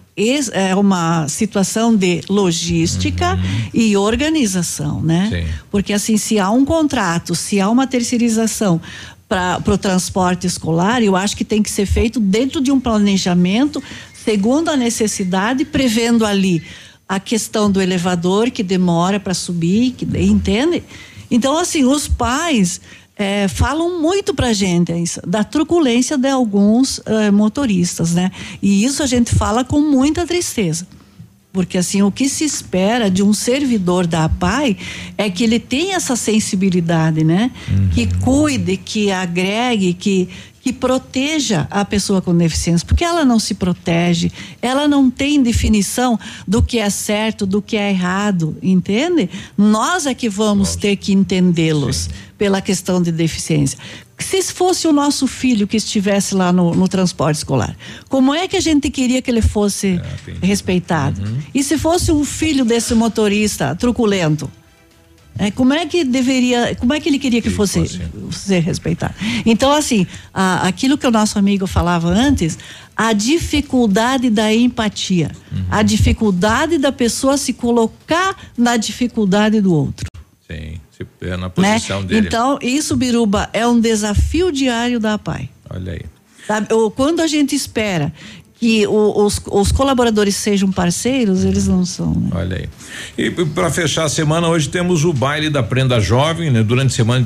é 0.51 0.75
uma 0.75 1.29
situação 1.29 1.95
de 1.95 2.19
logística 2.29 3.39
e 3.73 3.95
organização, 3.95 5.01
né? 5.01 5.29
Sim. 5.31 5.53
Porque 5.71 5.93
assim, 5.93 6.17
se 6.17 6.37
há 6.37 6.49
um 6.51 6.65
contrato, 6.65 7.33
se 7.35 7.57
há 7.61 7.69
uma 7.69 7.87
terceirização 7.87 8.81
para 9.29 9.61
o 9.65 9.77
transporte 9.77 10.45
escolar, 10.45 11.01
eu 11.03 11.15
acho 11.15 11.37
que 11.37 11.45
tem 11.45 11.63
que 11.63 11.69
ser 11.69 11.85
feito 11.85 12.19
dentro 12.19 12.59
de 12.59 12.69
um 12.69 12.79
planejamento, 12.81 13.81
segundo 14.29 14.69
a 14.69 14.77
necessidade, 14.77 15.65
prevendo 15.65 16.23
ali 16.23 16.61
a 17.07 17.19
questão 17.19 17.71
do 17.71 17.81
elevador 17.81 18.51
que 18.51 18.61
demora 18.61 19.19
para 19.19 19.33
subir, 19.33 19.93
que 19.93 20.05
entende? 20.19 20.83
Então, 21.31 21.57
assim, 21.57 21.83
os 21.83 22.07
pais 22.07 22.79
é, 23.15 23.47
falam 23.47 23.99
muito 23.99 24.31
pra 24.35 24.53
gente 24.53 24.93
isso, 24.93 25.19
da 25.25 25.43
truculência 25.43 26.15
de 26.15 26.29
alguns 26.29 27.01
é, 27.07 27.31
motoristas, 27.31 28.13
né? 28.13 28.31
E 28.61 28.85
isso 28.85 29.01
a 29.01 29.07
gente 29.07 29.33
fala 29.33 29.63
com 29.63 29.81
muita 29.81 30.27
tristeza. 30.27 30.87
Porque 31.51 31.79
assim, 31.79 32.03
o 32.03 32.11
que 32.11 32.29
se 32.29 32.43
espera 32.43 33.09
de 33.09 33.23
um 33.23 33.33
servidor 33.33 34.05
da 34.05 34.25
APAI 34.25 34.77
é 35.17 35.29
que 35.31 35.43
ele 35.43 35.59
tenha 35.59 35.95
essa 35.95 36.15
sensibilidade, 36.15 37.23
né? 37.23 37.49
Uhum. 37.67 37.89
Que 37.89 38.05
cuide, 38.19 38.77
que 38.77 39.09
agregue, 39.09 39.95
que, 39.95 40.29
que 40.61 40.71
proteja 40.71 41.67
a 41.71 41.83
pessoa 41.83 42.21
com 42.21 42.37
deficiência, 42.37 42.85
porque 42.85 43.03
ela 43.03 43.25
não 43.25 43.39
se 43.39 43.55
protege, 43.55 44.31
ela 44.61 44.87
não 44.87 45.09
tem 45.09 45.41
definição 45.41 46.19
do 46.47 46.61
que 46.61 46.77
é 46.77 46.89
certo, 46.91 47.47
do 47.47 47.63
que 47.63 47.75
é 47.75 47.89
errado, 47.89 48.55
entende? 48.61 49.27
Nós 49.57 50.05
é 50.05 50.13
que 50.13 50.29
vamos 50.29 50.69
Nossa. 50.69 50.79
ter 50.79 50.97
que 50.97 51.13
entendê-los 51.13 52.11
pela 52.37 52.61
questão 52.61 53.01
de 53.01 53.11
deficiência 53.11 53.79
se 54.23 54.41
fosse 54.43 54.87
o 54.87 54.93
nosso 54.93 55.27
filho 55.27 55.67
que 55.67 55.77
estivesse 55.77 56.35
lá 56.35 56.51
no, 56.51 56.73
no, 56.73 56.87
transporte 56.87 57.37
escolar, 57.37 57.75
como 58.09 58.33
é 58.33 58.47
que 58.47 58.57
a 58.57 58.61
gente 58.61 58.89
queria 58.89 59.21
que 59.21 59.31
ele 59.31 59.41
fosse 59.41 60.01
é, 60.41 60.45
respeitado? 60.45 61.21
Uhum. 61.21 61.39
E 61.53 61.63
se 61.63 61.77
fosse 61.77 62.11
um 62.11 62.25
filho 62.25 62.65
desse 62.65 62.93
motorista 62.93 63.75
truculento? 63.75 64.49
É, 65.37 65.49
como 65.49 65.73
é 65.73 65.85
que 65.85 66.03
deveria, 66.03 66.75
como 66.75 66.93
é 66.93 66.99
que 66.99 67.07
ele 67.07 67.17
queria 67.17 67.41
que 67.41 67.49
fosse 67.49 68.01
ser 68.29 68.59
respeitado? 68.59 69.13
Então, 69.45 69.71
assim, 69.71 70.05
a, 70.33 70.67
aquilo 70.67 70.97
que 70.97 71.07
o 71.07 71.11
nosso 71.11 71.39
amigo 71.39 71.65
falava 71.65 72.09
antes, 72.09 72.57
a 72.95 73.13
dificuldade 73.13 74.29
da 74.29 74.53
empatia, 74.53 75.31
uhum. 75.49 75.65
a 75.71 75.81
dificuldade 75.81 76.77
da 76.77 76.91
pessoa 76.91 77.37
se 77.37 77.53
colocar 77.53 78.35
na 78.57 78.75
dificuldade 78.75 79.61
do 79.61 79.73
outro. 79.73 80.08
Sim 80.49 80.79
é 81.21 81.37
na 81.37 81.49
posição 81.49 82.01
né? 82.01 82.07
dele. 82.07 82.27
Então, 82.27 82.59
isso, 82.61 82.95
Biruba, 82.95 83.49
é 83.53 83.65
um 83.65 83.79
desafio 83.79 84.51
diário 84.51 84.99
da 84.99 85.17
PAI. 85.17 85.49
Olha 85.69 85.93
aí. 85.93 86.01
Sabe? 86.45 86.67
Quando 86.95 87.21
a 87.21 87.27
gente 87.27 87.55
espera 87.55 88.11
que 88.55 88.85
os, 88.87 89.41
os, 89.45 89.71
colaboradores 89.71 90.35
sejam 90.35 90.71
parceiros, 90.71 91.45
eles 91.45 91.67
não 91.67 91.85
são. 91.85 92.13
Né? 92.13 92.29
Olha 92.33 92.57
aí. 92.57 92.69
E 93.17 93.31
para 93.31 93.69
fechar 93.71 94.05
a 94.05 94.09
semana, 94.09 94.49
hoje 94.49 94.67
temos 94.67 95.05
o 95.05 95.13
baile 95.13 95.49
da 95.49 95.63
Prenda 95.63 95.99
Jovem, 95.99 96.49
né? 96.49 96.61
Durante 96.63 96.87
a 96.87 96.95
semana 96.95 97.25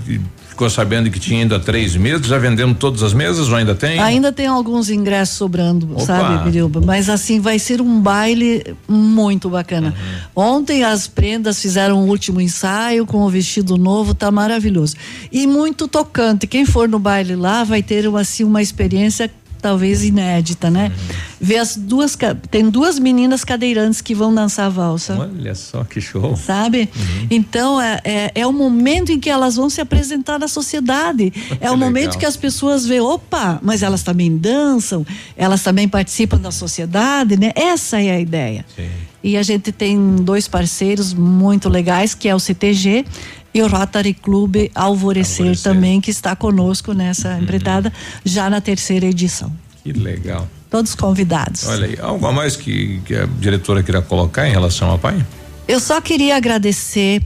ficou 0.53 0.69
sabendo 0.69 1.09
que 1.09 1.19
tinha 1.19 1.41
ainda 1.41 1.59
três 1.59 1.95
meses, 1.95 2.27
já 2.27 2.37
vendendo 2.37 2.75
todas 2.75 3.01
as 3.01 3.11
mesas 3.11 3.49
ou 3.49 3.55
ainda 3.55 3.73
tem? 3.73 3.99
Ainda 3.99 4.31
tem 4.31 4.45
alguns 4.45 4.89
ingressos 4.89 5.35
sobrando, 5.35 5.89
Opa. 5.91 6.01
sabe, 6.01 6.43
Birilba? 6.45 6.79
Mas 6.79 7.09
assim, 7.09 7.39
vai 7.39 7.57
ser 7.57 7.81
um 7.81 7.99
baile 7.99 8.75
muito 8.87 9.49
bacana. 9.49 9.93
Uhum. 10.35 10.43
Ontem 10.57 10.83
as 10.83 11.07
prendas 11.07 11.59
fizeram 11.59 12.03
o 12.03 12.07
último 12.07 12.39
ensaio 12.39 13.05
com 13.05 13.23
o 13.23 13.29
vestido 13.29 13.77
novo, 13.77 14.13
tá 14.13 14.29
maravilhoso. 14.31 14.95
E 15.31 15.47
muito 15.47 15.87
tocante. 15.87 16.45
Quem 16.45 16.65
for 16.65 16.87
no 16.87 16.99
baile 16.99 17.35
lá 17.35 17.63
vai 17.63 17.81
ter 17.81 18.07
uma, 18.07 18.21
assim, 18.21 18.43
uma 18.43 18.61
experiência 18.61 19.29
talvez 19.63 20.03
inédita, 20.03 20.69
né? 20.69 20.91
Uhum. 20.91 21.15
Ver 21.39 21.57
as 21.57 21.77
duas 21.77 22.17
tem 22.51 22.69
duas 22.69 22.99
meninas 22.99 23.45
cadeirantes 23.45 24.01
que 24.01 24.13
vão 24.13 24.35
dançar 24.35 24.69
valsa. 24.69 25.17
Olha 25.17 25.55
só 25.55 25.85
que 25.85 26.01
show. 26.01 26.35
Sabe? 26.35 26.89
Uhum. 26.93 27.27
Então 27.31 27.81
é, 27.81 28.01
é, 28.03 28.31
é, 28.35 28.45
o 28.45 28.51
momento 28.51 29.13
em 29.13 29.19
que 29.19 29.29
elas 29.29 29.55
vão 29.55 29.69
se 29.69 29.79
apresentar 29.79 30.37
na 30.37 30.49
sociedade. 30.49 31.31
é 31.61 31.71
o 31.71 31.77
momento 31.77 32.17
que 32.17 32.25
as 32.25 32.35
pessoas 32.35 32.85
vê, 32.85 32.99
opa, 32.99 33.59
mas 33.63 33.81
elas 33.81 34.03
também 34.03 34.37
dançam, 34.37 35.05
elas 35.37 35.63
também 35.63 35.87
participam 35.87 36.37
da 36.37 36.51
sociedade, 36.51 37.39
né? 37.39 37.53
Essa 37.55 38.01
é 38.01 38.11
a 38.11 38.19
ideia. 38.19 38.65
Sim. 38.75 38.89
E 39.23 39.37
a 39.37 39.43
gente 39.43 39.71
tem 39.71 40.17
dois 40.17 40.49
parceiros 40.49 41.13
muito 41.13 41.69
legais, 41.69 42.13
que 42.13 42.27
é 42.27 42.35
o 42.35 42.39
CTG 42.39 43.05
e 43.53 43.61
o 43.61 43.67
Rotary 43.67 44.13
Club 44.13 44.69
Alvorecer, 44.73 45.45
Alvorecer. 45.45 45.71
também, 45.71 46.01
que 46.01 46.11
está 46.11 46.35
conosco 46.35 46.93
nessa 46.93 47.29
uhum. 47.29 47.41
empreitada, 47.43 47.93
já 48.25 48.49
na 48.49 48.59
terceira 48.59 49.05
edição. 49.05 49.51
Que 49.83 49.91
legal. 49.91 50.47
Todos 50.69 50.95
convidados. 50.95 51.67
Olha 51.67 51.85
aí, 51.85 51.97
algo 52.01 52.25
a 52.25 52.31
mais 52.31 52.55
que, 52.55 52.99
que 53.05 53.15
a 53.15 53.25
diretora 53.25 53.83
queria 53.83 54.01
colocar 54.01 54.47
em 54.47 54.51
relação 54.51 54.89
ao 54.89 54.97
pai? 54.97 55.23
Eu 55.67 55.79
só 55.79 56.01
queria 56.01 56.35
agradecer 56.35 57.21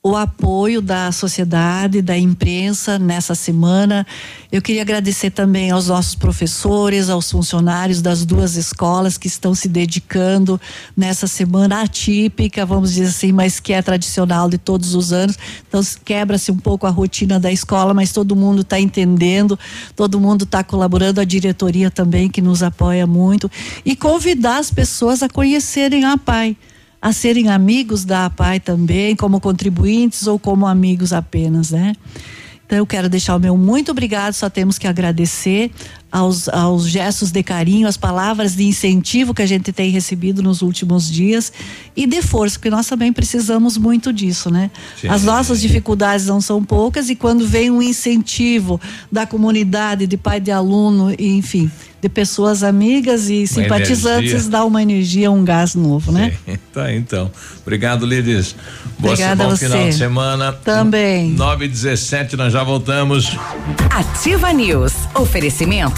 o 0.00 0.16
apoio 0.16 0.80
da 0.80 1.10
sociedade, 1.10 2.00
da 2.00 2.16
imprensa 2.16 2.98
nessa 2.98 3.34
semana. 3.34 4.06
Eu 4.50 4.62
queria 4.62 4.82
agradecer 4.82 5.30
também 5.30 5.72
aos 5.72 5.88
nossos 5.88 6.14
professores, 6.14 7.10
aos 7.10 7.30
funcionários 7.30 8.00
das 8.00 8.24
duas 8.24 8.54
escolas 8.54 9.18
que 9.18 9.26
estão 9.26 9.54
se 9.54 9.68
dedicando 9.68 10.58
nessa 10.96 11.26
semana 11.26 11.82
atípica, 11.82 12.64
vamos 12.64 12.94
dizer 12.94 13.06
assim, 13.06 13.32
mas 13.32 13.58
que 13.58 13.72
é 13.72 13.82
tradicional 13.82 14.48
de 14.48 14.56
todos 14.56 14.94
os 14.94 15.12
anos. 15.12 15.36
Então 15.66 15.80
quebra-se 16.04 16.52
um 16.52 16.56
pouco 16.56 16.86
a 16.86 16.90
rotina 16.90 17.40
da 17.40 17.50
escola, 17.50 17.92
mas 17.92 18.12
todo 18.12 18.36
mundo 18.36 18.62
está 18.62 18.78
entendendo, 18.78 19.58
todo 19.96 20.20
mundo 20.20 20.44
está 20.44 20.62
colaborando, 20.62 21.20
a 21.20 21.24
diretoria 21.24 21.90
também 21.90 22.30
que 22.30 22.40
nos 22.40 22.62
apoia 22.62 23.06
muito 23.06 23.50
e 23.84 23.96
convidar 23.96 24.58
as 24.58 24.70
pessoas 24.70 25.24
a 25.24 25.28
conhecerem 25.28 26.04
a 26.04 26.16
PAI 26.16 26.56
a 27.00 27.12
serem 27.12 27.48
amigos 27.48 28.04
da 28.04 28.26
APAI 28.26 28.60
também, 28.60 29.14
como 29.14 29.40
contribuintes 29.40 30.26
ou 30.26 30.38
como 30.38 30.66
amigos 30.66 31.12
apenas, 31.12 31.70
né? 31.70 31.94
Então 32.66 32.76
eu 32.76 32.86
quero 32.86 33.08
deixar 33.08 33.34
o 33.34 33.40
meu 33.40 33.56
muito 33.56 33.90
obrigado, 33.90 34.34
só 34.34 34.50
temos 34.50 34.78
que 34.78 34.86
agradecer 34.86 35.70
aos, 36.10 36.48
aos 36.48 36.88
gestos 36.88 37.30
de 37.30 37.42
carinho, 37.42 37.86
as 37.86 37.96
palavras 37.96 38.56
de 38.56 38.64
incentivo 38.64 39.34
que 39.34 39.42
a 39.42 39.46
gente 39.46 39.72
tem 39.72 39.90
recebido 39.90 40.42
nos 40.42 40.62
últimos 40.62 41.10
dias 41.10 41.52
e 41.94 42.06
de 42.06 42.22
força, 42.22 42.58
porque 42.58 42.70
nós 42.70 42.86
também 42.86 43.12
precisamos 43.12 43.76
muito 43.76 44.12
disso, 44.12 44.50
né? 44.50 44.70
Sim. 45.00 45.08
As 45.08 45.22
nossas 45.22 45.60
dificuldades 45.60 46.26
não 46.26 46.40
são 46.40 46.64
poucas 46.64 47.10
e 47.10 47.14
quando 47.14 47.46
vem 47.46 47.70
um 47.70 47.82
incentivo 47.82 48.80
da 49.12 49.26
comunidade, 49.26 50.06
de 50.06 50.16
pai 50.16 50.40
de 50.40 50.50
aluno, 50.50 51.14
e, 51.18 51.36
enfim, 51.36 51.70
de 52.00 52.08
pessoas 52.08 52.62
amigas 52.62 53.28
e 53.28 53.46
simpatizantes 53.46 54.30
energia. 54.30 54.50
dá 54.50 54.64
uma 54.64 54.82
energia, 54.82 55.30
um 55.30 55.44
gás 55.44 55.74
novo, 55.74 56.12
né? 56.12 56.36
Sim, 56.46 56.58
tá, 56.72 56.92
então. 56.92 57.30
Obrigado, 57.62 58.06
Lides. 58.06 58.54
Boa 58.98 59.12
Obrigada 59.12 59.44
bom 59.44 59.50
a 59.50 59.56
você. 59.56 59.66
final 59.66 59.84
de 59.84 59.94
semana. 59.94 60.52
Também. 60.52 61.32
9 61.32 61.64
e 61.64 61.68
17 61.68 62.36
nós 62.36 62.52
já 62.52 62.62
voltamos. 62.62 63.36
Ativa 63.90 64.52
News. 64.52 64.92
Oferecimento. 65.14 65.97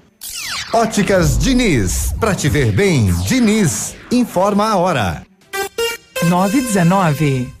Óticas 0.73 1.37
Diniz, 1.37 2.13
pra 2.17 2.33
te 2.33 2.47
ver 2.47 2.71
bem, 2.71 3.11
Diniz, 3.27 3.93
informa 4.09 4.69
a 4.69 4.77
hora. 4.77 5.21
919. 6.29 7.60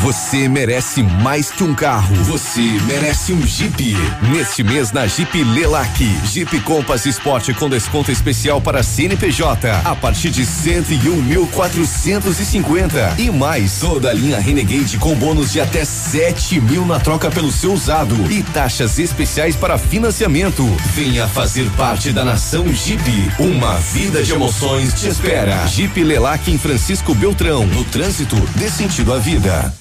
Você 0.00 0.48
merece 0.48 1.02
mais 1.02 1.50
que 1.50 1.64
um 1.64 1.74
carro. 1.74 2.14
Você 2.24 2.60
merece 2.86 3.32
um 3.32 3.44
Jeep. 3.44 3.96
Neste 4.30 4.62
mês 4.62 4.92
na 4.92 5.06
Jeep 5.06 5.42
Lelac, 5.42 5.98
Jeep 6.24 6.60
Compass 6.60 7.04
Sport 7.06 7.52
com 7.54 7.68
desconto 7.68 8.12
especial 8.12 8.60
para 8.60 8.82
CNPJ 8.82 9.70
a 9.84 9.96
partir 9.96 10.30
de 10.30 10.44
101.450 10.44 13.18
e 13.18 13.30
mais 13.30 13.80
toda 13.80 14.10
a 14.10 14.14
linha 14.14 14.38
Renegade 14.38 14.98
com 14.98 15.14
bônus 15.14 15.52
de 15.52 15.60
até 15.60 15.84
7 15.84 16.60
mil 16.60 16.86
na 16.86 17.00
troca 17.00 17.28
pelo 17.30 17.50
seu 17.50 17.72
usado 17.72 18.14
e 18.30 18.42
taxas 18.42 18.98
especiais 18.98 19.56
para 19.56 19.76
financiamento. 19.76 20.64
Venha 20.94 21.26
fazer 21.26 21.68
parte 21.76 22.12
da 22.12 22.24
nação 22.24 22.72
Jeep. 22.72 23.02
Uma 23.38 23.74
vida 23.74 24.22
de 24.22 24.32
emoções 24.32 24.94
te 24.94 25.08
espera. 25.08 25.66
Jeep 25.66 26.02
Lelac 26.02 26.50
em 26.50 26.56
Francisco 26.56 27.14
Beltrão. 27.14 27.66
No 27.66 27.84
trânsito, 27.84 28.36
dê 28.56 28.70
sentido 28.70 29.12
à 29.12 29.18
vida. 29.18 29.74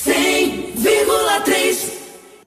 100,3 0.00 1.91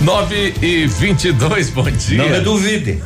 9 0.00 0.54
e 0.60 0.86
22 0.86 1.70
bom 1.70 1.90
dia. 1.90 2.18
Não 2.18 2.28
me 2.28 2.40
duvide. 2.40 2.98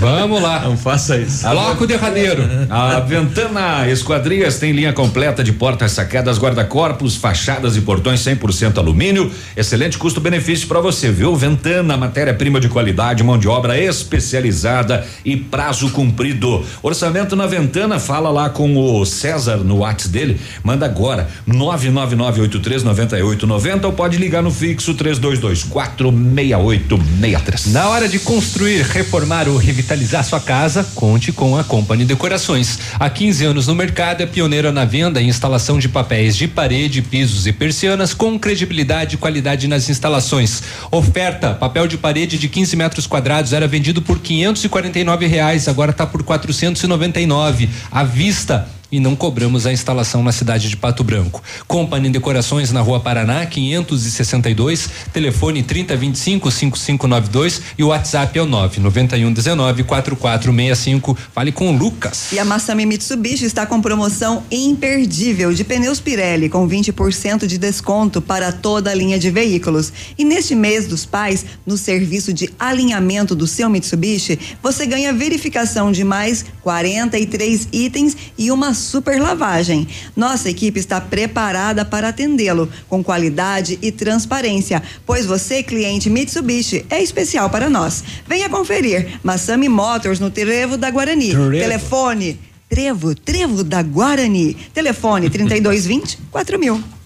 Vamos 0.00 0.42
lá. 0.42 0.58
Não 0.60 0.76
faça 0.76 1.16
isso. 1.16 1.48
Bloco 1.48 1.86
de 1.86 1.94
raneiro. 1.94 2.42
A 2.68 2.98
Ventana 2.98 3.88
Esquadrias 3.88 4.58
tem 4.58 4.72
linha 4.72 4.92
completa 4.92 5.44
de 5.44 5.52
portas 5.52 5.92
sacadas, 5.92 6.38
guarda-corpos, 6.38 7.14
fachadas 7.16 7.76
e 7.76 7.80
portões 7.80 8.18
100% 8.20 8.78
alumínio. 8.78 9.30
Excelente 9.56 9.96
custo-benefício 9.96 10.66
para 10.66 10.80
você, 10.80 11.12
viu? 11.12 11.36
Ventana, 11.36 11.96
matéria-prima 11.96 12.58
de 12.58 12.68
qualidade, 12.68 13.22
mão 13.22 13.38
de 13.38 13.46
obra 13.46 13.78
especializada 13.78 15.06
e 15.24 15.36
prazo 15.36 15.90
cumprido. 15.90 16.64
Orçamento 16.82 17.36
na 17.36 17.46
Ventana, 17.46 18.00
fala 18.00 18.30
lá 18.30 18.50
com 18.50 18.76
o 18.76 19.06
César 19.06 19.58
no 19.58 19.76
WhatsApp 19.78 20.12
dele. 20.12 20.40
Manda 20.64 20.86
agora 20.86 21.28
999839890 21.48 23.84
ou 23.84 23.92
pode 23.92 24.18
ligar 24.18 24.42
no 24.42 24.50
fixo 24.50 24.94
3224 24.94 26.10
6863. 26.32 27.72
Na 27.72 27.88
hora 27.88 28.08
de 28.08 28.18
construir, 28.18 28.82
reformar 28.82 29.48
ou 29.48 29.56
revitalizar 29.56 30.24
sua 30.24 30.40
casa, 30.40 30.84
conte 30.94 31.32
com 31.32 31.56
a 31.56 31.64
Company 31.64 32.04
Decorações. 32.04 32.78
Há 32.98 33.08
15 33.08 33.44
anos 33.44 33.66
no 33.66 33.74
mercado, 33.74 34.22
é 34.22 34.26
pioneira 34.26 34.72
na 34.72 34.84
venda 34.84 35.20
e 35.20 35.28
instalação 35.28 35.78
de 35.78 35.88
papéis 35.88 36.36
de 36.36 36.48
parede, 36.48 37.02
pisos 37.02 37.46
e 37.46 37.52
persianas 37.52 38.14
com 38.14 38.38
credibilidade 38.38 39.14
e 39.14 39.18
qualidade 39.18 39.68
nas 39.68 39.88
instalações. 39.88 40.62
Oferta: 40.90 41.54
papel 41.54 41.86
de 41.86 41.98
parede 41.98 42.38
de 42.38 42.48
15 42.48 42.76
metros 42.76 43.06
quadrados 43.06 43.52
era 43.52 43.68
vendido 43.68 44.00
por 44.02 44.18
549 44.18 45.26
reais, 45.26 45.68
agora 45.68 45.90
está 45.90 46.06
por 46.06 46.22
499 46.22 47.68
à 47.90 48.02
vista 48.04 48.68
e 48.92 49.00
não 49.00 49.16
cobramos 49.16 49.66
a 49.66 49.72
instalação 49.72 50.22
na 50.22 50.30
cidade 50.30 50.68
de 50.68 50.76
Pato 50.76 51.02
Branco. 51.02 51.42
Company 51.66 52.10
Decorações 52.10 52.70
na 52.70 52.82
Rua 52.82 53.00
Paraná, 53.00 53.46
562, 53.46 54.88
telefone 55.12 55.62
3025 55.62 56.50
5592 56.50 57.62
e 57.78 57.82
o 57.82 57.88
WhatsApp 57.88 58.38
é 58.38 58.42
o 58.42 58.46
99119 58.46 59.84
4465. 59.84 61.16
Fale 61.32 61.50
com 61.50 61.74
o 61.74 61.76
Lucas. 61.76 62.32
E 62.32 62.38
a 62.38 62.44
Massami 62.44 62.84
Mitsubishi 62.84 63.46
está 63.46 63.64
com 63.64 63.80
promoção 63.80 64.42
imperdível 64.50 65.54
de 65.54 65.64
pneus 65.64 65.98
Pirelli 65.98 66.50
com 66.50 66.68
20% 66.68 67.46
de 67.46 67.56
desconto 67.56 68.20
para 68.20 68.52
toda 68.52 68.90
a 68.90 68.94
linha 68.94 69.18
de 69.18 69.30
veículos. 69.30 69.90
E 70.18 70.24
neste 70.24 70.54
mês 70.54 70.86
dos 70.86 71.06
pais, 71.06 71.46
no 71.64 71.78
serviço 71.78 72.32
de 72.32 72.50
alinhamento 72.58 73.34
do 73.34 73.46
seu 73.46 73.70
Mitsubishi, 73.70 74.38
você 74.62 74.84
ganha 74.84 75.12
verificação 75.14 75.90
de 75.90 76.04
mais 76.04 76.44
43 76.62 77.68
itens 77.72 78.16
e 78.36 78.50
uma 78.50 78.74
super 78.82 79.20
lavagem. 79.20 79.88
Nossa 80.16 80.50
equipe 80.50 80.78
está 80.78 81.00
preparada 81.00 81.84
para 81.84 82.08
atendê-lo 82.08 82.68
com 82.88 83.02
qualidade 83.02 83.78
e 83.80 83.90
transparência, 83.90 84.82
pois 85.06 85.24
você, 85.24 85.62
cliente 85.62 86.10
Mitsubishi, 86.10 86.84
é 86.90 87.02
especial 87.02 87.48
para 87.48 87.70
nós. 87.70 88.02
Venha 88.26 88.48
conferir 88.48 89.18
Massami 89.22 89.68
Motors 89.68 90.20
no 90.20 90.30
Trevo 90.30 90.76
da 90.76 90.90
Guarani. 90.90 91.30
Trevo. 91.30 91.50
Telefone 91.50 92.38
Trevo, 92.68 93.14
Trevo 93.14 93.62
da 93.62 93.82
Guarani. 93.82 94.54
Telefone 94.72 95.28
3220 95.28 96.18
4000. 96.30 97.01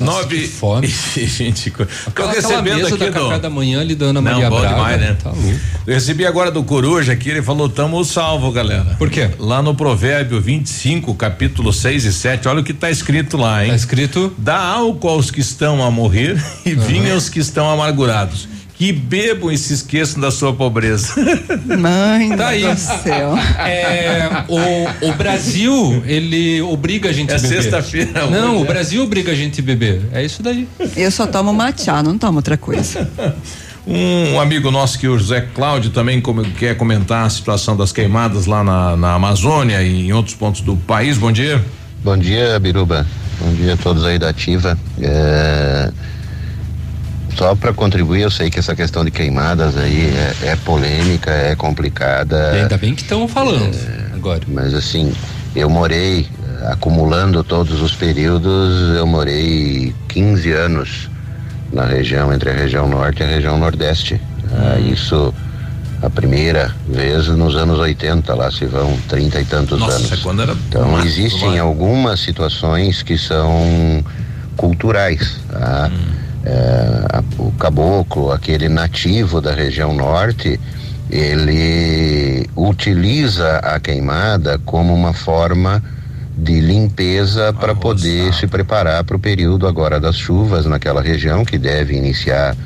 Nove 0.00 0.36
e 0.82 0.86
vinte. 1.26 1.70
Tô 1.70 1.82
Aquela, 1.82 2.30
aquela 2.30 2.32
recebendo 2.32 2.86
aqui 2.86 2.96
do. 3.10 3.12
café 3.12 3.38
da 3.38 3.50
manhã 3.50 3.80
ali 3.80 3.94
da 3.94 4.06
Ana 4.06 4.20
Não, 4.20 4.32
Maria 4.32 4.48
bom 4.50 4.60
Braga. 4.60 4.74
demais, 4.74 5.00
né? 5.00 5.16
Tá 5.22 5.30
louco. 5.30 5.60
Eu 5.86 5.94
recebi 5.94 6.24
agora 6.26 6.50
do 6.50 6.62
Coruja 6.62 7.12
aqui, 7.12 7.30
ele 7.30 7.42
falou: 7.42 7.68
tamo 7.68 8.04
salvo, 8.04 8.50
galera. 8.52 8.94
Por 8.98 9.10
quê? 9.10 9.30
Lá 9.38 9.60
no 9.62 9.74
Provérbio 9.74 10.40
25, 10.40 11.14
capítulo 11.14 11.72
6 11.72 12.04
e 12.04 12.12
7, 12.12 12.48
olha 12.48 12.60
o 12.60 12.64
que 12.64 12.72
tá 12.74 12.90
escrito 12.90 13.36
lá, 13.36 13.64
hein? 13.64 13.70
Tá 13.70 13.76
escrito: 13.76 14.32
Dá 14.38 14.58
álcool 14.58 15.08
aos 15.08 15.30
que 15.30 15.40
estão 15.40 15.82
a 15.82 15.90
morrer 15.90 16.40
e 16.64 16.74
vinho 16.74 17.12
aos 17.12 17.28
que 17.28 17.40
estão 17.40 17.68
amargurados. 17.70 18.48
Que 18.78 18.92
bebam 18.92 19.50
e 19.50 19.58
se 19.58 19.72
esqueçam 19.74 20.20
da 20.20 20.30
sua 20.30 20.52
pobreza. 20.52 21.12
Mãe 21.66 22.36
Tá 22.36 22.48
aí. 22.50 22.62
do 22.62 22.78
céu. 22.78 23.36
É, 23.58 24.44
o, 24.48 25.08
o 25.08 25.12
Brasil, 25.14 26.00
ele 26.06 26.62
obriga 26.62 27.08
a 27.10 27.12
gente 27.12 27.32
É 27.32 27.34
a 27.34 27.38
beber. 27.40 27.60
sexta-feira 27.62 28.26
Não, 28.30 28.50
hoje, 28.52 28.56
o 28.56 28.60
né? 28.60 28.66
Brasil 28.68 29.02
obriga 29.02 29.32
a 29.32 29.34
gente 29.34 29.60
a 29.60 29.64
beber. 29.64 30.02
É 30.12 30.24
isso 30.24 30.42
daí. 30.44 30.68
Eu 30.96 31.10
só 31.10 31.26
tomo 31.26 31.52
matcha, 31.52 32.00
não 32.04 32.16
tomo 32.16 32.36
outra 32.38 32.56
coisa. 32.56 33.08
Um 33.90 34.38
amigo 34.38 34.70
nosso 34.70 34.98
que 34.98 35.08
o 35.08 35.18
José 35.18 35.40
Cláudio 35.54 35.90
também 35.90 36.20
come- 36.20 36.44
quer 36.58 36.76
comentar 36.76 37.24
a 37.24 37.30
situação 37.30 37.74
das 37.74 37.90
queimadas 37.90 38.44
lá 38.44 38.62
na, 38.62 38.94
na 38.98 39.14
Amazônia 39.14 39.82
e 39.82 40.08
em 40.08 40.12
outros 40.12 40.34
pontos 40.34 40.60
do 40.60 40.76
país. 40.76 41.16
Bom 41.16 41.32
dia. 41.32 41.64
Bom 42.04 42.14
dia, 42.14 42.58
Biruba. 42.60 43.06
Bom 43.40 43.50
dia 43.54 43.72
a 43.72 43.76
todos 43.78 44.04
aí 44.04 44.18
da 44.18 44.28
Ativa. 44.28 44.76
É, 45.00 45.90
Só 47.36 47.54
para 47.54 47.72
contribuir, 47.72 48.22
eu 48.22 48.30
sei 48.30 48.50
que 48.50 48.58
essa 48.58 48.74
questão 48.74 49.04
de 49.04 49.10
queimadas 49.10 49.76
aí 49.76 50.12
é, 50.42 50.48
é 50.48 50.56
polêmica, 50.56 51.30
é 51.30 51.54
complicada. 51.54 52.52
E 52.54 52.60
ainda 52.62 52.76
bem 52.76 52.94
que 52.94 53.02
estão 53.02 53.28
falando 53.28 53.76
agora. 54.14 54.40
Mas 54.48 54.74
assim, 54.74 55.12
eu 55.54 55.70
morei, 55.70 56.26
eh, 56.60 56.72
acumulando 56.72 57.44
todos 57.44 57.80
os 57.80 57.94
períodos, 57.94 58.96
eu 58.96 59.06
morei 59.06 59.94
15 60.08 60.52
anos 60.52 61.10
na 61.72 61.84
região, 61.84 62.32
entre 62.32 62.50
a 62.50 62.54
região 62.54 62.88
norte 62.88 63.22
e 63.22 63.24
a 63.24 63.28
região 63.28 63.58
nordeste. 63.58 64.20
Ah, 64.52 64.78
isso 64.80 65.32
a 66.02 66.08
primeira 66.08 66.74
vez 66.86 67.26
nos 67.28 67.56
anos 67.56 67.78
80, 67.78 68.34
lá 68.34 68.50
se 68.50 68.64
vão 68.66 68.96
30 69.08 69.40
e 69.40 69.44
tantos 69.44 69.78
Nossa, 69.78 69.96
anos. 69.96 70.22
quando 70.22 70.42
era 70.42 70.52
Então 70.68 70.88
mato, 70.88 71.06
existem 71.06 71.58
algumas 71.58 72.20
situações 72.20 73.02
que 73.02 73.18
são 73.18 74.04
culturais. 74.56 75.40
Tá? 75.50 75.90
É, 76.50 77.22
o 77.38 77.52
caboclo, 77.52 78.32
aquele 78.32 78.70
nativo 78.70 79.38
da 79.38 79.52
região 79.52 79.92
norte, 79.92 80.58
ele 81.10 82.48
utiliza 82.56 83.58
a 83.58 83.78
queimada 83.78 84.58
como 84.64 84.94
uma 84.94 85.12
forma 85.12 85.82
de 86.34 86.58
limpeza 86.60 87.52
para 87.52 87.74
poder 87.74 88.32
se 88.32 88.46
preparar 88.46 89.04
para 89.04 89.16
o 89.16 89.18
período 89.18 89.66
agora 89.66 90.00
das 90.00 90.16
chuvas 90.16 90.64
naquela 90.64 91.02
região 91.02 91.44
que 91.44 91.58
deve 91.58 91.94
iniciar 91.94 92.56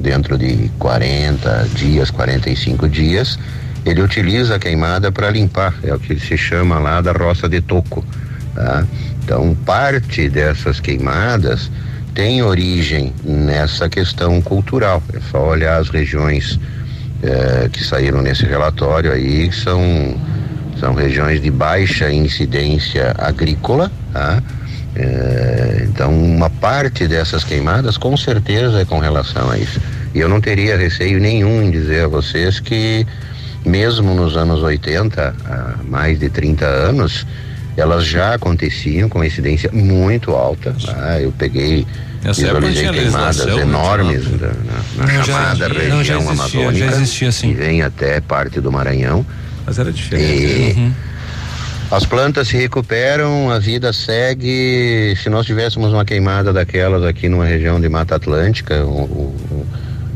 dentro 0.00 0.38
de 0.38 0.70
40 0.78 1.68
dias, 1.74 2.10
45 2.10 2.88
dias. 2.88 3.38
Ele 3.84 4.00
utiliza 4.00 4.56
a 4.56 4.58
queimada 4.58 5.12
para 5.12 5.28
limpar, 5.30 5.74
é 5.82 5.94
o 5.94 5.98
que 5.98 6.18
se 6.18 6.38
chama 6.38 6.78
lá 6.78 7.02
da 7.02 7.12
roça 7.12 7.46
de 7.48 7.60
toco. 7.60 8.02
tá? 8.54 8.86
Então, 9.22 9.54
parte 9.66 10.28
dessas 10.30 10.80
queimadas 10.80 11.70
tem 12.16 12.42
origem 12.42 13.12
nessa 13.22 13.90
questão 13.90 14.40
cultural. 14.40 15.02
É 15.12 15.20
só 15.30 15.46
olhar 15.46 15.78
as 15.78 15.90
regiões 15.90 16.58
eh, 17.22 17.68
que 17.70 17.84
saíram 17.84 18.22
nesse 18.22 18.46
relatório 18.46 19.12
aí, 19.12 19.52
são, 19.52 20.16
são 20.80 20.94
regiões 20.94 21.42
de 21.42 21.50
baixa 21.50 22.10
incidência 22.10 23.14
agrícola, 23.18 23.92
tá? 24.14 24.42
Eh, 24.96 25.86
então, 25.90 26.10
uma 26.10 26.48
parte 26.48 27.06
dessas 27.06 27.44
queimadas 27.44 27.98
com 27.98 28.16
certeza 28.16 28.80
é 28.80 28.84
com 28.86 28.98
relação 28.98 29.50
a 29.50 29.58
isso. 29.58 29.78
E 30.14 30.18
eu 30.18 30.28
não 30.28 30.40
teria 30.40 30.74
receio 30.74 31.20
nenhum 31.20 31.62
em 31.62 31.70
dizer 31.70 32.04
a 32.04 32.08
vocês 32.08 32.58
que, 32.60 33.06
mesmo 33.62 34.14
nos 34.14 34.38
anos 34.38 34.62
80, 34.62 35.34
há 35.44 35.82
mais 35.84 36.18
de 36.18 36.30
30 36.30 36.64
anos, 36.64 37.26
elas 37.76 38.06
já 38.06 38.34
aconteciam 38.34 39.08
com 39.08 39.22
incidência 39.22 39.70
muito 39.70 40.32
alta. 40.32 40.74
tá? 40.86 41.20
Eu 41.20 41.30
peguei, 41.30 41.86
Nessa 42.22 42.46
época 42.46 42.72
tinha 42.72 42.92
queimadas 42.92 43.46
não 43.46 43.58
enormes 43.60 44.24
na, 44.40 44.48
na- 44.48 44.52
Não, 44.96 45.06
já 45.06 45.22
chamada 45.24 45.66
existia, 45.66 45.88
não, 45.88 46.04
já 46.04 46.14
região 46.18 46.32
existia, 46.32 46.60
já 46.60 46.64
amazônica, 46.66 46.96
existia, 46.96 47.32
sim. 47.32 47.48
que 47.50 47.54
vem 47.54 47.82
até 47.82 48.20
parte 48.20 48.60
do 48.60 48.72
Maranhão. 48.72 49.24
Mas 49.64 49.78
era 49.78 49.92
diferente. 49.92 50.42
E 50.42 50.72
Uhum. 50.76 50.92
as 51.90 52.04
plantas 52.06 52.48
se 52.48 52.56
recuperam, 52.56 53.50
a 53.50 53.58
vida 53.58 53.92
segue. 53.92 55.14
Se 55.22 55.28
nós 55.28 55.46
tivéssemos 55.46 55.92
uma 55.92 56.04
queimada 56.04 56.52
daquelas 56.52 57.04
aqui 57.04 57.28
numa 57.28 57.44
região 57.44 57.80
de 57.80 57.88
Mata 57.88 58.16
Atlântica, 58.16 58.84
o- 58.84 59.04
o- 59.04 59.66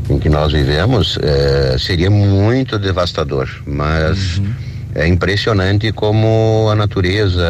em 0.09 0.19
que 0.19 0.27
nós 0.27 0.51
vivemos, 0.51 1.17
eh, 1.21 1.77
seria 1.79 2.09
muito 2.09 2.77
devastador. 2.77 3.47
Mas 3.65 4.37
Uhum. 4.37 4.53
É 4.95 5.07
impressionante 5.07 5.91
como 5.91 6.67
a 6.71 6.75
natureza. 6.75 7.43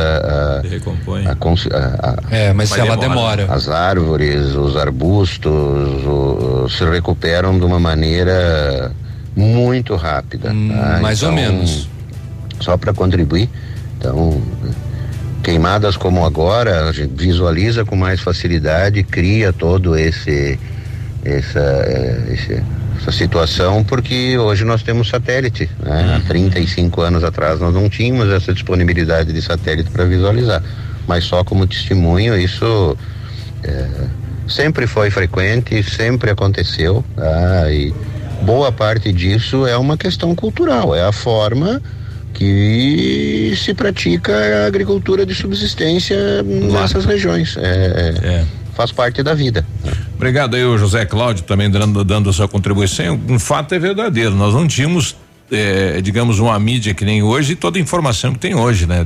A, 0.64 0.68
recompõe. 0.68 1.26
a 1.28 1.36
a- 1.72 2.10
a- 2.10 2.36
É, 2.36 2.54
mas 2.54 2.72
ela 2.78 2.96
demora. 2.98 3.46
As 3.50 3.68
árvores, 3.70 4.56
os 4.56 4.76
arbustos 4.78 5.52
o- 5.54 6.68
se 6.70 6.84
recuperam 6.86 7.58
de 7.58 7.66
uma 7.66 7.80
maneira 7.80 8.92
muito 9.36 9.96
rápida. 9.96 10.50
tá? 10.50 10.54
Hum, 10.54 11.02
mais 11.02 11.24
ou 11.24 11.32
menos. 11.32 11.90
Só 12.60 12.78
para 12.78 12.94
contribuir. 12.94 13.50
Então, 13.98 14.42
queimadas 15.44 15.98
como 15.98 16.26
agora, 16.26 16.88
a 16.88 16.92
gente 16.92 17.14
visualiza 17.16 17.84
com 17.84 17.96
mais 17.96 18.20
facilidade, 18.20 19.02
cria 19.04 19.52
todo 19.52 19.98
esse 19.98 20.60
essa, 21.24 21.60
eh, 21.60 22.34
esse- 22.34 22.64
essa 23.02 23.12
situação, 23.12 23.84
porque 23.84 24.38
hoje 24.38 24.64
nós 24.64 24.84
temos 24.84 25.10
satélite. 25.10 25.70
Né? 25.80 26.22
Há 26.24 26.28
35 26.28 27.02
anos 27.02 27.24
atrás 27.24 27.60
nós 27.60 27.74
não 27.74 27.90
tínhamos 27.90 28.30
essa 28.30 28.54
disponibilidade 28.54 29.34
de 29.34 29.42
satélite 29.42 29.90
para 29.90 30.06
visualizar. 30.06 30.62
Mas 31.08 31.24
só 31.24 31.44
como 31.44 31.66
testemunho, 31.66 32.40
isso 32.40 32.96
eh, 33.64 33.88
sempre 34.48 34.86
foi 34.86 35.10
frequente, 35.10 35.82
sempre 35.84 36.30
aconteceu. 36.30 37.04
tá? 37.16 37.72
E 37.72 37.94
boa 38.44 38.72
parte 38.72 39.12
disso 39.12 39.66
é 39.66 39.76
uma 39.76 39.98
questão 39.98 40.36
cultural, 40.36 40.96
é 40.96 41.04
a 41.04 41.12
forma 41.12 41.82
que 42.34 43.54
se 43.58 43.74
pratica 43.74 44.34
a 44.64 44.68
agricultura 44.68 45.26
de 45.26 45.36
subsistência 45.36 46.42
nessas 46.44 47.06
regiões. 47.06 47.58
É, 47.58 48.14
é- 48.24 48.46
Faz 48.82 48.92
parte 48.92 49.22
da 49.22 49.36
vida. 49.36 49.64
Obrigado 50.16 50.56
aí, 50.56 50.66
o 50.66 50.76
José 50.76 51.06
Cláudio, 51.06 51.44
também 51.44 51.70
dando, 51.70 52.04
dando 52.04 52.32
a 52.32 52.34
sua 52.34 52.48
contribuição. 52.48 53.20
Um 53.30 53.38
fato 53.38 53.76
é 53.76 53.80
verdadeiro. 53.80 54.34
Nós 54.34 54.56
não 54.56 54.68
tínhamos, 54.68 55.16
eh, 55.52 56.02
digamos, 56.02 56.40
uma 56.40 56.58
mídia 56.60 56.92
que 56.96 57.06
nem 57.06 57.22
hoje 57.22 57.54
e 57.54 57.56
toda 57.56 57.78
a 57.78 57.82
informação 57.82 58.34
que 58.34 58.40
tem 58.40 58.56
hoje, 58.56 58.88
né? 58.88 59.06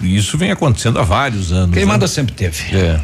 Isso 0.00 0.38
vem 0.38 0.52
acontecendo 0.52 1.00
há 1.00 1.02
vários 1.02 1.50
anos. 1.50 1.74
Queimada 1.74 2.02
né? 2.02 2.06
sempre 2.06 2.34
teve. 2.36 2.72
É. 2.72 3.00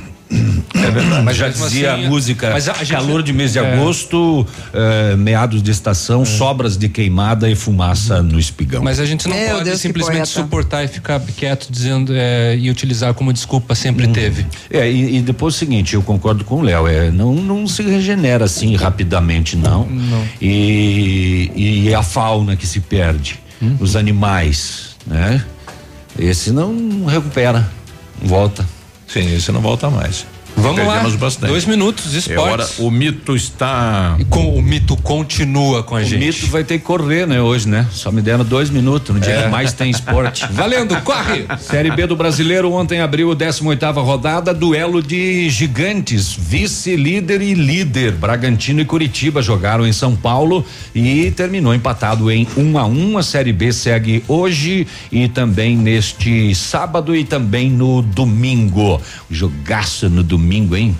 É 0.75 0.91
verdade. 0.91 1.23
Mas 1.25 1.37
já 1.37 1.49
dizia 1.49 1.93
assim, 1.95 2.05
a 2.07 2.09
música, 2.09 2.51
mas 2.51 2.69
a 2.69 2.75
gente- 2.75 2.93
calor 2.93 3.23
de 3.23 3.33
mês 3.33 3.53
de 3.53 3.59
é. 3.59 3.75
agosto, 3.75 4.47
eh, 4.73 5.15
meados 5.17 5.63
de 5.63 5.71
estação, 5.71 6.25
sobras 6.25 6.77
de 6.77 6.89
queimada 6.89 7.51
e 7.51 7.55
fumaça 7.55 8.23
no 8.23 8.39
espigão. 8.39 8.83
Mas 8.83 8.99
a 8.99 9.05
gente 9.05 9.29
não 9.29 9.37
Meu 9.37 9.57
pode 9.57 9.65
Deus, 9.65 9.81
simplesmente 9.81 10.29
suportar 10.29 10.85
e 10.85 10.89
ficar 10.89 11.21
quieto 11.21 11.69
dizendo 11.71 12.13
é, 12.15 12.57
e 12.57 12.71
utilizar 12.71 13.15
como 13.15 13.33
desculpa 13.33 13.75
sempre 13.75 14.09
teve. 14.09 14.47
É, 14.71 14.91
e, 14.91 15.19
e 15.19 15.21
depois 15.21 15.55
o 15.55 15.59
seguinte, 15.59 15.95
eu 15.95 16.03
concordo 16.03 16.45
com 16.45 16.57
o 16.57 16.63
Léo, 16.63 16.87
é, 16.87 17.11
não, 17.11 17.35
não 17.35 17.67
se 17.67 17.83
regenera 17.83 18.45
assim 18.47 18.75
rapidamente, 18.75 19.57
não. 19.57 19.87
Não. 19.87 20.25
E, 20.41 21.51
e 21.87 21.95
a 21.95 22.03
fauna 22.03 22.57
que 22.57 22.67
se 22.67 22.81
perde, 22.81 23.39
os 23.79 23.95
animais, 23.97 24.97
né? 25.07 25.45
Esse 26.19 26.51
não 26.51 27.05
recupera, 27.07 27.71
volta. 28.23 28.67
Sim, 29.13 29.35
esse 29.35 29.53
não 29.53 29.61
volta 29.61 29.91
mais. 29.91 30.25
Vamos 30.57 30.87
lá, 30.87 31.03
bastante. 31.19 31.49
dois 31.51 31.65
minutos, 31.65 32.15
É 32.15 32.19
esportes. 32.19 32.79
hora, 32.79 32.87
o 32.87 32.91
mito 32.91 33.35
está. 33.35 34.17
Com, 34.31 34.55
o 34.55 34.63
mito 34.63 34.97
continua 34.97 35.83
com 35.83 35.97
a 35.97 36.01
O 36.01 36.05
gente. 36.05 36.19
mito 36.25 36.47
vai 36.49 36.63
ter 36.63 36.79
que 36.79 36.85
correr, 36.85 37.27
né, 37.27 37.41
hoje, 37.41 37.69
né? 37.69 37.87
Só 37.91 38.13
me 38.13 38.21
deram 38.23 38.45
dois 38.45 38.71
minutos, 38.71 39.15
no 39.15 39.21
dia 39.21 39.33
É. 39.33 39.43
que 39.45 39.49
mais 39.49 39.73
tem 39.73 39.91
esporte. 39.91 40.47
Valendo, 40.53 40.95
corre! 41.03 41.47
Série 41.61 41.91
B 41.91 42.07
do 42.07 42.15
Brasileiro 42.15 42.71
ontem 42.73 43.01
abriu 43.01 43.33
a 43.33 43.37
18ª 43.37 44.01
rodada, 44.03 44.55
duelo 44.55 45.03
de 45.03 45.49
gigantes, 45.51 46.33
vice-líder 46.39 47.41
e 47.43 47.55
líder. 47.55 48.13
Bragantino 48.13 48.81
e 48.81 48.85
Curitiba 48.85 49.43
jogaram 49.43 49.87
em 49.87 49.93
São 49.93 50.15
Paulo 50.15 50.65
e 50.95 51.31
terminou 51.33 51.75
empatado 51.75 52.31
em 52.31 52.47
1 52.57 52.79
a 52.79 52.85
1. 52.87 53.19
A 53.19 53.23
Série 53.23 53.53
B 53.53 53.73
segue 53.73 54.23
hoje 54.29 54.87
e 55.11 55.29
também 55.29 55.77
neste 55.77 56.55
sábado 56.55 57.17
e 57.17 57.25
também 57.25 57.71
no 57.71 58.03
domingo. 58.03 59.01
Jogaço 59.31 60.09
no 60.09 60.23
domingo, 60.23 60.42
hein? 60.77 60.97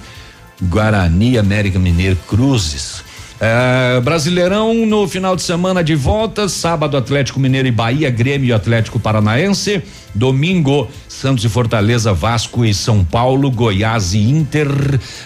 Guarani, 0.63 1.39
América 1.39 1.79
Mineiro, 1.79 2.17
Cruzes. 2.29 3.03
É, 3.45 4.01
Brasileirão 4.01 4.73
no 4.87 5.09
final 5.09 5.35
de 5.35 5.43
semana 5.43 5.83
de 5.83 5.97
volta, 5.97 6.49
sábado 6.49 6.97
Atlético 6.97 7.41
Mineiro 7.41 7.67
e 7.67 7.73
Bahia, 7.73 8.09
Grêmio 8.09 8.51
e 8.51 8.53
Atlético 8.53 9.01
Paranaense, 9.01 9.83
domingo 10.15 10.89
Santos 11.09 11.45
e 11.45 11.49
Fortaleza, 11.49 12.13
Vasco 12.13 12.65
e 12.65 12.73
São 12.73 13.05
Paulo, 13.05 13.51
Goiás 13.51 14.15
e 14.15 14.21
Inter, 14.21 14.69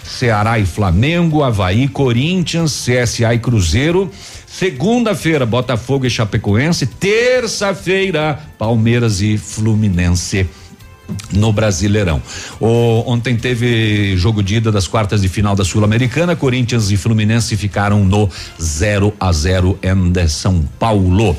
Ceará 0.03 0.57
e 0.57 0.65
Flamengo, 0.65 1.43
Havaí, 1.43 1.87
Corinthians, 1.87 2.85
CSA 2.85 3.35
e 3.35 3.39
Cruzeiro. 3.39 4.09
Segunda-feira, 4.47 5.45
Botafogo 5.45 6.07
e 6.07 6.09
Chapecoense. 6.09 6.87
Terça-feira, 6.87 8.39
Palmeiras 8.57 9.21
e 9.21 9.37
Fluminense 9.37 10.49
no 11.31 11.51
Brasileirão. 11.51 12.21
O, 12.59 13.03
ontem 13.05 13.35
teve 13.35 14.15
jogo 14.17 14.41
de 14.41 14.55
ida 14.55 14.71
das 14.71 14.87
quartas 14.87 15.21
de 15.21 15.29
final 15.29 15.55
da 15.55 15.63
Sul-Americana. 15.63 16.35
Corinthians 16.35 16.91
e 16.91 16.97
Fluminense 16.97 17.55
ficaram 17.55 18.03
no 18.03 18.29
0 18.61 19.13
a 19.19 19.31
0 19.31 19.79
em 19.83 20.27
São 20.27 20.61
Paulo. 20.79 21.35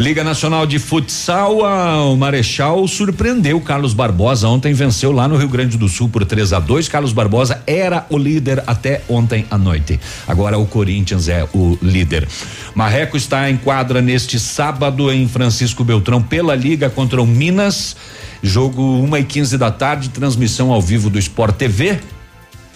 Liga 0.00 0.24
Nacional 0.24 0.66
de 0.66 0.78
Futsal, 0.78 1.58
o 1.58 2.16
Marechal 2.16 2.88
surpreendeu 2.88 3.60
Carlos 3.60 3.92
Barbosa. 3.92 4.48
Ontem 4.48 4.72
venceu 4.72 5.12
lá 5.12 5.28
no 5.28 5.36
Rio 5.36 5.48
Grande 5.48 5.76
do 5.76 5.90
Sul 5.90 6.08
por 6.08 6.24
3 6.24 6.54
a 6.54 6.58
2 6.58 6.88
Carlos 6.88 7.12
Barbosa 7.12 7.62
era 7.66 8.06
o 8.08 8.16
líder 8.16 8.64
até 8.66 9.02
ontem 9.10 9.44
à 9.50 9.58
noite. 9.58 10.00
Agora 10.26 10.56
o 10.56 10.64
Corinthians 10.64 11.28
é 11.28 11.46
o 11.52 11.76
líder. 11.82 12.26
Marreco 12.74 13.14
está 13.14 13.50
em 13.50 13.58
quadra 13.58 14.00
neste 14.00 14.40
sábado 14.40 15.12
em 15.12 15.28
Francisco 15.28 15.84
Beltrão 15.84 16.22
pela 16.22 16.54
Liga 16.54 16.88
contra 16.88 17.20
o 17.20 17.26
Minas. 17.26 17.94
Jogo 18.42 18.82
1 18.82 19.16
e 19.18 19.24
15 19.24 19.58
da 19.58 19.70
tarde, 19.70 20.08
transmissão 20.08 20.72
ao 20.72 20.80
vivo 20.80 21.10
do 21.10 21.18
Sport 21.18 21.56
TV. 21.56 21.98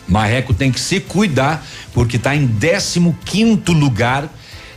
Marreco 0.07 0.53
tem 0.53 0.71
que 0.71 0.81
se 0.81 1.01
cuidar 1.01 1.65
porque 1.93 2.17
está 2.17 2.37
em 2.37 2.47
15 2.47 3.15
quinto 3.25 3.73
lugar. 3.73 4.29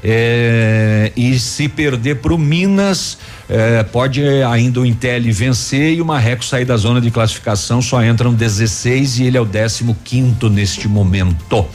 É, 0.04 1.12
e 1.18 1.38
se 1.40 1.68
perder 1.68 2.18
para 2.18 2.34
o 2.34 2.38
Minas, 2.38 3.18
é, 3.50 3.84
pode 3.84 4.22
ainda 4.22 4.80
o 4.80 4.86
Intel 4.86 5.24
vencer 5.34 5.94
e 5.94 6.02
o 6.02 6.06
Marreco 6.06 6.46
sair 6.46 6.66
da 6.66 6.78
zona 6.78 7.02
de 7.02 7.10
classificação. 7.12 7.82
Só 7.82 8.04
entram 8.04 8.34
16 8.34 9.20
e 9.20 9.24
ele 9.26 9.38
é 9.38 9.42
o 9.42 9.46
15 9.46 9.96
quinto 10.06 10.50
neste 10.50 10.88
momento. 10.88 11.66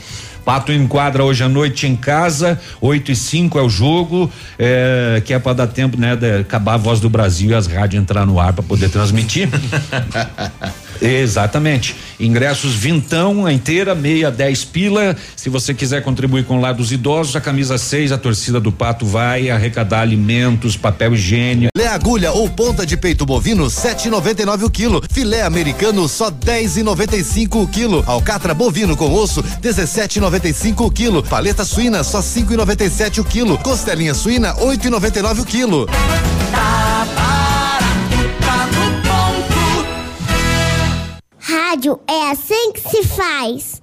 Pato 0.45 0.71
enquadra 0.71 1.23
hoje 1.23 1.43
à 1.43 1.49
noite 1.49 1.87
em 1.87 1.95
casa, 1.95 2.59
8 2.81 3.11
e 3.11 3.15
5 3.15 3.57
é 3.57 3.61
o 3.61 3.69
jogo, 3.69 4.31
é, 4.59 5.21
que 5.23 5.33
é 5.33 5.39
para 5.39 5.53
dar 5.53 5.67
tempo, 5.67 5.97
né, 5.97 6.15
de 6.15 6.39
acabar 6.39 6.73
a 6.73 6.77
voz 6.77 6.99
do 6.99 7.09
Brasil 7.09 7.51
e 7.51 7.53
as 7.53 7.67
rádios 7.67 8.01
entrar 8.01 8.25
no 8.25 8.39
ar 8.39 8.53
para 8.53 8.63
poder 8.63 8.89
transmitir. 8.89 9.49
Exatamente. 11.03 11.95
Ingressos 12.17 12.73
vintão, 12.73 13.45
a 13.45 13.51
inteira, 13.51 13.93
meia, 13.93 14.31
dez 14.31 14.63
pila. 14.63 15.15
Se 15.35 15.49
você 15.49 15.73
quiser 15.73 16.01
contribuir 16.01 16.45
com 16.45 16.57
o 16.57 16.61
lado 16.61 16.77
dos 16.77 16.91
idosos, 16.93 17.35
a 17.35 17.41
camisa 17.41 17.77
6, 17.77 18.13
a 18.13 18.17
torcida 18.17 18.59
do 18.59 18.71
Pato 18.71 19.05
vai 19.05 19.49
arrecadar 19.49 19.99
alimentos, 19.99 20.77
papel 20.77 21.13
higiênico. 21.13 21.71
Lé 21.77 21.87
agulha 21.87 22.31
ou 22.31 22.49
ponta 22.49 22.85
de 22.85 22.95
peito 22.95 23.25
bovino, 23.25 23.65
7,99 23.65 24.63
o 24.63 24.69
quilo. 24.69 25.01
Filé 25.11 25.41
americano, 25.41 26.07
só 26.07 26.31
10,95 26.31 27.61
o 27.61 27.67
quilo. 27.67 28.03
Alcatra 28.07 28.53
bovino 28.53 28.95
com 28.95 29.11
osso, 29.13 29.43
17,95 29.61 30.85
o 30.85 30.91
quilo. 30.91 31.21
Paleta 31.23 31.65
suína, 31.65 32.03
só 32.03 32.19
5,97 32.19 33.19
o 33.19 33.25
quilo. 33.25 33.57
Costelinha 33.57 34.13
suína, 34.13 34.55
8,99 34.55 35.41
o 35.41 35.45
quilo. 35.45 35.87
Rádio 41.45 41.99
é 42.09 42.31
assim 42.31 42.71
que 42.71 42.79
se 42.79 43.03
faz. 43.03 43.82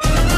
Bye. 0.00 0.28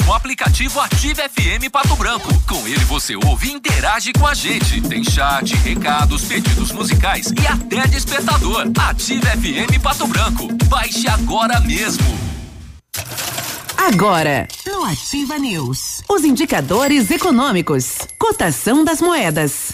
o 0.07 0.13
aplicativo 0.13 0.79
Ative 0.79 1.21
FM 1.29 1.69
Pato 1.71 1.95
Branco. 1.95 2.29
Com 2.47 2.67
ele 2.67 2.83
você 2.85 3.15
ouve 3.15 3.49
e 3.49 3.53
interage 3.53 4.13
com 4.13 4.27
a 4.27 4.33
gente. 4.33 4.81
Tem 4.81 5.03
chat, 5.03 5.55
recados, 5.55 6.23
pedidos 6.23 6.71
musicais 6.71 7.31
e 7.41 7.47
até 7.47 7.87
despertador. 7.87 8.71
Ative 8.77 9.21
FM 9.21 9.81
Pato 9.81 10.07
Branco. 10.07 10.47
Baixe 10.65 11.07
agora 11.07 11.59
mesmo. 11.59 12.05
Agora, 13.77 14.47
no 14.65 14.83
Ativa 14.85 15.37
News, 15.39 16.03
os 16.07 16.23
indicadores 16.23 17.09
econômicos, 17.09 17.97
cotação 18.19 18.83
das 18.83 19.01
moedas. 19.01 19.73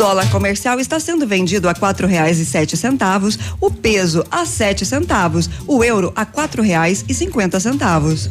Dólar 0.00 0.30
comercial 0.30 0.80
está 0.80 0.98
sendo 0.98 1.26
vendido 1.26 1.68
a 1.68 1.74
quatro 1.74 2.06
reais 2.06 2.38
e 2.38 2.46
sete 2.46 2.74
centavos, 2.74 3.38
o 3.60 3.70
peso 3.70 4.24
a 4.30 4.46
sete 4.46 4.86
centavos, 4.86 5.50
o 5.66 5.84
euro 5.84 6.10
a 6.16 6.24
quatro 6.24 6.62
reais 6.62 7.04
e 7.06 7.12
cinquenta 7.12 7.60
centavos. 7.60 8.30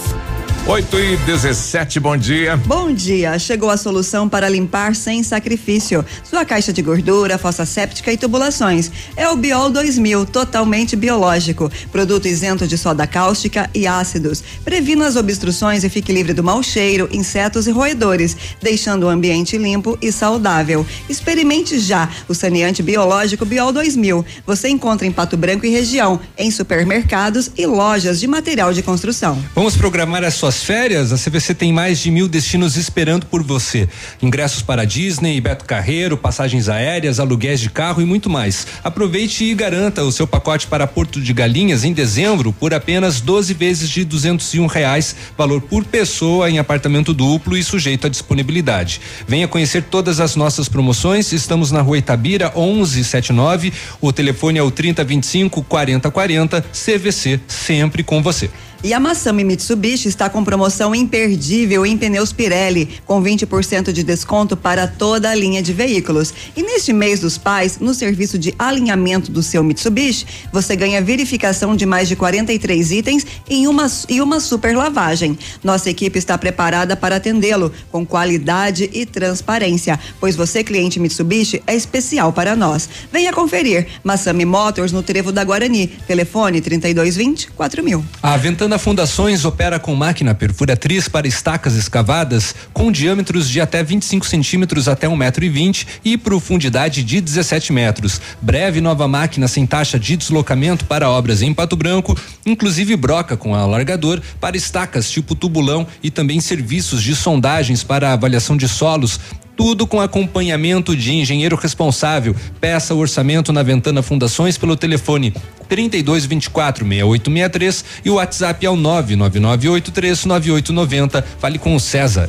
8 0.67 0.99
e 0.99 1.17
17, 1.17 1.99
bom 1.99 2.15
dia. 2.15 2.55
Bom 2.55 2.93
dia, 2.93 3.37
chegou 3.39 3.71
a 3.71 3.75
solução 3.75 4.29
para 4.29 4.47
limpar 4.47 4.95
sem 4.95 5.23
sacrifício. 5.23 6.05
Sua 6.23 6.45
caixa 6.45 6.71
de 6.71 6.83
gordura, 6.83 7.39
fossa 7.39 7.65
séptica 7.65 8.13
e 8.13 8.17
tubulações. 8.17 8.91
É 9.17 9.27
o 9.27 9.35
Biol 9.35 9.71
2000, 9.71 10.27
totalmente 10.27 10.95
biológico. 10.95 11.69
Produto 11.91 12.27
isento 12.27 12.67
de 12.67 12.77
soda 12.77 13.07
cáustica 13.07 13.69
e 13.73 13.87
ácidos. 13.87 14.43
Previna 14.63 15.07
as 15.07 15.15
obstruções 15.15 15.83
e 15.83 15.89
fique 15.89 16.13
livre 16.13 16.31
do 16.31 16.43
mau 16.43 16.61
cheiro, 16.61 17.09
insetos 17.11 17.65
e 17.65 17.71
roedores, 17.71 18.37
deixando 18.61 19.07
o 19.07 19.09
ambiente 19.09 19.57
limpo 19.57 19.97
e 19.99 20.11
saudável. 20.11 20.85
Experimente 21.09 21.79
já 21.79 22.07
o 22.29 22.35
saneante 22.35 22.83
biológico 22.83 23.45
Biol 23.45 23.73
2000. 23.73 24.23
Você 24.45 24.69
encontra 24.69 25.07
em 25.07 25.11
Pato 25.11 25.35
Branco 25.35 25.65
e 25.65 25.69
região, 25.69 26.19
em 26.37 26.51
supermercados 26.51 27.49
e 27.57 27.65
lojas 27.65 28.19
de 28.19 28.27
material 28.27 28.71
de 28.71 28.83
construção. 28.83 29.43
Vamos 29.55 29.75
programar 29.75 30.23
as 30.23 30.35
suas 30.35 30.50
suas 30.51 30.63
férias, 30.63 31.13
a 31.13 31.17
CVC 31.17 31.55
tem 31.55 31.71
mais 31.71 31.99
de 31.99 32.11
mil 32.11 32.27
destinos 32.27 32.75
esperando 32.75 33.25
por 33.25 33.41
você. 33.41 33.87
Ingressos 34.21 34.61
para 34.61 34.83
Disney, 34.83 35.39
Beto 35.39 35.63
Carreiro, 35.63 36.17
passagens 36.17 36.67
aéreas, 36.67 37.21
aluguéis 37.21 37.61
de 37.61 37.69
carro 37.69 38.01
e 38.01 38.05
muito 38.05 38.29
mais. 38.29 38.67
Aproveite 38.83 39.45
e 39.45 39.53
garanta 39.53 40.03
o 40.03 40.11
seu 40.11 40.27
pacote 40.27 40.67
para 40.67 40.85
Porto 40.85 41.21
de 41.21 41.31
Galinhas 41.31 41.85
em 41.85 41.93
dezembro 41.93 42.51
por 42.51 42.73
apenas 42.73 43.21
12 43.21 43.53
vezes 43.53 43.89
de 43.89 44.03
duzentos 44.03 44.53
e 44.53 44.59
um 44.59 44.65
reais, 44.65 45.15
valor 45.37 45.61
por 45.61 45.85
pessoa 45.85 46.49
em 46.49 46.59
apartamento 46.59 47.13
duplo 47.13 47.55
e 47.55 47.63
sujeito 47.63 48.07
à 48.07 48.09
disponibilidade. 48.09 48.99
Venha 49.25 49.47
conhecer 49.47 49.83
todas 49.83 50.19
as 50.19 50.35
nossas 50.35 50.67
promoções. 50.67 51.31
Estamos 51.31 51.71
na 51.71 51.79
rua 51.81 51.97
Itabira 51.97 52.51
1179. 52.53 53.71
O 54.01 54.11
telefone 54.11 54.59
é 54.59 54.63
o 54.63 54.69
3025 54.69 55.63
4040. 55.63 56.61
CVC 56.73 57.39
sempre 57.47 58.03
com 58.03 58.21
você. 58.21 58.49
E 58.83 58.95
a 58.95 58.99
Massami 58.99 59.43
Mitsubishi 59.43 60.07
está 60.07 60.27
com 60.27 60.43
promoção 60.43 60.95
imperdível 60.95 61.85
em 61.85 61.95
pneus 61.95 62.33
Pirelli, 62.33 62.89
com 63.05 63.21
20% 63.21 63.91
de 63.91 64.01
desconto 64.01 64.57
para 64.57 64.87
toda 64.87 65.29
a 65.29 65.35
linha 65.35 65.61
de 65.61 65.71
veículos. 65.71 66.33
E 66.57 66.63
neste 66.63 66.91
mês 66.91 67.19
dos 67.19 67.37
pais, 67.37 67.77
no 67.79 67.93
serviço 67.93 68.39
de 68.39 68.55
alinhamento 68.57 69.31
do 69.31 69.43
seu 69.43 69.63
Mitsubishi, 69.63 70.25
você 70.51 70.75
ganha 70.75 70.99
verificação 70.99 71.75
de 71.75 71.85
mais 71.85 72.07
de 72.07 72.15
43 72.15 72.91
itens 72.91 73.23
em 73.47 73.67
uma, 73.67 73.85
e 74.09 74.19
uma 74.19 74.39
super 74.39 74.75
lavagem. 74.75 75.37
Nossa 75.63 75.91
equipe 75.91 76.17
está 76.17 76.35
preparada 76.35 76.97
para 76.97 77.17
atendê-lo 77.17 77.71
com 77.91 78.03
qualidade 78.03 78.89
e 78.91 79.05
transparência, 79.05 79.99
pois 80.19 80.35
você, 80.35 80.63
cliente 80.63 80.99
Mitsubishi, 80.99 81.61
é 81.67 81.75
especial 81.75 82.33
para 82.33 82.55
nós. 82.55 82.89
Venha 83.13 83.31
conferir. 83.31 83.85
Massami 84.03 84.43
Motors 84.43 84.91
no 84.91 85.03
Trevo 85.03 85.31
da 85.31 85.43
Guarani. 85.43 85.85
Telefone 86.07 86.61
3220 86.61 87.51
4000. 87.51 88.03
A 88.23 88.37
Ventana 88.37 88.70
Fundações 88.77 89.45
opera 89.45 89.79
com 89.79 89.95
máquina 89.95 90.33
perfuratriz 90.33 91.07
para 91.07 91.27
estacas 91.27 91.75
escavadas 91.75 92.55
com 92.73 92.91
diâmetros 92.91 93.49
de 93.49 93.59
até 93.61 93.83
25 93.83 94.25
centímetros 94.25 94.87
até 94.87 95.07
um 95.07 95.15
metro 95.15 95.43
e 95.43 95.49
vinte 95.49 95.87
e 96.03 96.17
profundidade 96.17 97.03
de 97.03 97.21
17 97.21 97.73
metros. 97.73 98.21
Breve 98.41 98.81
nova 98.81 99.07
máquina 99.07 99.47
sem 99.47 99.65
taxa 99.65 99.99
de 99.99 100.15
deslocamento 100.15 100.85
para 100.85 101.09
obras 101.09 101.41
em 101.41 101.53
Pato 101.53 101.75
Branco, 101.75 102.17
inclusive 102.45 102.95
broca 102.95 103.37
com 103.37 103.55
alargador 103.55 104.21
para 104.39 104.57
estacas 104.57 105.09
tipo 105.09 105.35
tubulão 105.35 105.85
e 106.01 106.09
também 106.09 106.39
serviços 106.39 107.01
de 107.01 107.15
sondagens 107.15 107.83
para 107.83 108.13
avaliação 108.13 108.57
de 108.57 108.67
solos 108.67 109.19
tudo 109.61 109.85
com 109.85 110.01
acompanhamento 110.01 110.95
de 110.95 111.13
engenheiro 111.13 111.55
responsável. 111.55 112.35
Peça 112.59 112.95
o 112.95 112.97
orçamento 112.97 113.53
na 113.53 113.61
Ventana 113.61 114.01
Fundações 114.01 114.57
pelo 114.57 114.75
telefone 114.75 115.35
3224 115.69 116.83
6863 116.83 117.85
e 118.03 118.09
o 118.09 118.15
WhatsApp 118.15 118.65
é 118.65 118.69
o 118.71 118.75
999839890. 118.75 121.23
Fale 121.37 121.59
com 121.59 121.75
o 121.75 121.79
César. 121.79 122.27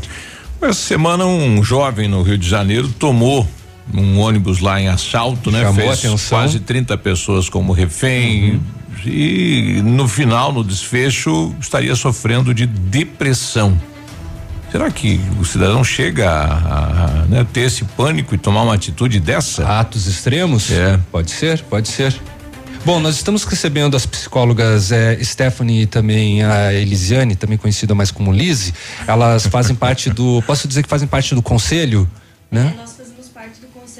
Essa 0.60 0.74
semana 0.74 1.24
um 1.24 1.64
jovem 1.64 2.06
no 2.06 2.20
Rio 2.20 2.36
de 2.36 2.46
Janeiro 2.46 2.90
tomou 2.98 3.48
um 3.94 4.18
ônibus 4.18 4.60
lá 4.60 4.78
em 4.78 4.88
assalto, 4.88 5.50
né? 5.50 5.62
Chamou 5.62 5.86
Fez 5.86 6.00
atenção. 6.00 6.38
quase 6.38 6.60
30 6.60 6.98
pessoas 6.98 7.48
como 7.48 7.72
refém 7.72 8.60
e 9.06 9.80
no 9.82 10.06
final, 10.06 10.52
no 10.52 10.62
desfecho, 10.62 11.54
estaria 11.58 11.96
sofrendo 11.96 12.52
de 12.52 12.66
depressão. 12.66 13.80
Será 14.72 14.90
que 14.90 15.20
o 15.38 15.44
cidadão 15.44 15.84
chega 15.84 16.30
a, 16.30 17.04
a, 17.04 17.26
né, 17.26 17.46
ter 17.52 17.60
esse 17.60 17.84
pânico 17.84 18.34
e 18.34 18.38
tomar 18.38 18.62
uma 18.62 18.72
atitude 18.74 19.20
dessa? 19.20 19.66
Atos 19.66 20.06
extremos? 20.06 20.70
É. 20.70 20.98
Pode 21.12 21.30
ser, 21.30 21.62
pode 21.64 21.88
ser. 21.88 22.18
Bom, 22.82 22.98
nós 22.98 23.16
estamos 23.16 23.44
recebendo 23.44 23.94
as 23.94 24.06
psicólogas 24.06 24.90
eh, 24.90 25.22
Stephanie 25.22 25.82
e 25.82 25.86
também 25.86 26.42
a 26.42 26.72
Elisiane, 26.72 27.36
também 27.36 27.58
conhecida 27.58 27.94
mais 27.94 28.10
como 28.10 28.32
Lise. 28.32 28.72
Elas 29.06 29.46
fazem 29.46 29.76
parte 29.76 30.08
do. 30.08 30.42
Posso 30.46 30.66
dizer 30.66 30.82
que 30.82 30.88
fazem 30.88 31.06
parte 31.06 31.34
do 31.34 31.42
conselho, 31.42 32.10
né? 32.50 32.74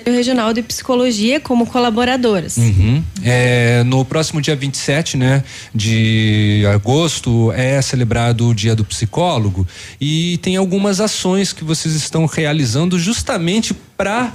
Conselho 0.03 0.17
Regional 0.17 0.53
de 0.53 0.63
Psicologia 0.63 1.41
como 1.41 1.67
colaboradoras. 1.67 2.57
Uhum. 2.57 3.03
É, 3.23 3.83
no 3.85 4.05
próximo 4.05 4.41
dia 4.41 4.57
27, 4.57 5.17
né, 5.17 5.45
de 5.75 6.65
agosto, 6.75 7.53
é 7.53 7.81
celebrado 7.81 8.49
o 8.49 8.55
Dia 8.55 8.75
do 8.75 8.85
Psicólogo 8.85 9.67
e 10.01 10.39
tem 10.39 10.57
algumas 10.57 11.01
ações 11.01 11.53
que 11.53 11.65
vocês 11.65 11.95
estão 11.95 12.27
realizando 12.27 12.99
justamente 12.99 13.75
para 13.97 14.33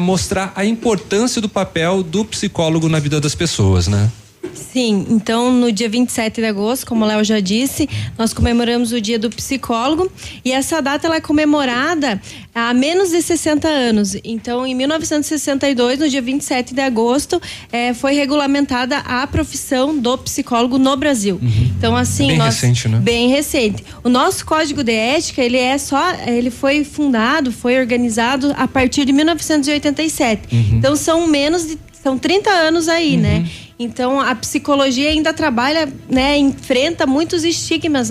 mostrar 0.00 0.52
a 0.54 0.64
importância 0.64 1.40
do 1.40 1.48
papel 1.48 2.02
do 2.02 2.24
psicólogo 2.24 2.88
na 2.88 2.98
vida 2.98 3.20
das 3.20 3.34
pessoas, 3.34 3.88
né? 3.88 4.10
Sim, 4.58 5.06
então 5.10 5.52
no 5.52 5.70
dia 5.72 5.88
27 5.88 6.40
de 6.40 6.46
agosto, 6.46 6.86
como 6.86 7.04
o 7.04 7.08
Léo 7.08 7.24
já 7.24 7.40
disse, 7.40 7.88
nós 8.18 8.32
comemoramos 8.32 8.92
o 8.92 9.00
Dia 9.00 9.18
do 9.18 9.30
Psicólogo 9.30 10.10
e 10.44 10.52
essa 10.52 10.80
data 10.80 11.06
ela 11.06 11.16
é 11.16 11.20
comemorada 11.20 12.20
há 12.54 12.74
menos 12.74 13.10
de 13.10 13.22
60 13.22 13.68
anos. 13.68 14.16
Então, 14.24 14.66
em 14.66 14.74
1962, 14.74 15.98
no 16.00 16.08
dia 16.08 16.20
27 16.20 16.74
de 16.74 16.80
agosto, 16.80 17.40
eh, 17.72 17.94
foi 17.94 18.14
regulamentada 18.14 18.98
a 18.98 19.26
profissão 19.26 19.96
do 19.96 20.18
psicólogo 20.18 20.78
no 20.78 20.96
Brasil. 20.96 21.40
Então, 21.76 21.96
assim, 21.96 22.28
Bem 22.28 22.38
nós 22.38 22.54
recente, 22.54 22.88
né? 22.88 22.98
bem 22.98 23.28
recente. 23.28 23.84
O 24.02 24.08
nosso 24.08 24.44
código 24.44 24.82
de 24.82 24.92
ética, 24.92 25.42
ele 25.42 25.56
é 25.56 25.78
só, 25.78 26.14
ele 26.26 26.50
foi 26.50 26.84
fundado, 26.84 27.52
foi 27.52 27.78
organizado 27.78 28.52
a 28.56 28.66
partir 28.66 29.04
de 29.04 29.12
1987. 29.12 30.54
Uhum. 30.54 30.78
Então 30.78 30.96
são 30.96 31.26
menos 31.26 31.66
de 31.66 31.78
são 32.02 32.16
30 32.16 32.50
anos 32.50 32.88
aí, 32.88 33.16
né? 33.16 33.46
Então 33.78 34.20
a 34.20 34.34
psicologia 34.34 35.08
ainda 35.10 35.32
trabalha, 35.32 35.88
né, 36.10 36.36
enfrenta 36.36 37.06
muitos 37.06 37.44
estigmas 37.44 38.10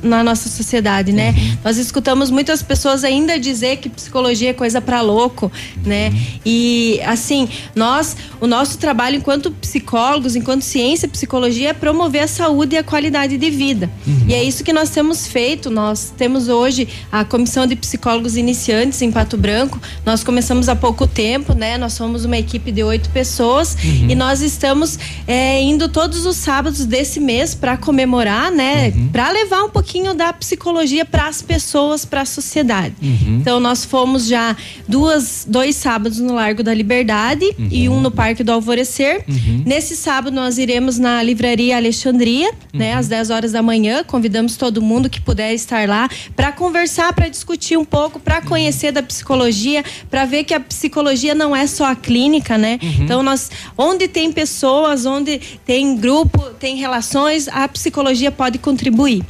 na 0.00 0.22
nossa, 0.22 0.48
sociedade, 0.48 1.12
né? 1.12 1.34
Nós 1.64 1.78
escutamos 1.78 2.30
muitas 2.30 2.62
pessoas 2.62 3.02
ainda 3.02 3.38
dizer 3.38 3.78
que 3.78 3.88
psicologia 3.88 4.50
é 4.50 4.52
coisa 4.52 4.80
para 4.80 5.00
louco, 5.00 5.50
né? 5.84 6.12
E 6.46 7.00
assim, 7.04 7.48
nós, 7.74 8.16
o 8.40 8.46
nosso 8.46 8.78
trabalho 8.78 9.16
enquanto 9.16 9.50
psicólogos, 9.50 10.36
enquanto 10.36 10.62
ciência, 10.62 11.08
psicologia 11.08 11.70
é 11.70 11.72
promover 11.72 12.22
a 12.22 12.28
saúde 12.28 12.76
e 12.76 12.78
a 12.78 12.84
qualidade 12.84 13.36
de 13.36 13.50
vida. 13.50 13.90
E 14.28 14.34
é 14.34 14.44
isso 14.44 14.62
que 14.62 14.72
nós 14.72 14.90
temos 14.90 15.26
feito. 15.26 15.70
Nós 15.70 16.12
temos 16.16 16.48
hoje 16.48 16.86
a 17.10 17.24
comissão 17.24 17.66
de 17.66 17.74
psicólogos 17.74 18.36
iniciantes 18.36 19.02
em 19.02 19.10
Pato 19.10 19.36
Branco. 19.36 19.80
Nós 20.06 20.22
começamos 20.22 20.68
há 20.68 20.76
pouco 20.76 21.04
tempo, 21.06 21.52
né? 21.52 21.76
Nós 21.78 21.94
somos 21.94 22.24
uma 22.24 22.36
equipe 22.38 22.70
de 22.70 22.84
oito 22.84 23.10
pessoas 23.10 23.76
Uhum. 23.84 24.10
e 24.10 24.14
nós 24.14 24.40
estamos 24.40 24.83
é, 25.26 25.62
indo 25.62 25.88
todos 25.88 26.26
os 26.26 26.36
sábados 26.36 26.84
desse 26.84 27.20
mês 27.20 27.54
para 27.54 27.76
comemorar, 27.76 28.50
né? 28.50 28.92
Uhum. 28.94 29.08
Para 29.08 29.30
levar 29.30 29.64
um 29.64 29.70
pouquinho 29.70 30.14
da 30.14 30.32
psicologia 30.32 31.04
para 31.04 31.26
as 31.26 31.42
pessoas, 31.42 32.04
para 32.04 32.22
a 32.22 32.24
sociedade. 32.24 32.94
Uhum. 33.02 33.38
Então 33.40 33.60
nós 33.60 33.84
fomos 33.84 34.26
já 34.26 34.56
duas, 34.88 35.46
dois 35.48 35.76
sábados 35.76 36.18
no 36.18 36.34
Largo 36.34 36.62
da 36.62 36.74
Liberdade 36.74 37.44
e 37.70 37.88
um 37.88 38.00
no 38.00 38.10
Parque 38.10 38.42
do 38.42 38.52
Alvorecer. 38.52 39.24
Uhum. 39.28 39.62
Nesse 39.64 39.96
sábado 39.96 40.34
nós 40.34 40.58
iremos 40.58 40.98
na 40.98 41.22
Livraria 41.22 41.76
Alexandria, 41.76 42.52
né, 42.72 42.94
às 42.94 43.08
10 43.08 43.30
horas 43.30 43.52
da 43.52 43.62
manhã. 43.62 44.04
Convidamos 44.04 44.56
todo 44.56 44.82
mundo 44.82 45.08
que 45.08 45.20
puder 45.20 45.54
estar 45.54 45.88
lá 45.88 46.08
para 46.34 46.52
conversar, 46.52 47.12
para 47.12 47.28
discutir 47.28 47.76
um 47.76 47.84
pouco, 47.84 48.18
para 48.20 48.40
conhecer 48.40 48.92
da 48.92 49.02
psicologia, 49.02 49.84
para 50.10 50.24
ver 50.24 50.44
que 50.44 50.54
a 50.54 50.60
psicologia 50.60 51.34
não 51.34 51.54
é 51.54 51.66
só 51.66 51.86
a 51.86 51.96
clínica, 51.96 52.58
né? 52.58 52.78
Então 53.00 53.22
nós, 53.22 53.50
onde 53.76 54.08
tem 54.08 54.32
pessoas, 54.32 54.64
onde 55.06 55.40
tem 55.64 55.96
grupo, 55.96 56.38
tem 56.58 56.76
relações, 56.76 57.48
a 57.48 57.66
psicologia 57.68 58.30
pode 58.30 58.58
contribuir. 58.58 59.22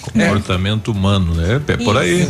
Comportamento 0.00 0.92
humano, 0.92 1.34
né? 1.34 1.60
É 1.68 1.76
por 1.76 1.96
aí. 1.96 2.28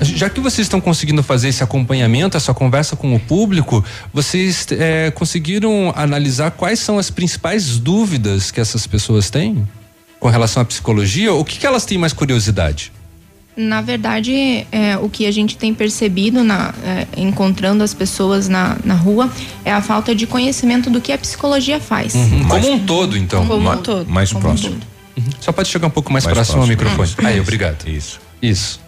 Já 0.00 0.30
que 0.30 0.40
vocês 0.40 0.66
estão 0.66 0.80
conseguindo 0.80 1.22
fazer 1.22 1.48
esse 1.48 1.62
acompanhamento, 1.62 2.36
essa 2.36 2.54
conversa 2.54 2.96
com 2.96 3.14
o 3.14 3.20
público, 3.20 3.84
vocês 4.12 4.66
eh, 4.70 5.10
conseguiram 5.12 5.92
analisar 5.94 6.50
quais 6.52 6.78
são 6.78 6.98
as 6.98 7.10
principais 7.10 7.78
dúvidas 7.78 8.50
que 8.50 8.60
essas 8.60 8.86
pessoas 8.86 9.30
têm 9.30 9.66
com 10.18 10.28
relação 10.28 10.62
à 10.62 10.64
psicologia? 10.64 11.32
O 11.32 11.44
que, 11.44 11.58
que 11.58 11.66
elas 11.66 11.84
têm 11.84 11.98
mais 11.98 12.12
curiosidade? 12.12 12.92
Na 13.60 13.80
verdade, 13.80 14.64
é, 14.70 14.96
o 14.98 15.08
que 15.08 15.26
a 15.26 15.32
gente 15.32 15.56
tem 15.56 15.74
percebido 15.74 16.44
na, 16.44 16.72
é, 16.84 17.08
encontrando 17.16 17.82
as 17.82 17.92
pessoas 17.92 18.48
na, 18.48 18.76
na 18.84 18.94
rua 18.94 19.28
é 19.64 19.72
a 19.72 19.82
falta 19.82 20.14
de 20.14 20.28
conhecimento 20.28 20.88
do 20.88 21.00
que 21.00 21.10
a 21.10 21.18
psicologia 21.18 21.80
faz. 21.80 22.14
Uhum. 22.14 22.44
Como 22.46 22.70
um 22.70 22.78
todo, 22.78 23.18
então. 23.18 23.44
Como 23.44 23.68
um 23.68 23.76
todo. 23.78 24.08
Mais 24.08 24.32
Como 24.32 24.38
um 24.38 24.48
próximo. 24.48 24.76
todo. 24.76 24.86
Uhum. 25.16 25.32
Só 25.40 25.50
pode 25.50 25.68
chegar 25.68 25.88
um 25.88 25.90
pouco 25.90 26.12
mais, 26.12 26.24
Mais 26.24 26.36
próximo 26.36 26.60
ao 26.62 26.66
próximo. 26.68 26.88
microfone. 26.88 27.26
Uhum. 27.26 27.34
Aí, 27.34 27.40
obrigado. 27.40 27.88
Isso. 27.88 28.20
Isso. 28.40 28.80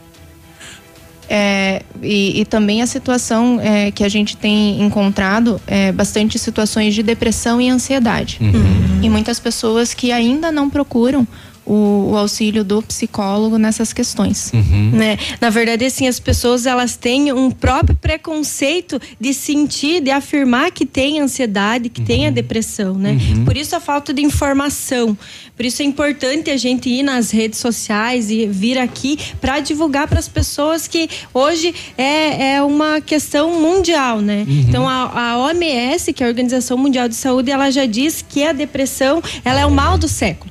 É, 1.28 1.82
e, 2.00 2.40
e 2.40 2.44
também 2.44 2.82
a 2.82 2.86
situação 2.86 3.60
é, 3.60 3.90
que 3.90 4.02
a 4.05 4.08
gente 4.08 4.36
tem 4.36 4.81
encontrado 4.82 5.60
é 5.66 5.90
bastante 5.90 6.39
situações 6.39 6.94
de 6.94 7.02
depressão 7.02 7.60
e 7.60 7.68
ansiedade. 7.68 8.39
Uhum. 8.40 9.00
E 9.02 9.08
muitas 9.08 9.40
pessoas 9.40 9.94
que 9.94 10.12
ainda 10.12 10.52
não 10.52 10.70
procuram 10.70 11.26
o, 11.70 12.10
o 12.10 12.16
auxílio 12.16 12.65
do 12.65 12.82
psicólogo 12.82 13.57
nessas 13.57 13.92
questões. 13.92 14.50
Né? 14.92 15.16
Na 15.40 15.50
verdade, 15.50 15.84
assim, 15.84 16.08
as 16.08 16.18
pessoas 16.18 16.66
elas 16.66 16.97
têm 16.97 17.32
um 17.32 17.49
próprio 17.50 17.97
preconceito 17.97 19.00
de 19.20 19.32
sentir, 19.32 20.00
de 20.00 20.10
afirmar 20.10 20.73
que 20.73 20.84
tem 20.84 21.20
ansiedade, 21.20 21.89
que 21.89 22.00
tem 22.00 22.26
a 22.26 22.31
depressão, 22.31 22.94
né? 22.94 23.16
Por 23.44 23.57
isso 23.57 23.76
a 23.76 23.81
falta 23.81 24.12
de 24.12 24.20
informação. 24.23 25.16
Por 25.57 25.65
isso 25.65 25.82
é 25.82 25.84
importante 25.84 26.50
a 26.50 26.57
gente 26.57 26.89
ir 26.89 27.02
nas 27.02 27.31
redes 27.31 27.60
sociais 27.60 28.31
e 28.31 28.47
vir 28.47 28.78
aqui 28.78 29.16
para 29.40 29.60
divulgar 29.60 30.08
para 30.08 30.18
as 30.18 30.26
pessoas 30.28 30.89
que 30.89 31.08
hoje 31.32 31.73
é, 31.97 32.55
é 32.55 32.62
uma 32.62 33.00
questão 33.00 33.60
mundial, 33.60 34.20
né? 34.20 34.44
Então 34.49 34.89
a, 34.89 35.32
a 35.32 35.39
OMS, 35.39 36.12
que 36.12 36.23
é 36.24 36.26
a 36.26 36.28
Organização 36.28 36.76
Mundial 36.76 37.08
de 37.08 37.15
Saúde, 37.15 37.50
ela 37.50 37.70
já 37.70 37.86
diz 37.86 38.24
que 38.26 38.42
a 38.42 38.52
depressão 38.52 39.23
ela 39.44 39.60
é 39.60 39.66
o 39.66 39.70
mal 39.70 39.97
do 39.97 40.08
século. 40.08 40.50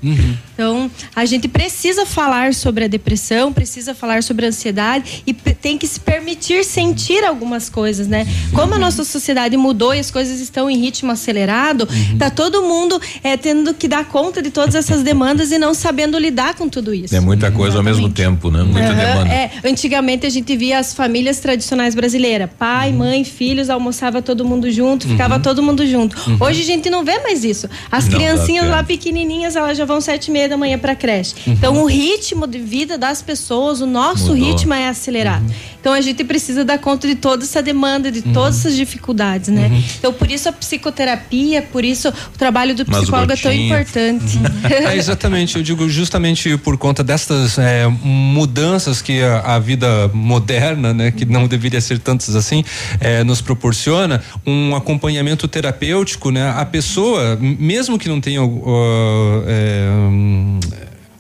Então, 0.60 0.92
a 1.16 1.26
gente 1.26 1.48
precisa 1.48 2.06
falar 2.06 2.54
sobre 2.54 2.86
a 2.86 2.88
depressão, 2.88 3.52
precisa 3.52 3.94
falar 3.94 4.24
sobre 4.24 4.46
a 4.46 4.50
ansiedade 4.50 5.24
e 5.26 5.34
tem 5.34 5.78
que 5.78 5.88
se 5.88 6.00
permitir 6.00 6.64
sentir 6.64 7.24
algumas 7.24 7.70
coisas, 7.70 8.08
né? 8.08 8.26
Como 8.54 8.74
a 8.76 8.80
nossa 8.80 9.04
sociedade 9.04 9.58
mudou 9.58 9.94
e 9.94 10.00
as 10.00 10.10
coisas 10.10 10.40
estão 10.40 10.70
em 10.70 10.78
ritmo 10.78 11.12
acelerado, 11.12 11.88
tá 12.18 12.30
todo 12.30 12.62
mundo 12.62 13.00
é, 13.24 13.36
tendo 13.36 13.74
que 13.74 13.88
dar 13.88 14.06
conta 14.06 14.42
de 14.42 14.50
todas 14.50 14.76
essas 14.76 15.04
demandas 15.04 15.52
e 15.52 15.58
não 15.58 15.74
sabendo 15.74 16.18
lidar 16.18 16.56
com 16.56 16.70
tudo 16.70 16.94
isso. 16.94 17.16
É 17.16 17.20
muita 17.20 17.52
coisa 17.52 17.78
ao 17.78 17.84
mesmo 17.84 18.10
tempo, 18.10 18.50
né? 18.50 18.64
Muita 18.64 18.90
Aham, 18.90 18.96
demanda. 18.96 19.34
é. 19.34 19.52
antigamente 19.66 20.26
a 20.26 20.30
gente 20.30 20.56
via 20.56 20.80
as 20.80 20.94
famílias 20.94 21.40
tradicionais 21.40 21.96
brasileiras, 21.96 22.50
pai, 22.58 22.92
mãe, 22.92 23.24
filhos, 23.24 23.70
almoçava 23.70 24.22
todo 24.22 24.46
mundo 24.46 24.72
junto, 24.72 25.08
ficava 25.08 25.40
todo 25.40 25.62
mundo 25.62 25.86
junto. 25.86 26.18
Uhum. 26.30 26.38
Hoje 26.40 26.62
a 26.62 26.66
gente 26.66 26.90
não 26.90 27.04
vê 27.04 27.20
mais 27.20 27.44
isso. 27.44 27.70
As 27.92 28.08
Não, 28.08 28.18
criancinhas 28.18 28.68
lá 28.68 28.84
pequenininhas, 28.84 29.56
elas 29.56 29.78
já 29.78 29.86
vão 29.86 30.00
sete 30.02 30.28
e 30.28 30.32
meia 30.32 30.50
da 30.50 30.58
manhã 30.58 30.78
para 30.78 30.96
creche. 31.00 31.34
Então 31.48 31.82
o 31.82 31.86
ritmo 31.86 32.46
de 32.46 32.60
vida 32.60 32.98
das 32.98 33.22
pessoas, 33.22 33.82
o 33.82 33.86
nosso 33.86 34.34
Mudou. 34.34 34.52
ritmo 34.52 34.74
é 34.74 34.88
acelerado. 34.88 35.46
Então 35.80 35.94
a 35.94 36.02
gente 36.02 36.24
precisa 36.24 36.66
dar 36.66 36.78
conta 36.78 37.08
de 37.08 37.16
toda 37.16 37.44
essa 37.44 37.64
demanda, 37.64 38.12
de 38.12 38.22
todas 38.22 38.60
essas 38.60 38.76
dificuldades, 38.76 39.50
né? 39.50 39.72
Então 39.98 40.12
por 40.12 40.30
isso 40.30 40.50
a 40.50 40.52
psicoterapia, 40.52 41.62
por 41.62 41.86
isso 41.86 42.10
o 42.10 42.38
trabalho 42.38 42.76
do 42.76 42.86
psicólogo 42.86 43.32
é 43.32 43.36
tão 43.38 43.52
importante. 43.52 44.40
É, 44.70 44.96
exatamente, 44.96 45.56
eu 45.56 45.64
digo 45.64 45.90
justamente 45.90 46.58
por 46.58 46.78
conta 46.78 47.04
destas 47.04 47.58
é, 47.58 47.88
mudanças 47.88 49.02
que 49.02 49.22
a, 49.22 49.56
a 49.56 49.60
vida 49.60 50.10
moderna, 50.14 50.94
né, 50.94 51.12
que 51.12 51.26
não 51.26 51.48
deveria 51.48 51.80
ser 51.80 52.00
tantas 52.00 52.36
assim, 52.36 52.64
é, 53.00 53.24
nos 53.24 53.42
proporciona 53.42 54.22
um 54.46 54.76
acompanhamento 54.76 55.48
terapêutico, 55.48 56.32
né? 56.32 56.54
A 56.56 56.66
pessoa, 56.66 57.38
mesmo 57.40 57.98
que 57.98 58.10
não 58.10 58.20
tenha 58.20 58.44
ó, 58.44 59.44
é, 59.48 59.90
hum, 59.92 60.60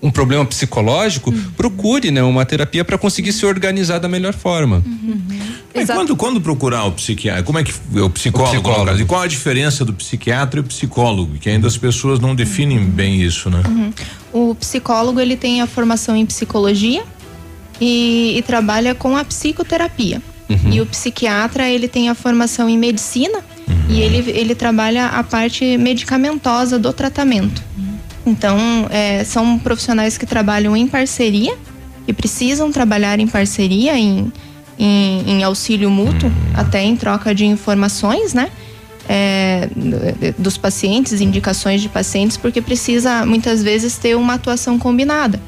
um 0.01 0.09
problema 0.09 0.45
psicológico, 0.45 1.31
procure, 1.57 2.09
né, 2.11 2.23
uma 2.23 2.45
terapia 2.45 2.85
para 2.85 2.97
conseguir 2.97 3.33
se 3.33 3.45
organizar 3.45 3.99
da 3.99 4.07
melhor 4.07 4.33
forma. 4.33 4.83
E 5.75 5.85
quando, 5.85 6.15
quando 6.15 6.41
procurar 6.41 6.85
o 6.85 6.91
psiquiatra, 6.93 7.43
como 7.43 7.59
é 7.59 7.63
que 7.63 7.73
o 7.99 8.09
psicólogo, 8.09 8.57
O 8.57 8.61
psicólogo. 8.61 8.99
E 9.01 9.05
qual 9.05 9.21
a 9.21 9.27
diferença 9.27 9.85
do 9.85 9.93
psiquiatra 9.93 10.59
e 10.59 10.61
o 10.61 10.63
psicólogo? 10.63 11.37
Que 11.37 11.49
ainda 11.49 11.67
as 11.67 11.77
pessoas 11.77 12.19
não 12.19 12.33
definem 12.33 12.79
bem 12.79 13.21
isso, 13.21 13.49
né? 13.49 13.61
Uhum. 13.67 13.93
O 14.31 14.55
psicólogo 14.55 15.19
ele 15.19 15.35
tem 15.35 15.61
a 15.61 15.67
formação 15.67 16.15
em 16.15 16.25
psicologia 16.25 17.03
e, 17.79 18.37
e 18.37 18.41
trabalha 18.41 18.95
com 18.95 19.15
a 19.15 19.23
psicoterapia. 19.23 20.21
Uhum. 20.49 20.73
E 20.73 20.81
o 20.81 20.85
psiquiatra 20.85 21.69
ele 21.69 21.87
tem 21.87 22.09
a 22.09 22.15
formação 22.15 22.67
em 22.67 22.77
medicina 22.77 23.39
Uhum. 23.69 23.95
e 23.95 24.01
ele, 24.01 24.31
ele 24.31 24.55
trabalha 24.55 25.07
a 25.07 25.23
parte 25.23 25.77
medicamentosa 25.77 26.79
do 26.79 26.91
tratamento. 26.91 27.61
Então 28.29 28.87
é, 28.89 29.23
são 29.23 29.57
profissionais 29.59 30.17
que 30.17 30.25
trabalham 30.25 30.75
em 30.75 30.87
parceria 30.87 31.57
e 32.07 32.13
precisam 32.13 32.71
trabalhar 32.71 33.19
em 33.19 33.27
parceria 33.27 33.97
em, 33.97 34.31
em, 34.77 35.23
em 35.27 35.43
auxílio 35.43 35.89
mútuo, 35.89 36.31
até 36.53 36.83
em 36.83 36.95
troca 36.95 37.33
de 37.33 37.45
informações, 37.45 38.33
né? 38.33 38.49
é, 39.09 39.67
dos 40.37 40.55
pacientes, 40.55 41.19
indicações 41.19 41.81
de 41.81 41.89
pacientes, 41.89 42.37
porque 42.37 42.61
precisa 42.61 43.25
muitas 43.25 43.63
vezes 43.63 43.97
ter 43.97 44.15
uma 44.15 44.35
atuação 44.35 44.77
combinada. 44.77 45.41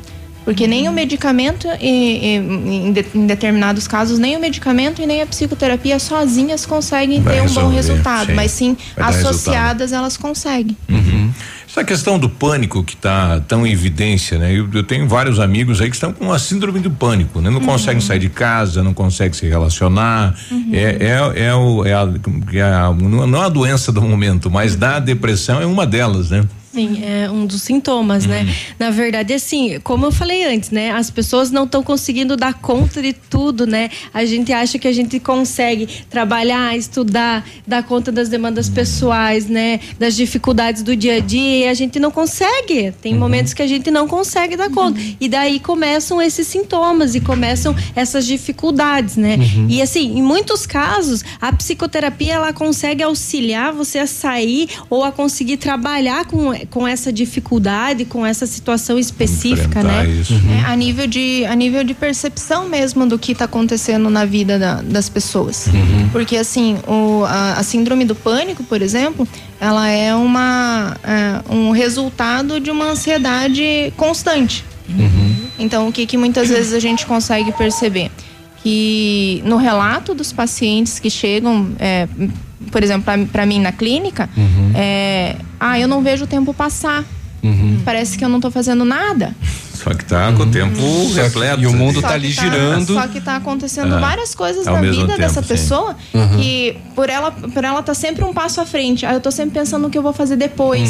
Porque 0.44 0.66
nem 0.66 0.90
o 0.90 0.92
medicamento, 0.92 1.68
e- 1.80 1.86
e- 1.86 2.36
em, 2.38 2.92
de- 2.92 3.06
em 3.14 3.28
determinados 3.28 3.88
casos, 3.88 4.18
nem 4.18 4.36
o 4.36 4.40
medicamento 4.40 5.02
e 5.02 5.06
nem 5.06 5.22
a 5.22 5.26
psicoterapia 5.28 6.00
sozinhas 6.00 6.66
conseguem 6.66 7.22
Vai 7.22 7.36
ter 7.36 7.42
um 7.42 7.44
bom 7.46 7.50
resolver, 7.70 7.76
resultado, 7.76 8.26
sim. 8.28 8.34
mas 8.34 8.52
sim 8.52 8.78
Vai 8.98 9.10
associadas 9.10 9.92
elas 9.94 10.18
conseguem. 10.18 10.76
Uhum. 10.90 11.32
Essa 11.70 11.84
questão 11.86 12.20
do 12.20 12.28
pânico 12.28 12.84
que 12.84 12.96
está 12.96 13.40
tão 13.48 13.66
em 13.66 13.72
evidência, 13.72 14.38
né? 14.38 14.52
Eu, 14.52 14.68
eu 14.74 14.84
tenho 14.84 15.08
vários 15.08 15.40
amigos 15.40 15.80
aí 15.80 15.90
que 15.90 15.96
estão 15.96 16.12
com 16.12 16.34
a 16.34 16.38
síndrome 16.40 16.80
do 16.80 16.92
pânico, 16.92 17.40
né? 17.40 17.50
Não 17.50 17.60
Uhum. 17.60 17.66
conseguem 17.66 18.02
sair 18.02 18.20
de 18.20 18.28
casa, 18.28 18.84
não 18.84 18.94
conseguem 18.94 19.32
se 19.34 19.48
relacionar. 19.48 20.36
É, 20.74 20.98
é, 21.38 21.44
é, 21.46 21.54
o, 21.56 21.86
é, 21.86 21.94
a, 21.94 22.10
é 22.54 22.62
a- 22.62 22.92
não 22.92 23.26
não 23.28 23.42
é 23.42 23.46
a 23.46 23.50
doença 23.50 23.90
do 23.92 24.02
momento, 24.02 24.50
mas 24.52 24.76
da 24.76 25.00
depressão 25.00 25.62
é 25.62 25.66
uma 25.66 25.86
delas, 25.88 26.32
né? 26.32 26.44
Sim, 26.74 27.04
é 27.04 27.30
um 27.30 27.46
dos 27.46 27.64
sintomas, 27.64 28.26
né? 28.26 28.48
Na 28.80 28.90
verdade, 28.90 29.34
assim, 29.34 29.78
como 29.84 30.06
eu 30.06 30.12
falei 30.12 30.46
antes, 30.46 30.70
né? 30.70 30.92
As 30.92 31.10
pessoas 31.10 31.52
não 31.52 31.66
estão 31.66 31.84
conseguindo 31.84 32.38
dar 32.38 32.54
conta 32.54 33.02
de 33.02 33.12
tudo, 33.12 33.68
né? 33.68 33.90
A 34.14 34.24
gente 34.24 34.54
acha 34.54 34.80
que 34.80 34.88
a 34.88 34.94
gente 34.94 35.20
consegue 35.20 35.88
trabalhar, 36.10 36.78
estudar, 36.78 37.46
dar 37.68 37.84
conta 37.84 38.10
das 38.10 38.30
demandas 38.30 38.70
pessoais, 38.70 39.48
né? 39.48 39.82
Das 40.00 40.16
dificuldades 40.16 40.82
do 40.82 40.96
dia 40.96 41.16
a 41.16 41.20
dia 41.20 41.66
e 41.66 41.68
a 41.68 41.74
gente 41.74 42.00
não 42.00 42.10
consegue. 42.10 42.94
Tem 43.02 43.14
momentos 43.14 43.54
que 43.54 43.62
a 43.62 43.68
gente 43.68 43.92
não 43.92 44.08
consegue 44.08 44.56
dar 44.56 44.70
conta. 44.70 44.98
E 45.20 45.28
daí 45.28 45.60
começam 45.60 46.22
esses 46.22 46.48
sintomas 46.48 47.16
e 47.16 47.20
começam 47.20 47.76
essas 47.94 48.26
dificuldades, 48.26 49.18
né? 49.18 49.36
Uhum. 49.36 49.68
E 49.70 49.82
assim, 49.82 50.18
em 50.18 50.22
muitos 50.22 50.66
casos, 50.66 51.22
a 51.42 51.52
psicoterapia 51.52 52.36
ela 52.36 52.54
consegue 52.54 53.04
auxiliar 53.04 53.74
você 53.74 54.00
a 54.00 54.08
sair 54.08 54.70
ou 54.90 55.04
a 55.04 55.12
conseguir 55.12 55.58
trabalhar 55.58 56.26
com, 56.26 56.54
com 56.70 56.88
essa 56.88 57.12
dificuldade, 57.12 58.06
com 58.06 58.26
essa 58.26 58.46
situação 58.46 58.98
específica, 59.00 59.82
né? 59.84 60.06
É, 60.62 60.66
a 60.66 60.76
nível 60.76 61.08
de 61.08 61.46
a 61.46 61.56
nível 61.56 61.84
de 61.84 61.94
percepção 61.94 62.68
mesmo 62.70 63.06
do 63.06 63.18
que 63.18 63.32
está 63.32 63.46
acontecendo 63.46 64.10
na 64.10 64.26
vida 64.26 64.60
da- 64.60 64.82
das 64.82 65.10
pessoas. 65.10 65.68
Porque 66.12 66.38
assim 66.38 66.78
o, 66.88 67.24
a, 67.26 67.54
a 67.54 67.64
síndrome 67.64 68.06
do 68.06 68.16
pânico 68.16 68.64
por 68.64 68.82
exemplo 68.82 69.28
ela 69.60 69.88
é 69.90 70.14
uma 70.16 70.98
é, 71.04 71.54
um 71.54 71.72
resultado 71.72 72.60
de 72.60 72.70
uma 72.72 72.86
ansiedade 72.92 73.94
constante. 73.98 74.64
Então 75.60 75.88
o 75.88 75.92
que 75.92 76.06
que 76.06 76.18
muitas 76.18 76.50
vezes 76.50 76.74
a 76.74 76.80
gente 76.80 77.06
consegue 77.06 77.52
perceber? 77.52 78.12
Que 78.64 79.42
no 79.46 79.58
relato 79.58 80.14
dos 80.14 80.32
pacientes 80.32 81.00
que 81.00 81.10
chegam 81.10 81.70
é, 81.80 82.08
por 82.72 82.84
exemplo 82.84 83.06
para 83.32 83.46
mim 83.46 83.60
na 83.60 83.72
clínica 83.72 84.30
é, 84.76 85.36
ah 85.60 85.80
eu 85.80 85.88
não 85.88 86.02
vejo 86.04 86.26
o 86.26 86.28
tempo 86.28 86.54
passar 86.54 87.04
parece 87.84 88.18
que 88.18 88.24
eu 88.24 88.30
não 88.30 88.38
estou 88.38 88.52
fazendo 88.52 88.86
nada 88.86 89.34
Só 89.74 89.92
que 89.96 90.06
tá 90.06 90.32
com 90.34 90.44
o 90.44 90.46
tempo 90.52 90.80
repleto. 91.16 91.62
e 91.64 91.66
o 91.66 91.74
mundo 91.74 92.00
só 92.02 92.08
tá 92.10 92.14
ali 92.14 92.30
girando. 92.30 92.94
Só 92.94 93.08
que 93.08 93.20
tá 93.20 93.36
acontecendo 93.38 93.96
É. 93.96 94.00
várias 94.00 94.36
coisas 94.36 94.64
na 94.68 94.80
vida 94.80 95.08
tempo, 95.08 95.18
dessa 95.18 95.42
sim. 95.42 95.48
pessoa 95.48 95.96
Uhum. 96.14 96.38
que 96.38 96.78
por 96.96 97.10
ela 97.10 97.32
por 97.32 97.64
ela 97.64 97.82
tá 97.82 97.96
sempre 97.96 98.24
um 98.24 98.32
passo 98.32 98.62
à 98.62 98.66
frente. 98.66 99.08
Aí 99.08 99.16
eu 99.16 99.20
tô 99.20 99.32
sempre 99.32 99.56
pensando 99.60 99.82
no 99.82 99.90
que 99.90 99.98
eu 99.98 100.04
vou 100.04 100.14
fazer 100.14 100.36
depois. 100.36 100.88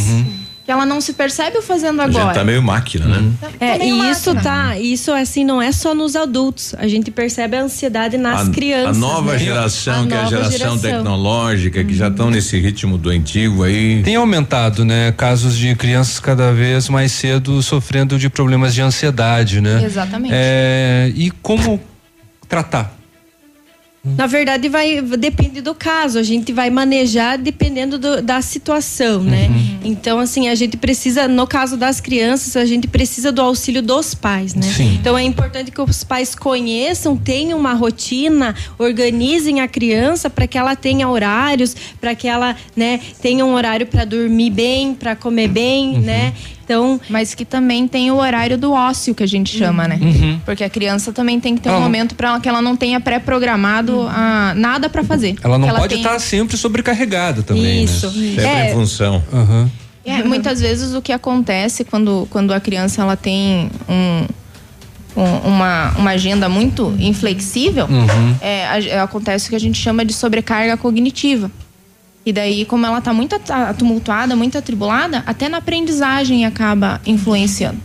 Que 0.71 0.73
ela 0.73 0.85
não 0.85 1.01
se 1.01 1.11
percebe 1.11 1.57
o 1.57 1.61
fazendo 1.61 2.01
A 2.01 2.07
gente 2.07 2.17
agora. 2.17 2.33
tá 2.33 2.45
meio 2.45 2.63
máquina, 2.63 3.05
né? 3.05 3.29
É, 3.59 3.73
Também 3.73 3.89
e 3.89 3.91
uma 3.91 4.09
isso 4.09 4.33
tá, 4.35 4.79
isso 4.79 5.11
assim 5.11 5.43
não 5.43 5.61
é 5.61 5.69
só 5.73 5.93
nos 5.93 6.15
adultos. 6.15 6.73
A 6.77 6.87
gente 6.87 7.11
percebe 7.11 7.57
a 7.57 7.63
ansiedade 7.63 8.17
nas 8.17 8.47
a, 8.47 8.51
crianças. 8.51 8.95
a 8.95 8.99
nova 8.99 9.33
né? 9.33 9.39
geração, 9.39 10.03
A 10.03 10.07
que 10.07 10.13
é 10.13 10.17
a 10.17 10.21
nova 10.21 10.29
geração, 10.29 10.57
geração. 10.77 10.77
tecnológica, 10.79 11.83
que 11.83 11.93
já 11.93 12.07
estão 12.07 12.31
nesse 12.31 12.57
ritmo 12.57 12.97
doentio 12.97 13.63
aí. 13.63 14.01
Tem 14.01 14.15
aumentado, 14.15 14.85
né? 14.85 15.11
Casos 15.11 15.57
de 15.57 15.75
crianças 15.75 16.21
cada 16.21 16.53
vez 16.53 16.87
mais 16.87 17.11
cedo 17.11 17.61
sofrendo 17.61 18.17
de 18.17 18.29
problemas 18.29 18.73
de 18.73 18.81
ansiedade, 18.81 19.59
né? 19.59 19.83
Exatamente. 19.83 20.33
É, 20.33 21.11
e 21.13 21.31
como 21.41 21.81
tratar? 22.47 22.97
Na 24.03 24.25
verdade, 24.25 24.67
vai 24.67 24.99
depende 25.01 25.61
do 25.61 25.75
caso. 25.75 26.17
A 26.17 26.23
gente 26.23 26.51
vai 26.51 26.71
manejar 26.71 27.37
dependendo 27.37 27.99
do- 27.99 28.19
da 28.21 28.41
situação, 28.41 29.21
né? 29.21 29.47
Então, 29.83 30.19
assim, 30.19 30.47
a 30.47 30.55
gente 30.55 30.77
precisa, 30.77 31.27
no 31.27 31.47
caso 31.47 31.75
das 31.75 31.99
crianças, 31.99 32.55
a 32.55 32.65
gente 32.65 32.87
precisa 32.87 33.31
do 33.31 33.41
auxílio 33.41 33.81
dos 33.81 34.13
pais, 34.13 34.53
né? 34.53 34.63
Sim. 34.63 34.95
Então 34.95 35.17
é 35.17 35.23
importante 35.23 35.71
que 35.71 35.81
os 35.81 36.03
pais 36.03 36.35
conheçam, 36.35 37.17
tenham 37.17 37.57
uma 37.59 37.73
rotina, 37.73 38.55
organizem 38.77 39.61
a 39.61 39.67
criança 39.67 40.29
para 40.29 40.47
que 40.47 40.57
ela 40.57 40.75
tenha 40.75 41.09
horários, 41.09 41.75
para 41.99 42.13
que 42.13 42.27
ela, 42.27 42.55
né, 42.75 42.99
tenha 43.21 43.45
um 43.45 43.53
horário 43.53 43.87
para 43.87 44.05
dormir 44.05 44.51
bem, 44.51 44.93
para 44.93 45.15
comer 45.15 45.47
bem, 45.47 45.99
né? 45.99 46.33
Então, 46.71 47.01
mas 47.09 47.35
que 47.35 47.43
também 47.43 47.85
tem 47.85 48.11
o 48.11 48.15
horário 48.15 48.57
do 48.57 48.71
ócio 48.71 49.13
que 49.13 49.21
a 49.21 49.27
gente 49.27 49.57
chama, 49.57 49.89
né? 49.89 49.99
Uhum. 50.01 50.39
Porque 50.45 50.63
a 50.63 50.69
criança 50.69 51.11
também 51.11 51.37
tem 51.37 51.53
que 51.55 51.61
ter 51.61 51.69
um 51.69 51.73
Ela 51.73 51.81
momento 51.81 52.15
para 52.15 52.39
que 52.39 52.47
ela 52.47 52.61
não 52.61 52.77
tenha 52.77 52.97
pré-programado 53.01 54.07
ah, 54.09 54.53
nada 54.55 54.87
para 54.89 55.03
fazer. 55.03 55.35
Ela 55.43 55.57
não 55.57 55.67
Que 55.67 55.75
pode 55.75 55.95
tenha- 55.95 56.07
estar 56.07 56.19
sempre 56.19 56.55
sobrecarregada 56.55 57.43
também, 57.43 57.83
Isso. 57.83 58.07
né? 58.07 58.13
Sempre 58.13 58.43
em 58.45 58.47
É. 58.69 58.71
função. 58.73 59.21
Aham. 59.33 59.69
É, 60.05 60.23
muitas 60.23 60.61
vezes 60.61 60.95
o 60.95 61.01
que 61.01 61.11
acontece 61.11 61.83
quando, 61.83 62.25
quando 62.31 62.53
a 62.53 62.59
criança 62.59 63.01
ela 63.01 63.15
tem 63.17 63.69
um, 63.87 64.25
um- 65.21 65.47
uma, 65.49 65.91
uma 65.97 66.11
agenda 66.11 66.47
muito 66.47 66.95
inflexível, 66.99 67.85
Uhum. 67.85 68.35
é, 68.41 68.65
a- 68.65 68.79
é, 68.81 68.99
acontece 69.01 69.47
o 69.47 69.49
que 69.49 69.55
a 69.57 69.59
gente 69.59 69.77
chama 69.77 70.03
de 70.05 70.13
sobrecarga 70.13 70.77
cognitiva. 70.77 71.51
E 72.25 72.31
daí, 72.31 72.65
como 72.65 72.85
ela 72.85 72.99
está 72.99 73.13
muito 73.13 73.35
tumultuada, 73.77 74.35
muito 74.35 74.57
atribulada, 74.57 75.23
até 75.25 75.49
na 75.49 75.57
aprendizagem 75.57 76.45
acaba 76.45 77.01
influenciando. 77.05 77.79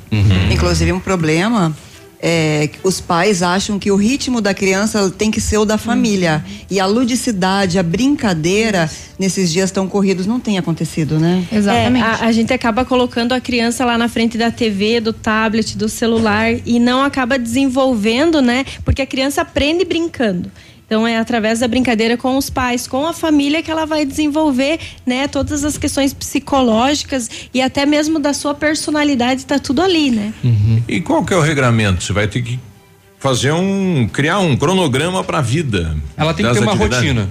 Inclusive, 0.51 0.93
um 0.93 1.01
problema 1.01 1.75
é 2.21 2.69
que 2.69 2.79
os 2.83 3.01
pais 3.01 3.43
acham 3.43 3.79
que 3.79 3.91
o 3.91 3.97
ritmo 3.97 4.41
da 4.41 4.55
criança 4.55 5.11
tem 5.11 5.31
que 5.31 5.41
ser 5.41 5.59
o 5.59 5.65
da 5.65 5.79
família. 5.79 6.45
E 6.71 6.81
a 6.81 6.87
ludicidade, 6.87 7.79
a 7.79 7.83
brincadeira, 7.83 8.91
nesses 9.19 9.53
dias 9.53 9.71
tão 9.71 9.87
corridos, 9.89 10.27
não 10.27 10.41
tem 10.41 10.59
acontecido, 10.59 11.19
né? 11.19 11.45
É, 11.53 11.87
a, 12.01 12.27
a 12.27 12.33
gente 12.33 12.53
acaba 12.53 12.85
colocando 12.85 13.33
a 13.33 13.41
criança 13.41 13.85
lá 13.85 13.99
na 13.99 14.09
frente 14.09 14.39
da 14.39 14.51
TV, 14.51 15.01
do 15.01 15.13
tablet, 15.13 15.77
do 15.77 15.89
celular 15.89 16.53
e 16.65 16.79
não 16.79 17.03
acaba 17.03 17.39
desenvolvendo, 17.39 18.41
né? 18.41 18.65
Porque 18.85 19.03
a 19.03 19.07
criança 19.07 19.43
aprende 19.43 19.85
brincando. 19.85 20.51
Então 20.87 21.07
é 21.07 21.19
através 21.19 21.59
da 21.59 21.69
brincadeira 21.69 22.17
com 22.17 22.37
os 22.37 22.49
pais, 22.49 22.87
com 22.87 23.07
a 23.07 23.13
família 23.13 23.61
que 23.61 23.71
ela 23.71 23.85
vai 23.85 24.05
desenvolver, 24.05 24.79
né, 25.05 25.27
todas 25.27 25.65
as 25.65 25.77
questões 25.77 26.15
psicológicas 26.15 27.29
e 27.53 27.61
até 27.61 27.85
mesmo 27.85 28.21
da 28.21 28.33
sua 28.33 28.55
personalidade, 28.55 29.45
tá 29.45 29.59
tudo 29.59 29.83
ali, 29.83 30.13
né? 30.13 30.33
E 30.87 31.01
qual 31.01 31.25
que 31.25 31.35
é 31.35 31.37
o 31.37 31.41
regramento? 31.41 32.05
Você 32.05 32.13
vai 32.13 32.29
ter 32.29 32.41
que 32.41 32.59
fazer 33.19 33.51
um 33.53 34.09
criar 34.13 34.39
um 34.39 34.57
cronograma 34.57 35.25
para 35.25 35.39
a 35.39 35.43
vida. 35.43 35.97
Ela 36.17 36.33
tem 36.33 36.47
que 36.47 36.53
ter 36.53 36.61
uma 36.61 36.75
rotina. 36.75 37.29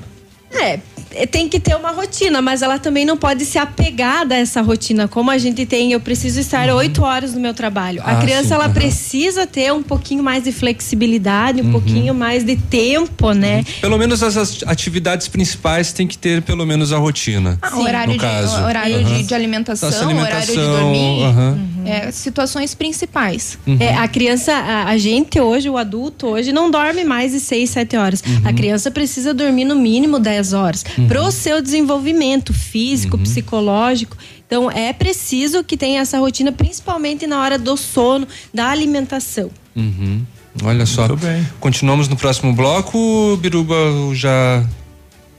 É, 0.62 0.80
é, 1.12 1.26
tem 1.26 1.48
que 1.48 1.60
ter 1.60 1.76
uma 1.76 1.92
rotina, 1.92 2.42
mas 2.42 2.62
ela 2.62 2.78
também 2.78 3.06
não 3.06 3.16
pode 3.16 3.46
se 3.46 3.58
apegar 3.58 4.26
a 4.30 4.36
essa 4.36 4.62
rotina. 4.62 5.08
Como 5.08 5.32
a 5.32 5.38
gente 5.38 5.66
tem, 5.66 5.92
eu 5.94 6.00
preciso 6.00 6.40
estar 6.40 6.70
oito 6.70 7.04
horas 7.04 7.34
no 7.34 7.40
meu 7.40 7.54
trabalho. 7.54 8.02
a 8.04 8.12
Ah, 8.18 8.22
criança, 8.22 8.50
sim, 8.50 8.54
ela 8.54 8.66
aham. 8.66 8.74
precisa 8.74 9.48
ter 9.48 9.72
um 9.72 9.82
pouquinho 9.84 10.22
mais 10.24 10.44
de 10.44 10.52
flexibilidade, 10.52 11.62
um 11.62 11.66
Uhum. 11.66 11.72
pouquinho 11.72 12.14
mais 12.14 12.44
de 12.44 12.56
tempo, 12.56 13.32
né? 13.32 13.64
Pelo 13.82 13.98
menos 13.98 14.22
as 14.24 14.64
atividades 14.64 15.28
principais 15.28 15.94
tem 15.94 16.06
que 16.08 16.18
ter 16.18 16.42
pelo 16.42 16.66
menos 16.66 16.92
a 16.92 16.98
rotina. 16.98 17.58
Ah, 17.62 17.78
horário, 17.80 18.14
no 18.14 18.20
de, 18.20 18.26
caso. 18.26 18.62
horário 18.64 19.04
de, 19.04 19.24
de 19.24 19.34
alimentação, 19.34 19.90
Nossa, 19.90 20.06
horário 20.06 20.46
de 20.46 20.52
alimentação, 20.52 20.82
dormir. 20.92 21.24
aham. 21.24 21.60
é, 21.86 22.12
situações 22.12 22.74
principais. 22.74 23.58
É, 23.80 23.94
a 23.96 24.08
criança, 24.08 24.52
a, 24.54 24.90
a 24.90 24.98
gente 24.98 25.40
hoje, 25.40 25.70
o 25.70 25.78
adulto 25.78 26.28
hoje, 26.28 26.52
não 26.52 26.70
dorme 26.70 27.04
mais 27.06 27.32
de 27.32 27.40
seis, 27.40 27.70
sete 27.70 27.96
horas. 27.96 28.24
A 28.44 28.52
criança 28.54 28.90
precisa 28.92 29.34
dormir 29.34 29.66
no 29.66 29.76
mínimo 29.76 30.20
10 30.46 30.54
horas. 30.54 30.86
Pro 31.08 31.32
seu 31.32 31.62
desenvolvimento 31.62 32.54
físico, 32.54 33.18
psicológico. 33.18 34.16
Então, 34.46 34.70
é 34.70 34.94
preciso 34.94 35.64
que 35.64 35.76
tenha 35.76 36.02
essa 36.02 36.20
rotina, 36.20 36.52
principalmente 36.52 37.26
na 37.26 37.42
hora 37.42 37.58
do 37.58 37.76
sono, 37.76 38.28
da 38.54 38.70
alimentação. 38.70 39.50
Uhum. 39.76 40.22
Olha 40.64 40.86
só. 40.86 41.08
Continuamos 41.60 42.08
no 42.08 42.16
próximo 42.16 42.54
bloco, 42.54 43.38
Biruba 43.42 43.76
já. 44.14 44.64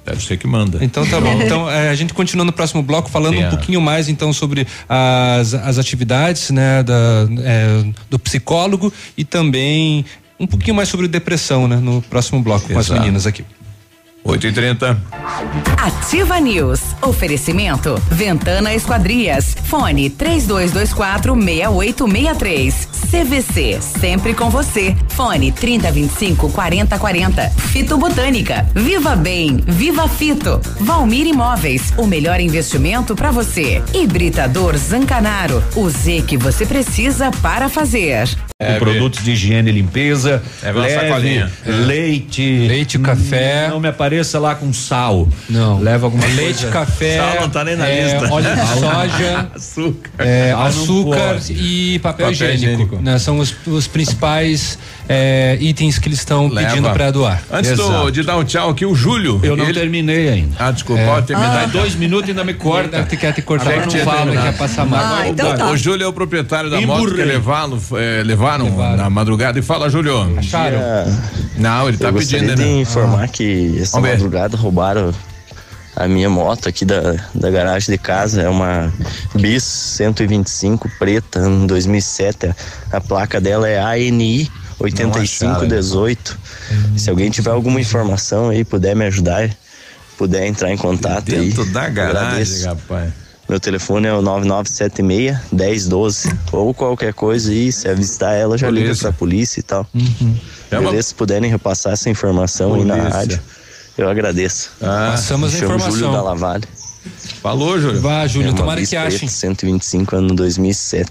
Deve 0.05 0.23
ser 0.25 0.37
que 0.37 0.47
manda. 0.47 0.85
Então 0.85 1.05
tá 1.07 1.21
bom. 1.21 1.33
Então 1.43 1.71
é, 1.71 1.89
a 1.89 1.95
gente 1.95 2.13
continua 2.15 2.45
no 2.45 2.53
próximo 2.53 2.83
bloco 2.83 3.09
falando 3.11 3.39
um 3.39 3.47
a- 3.47 3.51
pouquinho 3.51 3.81
mais 3.81 4.09
então 4.09 4.33
sobre 4.33 4.67
as, 4.89 5.55
as 5.55 5.79
atividades 5.79 6.51
né, 6.51 6.83
da, 6.83 7.27
é, 7.41 7.85
do 8.09 8.19
psicólogo 8.19 8.93
e 9.17 9.25
também 9.25 10.05
um 10.39 10.47
pouquinho 10.47 10.77
mais 10.77 10.89
sobre 10.89 11.09
depressão, 11.09 11.67
né? 11.67 11.77
No 11.77 12.03
próximo 12.03 12.41
bloco 12.43 12.69
com 12.69 12.79
as 12.79 12.87
Exato. 12.87 13.01
meninas 13.01 13.27
aqui. 13.27 13.43
8 14.27 14.47
e 14.49 14.53
30 14.53 15.17
Ativa 15.77 16.41
News. 16.41 16.81
Oferecimento. 17.03 18.01
Ventana 18.11 18.75
Esquadrias. 18.75 19.57
Fone 19.65 20.09
3224 20.09 21.35
6863. 21.35 22.89
CVC. 23.11 23.79
Sempre 23.81 24.35
com 24.35 24.49
você. 24.51 24.97
Fone 25.11 25.53
3025 25.53 26.51
4040. 26.51 27.51
Fito 27.51 27.99
Botânica. 27.99 28.67
Viva 28.75 29.15
Bem. 29.15 29.59
Viva 29.67 30.09
Fito. 30.09 30.61
Valmir 30.81 31.27
Imóveis. 31.27 31.93
O 31.97 32.07
melhor 32.07 32.41
investimento 32.41 33.15
para 33.15 33.31
você. 33.31 33.83
Hibridador 33.93 34.77
Zancanaro. 34.77 35.63
O 35.75 35.89
Z 35.91 36.25
que 36.27 36.37
você 36.37 36.65
precisa 36.65 37.31
para 37.43 37.69
fazer. 37.69 38.29
com 38.59 38.79
produtos 38.79 39.23
de 39.23 39.33
higiene 39.33 39.71
e 39.71 39.75
limpeza. 39.75 40.43
É, 40.63 40.73
leve, 40.73 40.95
sacolinha. 40.95 41.53
leite. 41.65 42.67
Leite, 42.67 42.99
café. 42.99 43.69
Não 43.69 43.81
me 43.81 43.89
apareça 43.89 44.16
lá 44.39 44.55
com 44.55 44.73
sal. 44.73 45.29
Não. 45.49 45.81
Leva 45.81 46.07
alguma 46.07 46.27
Leite, 46.27 46.63
coisa. 46.63 46.71
café. 46.71 47.17
Sal 47.19 47.41
não 47.43 47.51
tá 47.51 47.65
nem 47.65 47.77
na 47.77 47.89
é, 47.89 48.03
lista. 48.05 48.33
Óleo 48.33 48.55
de 48.55 48.67
soja. 48.81 49.51
Açúcar. 49.57 50.11
é, 50.19 50.53
açúcar 50.53 51.39
e 51.51 51.99
papel, 52.01 52.27
Papel 52.27 52.33
higiênico. 52.33 52.65
higiênico. 52.65 52.97
né? 53.03 53.19
São 53.19 53.39
os, 53.39 53.55
os 53.67 53.87
principais 53.87 54.79
é, 55.09 55.57
itens 55.61 55.99
que 55.99 56.09
eles 56.09 56.19
estão 56.19 56.51
pedindo 56.51 56.91
para 56.91 57.11
doar. 57.11 57.43
Antes 57.51 57.77
do- 57.77 58.11
de 58.11 58.23
dar 58.23 58.37
um 58.37 58.45
tchau 58.45 58.71
aqui, 58.71 58.85
o 58.85 58.95
Júlio. 58.95 59.41
Eu 59.43 59.57
não 59.57 59.65
ele- 59.65 59.75
terminei 59.79 60.29
ainda. 60.29 60.57
Ah, 60.59 60.71
desculpa, 60.71 61.03
pode 61.05 61.27
terminar. 61.27 61.61
Dá 61.61 61.67
dois 61.67 61.95
minutos 61.95 62.29
e 62.29 62.31
ainda 62.33 62.45
me 62.45 62.55
corta. 62.55 62.99
Corta, 62.99 63.17
quer 63.17 63.33
te 63.33 63.43
cortar, 63.43 63.67
Agora 63.71 63.81
não 63.83 63.89
tinha 63.89 64.05
fala, 64.05 64.17
terminado. 64.23 64.47
quer 64.53 64.59
passar 64.59 64.85
mal. 64.87 65.01
Ah, 65.17 65.29
então 65.29 65.51
o, 65.51 65.57
tá. 65.57 65.71
o 65.71 65.77
Júlio 65.77 66.05
é 66.05 66.09
o 66.09 66.13
proprietário 66.13 66.69
da 66.71 66.81
moto 66.81 67.15
que 67.15 67.23
levá-lo, 67.23 67.81
é, 67.93 68.23
levaram, 68.25 68.69
na 68.97 69.09
madrugada. 69.09 69.59
E 69.59 69.63
fala, 69.63 69.89
Júlio. 69.89 70.37
Acharam? 70.39 70.79
Não, 71.57 71.89
ele 71.89 71.97
tá 71.99 72.09
eu 72.09 72.15
pedindo, 72.15 72.55
de 72.55 72.63
né? 72.63 72.81
informar 72.81 73.29
que 73.29 73.79
essa 73.81 73.93
Vamos 73.93 74.09
ver. 74.09 74.15
madrugada 74.17 74.57
roubaram 74.57 75.13
a 75.95 76.07
minha 76.07 76.29
moto 76.29 76.69
aqui 76.69 76.85
da, 76.85 77.15
da 77.35 77.51
garagem 77.51 77.93
de 77.93 77.99
casa. 77.99 78.43
É 78.43 78.49
uma 78.49 78.93
Bis 79.35 79.63
125 79.65 80.91
preta, 80.99 81.39
ano 81.39 81.67
2007. 81.67 82.51
A 82.93 83.01
placa 83.01 83.41
dela 83.41 83.69
é 83.69 83.79
ANI 83.79 84.51
8518. 84.79 86.39
Se 86.97 87.11
alguém 87.11 87.31
tiver 87.31 87.51
alguma 87.51 87.81
informação 87.81 88.49
aí, 88.51 88.65
puder 88.65 88.95
me 88.95 89.05
ajudar, 89.07 89.51
puder 90.19 90.47
entrar 90.47 90.71
em 90.73 90.77
contato 90.77 91.33
aí. 91.33 91.49
Dentro 91.49 91.65
da 91.67 91.89
garagem, 91.89 92.27
agradeço. 92.29 92.67
rapaz. 92.67 93.13
Meu 93.49 93.61
telefone 93.61 94.09
é 94.09 94.13
o 94.13 94.21
9976 94.23 95.39
1012 95.53 96.29
ou 96.51 96.75
qualquer 96.75 97.15
coisa 97.15 97.51
aí, 97.53 97.71
se 97.71 97.89
avistar 97.89 98.35
ela, 98.35 98.59
já 98.59 98.69
liga 98.69 98.87
Polícia. 98.87 99.03
pra 99.09 99.13
polícia 99.13 99.61
e 99.61 99.63
tal. 99.63 99.87
Chama- 100.69 100.91
Beleza, 100.91 101.09
se 101.09 101.15
puderem 101.15 101.49
repassar 101.49 101.93
essa 101.93 102.11
informação 102.11 102.75
aí 102.75 102.85
na 102.85 102.97
Polícia. 102.97 103.17
rádio, 103.19 103.41
eu 103.97 104.09
agradeço. 104.11 104.71
Ah, 104.83 105.11
Passamos 105.13 105.55
a 105.55 105.59
informação. 105.59 105.93
Júlio 105.93 106.11
da 106.13 106.23
Lavalha. 106.23 106.65
falou, 107.41 107.81
Júlio. 107.81 108.01
Vá, 108.01 108.27
Júlio, 108.27 108.49
É 108.49 108.51
uma 108.51 108.57
tomara 108.59 108.85
que 108.85 108.97
achem. 108.97 109.29
125 109.29 110.17
ano 110.17 110.35
2007. 110.35 111.09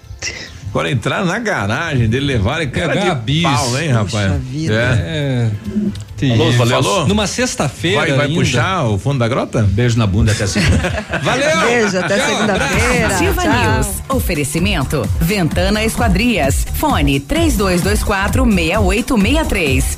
Agora 0.75 0.91
entrar 0.91 1.23
na 1.23 1.39
garagem 1.39 2.09
dele, 2.09 2.25
levarem 2.25 2.69
cara 2.69 2.91
Pegar 2.91 3.13
de 3.13 3.21
bis. 3.21 3.43
pau, 3.43 3.79
hein, 3.79 3.91
rapaz? 3.91 4.41
vida. 4.41 4.73
É. 4.73 5.47
É. 5.47 5.51
Falou, 6.27 6.51
terrível. 6.51 6.67
falou? 6.67 7.07
Numa 7.07 7.27
sexta-feira. 7.27 7.99
Vai, 8.01 8.11
vai 8.11 8.25
ainda. 8.27 8.39
puxar 8.41 8.83
o 8.83 8.97
fundo 8.97 9.19
da 9.19 9.27
grota? 9.29 9.63
Beijo 9.63 9.97
na 9.97 10.05
bunda 10.05 10.33
até 10.33 10.45
segunda. 10.45 11.05
Valeu! 11.23 11.61
Beijo, 11.61 11.97
até 11.97 12.25
segunda-feira. 12.25 13.07
Ativa 13.07 13.41
Tchau. 13.41 13.73
News. 13.75 13.87
Oferecimento. 14.09 15.09
Ventana 15.21 15.81
Esquadrias. 15.81 16.65
Fone 16.73 17.21
3224 17.21 18.43
6863. 18.43 19.97